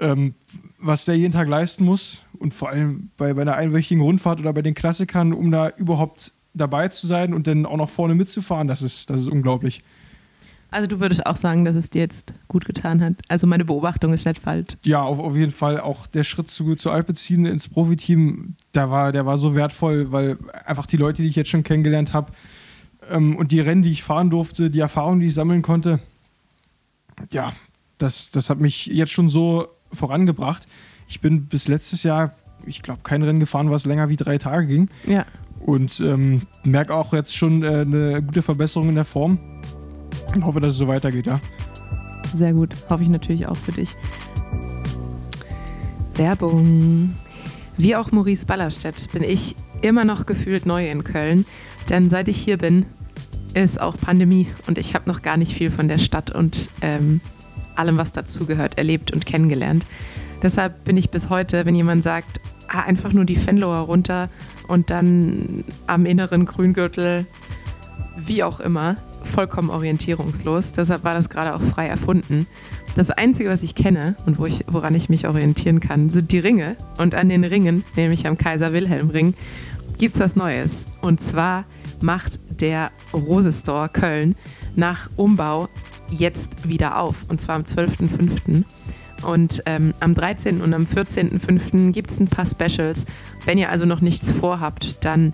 ähm, 0.00 0.34
was 0.78 1.04
der 1.04 1.16
jeden 1.16 1.32
Tag 1.32 1.48
leisten 1.48 1.84
muss 1.84 2.22
und 2.38 2.54
vor 2.54 2.70
allem 2.70 3.10
bei, 3.16 3.34
bei 3.34 3.42
einer 3.42 3.56
einwöchigen 3.56 4.02
Rundfahrt 4.02 4.40
oder 4.40 4.52
bei 4.52 4.62
den 4.62 4.74
Klassikern, 4.74 5.32
um 5.32 5.50
da 5.50 5.70
überhaupt 5.70 6.32
dabei 6.52 6.88
zu 6.88 7.06
sein 7.06 7.34
und 7.34 7.46
dann 7.46 7.66
auch 7.66 7.76
noch 7.76 7.90
vorne 7.90 8.14
mitzufahren, 8.14 8.68
das 8.68 8.82
ist, 8.82 9.10
das 9.10 9.22
ist 9.22 9.28
unglaublich. 9.28 9.82
Also 10.74 10.88
du 10.88 10.98
würdest 10.98 11.24
auch 11.24 11.36
sagen, 11.36 11.64
dass 11.64 11.76
es 11.76 11.88
dir 11.88 12.00
jetzt 12.00 12.34
gut 12.48 12.64
getan 12.64 13.00
hat. 13.00 13.14
Also 13.28 13.46
meine 13.46 13.64
Beobachtung 13.64 14.12
ist 14.12 14.26
nicht 14.26 14.40
falsch. 14.40 14.76
Ja, 14.82 15.02
auf, 15.02 15.20
auf 15.20 15.36
jeden 15.36 15.52
Fall. 15.52 15.78
Auch 15.78 16.08
der 16.08 16.24
Schritt 16.24 16.50
zu, 16.50 16.74
zu 16.74 16.90
Alpecin 16.90 17.46
ins 17.46 17.68
Profiteam, 17.68 18.56
der 18.74 18.90
war, 18.90 19.12
der 19.12 19.24
war 19.24 19.38
so 19.38 19.54
wertvoll, 19.54 20.10
weil 20.10 20.36
einfach 20.66 20.86
die 20.86 20.96
Leute, 20.96 21.22
die 21.22 21.28
ich 21.28 21.36
jetzt 21.36 21.50
schon 21.50 21.62
kennengelernt 21.62 22.12
habe 22.12 22.32
ähm, 23.08 23.36
und 23.36 23.52
die 23.52 23.60
Rennen, 23.60 23.82
die 23.82 23.92
ich 23.92 24.02
fahren 24.02 24.30
durfte, 24.30 24.68
die 24.68 24.80
Erfahrungen, 24.80 25.20
die 25.20 25.26
ich 25.26 25.34
sammeln 25.34 25.62
konnte, 25.62 26.00
ja, 27.30 27.52
das, 27.98 28.32
das 28.32 28.50
hat 28.50 28.58
mich 28.58 28.86
jetzt 28.86 29.12
schon 29.12 29.28
so 29.28 29.68
vorangebracht. 29.92 30.66
Ich 31.06 31.20
bin 31.20 31.46
bis 31.46 31.68
letztes 31.68 32.02
Jahr, 32.02 32.34
ich 32.66 32.82
glaube, 32.82 33.02
kein 33.04 33.22
Rennen 33.22 33.38
gefahren, 33.38 33.70
was 33.70 33.86
länger 33.86 34.08
wie 34.08 34.16
drei 34.16 34.38
Tage 34.38 34.66
ging. 34.66 34.88
Ja. 35.06 35.24
Und 35.60 36.00
ähm, 36.00 36.42
merke 36.64 36.94
auch 36.94 37.12
jetzt 37.12 37.36
schon 37.36 37.62
äh, 37.62 37.82
eine 37.82 38.22
gute 38.22 38.42
Verbesserung 38.42 38.88
in 38.88 38.96
der 38.96 39.04
Form. 39.04 39.38
Und 40.34 40.44
hoffe, 40.44 40.60
dass 40.60 40.72
es 40.72 40.78
so 40.78 40.88
weitergeht, 40.88 41.26
ja. 41.26 41.40
Sehr 42.32 42.52
gut. 42.52 42.74
Hoffe 42.88 43.02
ich 43.02 43.08
natürlich 43.08 43.46
auch 43.46 43.56
für 43.56 43.72
dich. 43.72 43.96
Werbung. 46.14 47.14
Wie 47.76 47.96
auch 47.96 48.12
Maurice 48.12 48.46
Ballerstedt 48.46 49.10
bin 49.12 49.22
ich 49.22 49.56
immer 49.82 50.04
noch 50.04 50.26
gefühlt 50.26 50.66
neu 50.66 50.88
in 50.88 51.04
Köln. 51.04 51.44
Denn 51.90 52.10
seit 52.10 52.28
ich 52.28 52.36
hier 52.36 52.56
bin, 52.56 52.86
ist 53.52 53.80
auch 53.80 53.96
Pandemie 53.96 54.48
und 54.66 54.78
ich 54.78 54.94
habe 54.94 55.08
noch 55.08 55.22
gar 55.22 55.36
nicht 55.36 55.54
viel 55.54 55.70
von 55.70 55.88
der 55.88 55.98
Stadt 55.98 56.30
und 56.30 56.68
ähm, 56.80 57.20
allem, 57.76 57.98
was 57.98 58.12
dazugehört, 58.12 58.78
erlebt 58.78 59.12
und 59.12 59.26
kennengelernt. 59.26 59.84
Deshalb 60.42 60.84
bin 60.84 60.96
ich 60.96 61.10
bis 61.10 61.30
heute, 61.30 61.64
wenn 61.64 61.74
jemand 61.74 62.02
sagt, 62.02 62.40
ah, 62.68 62.80
einfach 62.80 63.12
nur 63.12 63.24
die 63.24 63.36
Fenloer 63.36 63.78
runter 63.78 64.28
und 64.68 64.90
dann 64.90 65.64
am 65.86 66.06
inneren 66.06 66.44
Grüngürtel, 66.44 67.26
wie 68.16 68.42
auch 68.42 68.60
immer, 68.60 68.96
vollkommen 69.26 69.70
orientierungslos. 69.70 70.72
Deshalb 70.72 71.04
war 71.04 71.14
das 71.14 71.28
gerade 71.28 71.54
auch 71.54 71.60
frei 71.60 71.86
erfunden. 71.86 72.46
Das 72.94 73.10
Einzige, 73.10 73.50
was 73.50 73.62
ich 73.62 73.74
kenne 73.74 74.14
und 74.24 74.38
wo 74.38 74.46
ich, 74.46 74.64
woran 74.68 74.94
ich 74.94 75.08
mich 75.08 75.26
orientieren 75.26 75.80
kann, 75.80 76.10
sind 76.10 76.30
die 76.30 76.38
Ringe. 76.38 76.76
Und 76.98 77.14
an 77.14 77.28
den 77.28 77.44
Ringen, 77.44 77.84
nämlich 77.96 78.26
am 78.26 78.38
Kaiser 78.38 78.72
Wilhelm 78.72 79.10
Ring, 79.10 79.34
gibt 79.98 80.14
es 80.14 80.20
was 80.20 80.36
Neues. 80.36 80.86
Und 81.00 81.20
zwar 81.20 81.64
macht 82.00 82.38
der 82.60 82.90
Rose 83.12 83.52
Store 83.52 83.88
Köln 83.88 84.36
nach 84.76 85.10
Umbau 85.16 85.68
jetzt 86.10 86.68
wieder 86.68 86.98
auf. 87.00 87.24
Und 87.28 87.40
zwar 87.40 87.56
am 87.56 87.62
12.05. 87.62 88.64
Und 89.24 89.62
ähm, 89.66 89.94
am 90.00 90.14
13. 90.14 90.60
und 90.60 90.74
am 90.74 90.84
14.05. 90.84 91.92
gibt 91.92 92.10
es 92.10 92.20
ein 92.20 92.28
paar 92.28 92.46
Specials. 92.46 93.06
Wenn 93.44 93.58
ihr 93.58 93.70
also 93.70 93.86
noch 93.86 94.00
nichts 94.00 94.30
vorhabt, 94.30 95.04
dann 95.04 95.32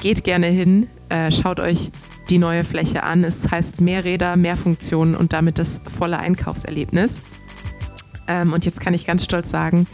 geht 0.00 0.24
gerne 0.24 0.46
hin, 0.46 0.88
äh, 1.08 1.30
schaut 1.30 1.60
euch 1.60 1.90
die 2.30 2.38
neue 2.38 2.64
Fläche 2.64 3.02
an. 3.02 3.24
Es 3.24 3.50
heißt 3.50 3.80
mehr 3.80 4.04
Räder, 4.04 4.36
mehr 4.36 4.56
Funktionen 4.56 5.14
und 5.14 5.32
damit 5.32 5.58
das 5.58 5.80
volle 5.98 6.18
Einkaufserlebnis. 6.18 7.22
Ähm, 8.26 8.52
und 8.52 8.64
jetzt 8.64 8.80
kann 8.80 8.94
ich 8.94 9.06
ganz 9.06 9.24
stolz 9.24 9.50
sagen, 9.50 9.86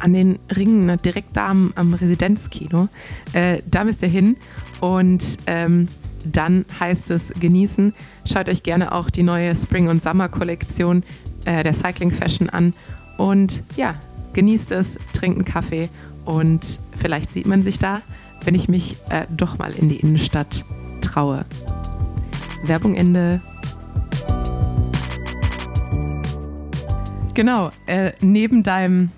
an 0.00 0.12
den 0.12 0.38
Ringen, 0.54 0.86
ne, 0.86 0.96
direkt 0.96 1.36
da 1.36 1.48
am, 1.48 1.72
am 1.74 1.94
Residenzkino, 1.94 2.88
äh, 3.32 3.62
da 3.66 3.84
müsst 3.84 4.02
ihr 4.02 4.08
hin 4.08 4.36
und 4.80 5.38
ähm, 5.46 5.88
dann 6.24 6.64
heißt 6.78 7.10
es 7.10 7.32
genießen. 7.38 7.94
Schaut 8.24 8.48
euch 8.48 8.62
gerne 8.62 8.92
auch 8.92 9.10
die 9.10 9.22
neue 9.22 9.54
Spring- 9.56 9.88
und 9.88 10.02
Summer-Kollektion 10.02 11.04
äh, 11.44 11.62
der 11.62 11.74
Cycling 11.74 12.10
Fashion 12.10 12.48
an 12.48 12.74
und 13.16 13.62
ja, 13.76 13.94
genießt 14.34 14.72
es, 14.72 14.98
trinkt 15.12 15.38
einen 15.38 15.44
Kaffee 15.44 15.88
und 16.24 16.78
vielleicht 16.96 17.32
sieht 17.32 17.46
man 17.46 17.62
sich 17.62 17.78
da, 17.78 18.02
wenn 18.44 18.54
ich 18.54 18.68
mich 18.68 18.96
äh, 19.10 19.24
doch 19.30 19.58
mal 19.58 19.72
in 19.72 19.88
die 19.88 19.96
Innenstadt 19.96 20.64
traue. 21.08 21.44
Werbung 22.64 22.94
Ende. 22.94 23.40
Genau, 27.34 27.70
äh, 27.86 28.12
neben 28.20 28.62
deinem 28.62 29.10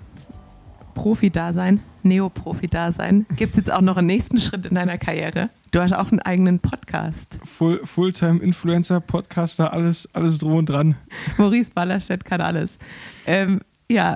Profi-Dasein, 0.93 1.81
Neo-Profi-Dasein, 2.03 3.25
gibt 3.35 3.53
es 3.53 3.57
jetzt 3.57 3.73
auch 3.73 3.81
noch 3.81 3.97
einen 3.97 4.07
nächsten 4.07 4.39
Schritt 4.39 4.65
in 4.65 4.75
deiner 4.75 4.97
Karriere. 4.97 5.49
Du 5.71 5.81
hast 5.81 5.93
auch 5.93 6.11
einen 6.11 6.19
eigenen 6.19 6.59
Podcast. 6.59 7.39
Full, 7.43 7.81
Fulltime-Influencer, 7.83 9.01
Podcaster, 9.01 9.73
alles, 9.73 10.07
alles 10.13 10.37
drum 10.37 10.53
und 10.53 10.69
dran. 10.69 10.95
Maurice 11.37 11.71
Ballerstedt 11.71 12.23
kann 12.23 12.41
alles. 12.41 12.77
Ähm, 13.25 13.61
ja, 13.89 14.15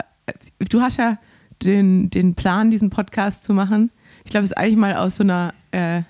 du 0.69 0.81
hast 0.81 0.97
ja 0.97 1.17
den, 1.63 2.09
den 2.09 2.35
Plan, 2.35 2.71
diesen 2.71 2.89
Podcast 2.89 3.43
zu 3.43 3.53
machen. 3.53 3.91
Ich 4.23 4.31
glaube, 4.31 4.45
es 4.45 4.51
ist 4.51 4.57
eigentlich 4.57 4.77
mal 4.77 4.95
aus 4.95 5.17
so 5.17 5.23
einer, 5.23 5.53
äh, 5.71 6.03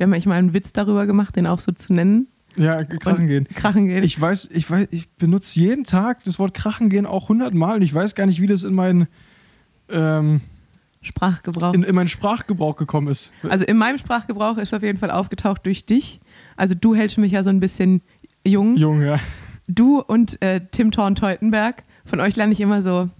wir 0.00 0.04
haben 0.06 0.14
eigentlich 0.14 0.24
mal 0.24 0.36
einen 0.36 0.54
Witz 0.54 0.72
darüber 0.72 1.06
gemacht, 1.06 1.36
den 1.36 1.46
auch 1.46 1.58
so 1.58 1.72
zu 1.72 1.92
nennen. 1.92 2.26
Ja, 2.56 2.82
krachen 2.84 3.26
gehen. 3.26 3.46
Krachen 3.54 3.86
gehen. 3.86 4.02
Ich 4.02 4.18
weiß, 4.18 4.48
ich 4.50 4.68
weiß, 4.70 4.88
ich 4.92 5.10
benutze 5.10 5.60
jeden 5.60 5.84
Tag 5.84 6.24
das 6.24 6.38
Wort 6.38 6.54
krachen 6.54 6.88
gehen 6.88 7.04
auch 7.04 7.28
hundertmal 7.28 7.76
und 7.76 7.82
ich 7.82 7.92
weiß 7.92 8.14
gar 8.14 8.24
nicht, 8.24 8.40
wie 8.40 8.46
das 8.46 8.64
in 8.64 8.72
meinen 8.72 9.08
ähm, 9.90 10.40
Sprachgebrauch. 11.02 11.74
in, 11.74 11.82
in 11.82 11.94
meinen 11.94 12.08
Sprachgebrauch 12.08 12.76
gekommen 12.76 13.08
ist. 13.08 13.30
Also 13.46 13.66
in 13.66 13.76
meinem 13.76 13.98
Sprachgebrauch 13.98 14.56
ist 14.56 14.72
auf 14.72 14.82
jeden 14.82 14.98
Fall 14.98 15.10
aufgetaucht 15.10 15.66
durch 15.66 15.84
dich. 15.84 16.18
Also 16.56 16.74
du 16.74 16.94
hältst 16.94 17.18
mich 17.18 17.32
ja 17.32 17.42
so 17.42 17.50
ein 17.50 17.60
bisschen 17.60 18.00
jung. 18.42 18.78
Jung, 18.78 19.02
ja. 19.02 19.20
Du 19.68 20.00
und 20.00 20.40
äh, 20.40 20.62
Tim 20.70 20.92
Thorn-Teutenberg. 20.92 21.82
Von 22.06 22.20
euch 22.20 22.36
lerne 22.36 22.54
ich 22.54 22.60
immer 22.62 22.80
so, 22.80 23.10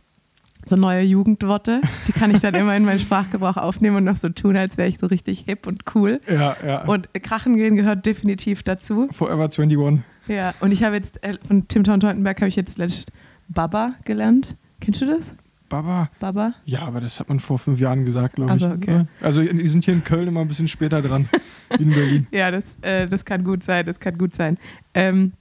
so 0.71 0.77
neue 0.77 1.03
Jugendworte. 1.03 1.81
Die 2.09 2.13
kann 2.13 2.31
ich 2.35 2.41
dann 2.41 2.55
immer 2.55 2.75
in 2.77 2.85
meinen 2.85 2.99
Sprachgebrauch 3.01 3.57
aufnehmen 3.59 3.97
und 3.97 4.05
noch 4.05 4.17
so 4.17 4.29
tun, 4.31 4.57
als 4.57 4.79
wäre 4.79 4.89
ich 4.89 4.99
so 4.99 5.07
richtig 5.07 5.45
hip 5.47 5.67
und 5.67 5.83
cool. 5.95 6.21
Ja, 6.29 6.57
ja. 6.65 6.85
Und 6.87 7.09
Krachen 7.23 7.57
gehen 7.57 7.77
gehört 7.77 8.07
definitiv 8.07 8.63
dazu. 8.63 9.09
Forever 9.11 9.45
21. 9.45 10.01
Ja, 10.29 10.55
und 10.61 10.73
ich 10.73 10.83
habe 10.83 10.95
jetzt 10.97 11.23
äh, 11.23 11.37
von 11.47 11.69
Tim 11.69 11.85
Thorn-Teutenberg 11.85 12.41
habe 12.41 12.49
ich 12.49 12.57
jetzt 12.57 12.79
letzt 12.79 13.11
Baba 13.49 13.95
gelernt. 14.05 14.57
Kennst 14.81 15.03
du 15.03 15.07
das? 15.07 15.35
Baba. 15.69 16.11
Baba? 16.19 16.55
Ja, 16.65 16.81
aber 16.83 17.01
das 17.01 17.21
hat 17.21 17.29
man 17.29 17.39
vor 17.39 17.59
fünf 17.59 17.79
Jahren 17.81 18.05
gesagt, 18.05 18.37
glaube 18.37 18.51
Also, 18.53 18.67
ich. 18.69 18.73
okay. 18.75 19.05
Also 19.21 19.43
die 19.43 19.69
sind 19.69 19.85
hier 19.85 19.95
in 19.95 20.03
Köln 20.05 20.27
immer 20.29 20.41
ein 20.41 20.49
bisschen 20.49 20.67
später 20.69 21.01
dran, 21.03 21.29
wie 21.77 21.83
in 21.85 21.91
Berlin. 21.91 22.27
Ja, 22.33 22.51
das, 22.51 22.65
äh, 22.83 23.07
das 23.07 23.25
kann 23.25 23.45
gut 23.45 23.63
sein, 23.63 23.87
das 23.87 24.01
kann 24.01 24.17
gut 24.19 24.35
sein. 24.35 24.59
Ähm, 24.95 25.33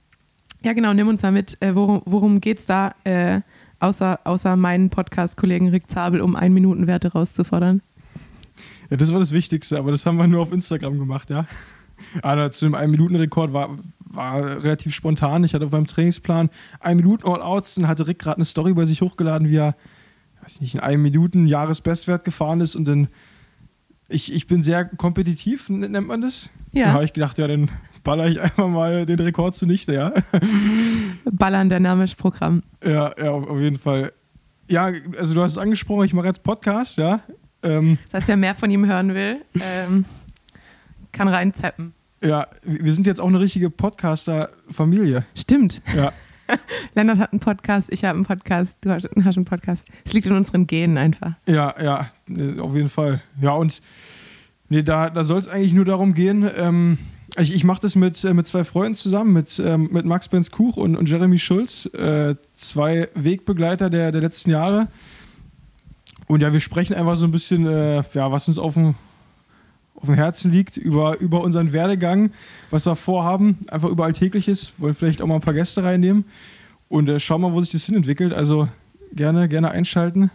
ja, 0.62 0.72
genau, 0.72 0.92
nimm 0.92 1.08
uns 1.08 1.22
mal 1.22 1.32
mit. 1.32 1.56
Äh, 1.60 1.74
worum 1.74 2.02
worum 2.04 2.40
geht 2.40 2.58
es 2.58 2.66
da, 2.66 2.94
äh, 3.04 3.40
außer, 3.80 4.20
außer 4.24 4.56
meinen 4.56 4.90
Podcast-Kollegen 4.90 5.68
Rick 5.68 5.90
Zabel, 5.90 6.20
um 6.20 6.36
Ein-Minuten-Werte 6.36 7.12
rauszufordern? 7.12 7.82
Ja, 8.90 8.96
das 8.96 9.12
war 9.12 9.18
das 9.18 9.32
Wichtigste, 9.32 9.78
aber 9.78 9.90
das 9.90 10.06
haben 10.06 10.16
wir 10.16 10.26
nur 10.26 10.42
auf 10.42 10.52
Instagram 10.52 10.98
gemacht, 10.98 11.30
ja. 11.30 11.46
Aber 12.22 12.50
zu 12.50 12.66
dem 12.66 12.74
1-Minuten-Rekord 12.74 13.52
war, 13.52 13.76
war 13.98 14.62
relativ 14.62 14.94
spontan. 14.94 15.44
Ich 15.44 15.54
hatte 15.54 15.66
auf 15.66 15.72
meinem 15.72 15.86
Trainingsplan 15.86 16.50
1 16.80 16.96
Minuten 16.96 17.26
All-Outs, 17.26 17.76
dann 17.76 17.88
hatte 17.88 18.06
Rick 18.06 18.18
gerade 18.18 18.36
eine 18.36 18.44
Story 18.44 18.72
bei 18.72 18.84
sich 18.84 19.02
hochgeladen, 19.02 19.48
wie 19.48 19.56
er, 19.56 19.76
weiß 20.42 20.60
nicht, 20.60 20.74
in 20.74 20.80
1 20.80 21.00
Minuten 21.00 21.46
Jahresbestwert 21.46 22.24
gefahren 22.24 22.60
ist 22.60 22.74
und 22.74 22.86
dann, 22.86 23.08
ich, 24.08 24.32
ich 24.32 24.46
bin 24.46 24.62
sehr 24.62 24.84
kompetitiv, 24.84 25.68
nennt 25.68 26.06
man 26.06 26.20
das. 26.20 26.50
Ja. 26.72 26.86
Dann 26.86 26.94
habe 26.94 27.04
ich 27.04 27.12
gedacht, 27.12 27.38
ja, 27.38 27.46
dann 27.46 27.70
baller 28.02 28.28
ich 28.28 28.40
einfach 28.40 28.68
mal 28.68 29.06
den 29.06 29.20
Rekord 29.20 29.54
zunichte, 29.54 29.92
ja. 29.94 30.12
Ballern, 31.30 31.68
der 31.68 31.80
Name 31.80 32.04
ist 32.04 32.16
Programm. 32.16 32.62
Ja, 32.82 33.12
ja, 33.18 33.30
auf 33.30 33.48
auf 33.48 33.58
jeden 33.58 33.78
Fall. 33.78 34.12
Ja, 34.68 34.90
also 35.18 35.34
du 35.34 35.42
hast 35.42 35.52
es 35.52 35.58
angesprochen, 35.58 36.04
ich 36.04 36.14
mache 36.14 36.26
jetzt 36.26 36.42
Podcast, 36.42 36.98
ja. 36.98 37.20
Ähm, 37.62 37.98
Dass 38.12 38.28
wer 38.28 38.36
mehr 38.36 38.54
von 38.54 38.70
ihm 38.70 38.86
hören 38.86 39.14
will, 39.14 39.42
ähm, 39.60 40.04
kann 41.12 41.28
reinzappen. 41.28 41.92
ja, 42.22 42.46
wir 42.62 42.92
sind 42.94 43.06
jetzt 43.06 43.20
auch 43.20 43.28
eine 43.28 43.40
richtige 43.40 43.68
Podcaster-Familie. 43.70 45.24
Stimmt. 45.34 45.82
Ja, 45.94 46.12
Lennart 46.94 47.18
hat 47.18 47.32
einen 47.32 47.40
Podcast, 47.40 47.90
ich 47.92 48.04
habe 48.04 48.16
einen 48.16 48.24
Podcast, 48.24 48.78
du 48.80 48.90
hast, 48.90 49.08
hast 49.24 49.36
einen 49.36 49.44
Podcast. 49.44 49.86
Es 50.04 50.12
liegt 50.12 50.26
in 50.26 50.32
unseren 50.32 50.66
Genen 50.66 50.98
einfach. 50.98 51.32
ja, 51.46 51.74
ja, 51.82 52.10
äh, 52.28 52.58
auf 52.58 52.74
jeden 52.74 52.88
Fall. 52.88 53.20
Ja, 53.40 53.52
und 53.52 53.80
nee, 54.68 54.82
da, 54.82 55.10
da 55.10 55.24
soll 55.24 55.38
es 55.38 55.48
eigentlich 55.48 55.74
nur 55.74 55.84
darum 55.84 56.14
gehen, 56.14 56.48
ähm, 56.56 56.98
ich, 57.38 57.54
ich 57.54 57.64
mache 57.64 57.80
das 57.80 57.96
mit, 57.96 58.22
äh, 58.24 58.34
mit 58.34 58.46
zwei 58.46 58.64
Freunden 58.64 58.94
zusammen, 58.94 59.32
mit, 59.32 59.60
ähm, 59.64 59.88
mit 59.92 60.04
Max 60.04 60.28
Benz 60.28 60.50
Kuch 60.50 60.76
und, 60.76 60.96
und 60.96 61.08
Jeremy 61.08 61.38
Schulz, 61.38 61.86
äh, 61.94 62.34
zwei 62.54 63.08
Wegbegleiter 63.14 63.90
der, 63.90 64.12
der 64.12 64.20
letzten 64.20 64.50
Jahre. 64.50 64.88
Und 66.26 66.42
ja, 66.42 66.52
wir 66.52 66.60
sprechen 66.60 66.94
einfach 66.94 67.16
so 67.16 67.26
ein 67.26 67.32
bisschen, 67.32 67.66
äh, 67.66 68.02
ja, 68.14 68.30
was 68.30 68.48
uns 68.48 68.58
auf 68.58 68.74
dem, 68.74 68.94
auf 69.96 70.06
dem 70.06 70.14
Herzen 70.14 70.50
liegt, 70.52 70.76
über, 70.76 71.18
über 71.20 71.42
unseren 71.42 71.72
Werdegang, 71.72 72.32
was 72.70 72.86
wir 72.86 72.96
vorhaben, 72.96 73.58
einfach 73.68 73.88
über 73.88 74.04
Alltägliches, 74.04 74.74
wollen 74.78 74.94
vielleicht 74.94 75.20
auch 75.22 75.26
mal 75.26 75.34
ein 75.36 75.40
paar 75.40 75.54
Gäste 75.54 75.82
reinnehmen 75.82 76.24
und 76.88 77.08
äh, 77.08 77.18
schauen 77.18 77.42
mal, 77.42 77.52
wo 77.52 77.60
sich 77.60 77.72
das 77.72 77.84
hinentwickelt. 77.84 78.32
Also 78.32 78.68
gerne, 79.12 79.48
gerne 79.48 79.70
einschalten. 79.70 80.30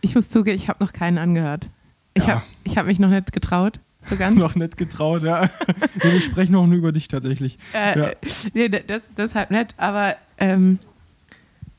Ich 0.00 0.14
muss 0.14 0.28
zugeben, 0.30 0.56
ich 0.56 0.68
habe 0.68 0.82
noch 0.82 0.92
keinen 0.92 1.18
angehört. 1.18 1.66
Ich 2.14 2.24
Ja. 2.24 2.42
habe 2.66 2.76
hab 2.76 2.86
mich 2.86 2.98
noch 2.98 3.10
nicht 3.10 3.32
getraut, 3.32 3.78
so 4.02 4.16
ganz. 4.16 4.36
Noch 4.38 4.54
nicht 4.54 4.76
getraut, 4.76 5.22
ja. 5.22 5.48
nee, 6.02 6.12
wir 6.12 6.20
sprechen 6.20 6.54
auch 6.56 6.66
nur 6.66 6.76
über 6.76 6.92
dich 6.92 7.08
tatsächlich. 7.08 7.58
Äh, 7.74 7.98
Ja. 7.98 8.10
nee, 8.54 8.68
das, 8.68 9.02
deshalb 9.16 9.50
nicht, 9.50 9.74
aber 9.76 10.16
ähm, 10.38 10.78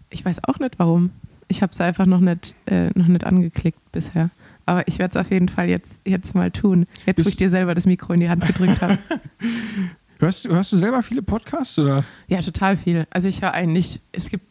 ich 0.10 0.24
weiß 0.24 0.44
auch 0.46 0.60
nicht 0.60 0.78
warum. 0.78 1.12
Ich 1.48 1.62
habe 1.62 1.74
es 1.74 1.82
einfach 1.82 2.06
noch 2.06 2.20
nicht, 2.20 2.56
äh, 2.66 2.90
noch 2.96 3.08
nicht 3.08 3.26
angeklickt 3.26 3.80
bisher. 3.92 4.30
Aber 4.66 4.88
ich 4.88 5.00
werde 5.00 5.18
es 5.20 5.26
auf 5.26 5.32
jeden 5.32 5.50
Fall 5.50 5.68
jetzt, 5.70 5.94
jetzt 6.06 6.36
mal 6.36 6.52
tun. 6.52 6.86
Jetzt, 7.06 7.18
wo 7.18 7.22
Ist- 7.22 7.30
ich 7.30 7.38
dir 7.38 7.50
selber 7.50 7.74
das 7.74 7.86
Mikro 7.86 8.14
in 8.14 8.20
die 8.22 8.30
Hand 8.30 8.46
gedrückt 8.46 8.82
habe. 8.82 8.98
Hörst, 10.20 10.46
du- 10.46 10.50
hörst 10.52 10.72
du 10.72 10.78
selber 10.78 11.02
viele 11.02 11.24
Podcasts 11.24 11.80
oder? 11.80 12.04
ja, 12.28 12.42
total 12.42 12.78
viel. 12.78 13.08
Also 13.10 13.28
ich 13.28 13.42
höre 13.42 13.54
eigentlich, 13.56 14.00
es 14.12 14.30
gibt 14.30 14.51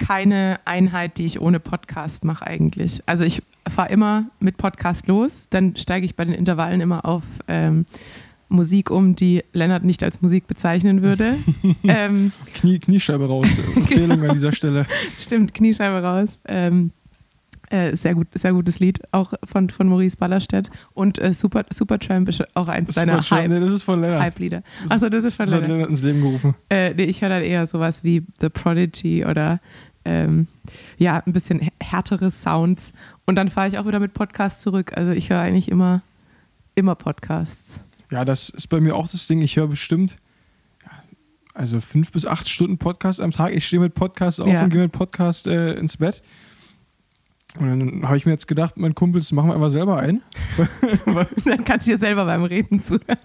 keine 0.00 0.58
Einheit, 0.64 1.18
die 1.18 1.26
ich 1.26 1.40
ohne 1.40 1.60
Podcast 1.60 2.24
mache 2.24 2.46
eigentlich. 2.46 3.02
Also 3.06 3.24
ich 3.24 3.42
fahre 3.68 3.90
immer 3.90 4.24
mit 4.40 4.56
Podcast 4.56 5.06
los, 5.06 5.46
dann 5.50 5.76
steige 5.76 6.06
ich 6.06 6.16
bei 6.16 6.24
den 6.24 6.34
Intervallen 6.34 6.80
immer 6.80 7.04
auf 7.04 7.22
ähm, 7.46 7.84
Musik 8.48 8.90
um, 8.90 9.14
die 9.14 9.44
Lennart 9.52 9.84
nicht 9.84 10.02
als 10.02 10.22
Musik 10.22 10.46
bezeichnen 10.48 11.02
würde. 11.02 11.36
ähm, 11.84 12.32
Knie, 12.54 12.78
Kniescheibe 12.80 13.26
raus. 13.28 13.46
Empfehlung 13.76 14.24
an 14.24 14.32
dieser 14.32 14.52
Stelle. 14.52 14.86
Stimmt, 15.20 15.54
Kniescheibe 15.54 16.02
raus. 16.04 16.38
Ähm, 16.48 16.90
Äh, 17.72 17.94
sehr, 17.94 18.16
gut, 18.16 18.26
sehr 18.34 18.52
gutes 18.52 18.80
Lied, 18.80 18.98
auch 19.12 19.32
von, 19.44 19.70
von 19.70 19.86
Maurice 19.86 20.16
Ballerstedt. 20.16 20.70
Und 20.92 21.20
äh, 21.20 21.32
Super, 21.32 21.64
Supertramp 21.70 22.28
ist 22.28 22.42
auch 22.56 22.66
eins 22.66 22.94
seiner 22.94 23.20
Hype, 23.20 23.48
nee, 23.48 23.60
das 23.60 23.70
ist 23.70 23.84
von 23.84 24.00
Lennart. 24.00 24.22
Hype-Lieder. 24.22 24.64
Achso, 24.88 25.08
das 25.08 25.22
ist 25.22 25.36
von 25.36 25.44
Das 25.44 25.54
Lennart. 25.54 25.70
Lennart 25.70 25.90
ins 25.90 26.02
Leben 26.02 26.20
gerufen. 26.20 26.56
Äh, 26.68 26.94
nee, 26.94 27.04
ich 27.04 27.22
höre 27.22 27.28
dann 27.28 27.44
eher 27.44 27.64
sowas 27.66 28.02
wie 28.02 28.24
The 28.40 28.48
Prodigy 28.48 29.24
oder 29.24 29.60
ähm, 30.04 30.46
ja, 30.96 31.22
ein 31.24 31.32
bisschen 31.32 31.70
härtere 31.82 32.30
Sounds. 32.30 32.92
Und 33.26 33.36
dann 33.36 33.48
fahre 33.48 33.68
ich 33.68 33.78
auch 33.78 33.86
wieder 33.86 34.00
mit 34.00 34.14
Podcasts 34.14 34.62
zurück. 34.62 34.92
Also 34.96 35.12
ich 35.12 35.30
höre 35.30 35.40
eigentlich 35.40 35.70
immer, 35.70 36.02
immer 36.74 36.94
Podcasts. 36.94 37.82
Ja, 38.10 38.24
das 38.24 38.48
ist 38.48 38.68
bei 38.68 38.80
mir 38.80 38.96
auch 38.96 39.08
das 39.08 39.26
Ding. 39.26 39.40
Ich 39.42 39.56
höre 39.56 39.68
bestimmt 39.68 40.16
also 41.54 41.80
fünf 41.80 42.12
bis 42.12 42.26
acht 42.26 42.48
Stunden 42.48 42.78
Podcast 42.78 43.20
am 43.20 43.32
Tag. 43.32 43.52
Ich 43.54 43.66
stehe 43.66 43.80
mit 43.80 43.94
Podcast 43.94 44.40
auf 44.40 44.48
Ja. 44.48 44.62
und 44.62 44.70
gehe 44.70 44.80
mit 44.82 44.92
Podcast 44.92 45.46
äh, 45.46 45.74
ins 45.74 45.96
Bett. 45.96 46.22
Und 47.58 47.66
dann 47.68 48.06
habe 48.06 48.16
ich 48.16 48.26
mir 48.26 48.32
jetzt 48.32 48.46
gedacht, 48.46 48.76
mein 48.76 48.94
Kumpels, 48.94 49.32
machen 49.32 49.50
wir 49.50 49.54
einfach 49.54 49.70
selber 49.70 49.98
ein. 49.98 50.22
dann 51.44 51.64
kann 51.64 51.78
ich 51.80 51.86
dir 51.86 51.98
selber 51.98 52.24
beim 52.24 52.44
Reden 52.44 52.80
zuhören. 52.80 53.18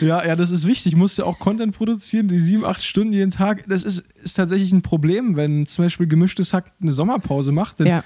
Ja, 0.00 0.24
ja, 0.24 0.36
das 0.36 0.50
ist 0.50 0.66
wichtig. 0.66 0.92
Ich 0.92 0.96
muss 0.96 1.16
ja 1.16 1.24
auch 1.24 1.38
Content 1.38 1.76
produzieren, 1.76 2.28
die 2.28 2.38
sieben, 2.38 2.64
acht 2.64 2.82
Stunden 2.82 3.12
jeden 3.12 3.30
Tag. 3.32 3.64
Das 3.68 3.82
ist, 3.82 4.04
ist 4.22 4.34
tatsächlich 4.34 4.72
ein 4.72 4.82
Problem, 4.82 5.34
wenn 5.36 5.66
zum 5.66 5.84
Beispiel 5.84 6.06
gemischtes 6.06 6.54
Hack 6.54 6.72
eine 6.80 6.92
Sommerpause 6.92 7.50
macht. 7.52 7.80
Denn 7.80 7.86
Ja. 7.88 8.04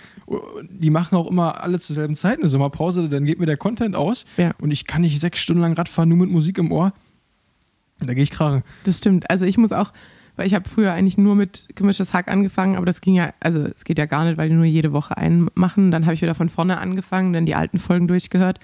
Die 0.71 0.91
machen 0.91 1.17
auch 1.17 1.29
immer 1.31 1.63
alle 1.63 1.79
zur 1.79 1.95
selben 1.95 2.17
Zeit 2.17 2.39
eine 2.39 2.49
Sommerpause, 2.49 3.09
dann 3.09 3.25
geht 3.27 3.39
mir 3.39 3.47
der 3.47 3.59
Content 3.59 3.95
aus 3.97 4.25
Ja. 4.39 4.53
und 4.61 4.71
ich 4.71 4.87
kann 4.87 5.03
nicht 5.03 5.21
sechs 5.21 5.39
Stunden 5.41 5.61
lang 5.63 5.75
Radfahren, 5.75 6.09
nur 6.09 6.19
mit 6.19 6.31
Musik 6.31 6.59
im 6.59 6.73
Ohr. 6.73 6.93
Da 8.01 8.15
gehe 8.15 8.23
ich 8.23 8.31
krachen. 8.31 8.63
Das 8.85 8.99
stimmt. 8.99 9.29
Also 9.31 9.45
ich 9.45 9.59
muss 9.59 9.73
auch, 9.73 9.93
weil 10.37 10.47
ich 10.47 10.55
habe 10.55 10.69
früher 10.69 10.93
eigentlich 10.93 11.19
nur 11.19 11.35
mit 11.37 11.67
gemischtes 11.75 12.13
Hack 12.15 12.29
angefangen, 12.29 12.77
aber 12.77 12.87
das 12.87 13.01
ging 13.01 13.15
ja, 13.15 13.33
also 13.41 13.61
es 13.61 13.85
geht 13.85 13.99
ja 13.99 14.07
gar 14.07 14.25
nicht, 14.25 14.37
weil 14.39 14.49
die 14.49 14.55
nur 14.55 14.65
jede 14.65 14.93
Woche 14.93 15.17
einen 15.17 15.49
machen. 15.55 15.91
Dann 15.91 16.05
habe 16.07 16.15
ich 16.15 16.23
wieder 16.23 16.35
von 16.35 16.49
vorne 16.49 16.79
angefangen, 16.79 17.33
dann 17.35 17.47
die 17.47 17.55
alten 17.55 17.79
Folgen 17.79 18.09
durchgehört. 18.09 18.59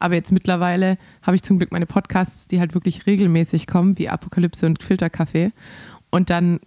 Aber 0.00 0.14
jetzt 0.14 0.32
mittlerweile 0.32 0.98
habe 1.22 1.36
ich 1.36 1.42
zum 1.42 1.58
Glück 1.58 1.70
meine 1.70 1.86
Podcasts, 1.86 2.46
die 2.46 2.58
halt 2.58 2.74
wirklich 2.74 3.06
regelmäßig 3.06 3.66
kommen, 3.66 3.98
wie 3.98 4.08
Apokalypse 4.08 4.66
und 4.66 4.82
Filterkaffee. 4.82 5.52
Und 6.10 6.30
dann, 6.30 6.58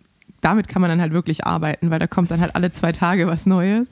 damit 0.41 0.67
kann 0.67 0.81
man 0.81 0.89
dann 0.89 1.01
halt 1.01 1.11
wirklich 1.11 1.45
arbeiten, 1.45 1.89
weil 1.89 1.99
da 1.99 2.07
kommt 2.07 2.31
dann 2.31 2.39
halt 2.39 2.55
alle 2.55 2.71
zwei 2.71 2.91
Tage 2.91 3.27
was 3.27 3.45
Neues. 3.45 3.88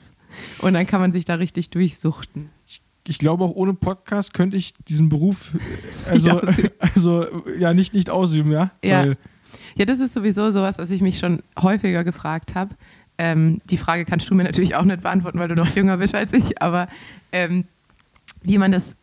Und 0.60 0.74
dann 0.74 0.86
kann 0.86 1.00
man 1.00 1.12
sich 1.12 1.24
da 1.24 1.34
richtig 1.34 1.70
durchsuchten. 1.70 2.50
Ich 3.06 3.18
glaube, 3.18 3.44
auch 3.44 3.50
ohne 3.50 3.74
Podcast 3.74 4.32
könnte 4.32 4.56
ich 4.56 4.74
diesen 4.88 5.08
Beruf 5.08 5.52
äh, 6.06 6.10
also, 6.10 6.40
also 6.78 7.26
ja 7.58 7.74
nicht, 7.74 7.94
nicht 7.94 8.10
ausüben, 8.10 8.52
ja. 8.52 8.70
Ja. 8.84 9.00
Weil, 9.00 9.16
Ja, 9.76 9.84
das 9.84 9.98
ist 9.98 10.14
sowieso 10.14 10.50
sowas, 10.50 10.78
was 10.78 10.90
ich 10.90 11.02
mich 11.02 11.18
schon 11.18 11.42
häufiger 11.60 12.04
gefragt 12.04 12.54
habe. 12.54 12.76
Ähm, 13.18 13.58
die 13.68 13.76
Frage 13.76 14.04
kannst 14.04 14.30
du 14.30 14.34
mir 14.34 14.44
natürlich 14.44 14.76
auch 14.76 14.84
nicht 14.84 15.02
beantworten, 15.02 15.38
weil 15.38 15.48
du 15.48 15.54
noch 15.54 15.74
jünger 15.74 15.98
bist 15.98 16.14
als 16.14 16.32
ich, 16.32 16.62
aber 16.62 16.88
ähm, 17.32 17.64
wie 18.42 18.58
man 18.58 18.72
das, 18.72 18.96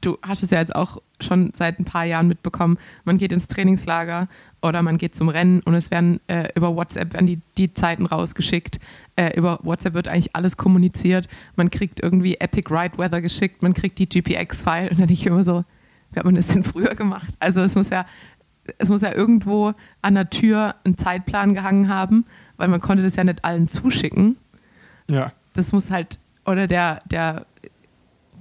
du 0.00 0.18
hast 0.22 0.42
es 0.42 0.50
ja 0.50 0.58
jetzt 0.58 0.74
auch 0.74 0.98
schon 1.20 1.52
seit 1.54 1.78
ein 1.78 1.84
paar 1.84 2.04
Jahren 2.04 2.28
mitbekommen, 2.28 2.78
man 3.04 3.18
geht 3.18 3.32
ins 3.32 3.46
Trainingslager 3.48 4.28
oder 4.62 4.82
man 4.82 4.98
geht 4.98 5.14
zum 5.14 5.28
Rennen 5.28 5.60
und 5.60 5.74
es 5.74 5.90
werden 5.90 6.20
äh, 6.28 6.48
über 6.54 6.74
WhatsApp 6.74 7.12
werden 7.12 7.26
die, 7.26 7.40
die 7.58 7.74
Zeiten 7.74 8.06
rausgeschickt. 8.06 8.80
Äh, 9.16 9.36
über 9.36 9.58
WhatsApp 9.62 9.94
wird 9.94 10.08
eigentlich 10.08 10.34
alles 10.34 10.56
kommuniziert. 10.56 11.28
Man 11.56 11.70
kriegt 11.70 12.00
irgendwie 12.00 12.36
Epic 12.36 12.72
Ride 12.74 12.98
Weather 12.98 13.20
geschickt, 13.20 13.62
man 13.62 13.74
kriegt 13.74 13.98
die 13.98 14.08
GPX-File 14.08 14.90
und 14.90 14.98
dann 14.98 15.08
denke 15.08 15.14
ich 15.14 15.26
immer 15.26 15.44
so, 15.44 15.64
wie 16.12 16.18
hat 16.18 16.24
man 16.24 16.34
das 16.34 16.48
denn 16.48 16.64
früher 16.64 16.94
gemacht? 16.94 17.28
Also 17.38 17.60
es 17.60 17.74
muss 17.74 17.90
ja, 17.90 18.06
es 18.78 18.88
muss 18.88 19.02
ja 19.02 19.12
irgendwo 19.12 19.72
an 20.02 20.14
der 20.14 20.30
Tür 20.30 20.76
ein 20.84 20.96
Zeitplan 20.96 21.54
gehangen 21.54 21.88
haben, 21.88 22.24
weil 22.56 22.68
man 22.68 22.80
konnte 22.80 23.02
das 23.02 23.16
ja 23.16 23.24
nicht 23.24 23.44
allen 23.44 23.68
zuschicken. 23.68 24.36
ja. 25.10 25.32
Das 25.52 25.72
muss 25.72 25.90
halt, 25.90 26.20
oder 26.46 26.68
der, 26.68 27.02
der, 27.10 27.44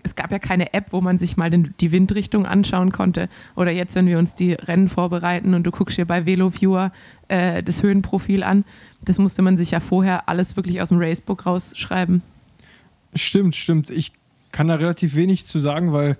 es 0.03 0.15
gab 0.15 0.31
ja 0.31 0.39
keine 0.39 0.73
App, 0.73 0.87
wo 0.91 1.01
man 1.01 1.17
sich 1.17 1.37
mal 1.37 1.49
den, 1.49 1.73
die 1.79 1.91
Windrichtung 1.91 2.45
anschauen 2.45 2.91
konnte. 2.91 3.29
Oder 3.55 3.71
jetzt, 3.71 3.95
wenn 3.95 4.07
wir 4.07 4.17
uns 4.17 4.35
die 4.35 4.53
Rennen 4.53 4.89
vorbereiten 4.89 5.53
und 5.53 5.63
du 5.63 5.71
guckst 5.71 5.97
dir 5.97 6.05
bei 6.05 6.25
VeloViewer 6.25 6.91
äh, 7.27 7.63
das 7.63 7.83
Höhenprofil 7.83 8.43
an, 8.43 8.65
das 9.01 9.17
musste 9.17 9.41
man 9.41 9.57
sich 9.57 9.71
ja 9.71 9.79
vorher 9.79 10.27
alles 10.29 10.55
wirklich 10.55 10.81
aus 10.81 10.89
dem 10.89 10.99
Racebook 10.99 11.45
rausschreiben. 11.45 12.21
Stimmt, 13.13 13.55
stimmt. 13.55 13.89
Ich 13.89 14.11
kann 14.51 14.67
da 14.67 14.75
relativ 14.75 15.15
wenig 15.15 15.45
zu 15.45 15.59
sagen, 15.59 15.93
weil 15.93 16.17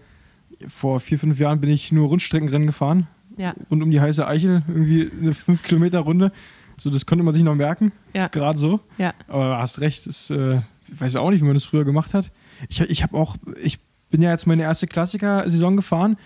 vor 0.68 1.00
vier, 1.00 1.20
fünf 1.20 1.40
Jahren 1.40 1.62
bin 1.62 1.70
ich 1.70 1.92
nur 1.92 2.08
Rundstreckenrennen 2.08 2.68
gefahren. 2.68 3.08
Ja. 3.38 3.54
Rund 3.72 3.84
um 3.84 3.92
die 3.92 4.02
heiße 4.02 4.28
Eichel, 4.28 4.64
irgendwie 4.68 5.10
eine 5.22 5.32
5-Kilometer-Runde. 5.32 6.32
So, 6.78 6.90
das 6.90 7.06
konnte 7.06 7.24
man 7.24 7.34
sich 7.34 7.44
noch 7.44 7.56
merken. 7.56 7.92
Ja. 8.14 8.28
Gerade 8.28 8.58
so. 8.58 8.80
Ja. 8.98 9.14
Aber 9.28 9.46
du 9.46 9.58
hast 9.58 9.80
recht, 9.80 10.08
das, 10.08 10.30
äh, 10.30 10.62
ich 10.88 11.00
weiß 11.00 11.16
auch 11.18 11.30
nicht, 11.30 11.42
wie 11.42 11.46
man 11.46 11.54
das 11.54 11.66
früher 11.66 11.86
gemacht 11.86 12.14
hat. 12.14 12.32
Ich, 12.68 12.82
ich 12.82 13.04
habe 13.04 13.18
auch, 13.18 13.38
ich 13.62 13.80
bin 14.10 14.22
ja 14.22 14.32
jetzt 14.32 14.48
meine 14.48 14.64
erste 14.64 14.88
Klassiker-Saison 14.88 15.76
gefahren. 15.76 16.18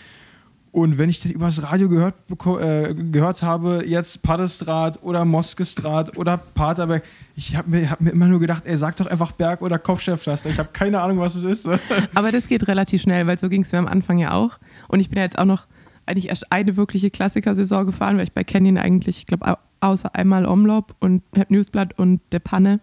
Und 0.71 0.97
wenn 0.97 1.07
ich 1.07 1.21
das 1.21 1.31
übers 1.31 1.61
Radio 1.61 1.87
gehört, 1.87 2.15
äh, 2.59 2.95
gehört 2.95 3.43
habe, 3.43 3.83
jetzt 3.85 4.23
Paddestrad 4.23 5.03
oder 5.03 5.23
Moskestrad 5.23 6.17
oder 6.17 6.37
Paterberg, 6.37 7.03
ich 7.35 7.55
habe 7.55 7.69
mir, 7.69 7.91
hab 7.91 8.01
mir 8.01 8.09
immer 8.09 8.25
nur 8.25 8.39
gedacht, 8.39 8.63
ey, 8.65 8.75
sag 8.75 8.95
doch 8.95 9.05
einfach 9.05 9.33
Berg 9.33 9.61
oder 9.61 9.77
Kopfsteinpflaster. 9.77 10.49
Ich 10.49 10.57
habe 10.57 10.69
keine 10.73 10.99
Ahnung, 10.99 11.19
was 11.19 11.35
es 11.35 11.43
ist. 11.43 11.69
Aber 12.15 12.31
das 12.31 12.47
geht 12.47 12.67
relativ 12.67 13.03
schnell, 13.03 13.27
weil 13.27 13.37
so 13.37 13.49
ging 13.49 13.61
es 13.61 13.71
mir 13.71 13.77
am 13.77 13.87
Anfang 13.87 14.17
ja 14.17 14.31
auch. 14.31 14.57
Und 14.87 14.99
ich 14.99 15.09
bin 15.09 15.17
ja 15.17 15.23
jetzt 15.23 15.37
auch 15.37 15.45
noch 15.45 15.67
eigentlich 16.07 16.29
erst 16.29 16.51
eine 16.51 16.75
wirkliche 16.75 17.11
Klassikersaison 17.11 17.85
gefahren, 17.85 18.17
weil 18.17 18.23
ich 18.23 18.33
bei 18.33 18.43
Canyon 18.43 18.79
eigentlich, 18.79 19.19
ich 19.19 19.27
glaube, 19.27 19.59
außer 19.79 20.15
einmal 20.15 20.47
Omlop 20.47 20.95
und 20.99 21.21
Newsblatt 21.51 21.99
und 21.99 22.19
De 22.31 22.39
Panne 22.39 22.79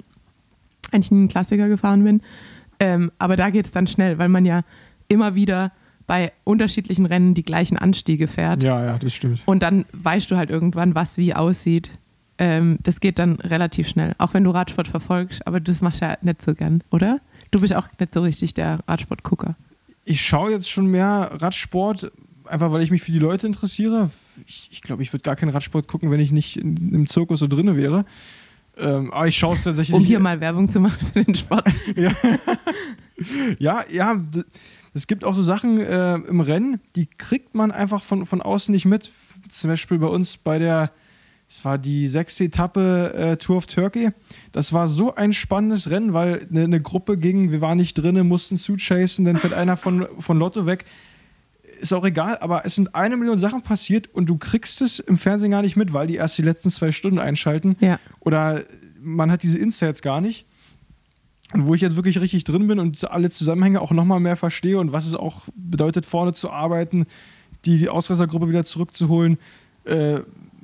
eigentlich 0.92 1.11
nie 1.11 1.18
einen 1.18 1.28
Klassiker 1.28 1.68
gefahren 1.68 2.05
bin. 2.05 2.22
Ähm, 2.81 3.12
aber 3.18 3.37
da 3.37 3.51
geht 3.51 3.66
es 3.66 3.72
dann 3.72 3.87
schnell, 3.87 4.18
weil 4.18 4.28
man 4.28 4.45
ja 4.45 4.62
immer 5.09 5.35
wieder 5.35 5.72
bei 6.07 6.33
unterschiedlichen 6.43 7.07
Rennen 7.07 7.35
die 7.35 7.45
gleichen 7.45 7.78
Anstiege 7.78 8.26
fährt. 8.26 8.64
ja, 8.64 8.85
ja, 8.85 8.99
das 8.99 9.14
stimmt. 9.14 9.43
Und 9.45 9.62
dann 9.62 9.85
weißt 9.93 10.28
du 10.31 10.37
halt 10.37 10.51
irgendwann, 10.51 10.97
was 10.97 11.18
wie 11.18 11.35
aussieht. 11.35 11.93
Ähm, 12.39 12.78
das 12.83 13.01
geht 13.01 13.18
dann 13.18 13.37
relativ 13.37 13.87
schnell. 13.87 14.14
Auch 14.18 14.35
wenn 14.35 14.43
du 14.43 14.51
Radsport 14.51 14.89
verfolgst, 14.89 15.47
aber 15.47 15.61
das 15.61 15.83
machst 15.83 16.01
du 16.01 16.07
ja 16.07 16.16
nicht 16.22 16.43
so 16.43 16.55
gern, 16.55 16.83
oder? 16.91 17.20
Du 17.51 17.61
bist 17.61 17.74
auch 17.74 17.87
nicht 18.01 18.14
so 18.14 18.22
richtig 18.22 18.55
der 18.55 18.81
Radsportgucker. 18.89 19.55
Ich 20.05 20.22
schaue 20.22 20.51
jetzt 20.51 20.70
schon 20.70 20.87
mehr 20.87 21.31
Radsport, 21.35 22.11
einfach 22.47 22.72
weil 22.72 22.83
ich 22.83 22.91
mich 22.91 23.03
für 23.03 23.12
die 23.12 23.18
Leute 23.18 23.47
interessiere. 23.47 24.11
Ich 24.47 24.68
glaube, 24.70 24.72
ich, 24.72 24.83
glaub, 24.83 25.01
ich 25.01 25.12
würde 25.12 25.22
gar 25.22 25.37
keinen 25.37 25.51
Radsport 25.51 25.87
gucken, 25.87 26.11
wenn 26.11 26.20
ich 26.20 26.33
nicht 26.33 26.57
in, 26.57 26.95
im 26.95 27.07
Zirkus 27.07 27.41
so 27.41 27.47
drinne 27.47 27.76
wäre. 27.76 28.05
Ähm, 28.81 29.12
aber 29.12 29.26
ich 29.28 29.37
schaue 29.37 29.55
es 29.55 29.64
tatsächlich. 29.64 29.95
Um 29.97 30.03
hier 30.03 30.18
mal 30.20 30.41
Werbung 30.41 30.68
zu 30.68 30.81
machen 30.81 31.07
für 31.12 31.22
den 31.24 31.35
Sport. 31.35 31.68
Ja, 33.59 33.85
ja, 33.91 34.14
d- 34.14 34.45
es 34.95 35.07
gibt 35.07 35.24
auch 35.24 35.35
so 35.35 35.43
Sachen 35.43 35.78
äh, 35.78 36.14
im 36.14 36.41
Rennen, 36.41 36.81
die 36.97 37.07
kriegt 37.07 37.55
man 37.55 37.70
einfach 37.70 38.03
von, 38.03 38.24
von 38.26 38.41
außen 38.41 38.72
nicht 38.72 38.87
mit. 38.87 39.12
Zum 39.49 39.68
Beispiel 39.70 39.99
bei 39.99 40.07
uns 40.07 40.37
bei 40.39 40.59
der, 40.59 40.91
es 41.49 41.64
war 41.64 41.76
die 41.78 42.09
sechste 42.09 42.45
Etappe 42.45 43.12
äh, 43.14 43.37
Tour 43.37 43.59
of 43.59 43.66
Turkey. 43.66 44.11
Das 44.53 44.72
war 44.72 44.89
so 44.89 45.14
ein 45.14 45.33
spannendes 45.33 45.91
Rennen, 45.91 46.12
weil 46.14 46.47
eine, 46.51 46.64
eine 46.64 46.81
Gruppe 46.81 47.18
ging, 47.18 47.51
wir 47.53 47.61
waren 47.61 47.76
nicht 47.78 47.95
drinnen, 47.95 48.26
mussten 48.26 48.57
zuchasen, 48.57 49.24
dann 49.26 49.37
fährt 49.37 49.53
einer 49.53 49.76
von, 49.76 50.07
von 50.18 50.39
Lotto 50.39 50.64
weg. 50.66 50.85
Ist 51.81 51.93
auch 51.93 52.05
egal, 52.05 52.39
aber 52.39 52.64
es 52.66 52.74
sind 52.74 52.95
eine 52.95 53.16
Million 53.16 53.39
Sachen 53.39 53.62
passiert 53.62 54.09
und 54.12 54.26
du 54.26 54.37
kriegst 54.37 54.83
es 54.83 54.99
im 54.99 55.18
Fernsehen 55.18 55.51
gar 55.51 55.62
nicht 55.62 55.76
mit, 55.76 55.93
weil 55.93 56.07
die 56.07 56.16
erst 56.16 56.37
die 56.39 56.43
letzten 56.43 56.70
zwei 56.70 56.93
Stunden 56.93 57.18
einschalten. 57.18 57.76
Ja. 57.81 57.99
Oder 58.20 58.64
man 59.01 59.31
hat 59.31 59.43
diese 59.43 59.59
Insights 59.59 60.03
gar 60.03 60.20
nicht. 60.20 60.47
Und 61.53 61.66
wo 61.66 61.74
ich 61.74 61.81
jetzt 61.81 61.97
wirklich 61.97 62.20
richtig 62.20 62.45
drin 62.45 62.66
bin 62.68 62.78
und 62.78 63.11
alle 63.11 63.31
Zusammenhänge 63.31 63.81
auch 63.81 63.91
nochmal 63.91 64.20
mehr 64.20 64.37
verstehe 64.37 64.78
und 64.78 64.93
was 64.93 65.07
es 65.07 65.14
auch 65.14 65.49
bedeutet, 65.57 66.07
vorne 66.07 66.33
zu 66.33 66.51
arbeiten, 66.51 67.07
die 67.64 67.89
Ausreißergruppe 67.89 68.49
wieder 68.49 68.64
zurückzuholen, 68.64 69.39
äh, 69.85 70.20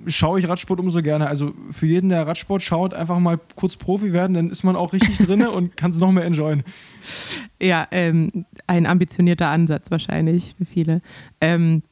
schaue 0.07 0.38
ich 0.38 0.48
Radsport 0.48 0.80
umso 0.80 1.02
gerne. 1.02 1.26
Also 1.26 1.52
für 1.70 1.86
jeden, 1.86 2.09
der 2.09 2.26
Radsport 2.26 2.62
schaut, 2.62 2.94
einfach 2.94 3.18
mal 3.18 3.38
kurz 3.54 3.76
Profi 3.76 4.12
werden, 4.12 4.34
dann 4.34 4.50
ist 4.50 4.64
man 4.64 4.76
auch 4.76 4.92
richtig 4.92 5.18
drin 5.18 5.46
und 5.46 5.76
kann 5.76 5.90
es 5.90 5.98
noch 5.98 6.12
mehr 6.12 6.24
enjoyen. 6.24 6.62
Ja, 7.61 7.86
ähm, 7.90 8.46
ein 8.66 8.86
ambitionierter 8.86 9.48
Ansatz 9.48 9.90
wahrscheinlich 9.90 10.54
für 10.59 10.64
viele. 10.64 11.02
Ähm, 11.40 11.82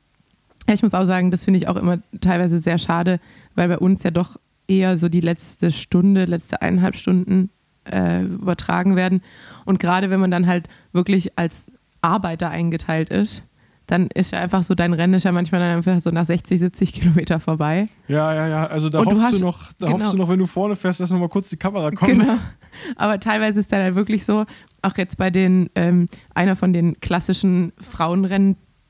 ich 0.73 0.83
muss 0.83 0.95
auch 0.95 1.05
sagen, 1.05 1.31
das 1.31 1.45
finde 1.45 1.59
ich 1.59 1.69
auch 1.69 1.77
immer 1.77 1.99
teilweise 2.21 2.59
sehr 2.59 2.79
schade, 2.79 3.21
weil 3.55 3.69
bei 3.69 3.79
uns 3.79 4.03
ja 4.03 4.11
doch 4.11 4.39
eher 4.67 4.97
so 4.97 5.09
die 5.09 5.21
letzte 5.21 5.73
Stunde, 5.73 6.25
letzte 6.25 6.63
eineinhalb 6.63 6.97
Stunden 6.97 7.51
äh, 7.85 8.23
übertragen 8.23 8.97
werden. 8.97 9.23
Und 9.65 9.79
gerade 9.79 10.11
wenn 10.11 10.21
man 10.21 10.31
dann 10.31 10.47
halt 10.47 10.69
wirklich 10.93 11.39
als 11.39 11.67
Arbeiter 12.01 12.51
eingeteilt 12.51 13.11
ist, 13.11 13.45
dann 13.87 14.07
ist 14.09 14.33
ja 14.33 14.41
einfach 14.41 14.63
so, 14.63 14.75
dein 14.75 14.93
Rennen 14.95 15.15
ist 15.15 15.25
ja 15.25 15.33
manchmal 15.33 15.61
dann 15.61 15.77
einfach 15.77 16.01
so 16.01 16.11
nach 16.11 16.25
60, 16.25 16.59
70 16.59 16.93
Kilometer 16.95 17.39
vorbei. 17.41 17.89
Ja, 18.09 18.35
ja, 18.35 18.49
ja. 18.49 18.67
Also 18.67 18.89
da 18.89 19.01
Und 19.01 19.11
du 19.11 19.17
hoffst 19.17 19.31
du 19.31 19.35
hast- 19.35 19.41
noch, 19.43 19.73
da 19.79 19.87
genau. 19.87 19.99
hoffst 19.99 20.13
du 20.15 20.17
noch, 20.19 20.29
wenn 20.29 20.39
du 20.39 20.47
vorne 20.47 20.75
fährst, 20.77 21.01
dass 21.01 21.11
nochmal 21.11 21.29
kurz 21.29 21.51
die 21.51 21.57
Kamera 21.57 21.91
kommt. 21.91 22.11
Genau. 22.11 22.39
Aber 22.97 23.21
teilweise 23.21 23.61
ist 23.61 23.71
dann 23.73 23.83
halt 23.83 23.95
wirklich 23.95 24.25
so, 24.25 24.45
auch 24.83 24.97
jetzt 24.97 25.17
bei 25.19 25.31
den, 25.31 25.71
ähm, 25.75 26.07
einer 26.35 26.57
von 26.57 26.73
den 26.73 26.99
klassischen 27.01 27.73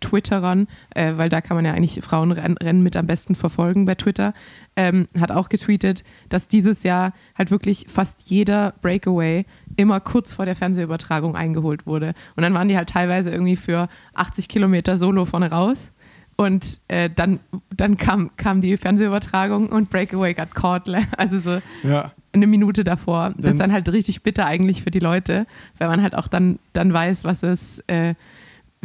Twitterern, 0.04 0.66
äh, 0.94 1.12
weil 1.16 1.28
da 1.28 1.40
kann 1.40 1.56
man 1.56 1.64
ja 1.64 1.72
eigentlich 1.72 2.00
Frauenrennen 2.02 2.82
mit 2.82 2.96
am 2.96 3.06
besten 3.06 3.34
verfolgen 3.34 3.84
bei 3.86 3.94
Twitter, 3.94 4.34
ähm, 4.76 5.06
hat 5.18 5.32
auch 5.32 5.48
getweetet, 5.48 6.04
dass 6.28 6.48
dieses 6.48 6.82
Jahr 6.82 7.12
halt 7.38 7.50
wirklich 7.50 7.86
fast 7.88 8.28
jeder 8.28 8.74
Breakaway 8.82 9.46
immer 9.76 10.00
kurz 10.00 10.32
vor 10.32 10.44
der 10.44 10.56
Fernsehübertragung 10.56 11.36
eingeholt 11.36 11.86
wurde. 11.86 12.14
Und 12.36 12.42
dann 12.42 12.54
waren 12.54 12.68
die 12.68 12.76
halt 12.76 12.88
teilweise 12.90 13.30
irgendwie 13.30 13.56
für 13.56 13.88
80 14.14 14.48
Kilometer 14.48 14.96
solo 14.96 15.24
vorne 15.24 15.50
raus. 15.50 15.90
Und 16.36 16.80
äh, 16.88 17.08
dann, 17.14 17.38
dann 17.76 17.96
kam, 17.96 18.30
kam 18.36 18.60
die 18.60 18.76
Fernsehübertragung 18.76 19.68
und 19.68 19.88
Breakaway 19.90 20.34
got 20.34 20.54
caught. 20.54 20.88
Also 21.16 21.38
so 21.38 21.60
Ja. 21.84 22.10
eine 22.32 22.46
Minute 22.48 22.82
davor. 22.82 23.32
das 23.38 23.52
ist 23.52 23.60
dann 23.60 23.72
halt 23.72 23.88
richtig 23.92 24.22
bitter 24.24 24.44
eigentlich 24.44 24.82
für 24.82 24.90
die 24.90 24.98
Leute, 24.98 25.46
weil 25.78 25.86
man 25.88 26.02
halt 26.02 26.16
auch 26.16 26.26
dann, 26.26 26.58
dann 26.72 26.92
weiß, 26.92 27.22
was 27.22 27.44
es, 27.44 27.78
äh, 27.86 28.14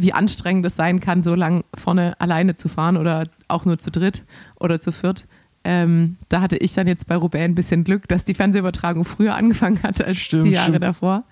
wie 0.00 0.12
anstrengend 0.12 0.64
es 0.66 0.76
sein 0.76 1.00
kann, 1.00 1.22
so 1.22 1.34
lang 1.34 1.64
vorne 1.74 2.18
alleine 2.20 2.56
zu 2.56 2.68
fahren 2.68 2.96
oder 2.96 3.24
auch 3.48 3.64
nur 3.64 3.78
zu 3.78 3.90
dritt 3.90 4.24
oder 4.58 4.80
zu 4.80 4.92
viert. 4.92 5.26
Ähm, 5.62 6.16
da 6.28 6.40
hatte 6.40 6.56
ich 6.56 6.72
dann 6.74 6.86
jetzt 6.86 7.06
bei 7.06 7.16
Roubaix 7.16 7.44
ein 7.44 7.54
bisschen 7.54 7.84
Glück, 7.84 8.08
dass 8.08 8.24
die 8.24 8.34
Fernsehübertragung 8.34 9.04
früher 9.04 9.34
angefangen 9.34 9.82
hat 9.82 10.02
als 10.02 10.16
Stimmt, 10.16 10.46
die 10.46 10.50
Jahre 10.52 10.68
stimmt. 10.70 10.84
davor. 10.84 11.24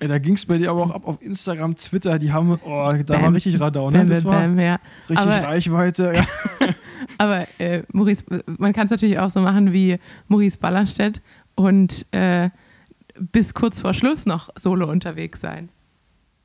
Ey, 0.00 0.08
da 0.08 0.18
ging 0.18 0.34
es 0.34 0.46
bei 0.46 0.56
dir 0.58 0.70
aber 0.70 0.82
auch 0.84 0.90
ab 0.92 1.02
auf 1.06 1.20
Instagram, 1.22 1.76
Twitter, 1.76 2.18
die 2.18 2.32
haben, 2.32 2.58
oh, 2.64 2.92
da 3.06 3.14
Bam. 3.14 3.22
war 3.22 3.34
richtig 3.34 3.60
Radau, 3.60 3.90
ne? 3.90 3.98
Bam, 3.98 4.08
Das 4.08 4.24
war 4.24 4.40
bam, 4.40 4.58
ja. 4.58 4.78
richtig 5.08 5.18
Aber- 5.26 5.42
Reichweite. 5.46 6.12
Ja. 6.14 6.26
Aber 7.18 7.46
äh, 7.58 7.82
Maurice, 7.92 8.24
man 8.46 8.72
kann 8.72 8.84
es 8.86 8.90
natürlich 8.90 9.18
auch 9.18 9.28
so 9.30 9.40
machen 9.40 9.72
wie 9.74 9.98
Maurice 10.28 10.56
Ballerstedt 10.58 11.20
und 11.54 12.06
äh, 12.12 12.48
bis 13.18 13.52
kurz 13.52 13.80
vor 13.80 13.92
Schluss 13.92 14.24
noch 14.24 14.48
solo 14.56 14.88
unterwegs 14.90 15.40
sein. 15.40 15.68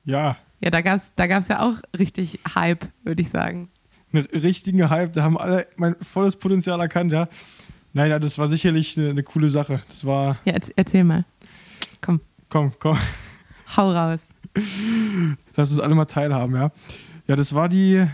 ja, 0.03 0.37
Ja, 0.65 0.71
da 0.71 0.81
gab 0.81 0.95
es 0.95 1.13
da 1.15 1.27
gab's 1.27 1.47
ja 1.47 1.61
auch 1.61 1.75
richtig 1.97 2.39
Hype, 2.55 2.85
würde 3.03 3.21
ich 3.21 3.29
sagen. 3.29 3.69
einen 4.11 4.25
richtigen 4.25 4.89
Hype. 4.89 5.13
Da 5.13 5.23
haben 5.23 5.37
alle 5.37 5.67
mein 5.77 5.95
volles 6.01 6.35
Potenzial 6.35 6.79
erkannt, 6.81 7.11
ja. 7.13 7.29
Nein, 7.93 8.09
ja, 8.09 8.19
das 8.19 8.37
war 8.39 8.47
sicherlich 8.49 8.97
eine, 8.97 9.11
eine 9.11 9.23
coole 9.23 9.49
Sache. 9.49 9.81
Das 9.87 10.03
war, 10.05 10.37
Ja, 10.43 10.53
erz- 10.53 10.71
erzähl 10.75 11.03
mal. 11.05 11.23
Komm, 12.01 12.19
komm, 12.49 12.73
komm, 12.79 12.97
hau 13.77 13.91
raus. 13.91 14.19
lass 15.55 15.69
uns 15.71 15.79
alle 15.79 15.95
mal 15.95 16.05
teilhaben, 16.05 16.55
ja. 16.55 16.71
Ja, 17.27 17.35
das 17.35 17.53
war 17.55 17.69
die, 17.69 18.05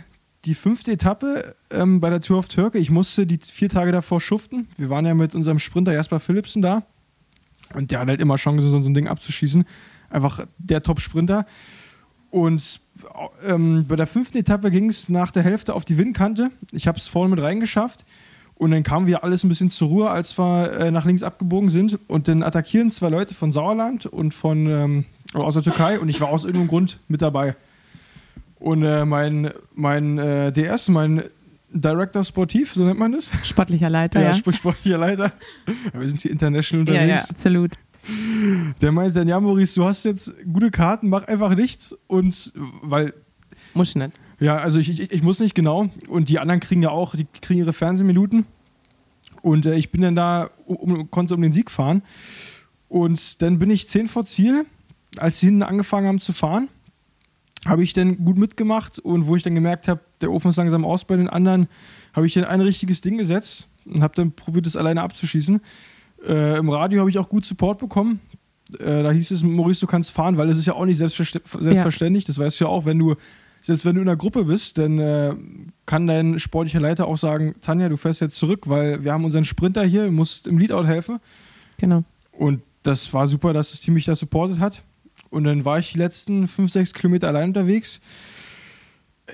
die 0.46 0.54
fünfte 0.54 0.92
Etappe 0.92 1.56
ähm, 1.72 2.00
bei 2.00 2.10
der 2.10 2.22
Tour 2.22 2.40
of 2.40 2.48
Turkey. 2.48 2.78
Ich 2.80 2.90
musste 2.90 3.26
die 3.28 3.40
vier 3.42 3.70
Tage 3.70 3.92
davor 3.92 4.22
schuften. 4.22 4.68
Wir 4.78 4.90
waren 4.90 5.06
ja 5.06 5.14
mit 5.14 5.36
unserem 5.36 5.60
Sprinter 5.60 5.94
Jasper 5.94 6.20
Philipsen 6.20 6.62
da. 6.62 6.84
Und 7.74 7.92
der 7.92 8.00
hat 8.00 8.08
halt 8.08 8.20
immer 8.22 8.36
Chancen, 8.36 8.70
so 8.70 8.78
ein 8.90 8.94
Ding 8.94 9.08
abzuschießen. 9.08 9.66
Einfach 10.10 10.46
der 10.58 10.84
Top-Sprinter. 10.84 11.46
Und 12.32 12.80
ähm, 13.46 13.86
bei 13.88 13.96
der 13.96 14.08
fünften 14.08 14.38
Etappe 14.38 14.72
ging 14.72 14.90
es 14.90 15.10
nach 15.10 15.32
der 15.32 15.44
Hälfte 15.44 15.74
auf 15.76 15.86
die 15.86 15.98
Windkante. 15.98 16.50
Ich 16.72 16.88
habe 16.88 16.98
es 16.98 17.08
vorne 17.08 17.34
mit 17.36 17.44
reingeschafft. 17.44 18.06
Und 18.56 18.72
dann 18.72 18.84
kamen 18.84 19.08
wir 19.08 19.24
alles 19.24 19.44
ein 19.44 19.50
bisschen 19.50 19.70
zur 19.70 19.88
Ruhe, 19.90 20.10
als 20.10 20.38
wir 20.38 20.72
äh, 20.74 20.92
nach 20.92 21.06
links 21.06 21.24
abgebogen 21.24 21.68
sind. 21.70 21.98
Und 22.08 22.28
dann 22.28 22.44
attackieren 22.44 22.90
zwei 22.90 23.10
Leute 23.10 23.34
von 23.34 23.52
Sauerland 23.52 24.06
und 24.06 24.34
von 24.34 24.68
ähm, 24.68 25.06
aus 25.34 25.56
der 25.56 25.64
Türkei. 25.64 26.00
Und 26.00 26.10
ich 26.10 26.22
war 26.22 26.30
aus 26.30 26.44
irgendeinem 26.46 26.68
Grund 26.68 27.00
mit 27.08 27.22
dabei. 27.22 27.56
Und 28.60 28.84
äh, 28.84 29.04
mein, 29.06 29.52
mein 29.74 30.20
äh, 30.20 30.52
DS, 30.54 30.90
mein 30.90 31.24
Director 31.74 32.24
Sportiv, 32.24 32.74
so 32.74 32.84
nennt 32.86 33.00
man 33.00 33.14
das. 33.14 33.32
Sportlicher 33.44 33.90
Leiter, 33.90 34.20
ja. 34.22 34.28
Ja, 34.28 34.34
Sp- 34.38 34.54
sportlicher 34.54 34.98
Leiter. 35.00 35.32
Ja, 35.94 36.00
wir 36.00 36.08
sind 36.08 36.22
hier 36.22 36.30
international 36.32 36.88
Ja, 36.88 36.94
ja, 36.94 37.02
unterwegs. 37.02 37.30
absolut. 37.32 37.72
Der 38.82 38.92
meinte 38.92 39.20
dann, 39.20 39.28
ja, 39.28 39.40
Maurice, 39.40 39.76
du 39.76 39.86
hast 39.86 40.06
jetzt 40.06 40.34
gute 40.52 40.72
Karten, 40.72 41.10
mach 41.10 41.24
einfach 41.28 41.56
nichts. 41.56 41.96
Und 42.08 42.54
weil, 42.82 43.14
Muss 43.74 43.96
nicht. 43.96 44.14
ja, 44.40 44.58
also 44.58 44.80
ich, 44.80 44.90
ich, 44.90 45.12
ich 45.12 45.24
muss 45.24 45.40
nicht 45.40 45.56
genau. 45.56 45.90
Und 46.08 46.30
die 46.30 46.40
anderen 46.40 46.60
kriegen 46.60 46.82
ja 46.82 46.90
auch, 46.90 47.16
die 47.16 47.28
kriegen 47.42 47.60
ihre 47.60 47.74
Fernsehminuten. 47.74 48.46
Und 49.42 49.66
äh, 49.66 49.76
ich 49.76 49.92
bin 49.92 50.02
dann 50.02 50.16
da, 50.16 50.50
um, 50.66 51.10
konnte 51.12 51.36
um 51.36 51.42
den 51.42 51.52
Sieg 51.52 51.72
fahren. 51.72 52.04
Und 52.90 53.42
dann 53.42 53.60
bin 53.60 53.70
ich 53.70 53.88
10 53.88 54.08
vor 54.08 54.26
Ziel, 54.26 54.66
als 55.18 55.40
sie 55.40 55.48
hinten 55.48 55.64
angefangen 55.64 56.08
haben 56.08 56.20
zu 56.20 56.34
fahren. 56.34 56.68
Habe 57.66 57.84
ich 57.84 57.94
dann 57.94 58.26
gut 58.26 58.38
mitgemacht 58.38 58.98
und 58.98 59.28
wo 59.28 59.36
ich 59.36 59.44
dann 59.44 59.54
gemerkt 59.54 59.88
habe, 59.88 60.02
der 60.20 60.32
Ofen 60.32 60.50
ist 60.50 60.58
langsam 60.58 60.84
aus 60.84 61.06
bei 61.06 61.16
den 61.16 61.30
anderen, 61.30 61.68
habe 62.14 62.26
ich 62.26 62.34
dann 62.34 62.44
ein 62.46 62.62
richtiges 62.62 63.02
Ding 63.02 63.18
gesetzt 63.18 63.68
und 63.86 64.02
habe 64.02 64.16
dann 64.16 64.32
probiert, 64.32 64.66
es 64.66 64.76
alleine 64.76 65.02
abzuschießen. 65.04 65.62
Äh, 66.26 66.58
Im 66.58 66.70
Radio 66.70 67.00
habe 67.00 67.10
ich 67.10 67.18
auch 67.18 67.30
gut 67.30 67.46
Support 67.46 67.80
bekommen. 67.80 68.20
Äh, 68.80 69.04
da 69.04 69.12
hieß 69.12 69.32
es, 69.32 69.44
Maurice, 69.44 69.82
du 69.82 69.88
kannst 69.88 70.12
fahren, 70.12 70.38
weil 70.38 70.50
es 70.50 70.58
ist 70.58 70.66
ja 70.66 70.74
auch 70.74 70.86
nicht 70.86 70.98
selbstverständlich. 70.98 72.26
Das 72.26 72.38
weißt 72.38 72.60
du 72.60 72.66
ja 72.66 72.70
auch, 72.70 72.86
wenn 72.86 73.00
du, 73.00 73.16
selbst 73.60 73.86
wenn 73.86 73.96
du 73.96 74.02
in 74.02 74.08
einer 74.08 74.18
Gruppe 74.18 74.46
bist, 74.46 74.78
dann 74.78 75.00
äh, 75.00 75.36
kann 75.86 76.08
dein 76.08 76.40
sportlicher 76.40 76.80
Leiter 76.80 77.08
auch 77.08 77.18
sagen, 77.18 77.56
Tanja, 77.62 77.90
du 77.90 77.98
fährst 77.98 78.22
jetzt 78.22 78.38
zurück, 78.38 78.70
weil 78.70 79.04
wir 79.04 79.14
haben 79.14 79.26
unseren 79.26 79.44
Sprinter 79.44 79.84
hier, 79.84 80.06
du 80.06 80.12
musst 80.12 80.48
im 80.48 80.58
Leadout 80.58 80.86
helfen. 80.86 81.20
Genau. 81.78 82.04
Und 82.32 82.62
das 82.84 83.14
war 83.14 83.28
super, 83.28 83.54
dass 83.54 83.72
das 83.72 83.82
Team 83.82 83.96
mich 83.96 84.06
da 84.06 84.16
supportet 84.16 84.60
hat. 84.60 84.84
Und 85.30 85.44
dann 85.46 85.66
war 85.66 85.80
ich 85.80 85.92
die 85.94 85.98
letzten 85.98 86.48
5, 86.48 86.72
6 86.72 86.94
Kilometer 86.94 87.28
allein 87.28 87.50
unterwegs. 87.50 88.02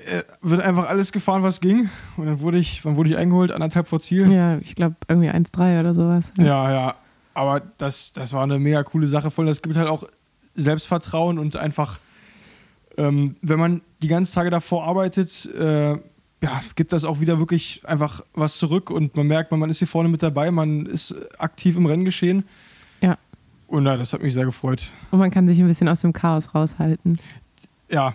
Äh, 0.06 0.22
wird 0.40 0.60
einfach 0.60 0.88
alles 0.88 1.12
gefahren, 1.12 1.42
was 1.42 1.60
ging. 1.60 1.88
Und 2.16 2.26
dann 2.26 2.40
wurde 2.40 2.58
ich, 2.58 2.84
wann 2.84 2.96
wurde 2.96 3.10
ich 3.10 3.16
eingeholt? 3.16 3.52
Anderthalb 3.52 3.88
vor 3.88 4.00
Ziel. 4.00 4.30
Ja, 4.30 4.58
ich 4.58 4.74
glaube 4.74 4.96
irgendwie 5.08 5.30
1-3 5.30 5.80
oder 5.80 5.94
sowas. 5.94 6.32
Ja, 6.38 6.70
ja. 6.70 6.94
Aber 7.34 7.60
das, 7.78 8.12
das 8.12 8.32
war 8.32 8.42
eine 8.42 8.58
mega 8.58 8.82
coole 8.82 9.06
Sache. 9.06 9.30
Voll, 9.30 9.46
das 9.46 9.62
gibt 9.62 9.76
halt 9.76 9.88
auch 9.88 10.04
Selbstvertrauen 10.54 11.38
und 11.38 11.56
einfach, 11.56 11.98
ähm, 12.96 13.36
wenn 13.42 13.58
man 13.58 13.80
die 14.02 14.08
ganzen 14.08 14.34
Tage 14.34 14.50
davor 14.50 14.84
arbeitet, 14.84 15.46
äh, 15.54 15.92
ja, 16.40 16.62
gibt 16.76 16.92
das 16.92 17.04
auch 17.04 17.20
wieder 17.20 17.38
wirklich 17.38 17.82
einfach 17.84 18.22
was 18.34 18.58
zurück 18.58 18.90
und 18.90 19.16
man 19.16 19.26
merkt, 19.26 19.50
man, 19.50 19.60
man 19.60 19.70
ist 19.70 19.78
hier 19.78 19.88
vorne 19.88 20.08
mit 20.08 20.22
dabei, 20.22 20.50
man 20.50 20.86
ist 20.86 21.14
aktiv 21.38 21.76
im 21.76 21.86
Renngeschehen. 21.86 22.44
Ja. 23.00 23.18
Und 23.66 23.86
ja, 23.86 23.96
das 23.96 24.12
hat 24.12 24.22
mich 24.22 24.34
sehr 24.34 24.44
gefreut. 24.44 24.92
Und 25.10 25.18
man 25.18 25.30
kann 25.30 25.46
sich 25.46 25.58
ein 25.60 25.66
bisschen 25.66 25.88
aus 25.88 26.00
dem 26.00 26.12
Chaos 26.12 26.54
raushalten. 26.54 27.18
Ja, 27.88 28.14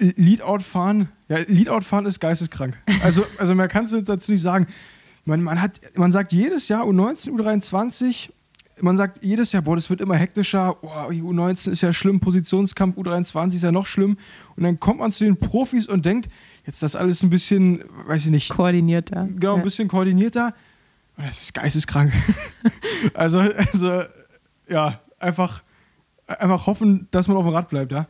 Leadout 0.00 0.60
fahren, 0.60 1.08
ja, 1.28 1.38
Leadout 1.46 1.82
fahren 1.82 2.06
ist 2.06 2.20
geisteskrank. 2.20 2.80
Also, 3.02 3.24
also 3.38 3.54
man 3.54 3.68
kann 3.68 3.84
es 3.84 3.94
dazu 4.04 4.32
nicht 4.32 4.40
sagen. 4.40 4.66
Man, 5.26 5.42
man, 5.42 5.60
hat, 5.60 5.80
man 5.94 6.10
sagt 6.10 6.32
jedes 6.32 6.68
Jahr 6.68 6.84
U19, 6.84 7.30
U23, 7.30 8.30
man 8.80 8.96
sagt 8.96 9.22
jedes 9.22 9.52
Jahr, 9.52 9.62
boah, 9.62 9.76
das 9.76 9.90
wird 9.90 10.00
immer 10.00 10.16
hektischer, 10.16 10.76
boah, 10.80 11.08
U19 11.10 11.70
ist 11.70 11.82
ja 11.82 11.92
schlimm, 11.92 12.20
Positionskampf, 12.20 12.96
U23 12.96 13.54
ist 13.54 13.62
ja 13.62 13.72
noch 13.72 13.86
schlimm. 13.86 14.16
Und 14.56 14.64
dann 14.64 14.80
kommt 14.80 15.00
man 15.00 15.12
zu 15.12 15.24
den 15.24 15.36
Profis 15.36 15.88
und 15.88 16.06
denkt, 16.06 16.30
jetzt 16.66 16.82
das 16.82 16.96
alles 16.96 17.22
ein 17.22 17.30
bisschen, 17.30 17.84
weiß 18.06 18.24
ich 18.24 18.30
nicht, 18.30 18.48
Koordinierter. 18.48 19.28
genau, 19.36 19.56
ein 19.56 19.62
bisschen 19.62 19.88
koordinierter. 19.88 20.54
Und 21.16 21.26
das 21.26 21.42
ist 21.42 21.54
geisteskrank. 21.54 22.12
also, 23.14 23.40
also, 23.40 24.02
ja, 24.68 25.00
einfach, 25.18 25.62
einfach 26.26 26.66
hoffen, 26.66 27.08
dass 27.10 27.28
man 27.28 27.36
auf 27.36 27.44
dem 27.44 27.52
Rad 27.52 27.68
bleibt, 27.68 27.92
ja. 27.92 28.06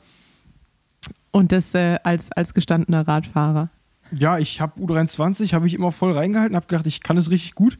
Und 1.33 1.53
das 1.53 1.75
äh, 1.75 1.99
als, 2.03 2.33
als 2.33 2.55
gestandener 2.55 3.07
Radfahrer. 3.07 3.71
Ja, 4.13 4.39
ich 4.39 4.61
habe 4.61 4.81
U23, 4.81 5.53
habe 5.53 5.67
ich 5.67 5.75
immer 5.75 5.93
voll 5.93 6.13
reingehalten, 6.13 6.57
habe 6.57 6.67
gedacht, 6.67 6.87
ich 6.87 7.01
kann 7.01 7.17
es 7.17 7.31
richtig 7.31 7.55
gut. 7.55 7.79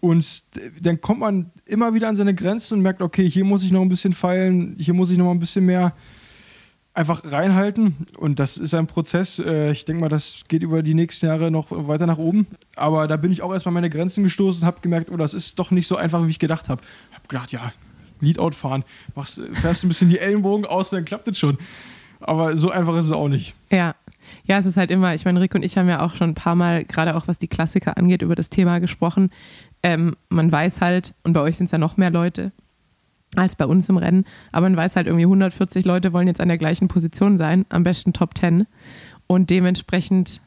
Und 0.00 0.44
dann 0.80 1.00
kommt 1.00 1.20
man 1.20 1.50
immer 1.66 1.92
wieder 1.92 2.08
an 2.08 2.16
seine 2.16 2.34
Grenzen 2.34 2.74
und 2.74 2.82
merkt, 2.82 3.02
okay, 3.02 3.28
hier 3.28 3.44
muss 3.44 3.64
ich 3.64 3.72
noch 3.72 3.82
ein 3.82 3.88
bisschen 3.88 4.12
feilen, 4.12 4.76
hier 4.78 4.94
muss 4.94 5.10
ich 5.10 5.18
noch 5.18 5.24
mal 5.26 5.32
ein 5.32 5.40
bisschen 5.40 5.66
mehr 5.66 5.92
einfach 6.94 7.22
reinhalten. 7.24 8.06
Und 8.16 8.38
das 8.38 8.56
ist 8.58 8.74
ein 8.74 8.86
Prozess. 8.86 9.38
Äh, 9.38 9.72
Ich 9.72 9.84
denke 9.84 10.00
mal, 10.00 10.08
das 10.08 10.42
geht 10.48 10.62
über 10.62 10.82
die 10.82 10.94
nächsten 10.94 11.26
Jahre 11.26 11.50
noch 11.50 11.66
weiter 11.70 12.06
nach 12.06 12.18
oben. 12.18 12.46
Aber 12.76 13.06
da 13.06 13.16
bin 13.16 13.32
ich 13.32 13.42
auch 13.42 13.52
erstmal 13.52 13.72
meine 13.72 13.90
Grenzen 13.90 14.24
gestoßen 14.24 14.62
und 14.62 14.66
habe 14.66 14.80
gemerkt, 14.80 15.10
oh, 15.10 15.16
das 15.16 15.34
ist 15.34 15.58
doch 15.58 15.70
nicht 15.70 15.86
so 15.86 15.96
einfach, 15.96 16.26
wie 16.26 16.30
ich 16.30 16.38
gedacht 16.38 16.68
habe. 16.68 16.80
Ich 17.10 17.16
habe 17.16 17.28
gedacht, 17.28 17.52
ja, 17.52 17.72
Leadout 18.20 18.52
fahren, 18.52 18.84
machst, 19.14 19.40
fährst 19.54 19.84
ein 19.84 19.88
bisschen 19.88 20.08
die 20.08 20.18
Ellenbogen 20.18 20.66
aus, 20.66 20.90
dann 20.90 21.04
klappt 21.04 21.28
es 21.28 21.38
schon. 21.38 21.58
Aber 22.20 22.56
so 22.56 22.70
einfach 22.70 22.96
ist 22.96 23.06
es 23.06 23.12
auch 23.12 23.28
nicht. 23.28 23.54
Ja. 23.70 23.94
Ja, 24.44 24.58
es 24.58 24.66
ist 24.66 24.76
halt 24.76 24.90
immer, 24.90 25.14
ich 25.14 25.24
meine, 25.24 25.40
Rick 25.40 25.54
und 25.54 25.62
ich 25.62 25.78
haben 25.78 25.88
ja 25.88 26.02
auch 26.02 26.14
schon 26.14 26.30
ein 26.30 26.34
paar 26.34 26.54
Mal, 26.54 26.84
gerade 26.84 27.16
auch 27.16 27.28
was 27.28 27.38
die 27.38 27.48
Klassiker 27.48 27.96
angeht, 27.96 28.20
über 28.22 28.34
das 28.34 28.50
Thema 28.50 28.78
gesprochen. 28.78 29.30
Ähm, 29.82 30.16
man 30.28 30.52
weiß 30.52 30.80
halt, 30.80 31.14
und 31.22 31.32
bei 31.32 31.40
euch 31.40 31.56
sind 31.56 31.66
es 31.66 31.70
ja 31.70 31.78
noch 31.78 31.96
mehr 31.96 32.10
Leute 32.10 32.52
als 33.36 33.56
bei 33.56 33.66
uns 33.66 33.88
im 33.88 33.96
Rennen, 33.98 34.24
aber 34.52 34.68
man 34.68 34.76
weiß 34.76 34.96
halt 34.96 35.06
irgendwie 35.06 35.24
140 35.24 35.84
Leute 35.84 36.12
wollen 36.12 36.28
jetzt 36.28 36.40
an 36.40 36.48
der 36.48 36.58
gleichen 36.58 36.88
Position 36.88 37.36
sein, 37.36 37.66
am 37.68 37.82
besten 37.82 38.12
Top 38.12 38.36
10. 38.36 38.66
Und 39.26 39.50
dementsprechend, 39.50 40.40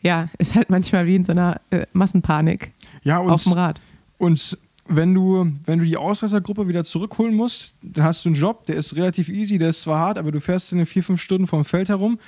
ja, 0.00 0.28
ist 0.38 0.54
halt 0.54 0.70
manchmal 0.70 1.06
wie 1.06 1.16
in 1.16 1.24
so 1.24 1.32
einer 1.32 1.60
äh, 1.70 1.86
Massenpanik 1.92 2.72
Ja, 3.02 3.18
und 3.18 3.30
auf 3.30 3.44
dem 3.44 3.52
Rad. 3.52 3.80
Und 4.18 4.58
wenn 4.96 5.14
du, 5.14 5.50
wenn 5.64 5.78
du 5.78 5.84
die 5.84 5.96
Ausreißergruppe 5.96 6.68
wieder 6.68 6.84
zurückholen 6.84 7.34
musst, 7.34 7.74
dann 7.82 8.04
hast 8.04 8.24
du 8.24 8.28
einen 8.28 8.36
Job, 8.36 8.64
der 8.64 8.76
ist 8.76 8.96
relativ 8.96 9.28
easy, 9.28 9.58
der 9.58 9.70
ist 9.70 9.82
zwar 9.82 9.98
hart, 9.98 10.18
aber 10.18 10.32
du 10.32 10.40
fährst 10.40 10.72
in 10.72 10.84
vier, 10.86 11.02
fünf 11.02 11.20
Stunden 11.20 11.46
vom 11.46 11.64
Feld 11.64 11.88
herum. 11.88 12.18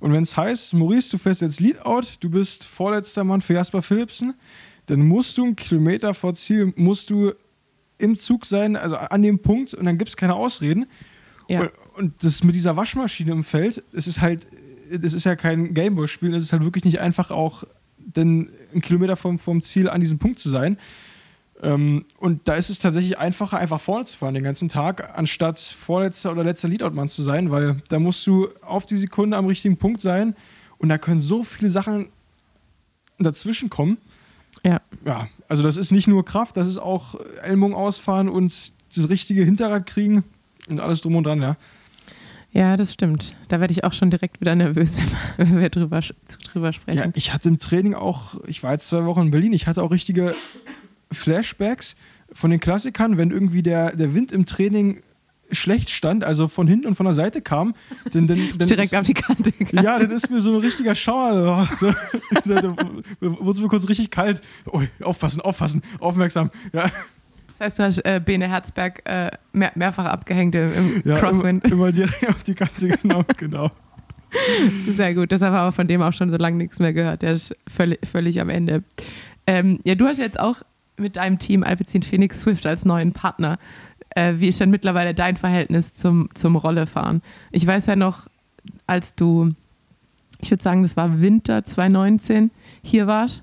Und 0.00 0.12
wenn 0.12 0.22
es 0.22 0.36
heißt, 0.36 0.74
Maurice, 0.74 1.10
du 1.10 1.18
fährst 1.18 1.40
jetzt 1.40 1.60
Leadout, 1.60 2.18
du 2.20 2.30
bist 2.30 2.64
vorletzter 2.64 3.24
Mann 3.24 3.40
für 3.40 3.54
Jasper 3.54 3.82
Philipsen, 3.82 4.34
dann 4.86 5.00
musst 5.00 5.38
du 5.38 5.44
einen 5.44 5.56
Kilometer 5.56 6.12
vor 6.14 6.34
Ziel, 6.34 6.72
musst 6.76 7.10
du 7.10 7.32
im 7.98 8.16
Zug 8.16 8.44
sein, 8.44 8.76
also 8.76 8.96
an 8.96 9.22
dem 9.22 9.38
Punkt, 9.38 9.72
und 9.72 9.84
dann 9.84 9.96
gibt 9.96 10.10
es 10.10 10.16
keine 10.16 10.34
Ausreden. 10.34 10.86
Ja. 11.48 11.60
Und, 11.60 11.70
und 11.96 12.24
das 12.24 12.42
mit 12.44 12.54
dieser 12.54 12.76
Waschmaschine 12.76 13.32
im 13.32 13.44
Feld, 13.44 13.82
es 13.92 14.06
ist 14.06 14.20
halt 14.20 14.46
das 14.90 15.14
ist 15.14 15.24
ja 15.24 15.36
kein 15.36 15.74
Gameboy-Spiel, 15.74 16.34
es 16.34 16.44
ist 16.44 16.52
halt 16.52 16.64
wirklich 16.64 16.84
nicht 16.84 17.00
einfach 17.00 17.30
auch 17.30 17.64
denn 17.96 18.50
einen 18.72 18.82
Kilometer 18.82 19.16
vom, 19.16 19.38
vom 19.38 19.62
Ziel 19.62 19.88
an 19.88 20.00
diesem 20.00 20.18
Punkt 20.18 20.38
zu 20.38 20.48
sein. 20.48 20.78
Ähm, 21.64 22.04
und 22.18 22.46
da 22.46 22.54
ist 22.56 22.68
es 22.70 22.78
tatsächlich 22.78 23.18
einfacher, 23.18 23.58
einfach 23.58 23.80
vorne 23.80 24.04
zu 24.04 24.16
fahren 24.18 24.34
den 24.34 24.42
ganzen 24.44 24.68
Tag, 24.68 25.16
anstatt 25.18 25.58
vorletzter 25.58 26.30
oder 26.32 26.44
letzter 26.44 26.68
Leadout-Mann 26.68 27.08
zu 27.08 27.22
sein, 27.22 27.50
weil 27.50 27.76
da 27.88 27.98
musst 27.98 28.26
du 28.26 28.48
auf 28.62 28.86
die 28.86 28.96
Sekunde 28.96 29.36
am 29.36 29.46
richtigen 29.46 29.76
Punkt 29.76 30.00
sein 30.00 30.36
und 30.78 30.88
da 30.90 30.98
können 30.98 31.18
so 31.18 31.42
viele 31.42 31.70
Sachen 31.70 32.08
dazwischen 33.18 33.70
kommen. 33.70 33.98
Ja. 34.64 34.80
Ja, 35.04 35.28
also 35.48 35.62
das 35.62 35.76
ist 35.76 35.90
nicht 35.90 36.06
nur 36.08 36.24
Kraft, 36.24 36.56
das 36.56 36.68
ist 36.68 36.78
auch 36.78 37.14
Ellbogen 37.42 37.74
ausfahren 37.74 38.28
und 38.28 38.72
das 38.96 39.08
richtige 39.08 39.44
Hinterrad 39.44 39.86
kriegen 39.86 40.24
und 40.68 40.80
alles 40.80 41.00
drum 41.00 41.16
und 41.16 41.24
dran, 41.24 41.40
ja. 41.42 41.56
Ja, 42.52 42.76
das 42.76 42.92
stimmt. 42.92 43.34
Da 43.48 43.58
werde 43.58 43.72
ich 43.72 43.82
auch 43.82 43.92
schon 43.92 44.10
direkt 44.12 44.40
wieder 44.40 44.54
nervös, 44.54 44.98
wenn 45.36 45.58
wir- 45.60 45.70
drüber, 45.70 46.00
drüber 46.52 46.72
sprechen. 46.72 46.98
Ja, 46.98 47.06
ich 47.14 47.32
hatte 47.32 47.48
im 47.48 47.58
Training 47.58 47.94
auch, 47.94 48.36
ich 48.46 48.62
war 48.62 48.72
jetzt 48.72 48.86
zwei 48.88 49.04
Wochen 49.06 49.22
in 49.22 49.30
Berlin, 49.32 49.52
ich 49.52 49.66
hatte 49.66 49.82
auch 49.82 49.90
richtige 49.90 50.34
Flashbacks 51.14 51.96
von 52.32 52.50
den 52.50 52.60
Klassikern, 52.60 53.16
wenn 53.16 53.30
irgendwie 53.30 53.62
der, 53.62 53.94
der 53.96 54.14
Wind 54.14 54.32
im 54.32 54.46
Training 54.46 55.02
schlecht 55.50 55.90
stand, 55.90 56.24
also 56.24 56.48
von 56.48 56.66
hinten 56.66 56.88
und 56.88 56.94
von 56.94 57.06
der 57.06 57.14
Seite 57.14 57.42
kam, 57.42 57.74
dann, 58.12 58.26
dann, 58.26 58.38
dann 58.58 58.68
direkt 58.68 58.92
ist, 58.92 58.98
auf 58.98 59.06
die 59.06 59.14
Kante 59.14 59.52
gegangen. 59.52 59.84
Ja, 59.84 59.98
dann 59.98 60.10
ist 60.10 60.30
mir 60.30 60.40
so 60.40 60.54
ein 60.54 60.60
richtiger 60.60 60.94
Schauer. 60.94 61.68
So, 61.78 61.94
da, 62.44 62.60
da 62.60 62.76
wurde 63.20 63.50
es 63.50 63.60
mir 63.60 63.68
kurz 63.68 63.88
richtig 63.88 64.10
kalt. 64.10 64.40
Oh, 64.66 64.82
aufpassen, 65.02 65.40
aufpassen, 65.40 65.82
aufmerksam. 66.00 66.50
Ja, 66.72 66.90
Das 67.48 67.60
heißt, 67.60 67.78
du 67.78 67.82
hast 67.84 67.98
äh, 68.04 68.20
Bene 68.24 68.48
Herzberg 68.48 69.02
äh, 69.04 69.30
mehr, 69.52 69.72
mehrfach 69.74 70.06
abgehängt 70.06 70.54
im, 70.54 70.72
im 70.74 71.02
ja 71.04 71.18
Crosswind. 71.18 71.64
Immer, 71.64 71.72
immer 71.74 71.92
direkt 71.92 72.28
auf 72.28 72.42
die 72.42 72.54
Kante, 72.54 72.88
genau. 72.88 73.24
genau. 73.36 73.70
Sehr 74.88 75.14
gut. 75.14 75.30
Deshalb 75.30 75.54
haben 75.54 75.68
wir 75.68 75.72
von 75.72 75.86
dem 75.86 76.02
auch 76.02 76.12
schon 76.12 76.30
so 76.30 76.36
lange 76.36 76.56
nichts 76.56 76.80
mehr 76.80 76.92
gehört. 76.92 77.22
Der 77.22 77.32
ist 77.32 77.54
völlig, 77.68 78.00
völlig 78.10 78.40
am 78.40 78.48
Ende. 78.48 78.82
Ähm, 79.46 79.78
ja, 79.84 79.94
du 79.94 80.06
hast 80.06 80.18
jetzt 80.18 80.40
auch 80.40 80.62
mit 80.96 81.16
deinem 81.16 81.38
Team 81.38 81.62
Alpecin 81.62 82.02
Phoenix 82.02 82.40
Swift 82.40 82.66
als 82.66 82.84
neuen 82.84 83.12
Partner. 83.12 83.58
Äh, 84.10 84.34
wie 84.38 84.48
ist 84.48 84.60
denn 84.60 84.70
mittlerweile 84.70 85.14
dein 85.14 85.36
Verhältnis 85.36 85.92
zum, 85.92 86.28
zum 86.34 86.56
Rollefahren? 86.56 87.22
Ich 87.50 87.66
weiß 87.66 87.86
ja 87.86 87.96
noch, 87.96 88.28
als 88.86 89.14
du, 89.14 89.50
ich 90.40 90.50
würde 90.50 90.62
sagen, 90.62 90.82
das 90.82 90.96
war 90.96 91.20
Winter 91.20 91.64
2019, 91.64 92.50
hier 92.82 93.06
warst, 93.06 93.42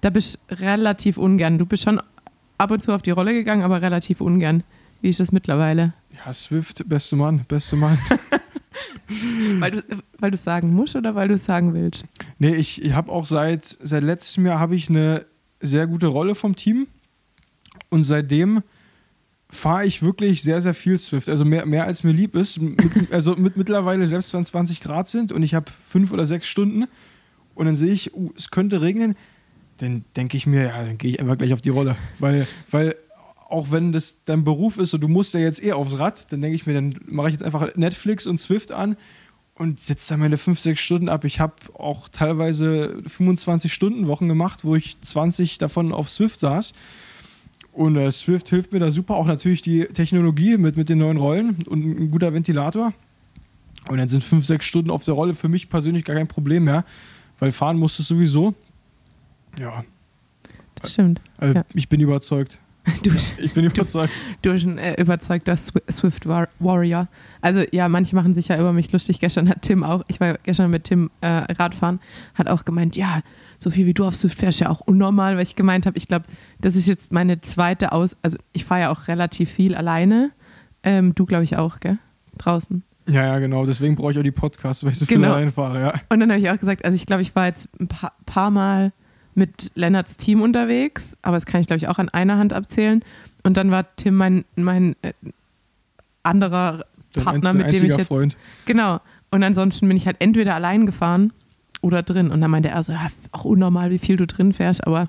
da 0.00 0.10
bist 0.10 0.38
du 0.48 0.60
relativ 0.60 1.18
ungern. 1.18 1.58
Du 1.58 1.66
bist 1.66 1.84
schon 1.84 2.00
ab 2.56 2.70
und 2.70 2.82
zu 2.82 2.92
auf 2.92 3.02
die 3.02 3.10
Rolle 3.10 3.32
gegangen, 3.32 3.62
aber 3.62 3.82
relativ 3.82 4.20
ungern. 4.20 4.64
Wie 5.00 5.08
ist 5.08 5.20
das 5.20 5.30
mittlerweile? 5.30 5.92
Ja, 6.24 6.32
Swift, 6.32 6.88
beste 6.88 7.14
Mann, 7.14 7.44
beste 7.46 7.76
Mann. 7.76 7.98
Weil 9.58 9.70
du 9.70 9.82
weil 10.18 10.34
es 10.34 10.44
sagen 10.44 10.74
musst 10.74 10.96
oder 10.96 11.14
weil 11.14 11.28
du 11.28 11.34
es 11.34 11.44
sagen 11.44 11.74
willst? 11.74 12.04
Nee, 12.38 12.54
ich, 12.54 12.82
ich 12.82 12.92
habe 12.92 13.10
auch 13.10 13.26
seit, 13.26 13.64
seit 13.64 14.02
letztem 14.02 14.46
Jahr 14.46 14.58
habe 14.58 14.74
ich 14.74 14.88
eine 14.88 15.26
sehr 15.60 15.86
gute 15.86 16.06
Rolle 16.08 16.34
vom 16.34 16.56
Team. 16.56 16.86
Und 17.90 18.04
seitdem 18.04 18.62
fahre 19.50 19.86
ich 19.86 20.02
wirklich 20.02 20.42
sehr, 20.42 20.60
sehr 20.60 20.74
viel 20.74 20.98
Swift. 20.98 21.28
Also 21.28 21.44
mehr, 21.44 21.66
mehr 21.66 21.84
als 21.84 22.04
mir 22.04 22.12
lieb 22.12 22.34
ist. 22.34 22.60
Mit, 22.60 22.78
also 23.12 23.34
mit 23.36 23.56
mittlerweile, 23.56 24.06
selbst 24.06 24.32
wenn 24.34 24.42
es 24.42 24.48
20 24.48 24.80
Grad 24.80 25.08
sind 25.08 25.32
und 25.32 25.42
ich 25.42 25.54
habe 25.54 25.70
fünf 25.88 26.12
oder 26.12 26.26
sechs 26.26 26.46
Stunden 26.46 26.84
und 27.54 27.66
dann 27.66 27.76
sehe 27.76 27.92
ich, 27.92 28.14
uh, 28.14 28.30
es 28.36 28.50
könnte 28.50 28.82
regnen, 28.82 29.16
dann 29.78 30.04
denke 30.16 30.36
ich 30.36 30.46
mir, 30.46 30.64
ja, 30.64 30.84
dann 30.84 30.98
gehe 30.98 31.10
ich 31.10 31.20
einfach 31.20 31.38
gleich 31.38 31.52
auf 31.52 31.60
die 31.60 31.70
Rolle. 31.70 31.96
Weil, 32.18 32.46
weil 32.70 32.96
auch 33.48 33.70
wenn 33.70 33.92
das 33.92 34.24
dein 34.24 34.44
Beruf 34.44 34.76
ist 34.76 34.92
und 34.92 35.00
du 35.00 35.08
musst 35.08 35.34
ja 35.34 35.40
jetzt 35.40 35.62
eh 35.62 35.72
aufs 35.72 35.98
Rad, 35.98 36.30
dann 36.32 36.42
denke 36.42 36.56
ich 36.56 36.66
mir, 36.66 36.74
dann 36.74 36.94
mache 37.06 37.28
ich 37.28 37.34
jetzt 37.34 37.42
einfach 37.42 37.74
Netflix 37.76 38.26
und 38.26 38.38
Swift 38.38 38.72
an 38.72 38.96
und 39.58 39.80
setze 39.80 40.14
da 40.14 40.16
meine 40.18 40.38
5, 40.38 40.58
6 40.58 40.80
Stunden 40.80 41.08
ab. 41.08 41.24
Ich 41.24 41.40
habe 41.40 41.54
auch 41.74 42.08
teilweise 42.08 43.02
25 43.06 43.72
Stunden 43.72 44.06
Wochen 44.06 44.28
gemacht, 44.28 44.64
wo 44.64 44.76
ich 44.76 45.00
20 45.00 45.58
davon 45.58 45.92
auf 45.92 46.10
Swift 46.10 46.40
saß. 46.40 46.72
Und 47.72 47.96
äh, 47.96 48.10
Swift 48.10 48.48
hilft 48.48 48.72
mir 48.72 48.78
da 48.80 48.90
super. 48.90 49.14
Auch 49.14 49.26
natürlich 49.26 49.62
die 49.62 49.84
Technologie 49.86 50.56
mit, 50.56 50.76
mit 50.76 50.88
den 50.88 50.98
neuen 50.98 51.16
Rollen 51.16 51.62
und 51.66 51.84
ein 51.84 52.10
guter 52.10 52.32
Ventilator. 52.32 52.92
Und 53.88 53.98
dann 53.98 54.08
sind 54.08 54.24
5, 54.24 54.44
6 54.44 54.64
Stunden 54.64 54.90
auf 54.90 55.04
der 55.04 55.14
Rolle 55.14 55.34
für 55.34 55.48
mich 55.48 55.68
persönlich 55.70 56.04
gar 56.04 56.16
kein 56.16 56.28
Problem 56.28 56.64
mehr, 56.64 56.84
weil 57.38 57.52
fahren 57.52 57.78
musst 57.78 57.98
du 57.98 58.02
sowieso. 58.02 58.54
Ja, 59.58 59.84
Das 60.76 60.92
stimmt. 60.92 61.20
also 61.38 61.54
Ja. 61.54 61.64
ich 61.74 61.88
bin 61.88 62.00
überzeugt. 62.00 62.58
Du, 63.02 63.10
Ich 63.42 63.54
bin 63.54 63.64
überzeugt. 63.64 64.12
du 64.42 64.52
bist 64.52 64.64
ein 64.66 64.78
äh, 64.78 65.00
überzeugter 65.00 65.54
Swi- 65.54 65.90
Swift 65.90 66.26
War 66.26 66.48
Warrior. 66.58 67.08
Also 67.40 67.62
ja, 67.72 67.88
manche 67.88 68.14
machen 68.16 68.34
sich 68.34 68.48
ja 68.48 68.58
über 68.58 68.72
mich 68.72 68.90
lustig. 68.92 69.20
Gestern 69.20 69.48
hat 69.48 69.62
Tim 69.62 69.84
auch, 69.84 70.04
ich 70.08 70.20
war 70.20 70.38
gestern 70.42 70.70
mit 70.70 70.84
Tim 70.84 71.10
äh, 71.20 71.26
Radfahren, 71.26 72.00
hat 72.34 72.48
auch 72.48 72.64
gemeint, 72.64 72.96
ja, 72.96 73.20
so 73.58 73.70
viel 73.70 73.86
wie 73.86 73.94
du 73.94 74.04
auf 74.04 74.16
Swift 74.16 74.38
fährst, 74.38 74.60
ja 74.60 74.68
auch 74.70 74.80
unnormal, 74.80 75.36
weil 75.36 75.42
ich 75.42 75.56
gemeint 75.56 75.86
habe, 75.86 75.96
ich 75.96 76.08
glaube, 76.08 76.26
das 76.60 76.76
ist 76.76 76.86
jetzt 76.86 77.12
meine 77.12 77.40
zweite 77.40 77.92
Aus, 77.92 78.16
also 78.22 78.38
ich 78.52 78.64
fahre 78.64 78.82
ja 78.82 78.90
auch 78.90 79.08
relativ 79.08 79.50
viel 79.50 79.74
alleine. 79.74 80.30
Ähm, 80.82 81.14
du 81.14 81.24
glaube 81.26 81.44
ich 81.44 81.56
auch, 81.56 81.80
gell? 81.80 81.98
Draußen. 82.38 82.82
Ja, 83.08 83.24
ja, 83.24 83.38
genau. 83.38 83.64
Deswegen 83.66 83.96
brauche 83.96 84.12
ich 84.12 84.18
auch 84.18 84.22
die 84.22 84.30
Podcasts, 84.30 84.84
weil 84.84 84.92
ich 84.92 84.98
so 84.98 85.06
viel 85.06 85.16
Genau. 85.16 85.32
allein 85.34 85.50
fahre. 85.50 85.80
Ja. 85.80 85.94
Und 86.10 86.20
dann 86.20 86.30
habe 86.30 86.38
ich 86.40 86.50
auch 86.50 86.58
gesagt, 86.58 86.84
also 86.84 86.94
ich 86.94 87.06
glaube, 87.06 87.22
ich 87.22 87.34
war 87.34 87.46
jetzt 87.46 87.68
ein 87.80 87.88
paar, 87.88 88.12
paar 88.26 88.50
Mal 88.50 88.92
mit 89.38 89.70
Lennarts 89.74 90.16
Team 90.16 90.42
unterwegs, 90.42 91.16
aber 91.22 91.36
das 91.36 91.46
kann 91.46 91.60
ich, 91.60 91.66
glaube 91.66 91.78
ich, 91.78 91.88
auch 91.88 91.98
an 91.98 92.08
einer 92.08 92.36
Hand 92.36 92.52
abzählen. 92.52 93.02
Und 93.44 93.56
dann 93.56 93.70
war 93.70 93.86
Tim 93.96 94.16
mein, 94.16 94.44
mein 94.56 94.96
äh, 95.02 95.12
anderer 96.22 96.84
Dein 97.14 97.24
Partner, 97.24 97.54
mit 97.54 97.72
dem 97.72 97.84
ich 97.84 97.96
jetzt. 97.96 98.08
Freund. 98.08 98.36
Genau. 98.66 99.00
Und 99.30 99.42
ansonsten 99.42 99.88
bin 99.88 99.96
ich 99.96 100.06
halt 100.06 100.16
entweder 100.20 100.54
allein 100.54 100.86
gefahren 100.86 101.32
oder 101.80 102.02
drin. 102.02 102.30
Und 102.30 102.40
dann 102.40 102.50
meinte 102.50 102.68
er 102.68 102.82
so, 102.82 102.92
ja, 102.92 103.08
auch 103.32 103.44
unnormal, 103.44 103.90
wie 103.90 103.98
viel 103.98 104.16
du 104.16 104.26
drin 104.26 104.52
fährst, 104.52 104.86
aber 104.86 105.08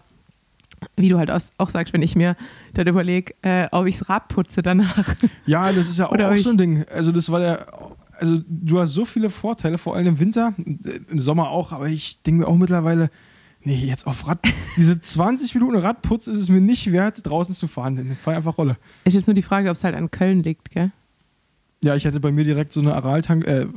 wie 0.96 1.10
du 1.10 1.18
halt 1.18 1.30
auch 1.58 1.70
sagst, 1.70 1.94
wenn 1.94 2.02
ich 2.02 2.16
mir 2.16 2.38
dann 2.74 2.88
überlege, 2.88 3.34
äh, 3.42 3.68
ob 3.72 3.86
ich 3.86 3.98
das 3.98 4.08
Rad 4.08 4.30
putze 4.30 4.62
danach. 4.62 5.16
Ja, 5.46 5.74
das 5.74 5.90
ist 5.90 5.98
ja 5.98 6.06
auch, 6.10 6.18
auch 6.18 6.38
so 6.38 6.52
ein 6.52 6.58
Ding. 6.58 6.86
Also 6.90 7.12
das 7.12 7.30
war 7.30 7.40
der, 7.40 7.68
also 8.18 8.40
du 8.48 8.80
hast 8.80 8.94
so 8.94 9.04
viele 9.04 9.30
Vorteile, 9.30 9.78
vor 9.78 9.96
allem 9.96 10.08
im 10.08 10.20
Winter, 10.20 10.54
im 11.10 11.20
Sommer 11.20 11.50
auch, 11.50 11.74
aber 11.74 11.88
ich 11.88 12.22
denke 12.22 12.42
mir 12.42 12.48
auch 12.48 12.56
mittlerweile, 12.56 13.10
nee, 13.64 13.76
jetzt 13.76 14.08
auf 14.08 14.28
Rad, 14.28 14.40
diese 14.78 15.00
20 15.00 15.56
Minuten 15.56 15.78
Radputz 15.78 16.28
ist 16.28 16.38
es 16.38 16.50
mir 16.50 16.62
nicht 16.62 16.92
wert, 16.92 17.20
draußen 17.24 17.56
zu 17.56 17.68
fahren. 17.68 17.96
Dann 17.96 18.16
fahr 18.16 18.36
einfach 18.36 18.58
Rolle. 18.58 18.78
Ist 19.06 19.16
jetzt 19.16 19.28
nur 19.28 19.34
die 19.34 19.42
Frage, 19.42 19.70
ob 19.70 19.76
es 19.76 19.84
halt 19.84 19.96
an 19.96 20.12
Köln 20.12 20.44
liegt, 20.44 20.72
gell? 20.72 20.92
Ja, 21.82 21.96
ich 21.96 22.06
hatte 22.06 22.20
bei 22.20 22.32
mir 22.32 22.44
direkt 22.44 22.74
so 22.74 22.82
eine 22.82 22.94
Aral-Tank, 22.94 23.48
äh, 23.48 23.68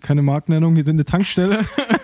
keine 0.00 0.20
Markennennung, 0.20 0.74
hier 0.74 0.86
eine 0.86 1.04
Tankstelle. 1.06 1.64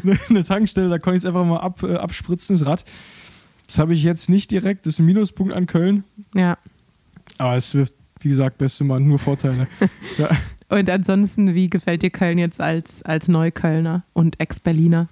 eine, 0.28 0.44
Tankstelle, 0.44 0.88
da 0.88 0.98
konnte 0.98 1.16
ich 1.16 1.22
es 1.22 1.26
einfach 1.26 1.44
mal 1.44 1.58
ab, 1.58 1.82
äh, 1.82 1.94
abspritzen, 1.94 2.56
das 2.56 2.66
Rad. 2.66 2.84
Das 3.66 3.78
habe 3.78 3.94
ich 3.94 4.02
jetzt 4.02 4.28
nicht 4.28 4.50
direkt, 4.50 4.86
das 4.86 4.94
ist 4.94 4.98
ein 4.98 5.06
Minuspunkt 5.06 5.52
an 5.52 5.66
Köln. 5.66 6.04
Ja. 6.34 6.58
Aber 7.38 7.56
es 7.56 7.74
wird, 7.74 7.92
wie 8.20 8.28
gesagt, 8.28 8.58
beste 8.58 8.84
Mann, 8.84 9.06
nur 9.06 9.18
Vorteile. 9.18 9.66
ja. 10.18 10.28
Und 10.68 10.88
ansonsten, 10.88 11.54
wie 11.54 11.70
gefällt 11.70 12.02
dir 12.02 12.10
Köln 12.10 12.38
jetzt 12.38 12.60
als, 12.60 13.02
als 13.02 13.28
Neuköllner 13.28 14.04
und 14.12 14.40
Ex-Berliner? 14.40 15.08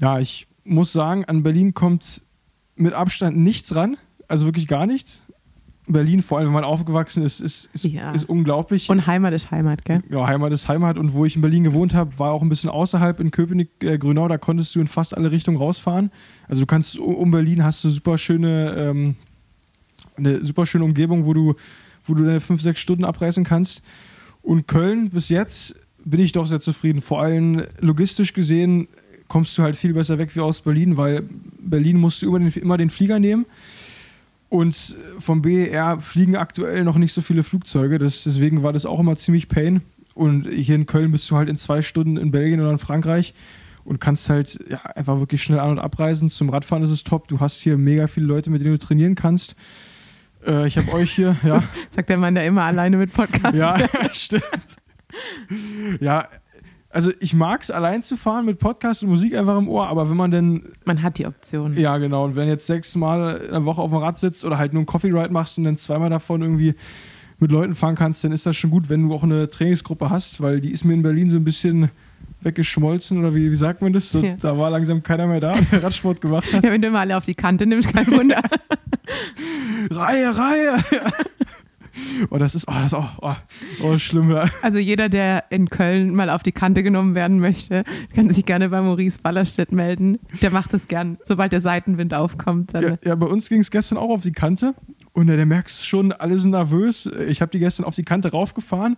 Ja, 0.00 0.20
ich 0.20 0.46
muss 0.68 0.92
sagen, 0.92 1.24
an 1.24 1.42
Berlin 1.42 1.74
kommt 1.74 2.22
mit 2.76 2.92
Abstand 2.94 3.36
nichts 3.36 3.74
ran. 3.74 3.96
Also 4.28 4.46
wirklich 4.46 4.66
gar 4.68 4.86
nichts. 4.86 5.22
Berlin, 5.90 6.20
vor 6.22 6.36
allem 6.36 6.48
wenn 6.48 6.52
man 6.54 6.64
aufgewachsen 6.64 7.22
ist, 7.24 7.40
ist, 7.40 7.70
ist, 7.72 7.84
Ja. 7.86 8.10
ist 8.12 8.28
unglaublich. 8.28 8.90
Und 8.90 9.06
Heimat 9.06 9.32
ist 9.32 9.50
Heimat, 9.50 9.86
gell? 9.86 10.02
ja, 10.10 10.26
Heimat 10.26 10.52
ist 10.52 10.68
Heimat. 10.68 10.98
Und 10.98 11.14
wo 11.14 11.24
ich 11.24 11.34
in 11.34 11.40
Berlin 11.40 11.64
gewohnt 11.64 11.94
habe, 11.94 12.18
war 12.18 12.32
auch 12.32 12.42
ein 12.42 12.50
bisschen 12.50 12.68
außerhalb 12.68 13.20
in 13.20 13.30
Köpenick, 13.30 13.70
äh, 13.82 13.96
Grünau. 13.96 14.28
Da 14.28 14.36
konntest 14.36 14.74
du 14.74 14.80
in 14.80 14.86
fast 14.86 15.16
alle 15.16 15.30
Richtungen 15.32 15.56
rausfahren. 15.56 16.10
Also 16.46 16.60
du 16.60 16.66
kannst 16.66 16.98
um- 16.98 17.30
Berlin 17.30 17.64
hast 17.64 17.82
du 17.84 17.88
super 17.88 18.18
schöne, 18.18 18.74
ähm, 18.76 19.16
eine 20.16 20.44
super 20.44 20.66
schöne 20.66 20.84
Umgebung, 20.84 21.24
wo 21.24 21.32
du, 21.32 21.54
wo 22.04 22.12
du 22.14 22.22
deine 22.24 22.40
fünf, 22.40 22.60
sechs 22.60 22.80
Stunden 22.80 23.04
abreißen 23.04 23.44
kannst. 23.44 23.80
Und 24.42 24.68
Köln 24.68 25.08
bis 25.08 25.30
jetzt 25.30 25.74
bin 26.04 26.20
ich 26.20 26.32
doch 26.32 26.46
sehr 26.46 26.60
zufrieden. 26.60 27.00
Vor 27.00 27.22
allem 27.22 27.62
logistisch 27.80 28.34
gesehen 28.34 28.88
kommst 29.28 29.56
du 29.56 29.62
halt 29.62 29.76
viel 29.76 29.94
besser 29.94 30.18
weg 30.18 30.34
wie 30.34 30.40
aus 30.40 30.60
Berlin, 30.60 30.96
weil 30.96 31.22
Berlin 31.60 31.98
musst 31.98 32.22
du 32.22 32.26
immer 32.26 32.38
den, 32.38 32.52
immer 32.62 32.78
den 32.78 32.90
Flieger 32.90 33.18
nehmen. 33.18 33.46
Und 34.48 34.96
vom 35.18 35.42
BER 35.42 36.00
fliegen 36.00 36.36
aktuell 36.36 36.82
noch 36.82 36.96
nicht 36.96 37.12
so 37.12 37.20
viele 37.20 37.42
Flugzeuge. 37.42 37.98
Das, 37.98 38.24
deswegen 38.24 38.62
war 38.62 38.72
das 38.72 38.86
auch 38.86 38.98
immer 38.98 39.16
ziemlich 39.16 39.48
pain. 39.48 39.82
Und 40.14 40.48
hier 40.48 40.74
in 40.74 40.86
Köln 40.86 41.12
bist 41.12 41.30
du 41.30 41.36
halt 41.36 41.48
in 41.48 41.56
zwei 41.56 41.82
Stunden 41.82 42.16
in 42.16 42.30
Belgien 42.30 42.60
oder 42.60 42.70
in 42.70 42.78
Frankreich 42.78 43.34
und 43.84 44.00
kannst 44.00 44.28
halt 44.28 44.58
ja, 44.68 44.78
einfach 44.82 45.20
wirklich 45.20 45.42
schnell 45.42 45.60
an- 45.60 45.70
und 45.70 45.78
abreisen. 45.78 46.28
Zum 46.28 46.50
Radfahren 46.50 46.82
ist 46.82 46.90
es 46.90 47.04
top. 47.04 47.28
Du 47.28 47.40
hast 47.40 47.60
hier 47.60 47.78
mega 47.78 48.06
viele 48.06 48.26
Leute, 48.26 48.50
mit 48.50 48.62
denen 48.62 48.72
du 48.72 48.78
trainieren 48.78 49.14
kannst. 49.14 49.54
Äh, 50.46 50.66
ich 50.66 50.76
habe 50.76 50.92
euch 50.92 51.12
hier, 51.12 51.36
ja. 51.44 51.62
Sagt 51.90 52.08
der 52.08 52.16
Mann, 52.16 52.34
der 52.34 52.46
immer 52.46 52.64
alleine 52.64 52.96
mit 52.96 53.12
Podcast. 53.12 53.56
Ja, 53.56 53.76
stimmt. 54.12 54.42
Ja, 56.00 56.28
also 56.90 57.10
ich 57.20 57.34
mag 57.34 57.62
es 57.62 57.70
allein 57.70 58.02
zu 58.02 58.16
fahren 58.16 58.46
mit 58.46 58.58
Podcast 58.58 59.02
und 59.02 59.10
Musik 59.10 59.36
einfach 59.36 59.58
im 59.58 59.68
Ohr, 59.68 59.86
aber 59.88 60.08
wenn 60.08 60.16
man 60.16 60.30
denn, 60.30 60.62
Man 60.84 61.02
hat 61.02 61.18
die 61.18 61.26
Option. 61.26 61.76
ja 61.78 61.98
genau, 61.98 62.24
und 62.24 62.34
wenn 62.36 62.44
du 62.46 62.52
jetzt 62.52 62.66
sechsmal 62.66 63.36
in 63.44 63.52
der 63.52 63.64
Woche 63.64 63.80
auf 63.82 63.90
dem 63.90 63.98
Rad 63.98 64.16
sitzt 64.18 64.44
oder 64.44 64.58
halt 64.58 64.72
nur 64.72 64.80
einen 64.80 64.86
Coffee 64.86 65.08
Ride 65.10 65.30
machst 65.32 65.58
und 65.58 65.64
dann 65.64 65.76
zweimal 65.76 66.10
davon 66.10 66.40
irgendwie 66.42 66.74
mit 67.40 67.52
Leuten 67.52 67.74
fahren 67.74 67.94
kannst, 67.94 68.24
dann 68.24 68.32
ist 68.32 68.46
das 68.46 68.56
schon 68.56 68.70
gut, 68.70 68.88
wenn 68.88 69.06
du 69.08 69.14
auch 69.14 69.22
eine 69.22 69.48
Trainingsgruppe 69.48 70.10
hast, 70.10 70.40
weil 70.40 70.60
die 70.60 70.70
ist 70.72 70.84
mir 70.84 70.94
in 70.94 71.02
Berlin 71.02 71.28
so 71.30 71.36
ein 71.38 71.44
bisschen 71.44 71.90
weggeschmolzen 72.40 73.18
oder 73.18 73.34
wie, 73.34 73.50
wie 73.50 73.56
sagt 73.56 73.82
man 73.82 73.92
das? 73.92 74.10
So, 74.10 74.20
Ja. 74.22 74.34
Da 74.40 74.56
war 74.56 74.70
langsam 74.70 75.02
keiner 75.02 75.26
mehr 75.26 75.40
da, 75.40 75.56
der 75.72 75.82
Radsport 75.82 76.20
gemacht 76.20 76.52
hat. 76.52 76.64
Ja, 76.64 76.70
wenn 76.70 76.80
du 76.82 76.88
immer 76.88 77.00
alle 77.00 77.16
auf 77.16 77.24
die 77.24 77.34
Kante 77.34 77.66
nimmst, 77.66 77.92
kein 77.92 78.06
Wunder. 78.08 78.40
Reihe, 79.90 80.36
Reihe! 80.36 80.78
Oh, 82.30 82.38
das 82.38 82.54
ist, 82.54 82.66
oh, 82.68 82.72
das 82.74 82.86
ist 82.86 82.94
auch, 82.94 83.10
oh, 83.22 83.34
oh, 83.82 83.96
schlimm. 83.98 84.30
Ja. 84.30 84.48
Also 84.62 84.78
jeder, 84.78 85.08
der 85.08 85.44
in 85.50 85.68
Köln 85.70 86.14
mal 86.14 86.30
auf 86.30 86.42
die 86.42 86.52
Kante 86.52 86.82
genommen 86.82 87.14
werden 87.14 87.38
möchte, 87.40 87.84
kann 88.14 88.30
sich 88.30 88.44
gerne 88.44 88.68
bei 88.68 88.80
Maurice 88.80 89.20
Ballerstedt 89.22 89.72
melden. 89.72 90.18
Der 90.42 90.50
macht 90.50 90.74
das 90.74 90.88
gern. 90.88 91.18
Sobald 91.22 91.52
der 91.52 91.60
Seitenwind 91.60 92.14
aufkommt, 92.14 92.74
dann 92.74 92.82
Ja, 92.82 92.98
ja, 93.04 93.14
bei 93.14 93.26
uns 93.26 93.48
ging 93.48 93.60
es 93.60 93.70
gestern 93.70 93.98
auch 93.98 94.10
auf 94.10 94.22
die 94.22 94.32
Kante 94.32 94.74
und 95.12 95.28
äh, 95.28 95.36
der 95.36 95.46
merkst 95.46 95.86
schon, 95.86 96.12
alle 96.12 96.38
sind 96.38 96.50
nervös. 96.50 97.06
Ich 97.28 97.40
habe 97.40 97.50
die 97.50 97.58
gestern 97.58 97.84
auf 97.84 97.94
die 97.94 98.04
Kante 98.04 98.30
raufgefahren 98.30 98.96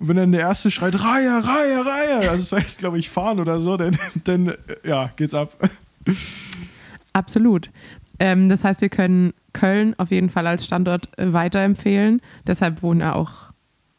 und 0.00 0.08
wenn 0.08 0.16
dann 0.16 0.32
der 0.32 0.40
Erste 0.40 0.70
schreit, 0.70 0.94
Reihe, 0.94 1.44
Reihe, 1.44 1.84
Reihe, 1.84 2.30
also 2.30 2.42
das 2.42 2.52
heißt, 2.52 2.78
glaube 2.78 2.98
ich, 2.98 3.10
fahren 3.10 3.38
oder 3.38 3.60
so, 3.60 3.76
dann, 3.76 3.98
dann 4.24 4.54
ja, 4.82 5.10
geht's 5.16 5.34
ab. 5.34 5.54
Absolut. 7.12 7.70
Ähm, 8.18 8.48
das 8.48 8.64
heißt, 8.64 8.80
wir 8.80 8.88
können 8.88 9.34
Köln 9.52 9.94
auf 9.98 10.10
jeden 10.10 10.30
Fall 10.30 10.46
als 10.46 10.64
Standort 10.64 11.08
äh, 11.18 11.32
weiterempfehlen. 11.32 12.20
Deshalb 12.46 12.82
wohnen 12.82 13.00
ja 13.00 13.14
auch, 13.14 13.52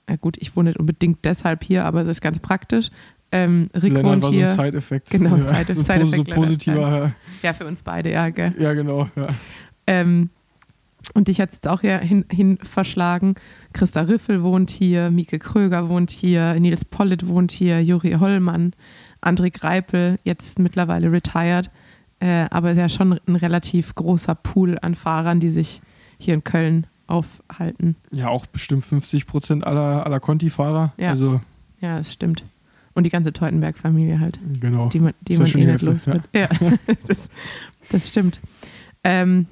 ja 0.09 0.15
gut, 0.15 0.37
ich 0.39 0.55
wohne 0.55 0.69
nicht 0.71 0.79
unbedingt 0.79 1.19
deshalb 1.23 1.63
hier, 1.63 1.85
aber 1.85 2.01
es 2.01 2.07
ist 2.07 2.21
ganz 2.21 2.39
praktisch. 2.39 2.89
Ähm, 3.33 3.67
Rick 3.73 3.93
Lennart 3.93 4.03
wohnt 4.05 4.23
war 4.23 4.29
so 4.31 4.35
hier. 4.37 4.49
ein 4.49 4.55
Side-Effekt. 4.55 5.09
Genau, 5.09 5.37
ja, 5.37 5.63
Side- 5.63 5.75
so, 5.75 5.93
pos- 5.93 6.11
so 6.11 6.23
positiver. 6.25 7.13
ja, 7.41 7.53
für 7.53 7.65
uns 7.65 7.81
beide, 7.81 8.11
ja, 8.11 8.29
gell? 8.29 8.53
Ja, 8.59 8.73
genau. 8.73 9.07
Ja. 9.15 9.27
Ähm, 9.87 10.29
und 11.13 11.27
dich 11.29 11.41
hat 11.41 11.51
es 11.51 11.63
auch 11.67 11.81
hier 11.81 11.97
hin, 11.99 12.25
hin 12.31 12.57
verschlagen. 12.61 13.35
Christa 13.73 14.01
Riffel 14.01 14.43
wohnt 14.43 14.69
hier, 14.69 15.09
Mieke 15.11 15.39
Kröger 15.39 15.89
wohnt 15.89 16.11
hier, 16.11 16.53
Nils 16.59 16.85
Pollitt 16.85 17.27
wohnt 17.27 17.51
hier, 17.51 17.81
Juri 17.81 18.11
Hollmann, 18.19 18.73
André 19.21 19.49
Greipel, 19.51 20.17
jetzt 20.23 20.59
mittlerweile 20.59 21.11
retired. 21.11 21.71
Äh, 22.21 22.47
aber 22.51 22.69
es 22.69 22.77
ist 22.77 22.81
ja 22.81 22.89
schon 22.89 23.19
ein 23.25 23.35
relativ 23.35 23.95
großer 23.95 24.35
Pool 24.35 24.77
an 24.79 24.93
Fahrern, 24.93 25.39
die 25.39 25.49
sich 25.49 25.81
hier 26.19 26.35
in 26.35 26.43
Köln 26.43 26.85
aufhalten. 27.07 27.95
ja, 28.11 28.29
auch 28.29 28.45
bestimmt 28.45 28.85
50 28.85 29.25
Prozent 29.25 29.65
aller, 29.65 30.05
aller 30.05 30.19
Conti-Fahrer. 30.19 30.93
Ja. 30.97 31.09
Also, 31.09 31.41
Ja, 31.81 31.97
das 31.97 32.13
stimmt. 32.13 32.43
Und 32.93 33.05
die 33.05 33.09
ganze 33.09 33.33
Teutenberg-Familie 33.33 34.19
halt. 34.19 34.39
genau. 34.59 34.89
die 34.89 34.99
man, 34.99 35.13
die 35.21 35.33
ja 35.33 35.39
man 35.39 35.47
eh 35.47 35.65
nicht 35.65 35.81
los 35.81 36.07
wird. 36.07 36.23
Ja, 36.33 36.47
das, 37.07 37.29
das 37.89 38.07
stimmt. 38.07 38.39
Ähm, 39.03 39.47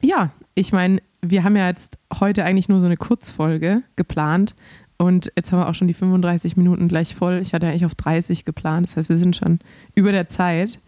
ja, 0.00 0.30
ich 0.54 0.72
meine, 0.72 1.02
wir 1.22 1.42
haben 1.42 1.56
ja 1.56 1.66
jetzt 1.66 1.98
heute 2.20 2.44
eigentlich 2.44 2.68
nur 2.68 2.80
so 2.80 2.86
eine 2.86 2.96
Kurzfolge 2.96 3.82
geplant 3.96 4.54
und 4.96 5.32
jetzt 5.34 5.50
haben 5.50 5.58
wir 5.58 5.68
auch 5.68 5.74
schon 5.74 5.88
die 5.88 5.94
35 5.94 6.56
Minuten 6.56 6.86
gleich 6.86 7.14
voll. 7.14 7.40
Ich 7.42 7.52
hatte 7.52 7.66
eigentlich 7.66 7.84
auf 7.84 7.94
30 7.94 8.44
geplant, 8.44 8.86
das 8.86 8.96
heißt, 8.96 9.08
wir 9.08 9.16
sind 9.16 9.34
schon 9.34 9.58
über 9.94 10.12
der 10.12 10.28
Zeit. 10.28 10.78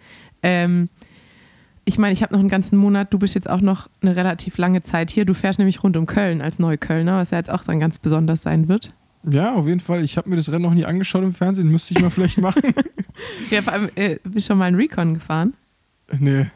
Ähm, 0.43 0.89
ich 1.85 1.99
meine, 1.99 2.13
ich 2.13 2.23
habe 2.23 2.33
noch 2.33 2.41
einen 2.41 2.49
ganzen 2.49 2.77
Monat, 2.77 3.13
du 3.13 3.19
bist 3.19 3.35
jetzt 3.35 3.51
auch 3.51 3.61
noch 3.61 3.89
eine 4.03 4.15
relativ 4.15 4.57
lange 4.59 4.83
Zeit 4.83 5.11
hier. 5.11 5.25
Du 5.25 5.35
fährst 5.35 5.59
nämlich 5.59 5.83
rund 5.83 5.97
um 5.97 6.07
Köln 6.07 6.41
als 6.41 6.59
Neuköllner, 6.59 7.17
was 7.17 7.31
ja 7.31 7.39
jetzt 7.39 7.51
auch 7.51 7.65
dann 7.65 7.81
ganz 7.81 7.99
besonders 7.99 8.43
sein 8.43 8.69
wird. 8.69 8.91
Ja, 9.29 9.55
auf 9.55 9.67
jeden 9.67 9.81
Fall. 9.81 10.05
Ich 10.05 10.17
habe 10.17 10.29
mir 10.31 10.37
das 10.37 10.51
Rennen 10.51 10.63
noch 10.63 10.75
nie 10.75 10.85
angeschaut 10.85 11.23
im 11.23 11.33
Fernsehen. 11.33 11.69
Müsste 11.69 11.95
ich 11.95 12.01
mal 12.01 12.11
vielleicht 12.11 12.39
machen. 12.39 12.75
Ja, 13.51 13.63
vor 13.63 13.73
allem, 13.73 13.91
äh, 13.95 14.17
bist 14.25 14.49
du 14.49 14.53
schon 14.53 14.59
mal 14.59 14.67
einen 14.67 14.77
Recon 14.77 15.15
gefahren? 15.15 15.55
nee. 16.19 16.47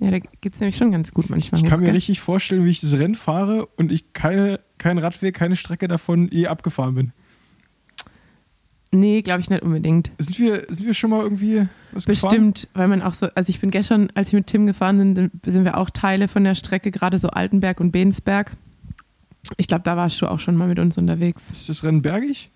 Ja, 0.00 0.10
da 0.10 0.18
geht 0.18 0.54
es 0.54 0.60
nämlich 0.60 0.76
schon 0.76 0.90
ganz 0.90 1.12
gut 1.14 1.30
manchmal. 1.30 1.60
Ich 1.60 1.66
kann 1.66 1.74
hoch, 1.74 1.80
mir 1.80 1.86
gell? 1.86 1.94
richtig 1.94 2.20
vorstellen, 2.20 2.64
wie 2.64 2.70
ich 2.70 2.80
das 2.80 2.94
Rennen 2.94 3.14
fahre 3.14 3.66
und 3.76 3.92
ich 3.92 4.12
keine, 4.12 4.60
keinen 4.76 4.98
Radweg, 4.98 5.34
keine 5.34 5.56
Strecke 5.56 5.86
davon 5.86 6.28
je 6.30 6.48
abgefahren 6.48 6.94
bin. 6.94 7.12
Nee, 8.94 9.22
glaube 9.22 9.40
ich 9.40 9.50
nicht 9.50 9.62
unbedingt. 9.62 10.10
Sind 10.18 10.38
wir, 10.38 10.66
sind 10.68 10.86
wir 10.86 10.94
schon 10.94 11.10
mal 11.10 11.20
irgendwie 11.22 11.66
was 11.92 12.06
gefahren? 12.06 12.30
Bestimmt, 12.52 12.68
weil 12.74 12.86
man 12.88 13.02
auch 13.02 13.14
so, 13.14 13.26
also 13.34 13.50
ich 13.50 13.60
bin 13.60 13.70
gestern, 13.72 14.08
als 14.14 14.28
ich 14.28 14.34
mit 14.34 14.46
Tim 14.46 14.66
gefahren 14.66 15.14
bin, 15.14 15.30
sind 15.44 15.64
wir 15.64 15.76
auch 15.78 15.90
Teile 15.90 16.28
von 16.28 16.44
der 16.44 16.54
Strecke, 16.54 16.90
gerade 16.92 17.18
so 17.18 17.28
Altenberg 17.28 17.80
und 17.80 17.90
Bensberg. 17.90 18.52
Ich 19.56 19.66
glaube, 19.66 19.82
da 19.82 19.96
warst 19.96 20.20
du 20.22 20.26
auch 20.26 20.38
schon 20.38 20.54
mal 20.56 20.68
mit 20.68 20.78
uns 20.78 20.96
unterwegs. 20.96 21.50
Ist 21.50 21.68
das 21.68 21.82
Rennen 21.82 22.02
bergig? 22.02 22.50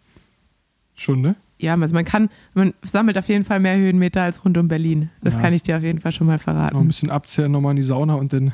Schon, 0.95 1.21
ne? 1.21 1.35
Ja, 1.59 1.75
also 1.75 1.93
man 1.95 2.05
kann, 2.05 2.31
man 2.55 2.73
sammelt 2.83 3.19
auf 3.19 3.29
jeden 3.29 3.45
Fall 3.45 3.59
mehr 3.59 3.77
Höhenmeter 3.77 4.23
als 4.23 4.45
rund 4.45 4.57
um 4.59 4.69
Berlin. 4.69 5.11
Das 5.23 5.35
Ja. 5.35 5.41
kann 5.41 5.53
ich 5.53 5.63
dir 5.65 5.77
auf 5.77 5.83
jeden 5.83 6.01
Fall 6.01 6.13
schon 6.13 6.27
mal 6.29 6.35
Noch 6.35 6.41
ein 6.41 6.45
verraten. 6.45 6.87
bisschen 6.87 7.11
abzehren, 7.11 7.51
nochmal 7.53 7.73
in 7.73 7.77
die 7.77 7.83
Sauna 7.83 8.15
und 8.15 8.33
dann, 8.33 8.53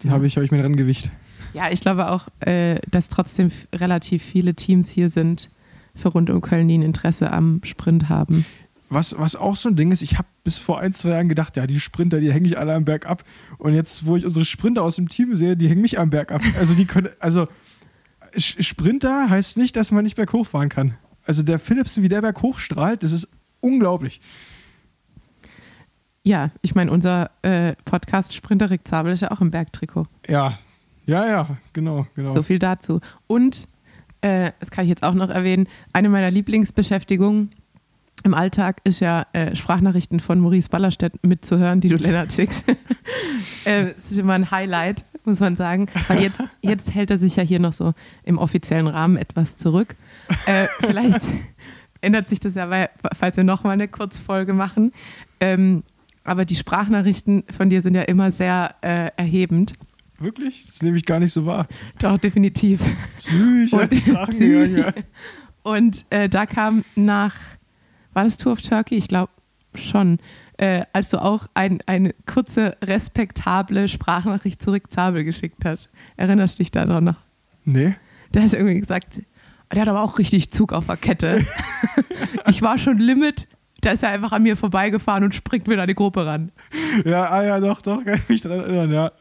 dann 0.00 0.08
Ja. 0.08 0.10
habe 0.12 0.26
ich, 0.26 0.36
hab 0.36 0.44
ich 0.44 0.50
mein 0.52 0.60
Renngewicht. 0.60 1.10
Ja, 1.52 1.70
ich 1.70 1.80
glaube 1.80 2.10
auch, 2.10 2.28
äh, 2.40 2.80
dass 2.90 3.08
trotzdem 3.08 3.50
relativ 3.74 4.22
viele 4.22 4.54
Teams 4.54 4.88
hier 4.88 5.10
sind 5.10 5.50
für 5.94 6.08
rund 6.08 6.30
um 6.30 6.40
Köln, 6.40 6.68
die 6.68 6.78
ein 6.78 6.82
Interesse 6.82 7.32
am 7.32 7.60
Sprint 7.64 8.08
haben. 8.08 8.44
Was, 8.90 9.18
was 9.18 9.34
auch 9.34 9.56
so 9.56 9.70
ein 9.70 9.76
Ding 9.76 9.90
ist, 9.92 10.02
ich 10.02 10.18
habe 10.18 10.28
bis 10.44 10.58
vor 10.58 10.78
ein, 10.78 10.92
zwei 10.92 11.10
Jahren 11.10 11.28
gedacht, 11.28 11.56
ja, 11.56 11.66
die 11.66 11.80
Sprinter, 11.80 12.20
die 12.20 12.32
hänge 12.32 12.46
ich 12.46 12.58
alle 12.58 12.74
am 12.74 12.84
Berg 12.84 13.06
ab. 13.06 13.24
Und 13.58 13.74
jetzt, 13.74 14.06
wo 14.06 14.16
ich 14.16 14.24
unsere 14.24 14.44
Sprinter 14.44 14.82
aus 14.82 14.96
dem 14.96 15.08
Team 15.08 15.34
sehe, 15.34 15.56
die 15.56 15.68
hängen 15.68 15.82
mich 15.82 15.98
am 15.98 16.10
Berg 16.10 16.32
ab. 16.32 16.42
Also 16.58 16.74
die 16.74 16.84
können, 16.84 17.08
also 17.18 17.48
Sprinter 18.36 19.30
heißt 19.30 19.56
nicht, 19.56 19.76
dass 19.76 19.90
man 19.90 20.04
nicht 20.04 20.16
berghoch 20.16 20.46
fahren 20.46 20.68
kann. 20.68 20.94
Also 21.24 21.42
der 21.42 21.58
Philipsen, 21.58 22.02
wie 22.02 22.08
der 22.08 22.20
berghoch 22.20 22.58
strahlt, 22.58 23.02
das 23.02 23.12
ist 23.12 23.28
unglaublich. 23.60 24.20
Ja, 26.22 26.50
ich 26.62 26.74
meine, 26.74 26.90
unser 26.90 27.30
äh, 27.42 27.74
Podcast-Sprinter 27.84 28.70
Rick 28.70 28.86
Zabel 28.86 29.12
ist 29.12 29.20
ja 29.20 29.30
auch 29.30 29.40
im 29.40 29.50
Bergtrikot. 29.50 30.06
Ja, 30.26 30.58
ja, 31.06 31.26
ja, 31.26 31.56
genau, 31.72 32.06
genau. 32.14 32.32
So 32.32 32.42
viel 32.42 32.58
dazu. 32.58 33.00
Und, 33.26 33.68
äh, 34.24 34.52
das 34.58 34.70
kann 34.70 34.84
ich 34.84 34.88
jetzt 34.88 35.02
auch 35.02 35.14
noch 35.14 35.28
erwähnen, 35.28 35.68
eine 35.92 36.08
meiner 36.08 36.30
Lieblingsbeschäftigungen 36.30 37.50
im 38.22 38.32
Alltag 38.32 38.80
ist 38.84 39.00
ja 39.00 39.26
äh, 39.34 39.54
Sprachnachrichten 39.54 40.18
von 40.18 40.40
Maurice 40.40 40.70
Ballerstedt 40.70 41.22
mitzuhören, 41.26 41.82
die 41.82 41.88
du 41.88 41.96
Lennart 41.96 42.32
schickst. 42.32 42.66
äh, 43.66 43.92
das 43.94 44.10
ist 44.10 44.16
immer 44.16 44.32
ein 44.32 44.50
Highlight, 44.50 45.04
muss 45.24 45.40
man 45.40 45.56
sagen. 45.56 45.88
Weil 46.08 46.22
jetzt, 46.22 46.42
jetzt 46.62 46.94
hält 46.94 47.10
er 47.10 47.18
sich 47.18 47.36
ja 47.36 47.42
hier 47.42 47.58
noch 47.58 47.74
so 47.74 47.92
im 48.22 48.38
offiziellen 48.38 48.86
Rahmen 48.86 49.18
etwas 49.18 49.56
zurück. 49.56 49.94
Äh, 50.46 50.68
vielleicht 50.80 51.20
ändert 52.00 52.30
sich 52.30 52.40
das 52.40 52.54
ja, 52.54 52.70
weil, 52.70 52.88
falls 53.14 53.36
wir 53.36 53.44
nochmal 53.44 53.74
eine 53.74 53.88
Kurzfolge 53.88 54.54
machen. 54.54 54.92
Ähm, 55.40 55.82
aber 56.22 56.46
die 56.46 56.56
Sprachnachrichten 56.56 57.44
von 57.50 57.68
dir 57.68 57.82
sind 57.82 57.94
ja 57.94 58.02
immer 58.02 58.32
sehr 58.32 58.76
äh, 58.80 59.10
erhebend. 59.18 59.74
Wirklich? 60.24 60.66
Das 60.66 60.82
nehme 60.82 60.96
ich 60.96 61.04
gar 61.04 61.20
nicht 61.20 61.32
so 61.32 61.46
wahr. 61.46 61.66
Doch, 62.00 62.18
definitiv. 62.18 62.80
Psyche, 63.18 63.76
Und- 63.76 64.08
Drachenjäger, 64.14 64.66
ja. 64.66 64.92
Und 65.62 66.04
äh, 66.10 66.28
da 66.28 66.44
kam 66.46 66.84
nach, 66.94 67.34
war 68.12 68.24
das 68.24 68.36
Tour 68.36 68.52
of 68.52 68.62
Turkey? 68.62 68.96
Ich 68.96 69.08
glaube 69.08 69.32
schon. 69.74 70.18
Äh, 70.56 70.84
als 70.92 71.10
du 71.10 71.18
auch 71.18 71.48
ein, 71.54 71.80
eine 71.86 72.14
kurze, 72.26 72.76
respektable 72.82 73.88
Sprachnachricht 73.88 74.62
zurück 74.62 74.84
Zabel 74.92 75.24
geschickt 75.24 75.64
hast. 75.64 75.90
Erinnerst 76.16 76.58
du 76.58 76.62
dich 76.62 76.70
daran 76.70 77.04
noch? 77.04 77.16
Nee. 77.64 77.94
Der 78.34 78.42
hat 78.42 78.52
irgendwie 78.52 78.78
gesagt, 78.78 79.22
der 79.72 79.80
hat 79.82 79.88
aber 79.88 80.02
auch 80.02 80.18
richtig 80.18 80.52
Zug 80.52 80.72
auf 80.72 80.86
der 80.86 80.96
Kette. 80.96 81.44
ich 82.46 82.62
war 82.62 82.78
schon 82.78 82.98
Limit, 82.98 83.48
da 83.80 83.90
ist 83.90 84.02
er 84.04 84.10
einfach 84.10 84.30
an 84.32 84.44
mir 84.44 84.56
vorbeigefahren 84.56 85.24
und 85.24 85.34
springt 85.34 85.66
wieder 85.68 85.82
an 85.82 85.88
die 85.88 85.94
Gruppe 85.94 86.24
ran. 86.24 86.52
Ja, 87.04 87.30
ah 87.30 87.44
ja, 87.44 87.58
doch, 87.58 87.82
doch, 87.82 88.04
kann 88.04 88.14
ich 88.14 88.28
mich 88.28 88.40
daran 88.42 88.60
erinnern, 88.60 88.92
ja. 88.92 89.12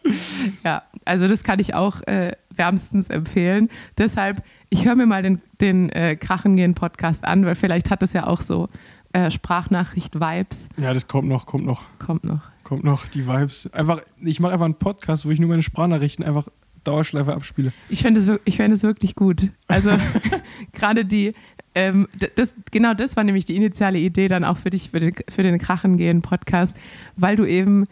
Ja, 0.63 0.83
also 1.05 1.27
das 1.27 1.43
kann 1.43 1.59
ich 1.59 1.73
auch 1.73 2.01
äh, 2.07 2.33
wärmstens 2.49 3.09
empfehlen. 3.09 3.69
Deshalb, 3.97 4.43
ich 4.69 4.85
höre 4.85 4.95
mir 4.95 5.05
mal 5.05 5.23
den, 5.23 5.41
den 5.61 5.89
äh, 5.89 6.15
Krachengehen-Podcast 6.15 7.25
an, 7.25 7.45
weil 7.45 7.55
vielleicht 7.55 7.89
hat 7.89 8.03
es 8.03 8.13
ja 8.13 8.27
auch 8.27 8.41
so 8.41 8.69
äh, 9.13 9.29
Sprachnachricht-Vibes. 9.29 10.69
Ja, 10.79 10.93
das 10.93 11.07
kommt 11.07 11.27
noch, 11.27 11.45
kommt 11.45 11.65
noch, 11.65 11.83
Kommt 11.99 12.23
noch. 12.23 12.41
kommt 12.63 12.83
noch, 12.83 13.07
die 13.07 13.27
Vibes. 13.27 13.71
Einfach, 13.73 14.01
ich 14.23 14.39
mache 14.39 14.53
einfach 14.53 14.65
einen 14.65 14.75
Podcast, 14.75 15.25
wo 15.25 15.31
ich 15.31 15.39
nur 15.39 15.49
meine 15.49 15.61
Sprachnachrichten 15.61 16.25
einfach 16.25 16.47
Dauerschleife 16.83 17.33
abspiele. 17.33 17.71
Ich 17.89 18.01
fände 18.01 18.19
es, 18.19 18.39
ich 18.45 18.57
fänd 18.57 18.73
es 18.73 18.83
wirklich 18.83 19.15
gut. 19.15 19.49
Also 19.67 19.91
gerade 20.73 21.05
die, 21.05 21.33
ähm, 21.75 22.07
das, 22.35 22.55
genau 22.71 22.93
das 22.93 23.15
war 23.15 23.23
nämlich 23.23 23.45
die 23.45 23.55
initiale 23.55 23.99
Idee 23.99 24.27
dann 24.27 24.43
auch 24.43 24.57
für 24.57 24.69
dich, 24.69 24.89
für 24.91 24.99
den, 24.99 25.13
für 25.29 25.43
den 25.43 25.57
Krachengehen-Podcast, 25.59 26.75
weil 27.15 27.35
du 27.35 27.45
eben, 27.45 27.85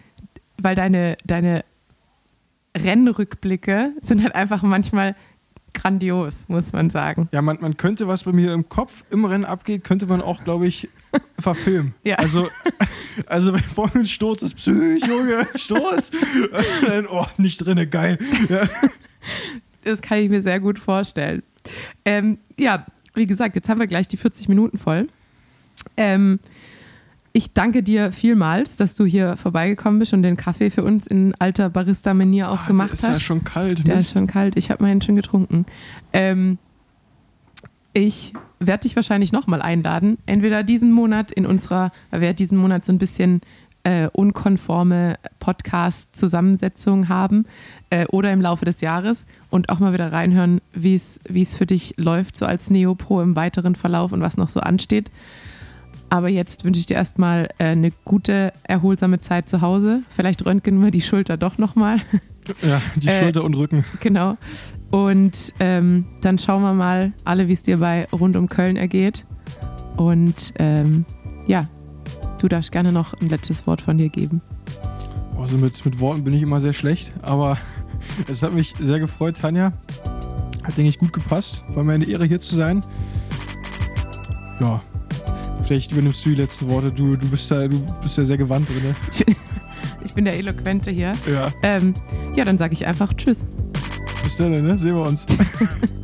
weil 0.58 0.76
deine, 0.76 1.18
deine 1.26 1.64
Rennrückblicke 2.78 3.94
sind 4.02 4.24
halt 4.24 4.36
einfach 4.36 4.64
manchmal 4.64 5.16
grandios, 5.74 6.46
muss 6.48 6.74
man 6.74 6.90
sagen. 6.90 7.30
Ja, 7.32 7.42
man, 7.42 7.60
man 7.62 7.78
könnte, 7.78 8.08
was 8.08 8.24
bei 8.24 8.32
mir 8.32 8.54
im 8.54 8.70
Kopf 8.70 9.04
im 9.10 9.26
Rennen 9.26 9.46
abgeht, 9.46 9.84
könnte 9.84 10.06
man 10.06 10.22
auch, 10.22 10.44
glaube 10.44 10.68
ich, 10.68 10.90
verfilmen. 11.40 11.94
Ja. 12.04 12.16
Also, 12.18 12.50
also 13.26 13.54
wenn 13.54 13.62
vor 13.62 13.90
mir 13.94 14.02
ein 14.02 14.06
Sturz 14.06 14.42
ist, 14.42 14.56
Psych, 14.56 15.06
Junge, 15.06 15.48
Sturz. 15.56 16.12
Dann, 16.86 17.08
oh, 17.08 17.26
nicht 17.38 17.58
drinne, 17.58 17.88
geil. 17.88 18.18
Ja. 18.50 18.68
Das 19.84 20.02
kann 20.02 20.20
ich 20.20 20.30
mir 20.30 20.42
sehr 20.42 20.60
gut 20.60 20.80
vorstellen. 20.80 21.44
Ähm, 22.06 22.38
ja, 22.60 22.86
wie 23.14 23.26
gesagt, 23.26 23.56
jetzt 23.56 23.70
haben 23.70 23.80
wir 23.80 23.88
gleich 23.88 24.08
die 24.08 24.18
40 24.18 24.50
Minuten 24.50 24.78
voll. 24.78 25.08
Ähm, 25.98 26.40
ich 27.34 27.54
danke 27.54 27.82
dir 27.84 28.12
vielmals, 28.12 28.76
dass 28.78 28.96
du 28.96 29.06
hier 29.06 29.38
vorbeigekommen 29.38 30.00
bist 30.00 30.14
und 30.14 30.22
den 30.24 30.36
Kaffee 30.38 30.70
für 30.70 30.84
uns 30.84 31.08
in 31.08 31.34
alter 31.40 31.70
Barista-Manier 31.70 32.50
auch 32.52 32.66
gemacht 32.66 32.94
ist 32.94 33.04
hast. 33.04 33.14
ja 33.14 33.20
schon 33.20 33.44
kalt. 33.44 33.88
Der 33.88 33.96
Mist. 33.96 34.08
ist 34.08 34.14
schon 34.18 34.28
kalt. 34.28 34.58
Ich 34.58 34.70
habe 34.70 34.84
meinen 34.84 35.02
schon 35.02 35.16
getrunken. 35.16 35.66
Ähm, 36.14 36.58
Ich 37.94 38.34
werde 38.60 38.82
dich 38.84 38.96
wahrscheinlich 38.96 39.32
nochmal 39.32 39.62
einladen. 39.62 40.18
Entweder 40.26 40.64
diesen 40.64 40.92
Monat 40.92 41.32
in 41.32 41.46
unserer, 41.46 41.92
weil 42.10 42.22
wir 42.22 42.34
diesen 42.34 42.58
Monat 42.58 42.86
so 42.86 42.92
ein 42.94 42.98
bisschen 43.00 43.42
äh, 43.84 44.08
unkonforme 44.14 45.16
Podcast-Zusammensetzung 45.40 47.10
haben 47.10 47.46
äh, 47.90 48.06
oder 48.08 48.32
im 48.32 48.42
Laufe 48.42 48.66
des 48.66 48.82
Jahres 48.82 49.26
und 49.50 49.70
auch 49.70 49.80
mal 49.80 49.94
wieder 49.94 50.12
reinhören, 50.12 50.62
wie 50.74 50.96
es 50.96 51.56
für 51.58 51.66
dich 51.66 51.96
läuft, 51.98 52.38
so 52.38 52.46
als 52.46 52.70
Neopro 52.70 53.22
im 53.22 53.36
weiteren 53.36 53.76
Verlauf 53.76 54.12
und 54.12 54.22
was 54.22 54.38
noch 54.38 54.50
so 54.50 54.60
ansteht. 54.60 55.10
Aber 56.12 56.28
jetzt 56.28 56.66
wünsche 56.66 56.82
ich 56.82 56.86
dir 56.88 56.96
erstmal 56.96 57.48
äh, 57.58 57.68
eine 57.68 57.92
gute, 58.04 58.52
erholsame 58.64 59.20
Zeit 59.20 59.48
zu 59.48 59.62
Hause. 59.62 60.02
Vielleicht 60.10 60.46
röntgen 60.46 60.84
wir 60.84 60.92
die 60.92 61.00
Schulter 61.02 61.38
doch 61.38 61.58
nochmal. 61.58 61.98
Ja, 62.64 62.82
die 62.96 63.08
Äh, 63.08 63.20
Schulter 63.20 63.44
und 63.44 63.54
Rücken. 63.54 63.86
Genau. 64.00 64.36
Und 64.90 65.54
ähm, 65.60 66.06
dann 66.22 66.40
schauen 66.40 66.64
wir 66.64 66.74
mal 66.74 67.14
alle, 67.24 67.48
wie 67.48 67.54
es 67.54 67.62
dir 67.62 67.78
bei 67.78 68.08
Rund 68.12 68.36
um 68.36 68.50
Köln 68.50 68.78
ergeht. 68.78 69.26
Und 69.96 70.52
ähm, 70.58 71.06
ja, 71.46 71.68
du 72.42 72.48
darfst 72.48 72.72
gerne 72.72 72.92
noch 72.92 73.14
ein 73.22 73.30
letztes 73.30 73.68
Wort 73.68 73.80
von 73.80 74.00
dir 74.00 74.10
geben. 74.10 74.42
Also 75.40 75.56
mit, 75.58 75.86
mit 75.86 76.00
Worten 76.00 76.24
bin 76.24 76.34
ich 76.34 76.42
immer 76.42 76.60
sehr 76.60 76.74
schlecht, 76.74 77.14
aber 77.22 77.60
es 78.28 78.42
hat 78.42 78.54
mich 78.54 78.74
sehr 78.82 79.00
gefreut, 79.00 79.38
Tanja. 79.40 79.72
Hat, 80.64 80.76
denke 80.76 80.90
ich, 80.90 80.98
gut 80.98 81.14
gepasst. 81.14 81.64
War 81.70 81.84
mir 81.84 81.94
eine 81.94 82.06
Ehre, 82.06 82.26
hier 82.26 82.40
zu 82.40 82.56
sein. 82.56 82.84
Ja, 84.60 84.82
vielleicht 85.64 85.92
übernimmst 85.92 86.26
du 86.26 86.30
die 86.30 86.36
letzten 86.36 86.70
Worte. 86.70 86.92
Du, 86.92 87.16
du, 87.16 87.28
bist, 87.30 87.50
da, 87.52 87.68
du 87.68 87.78
bist 88.02 88.18
ja 88.18 88.24
sehr 88.24 88.38
gewandt 88.38 88.70
drin. 88.70 89.36
Ich 90.04 90.14
bin 90.14 90.26
der 90.26 90.36
Eloquente 90.38 90.92
hier. 90.92 91.14
Ja, 91.32 91.52
Ähm, 91.64 91.94
ja, 92.36 92.44
dann 92.46 92.58
sage 92.58 92.74
ich 92.74 92.86
einfach 92.86 93.14
Tschüss. 93.14 93.46
bis 94.24 94.38
dann, 94.38 94.52
ne? 94.52 94.78
Sehen 94.78 94.96
wir 94.96 95.04
uns. 95.08 95.26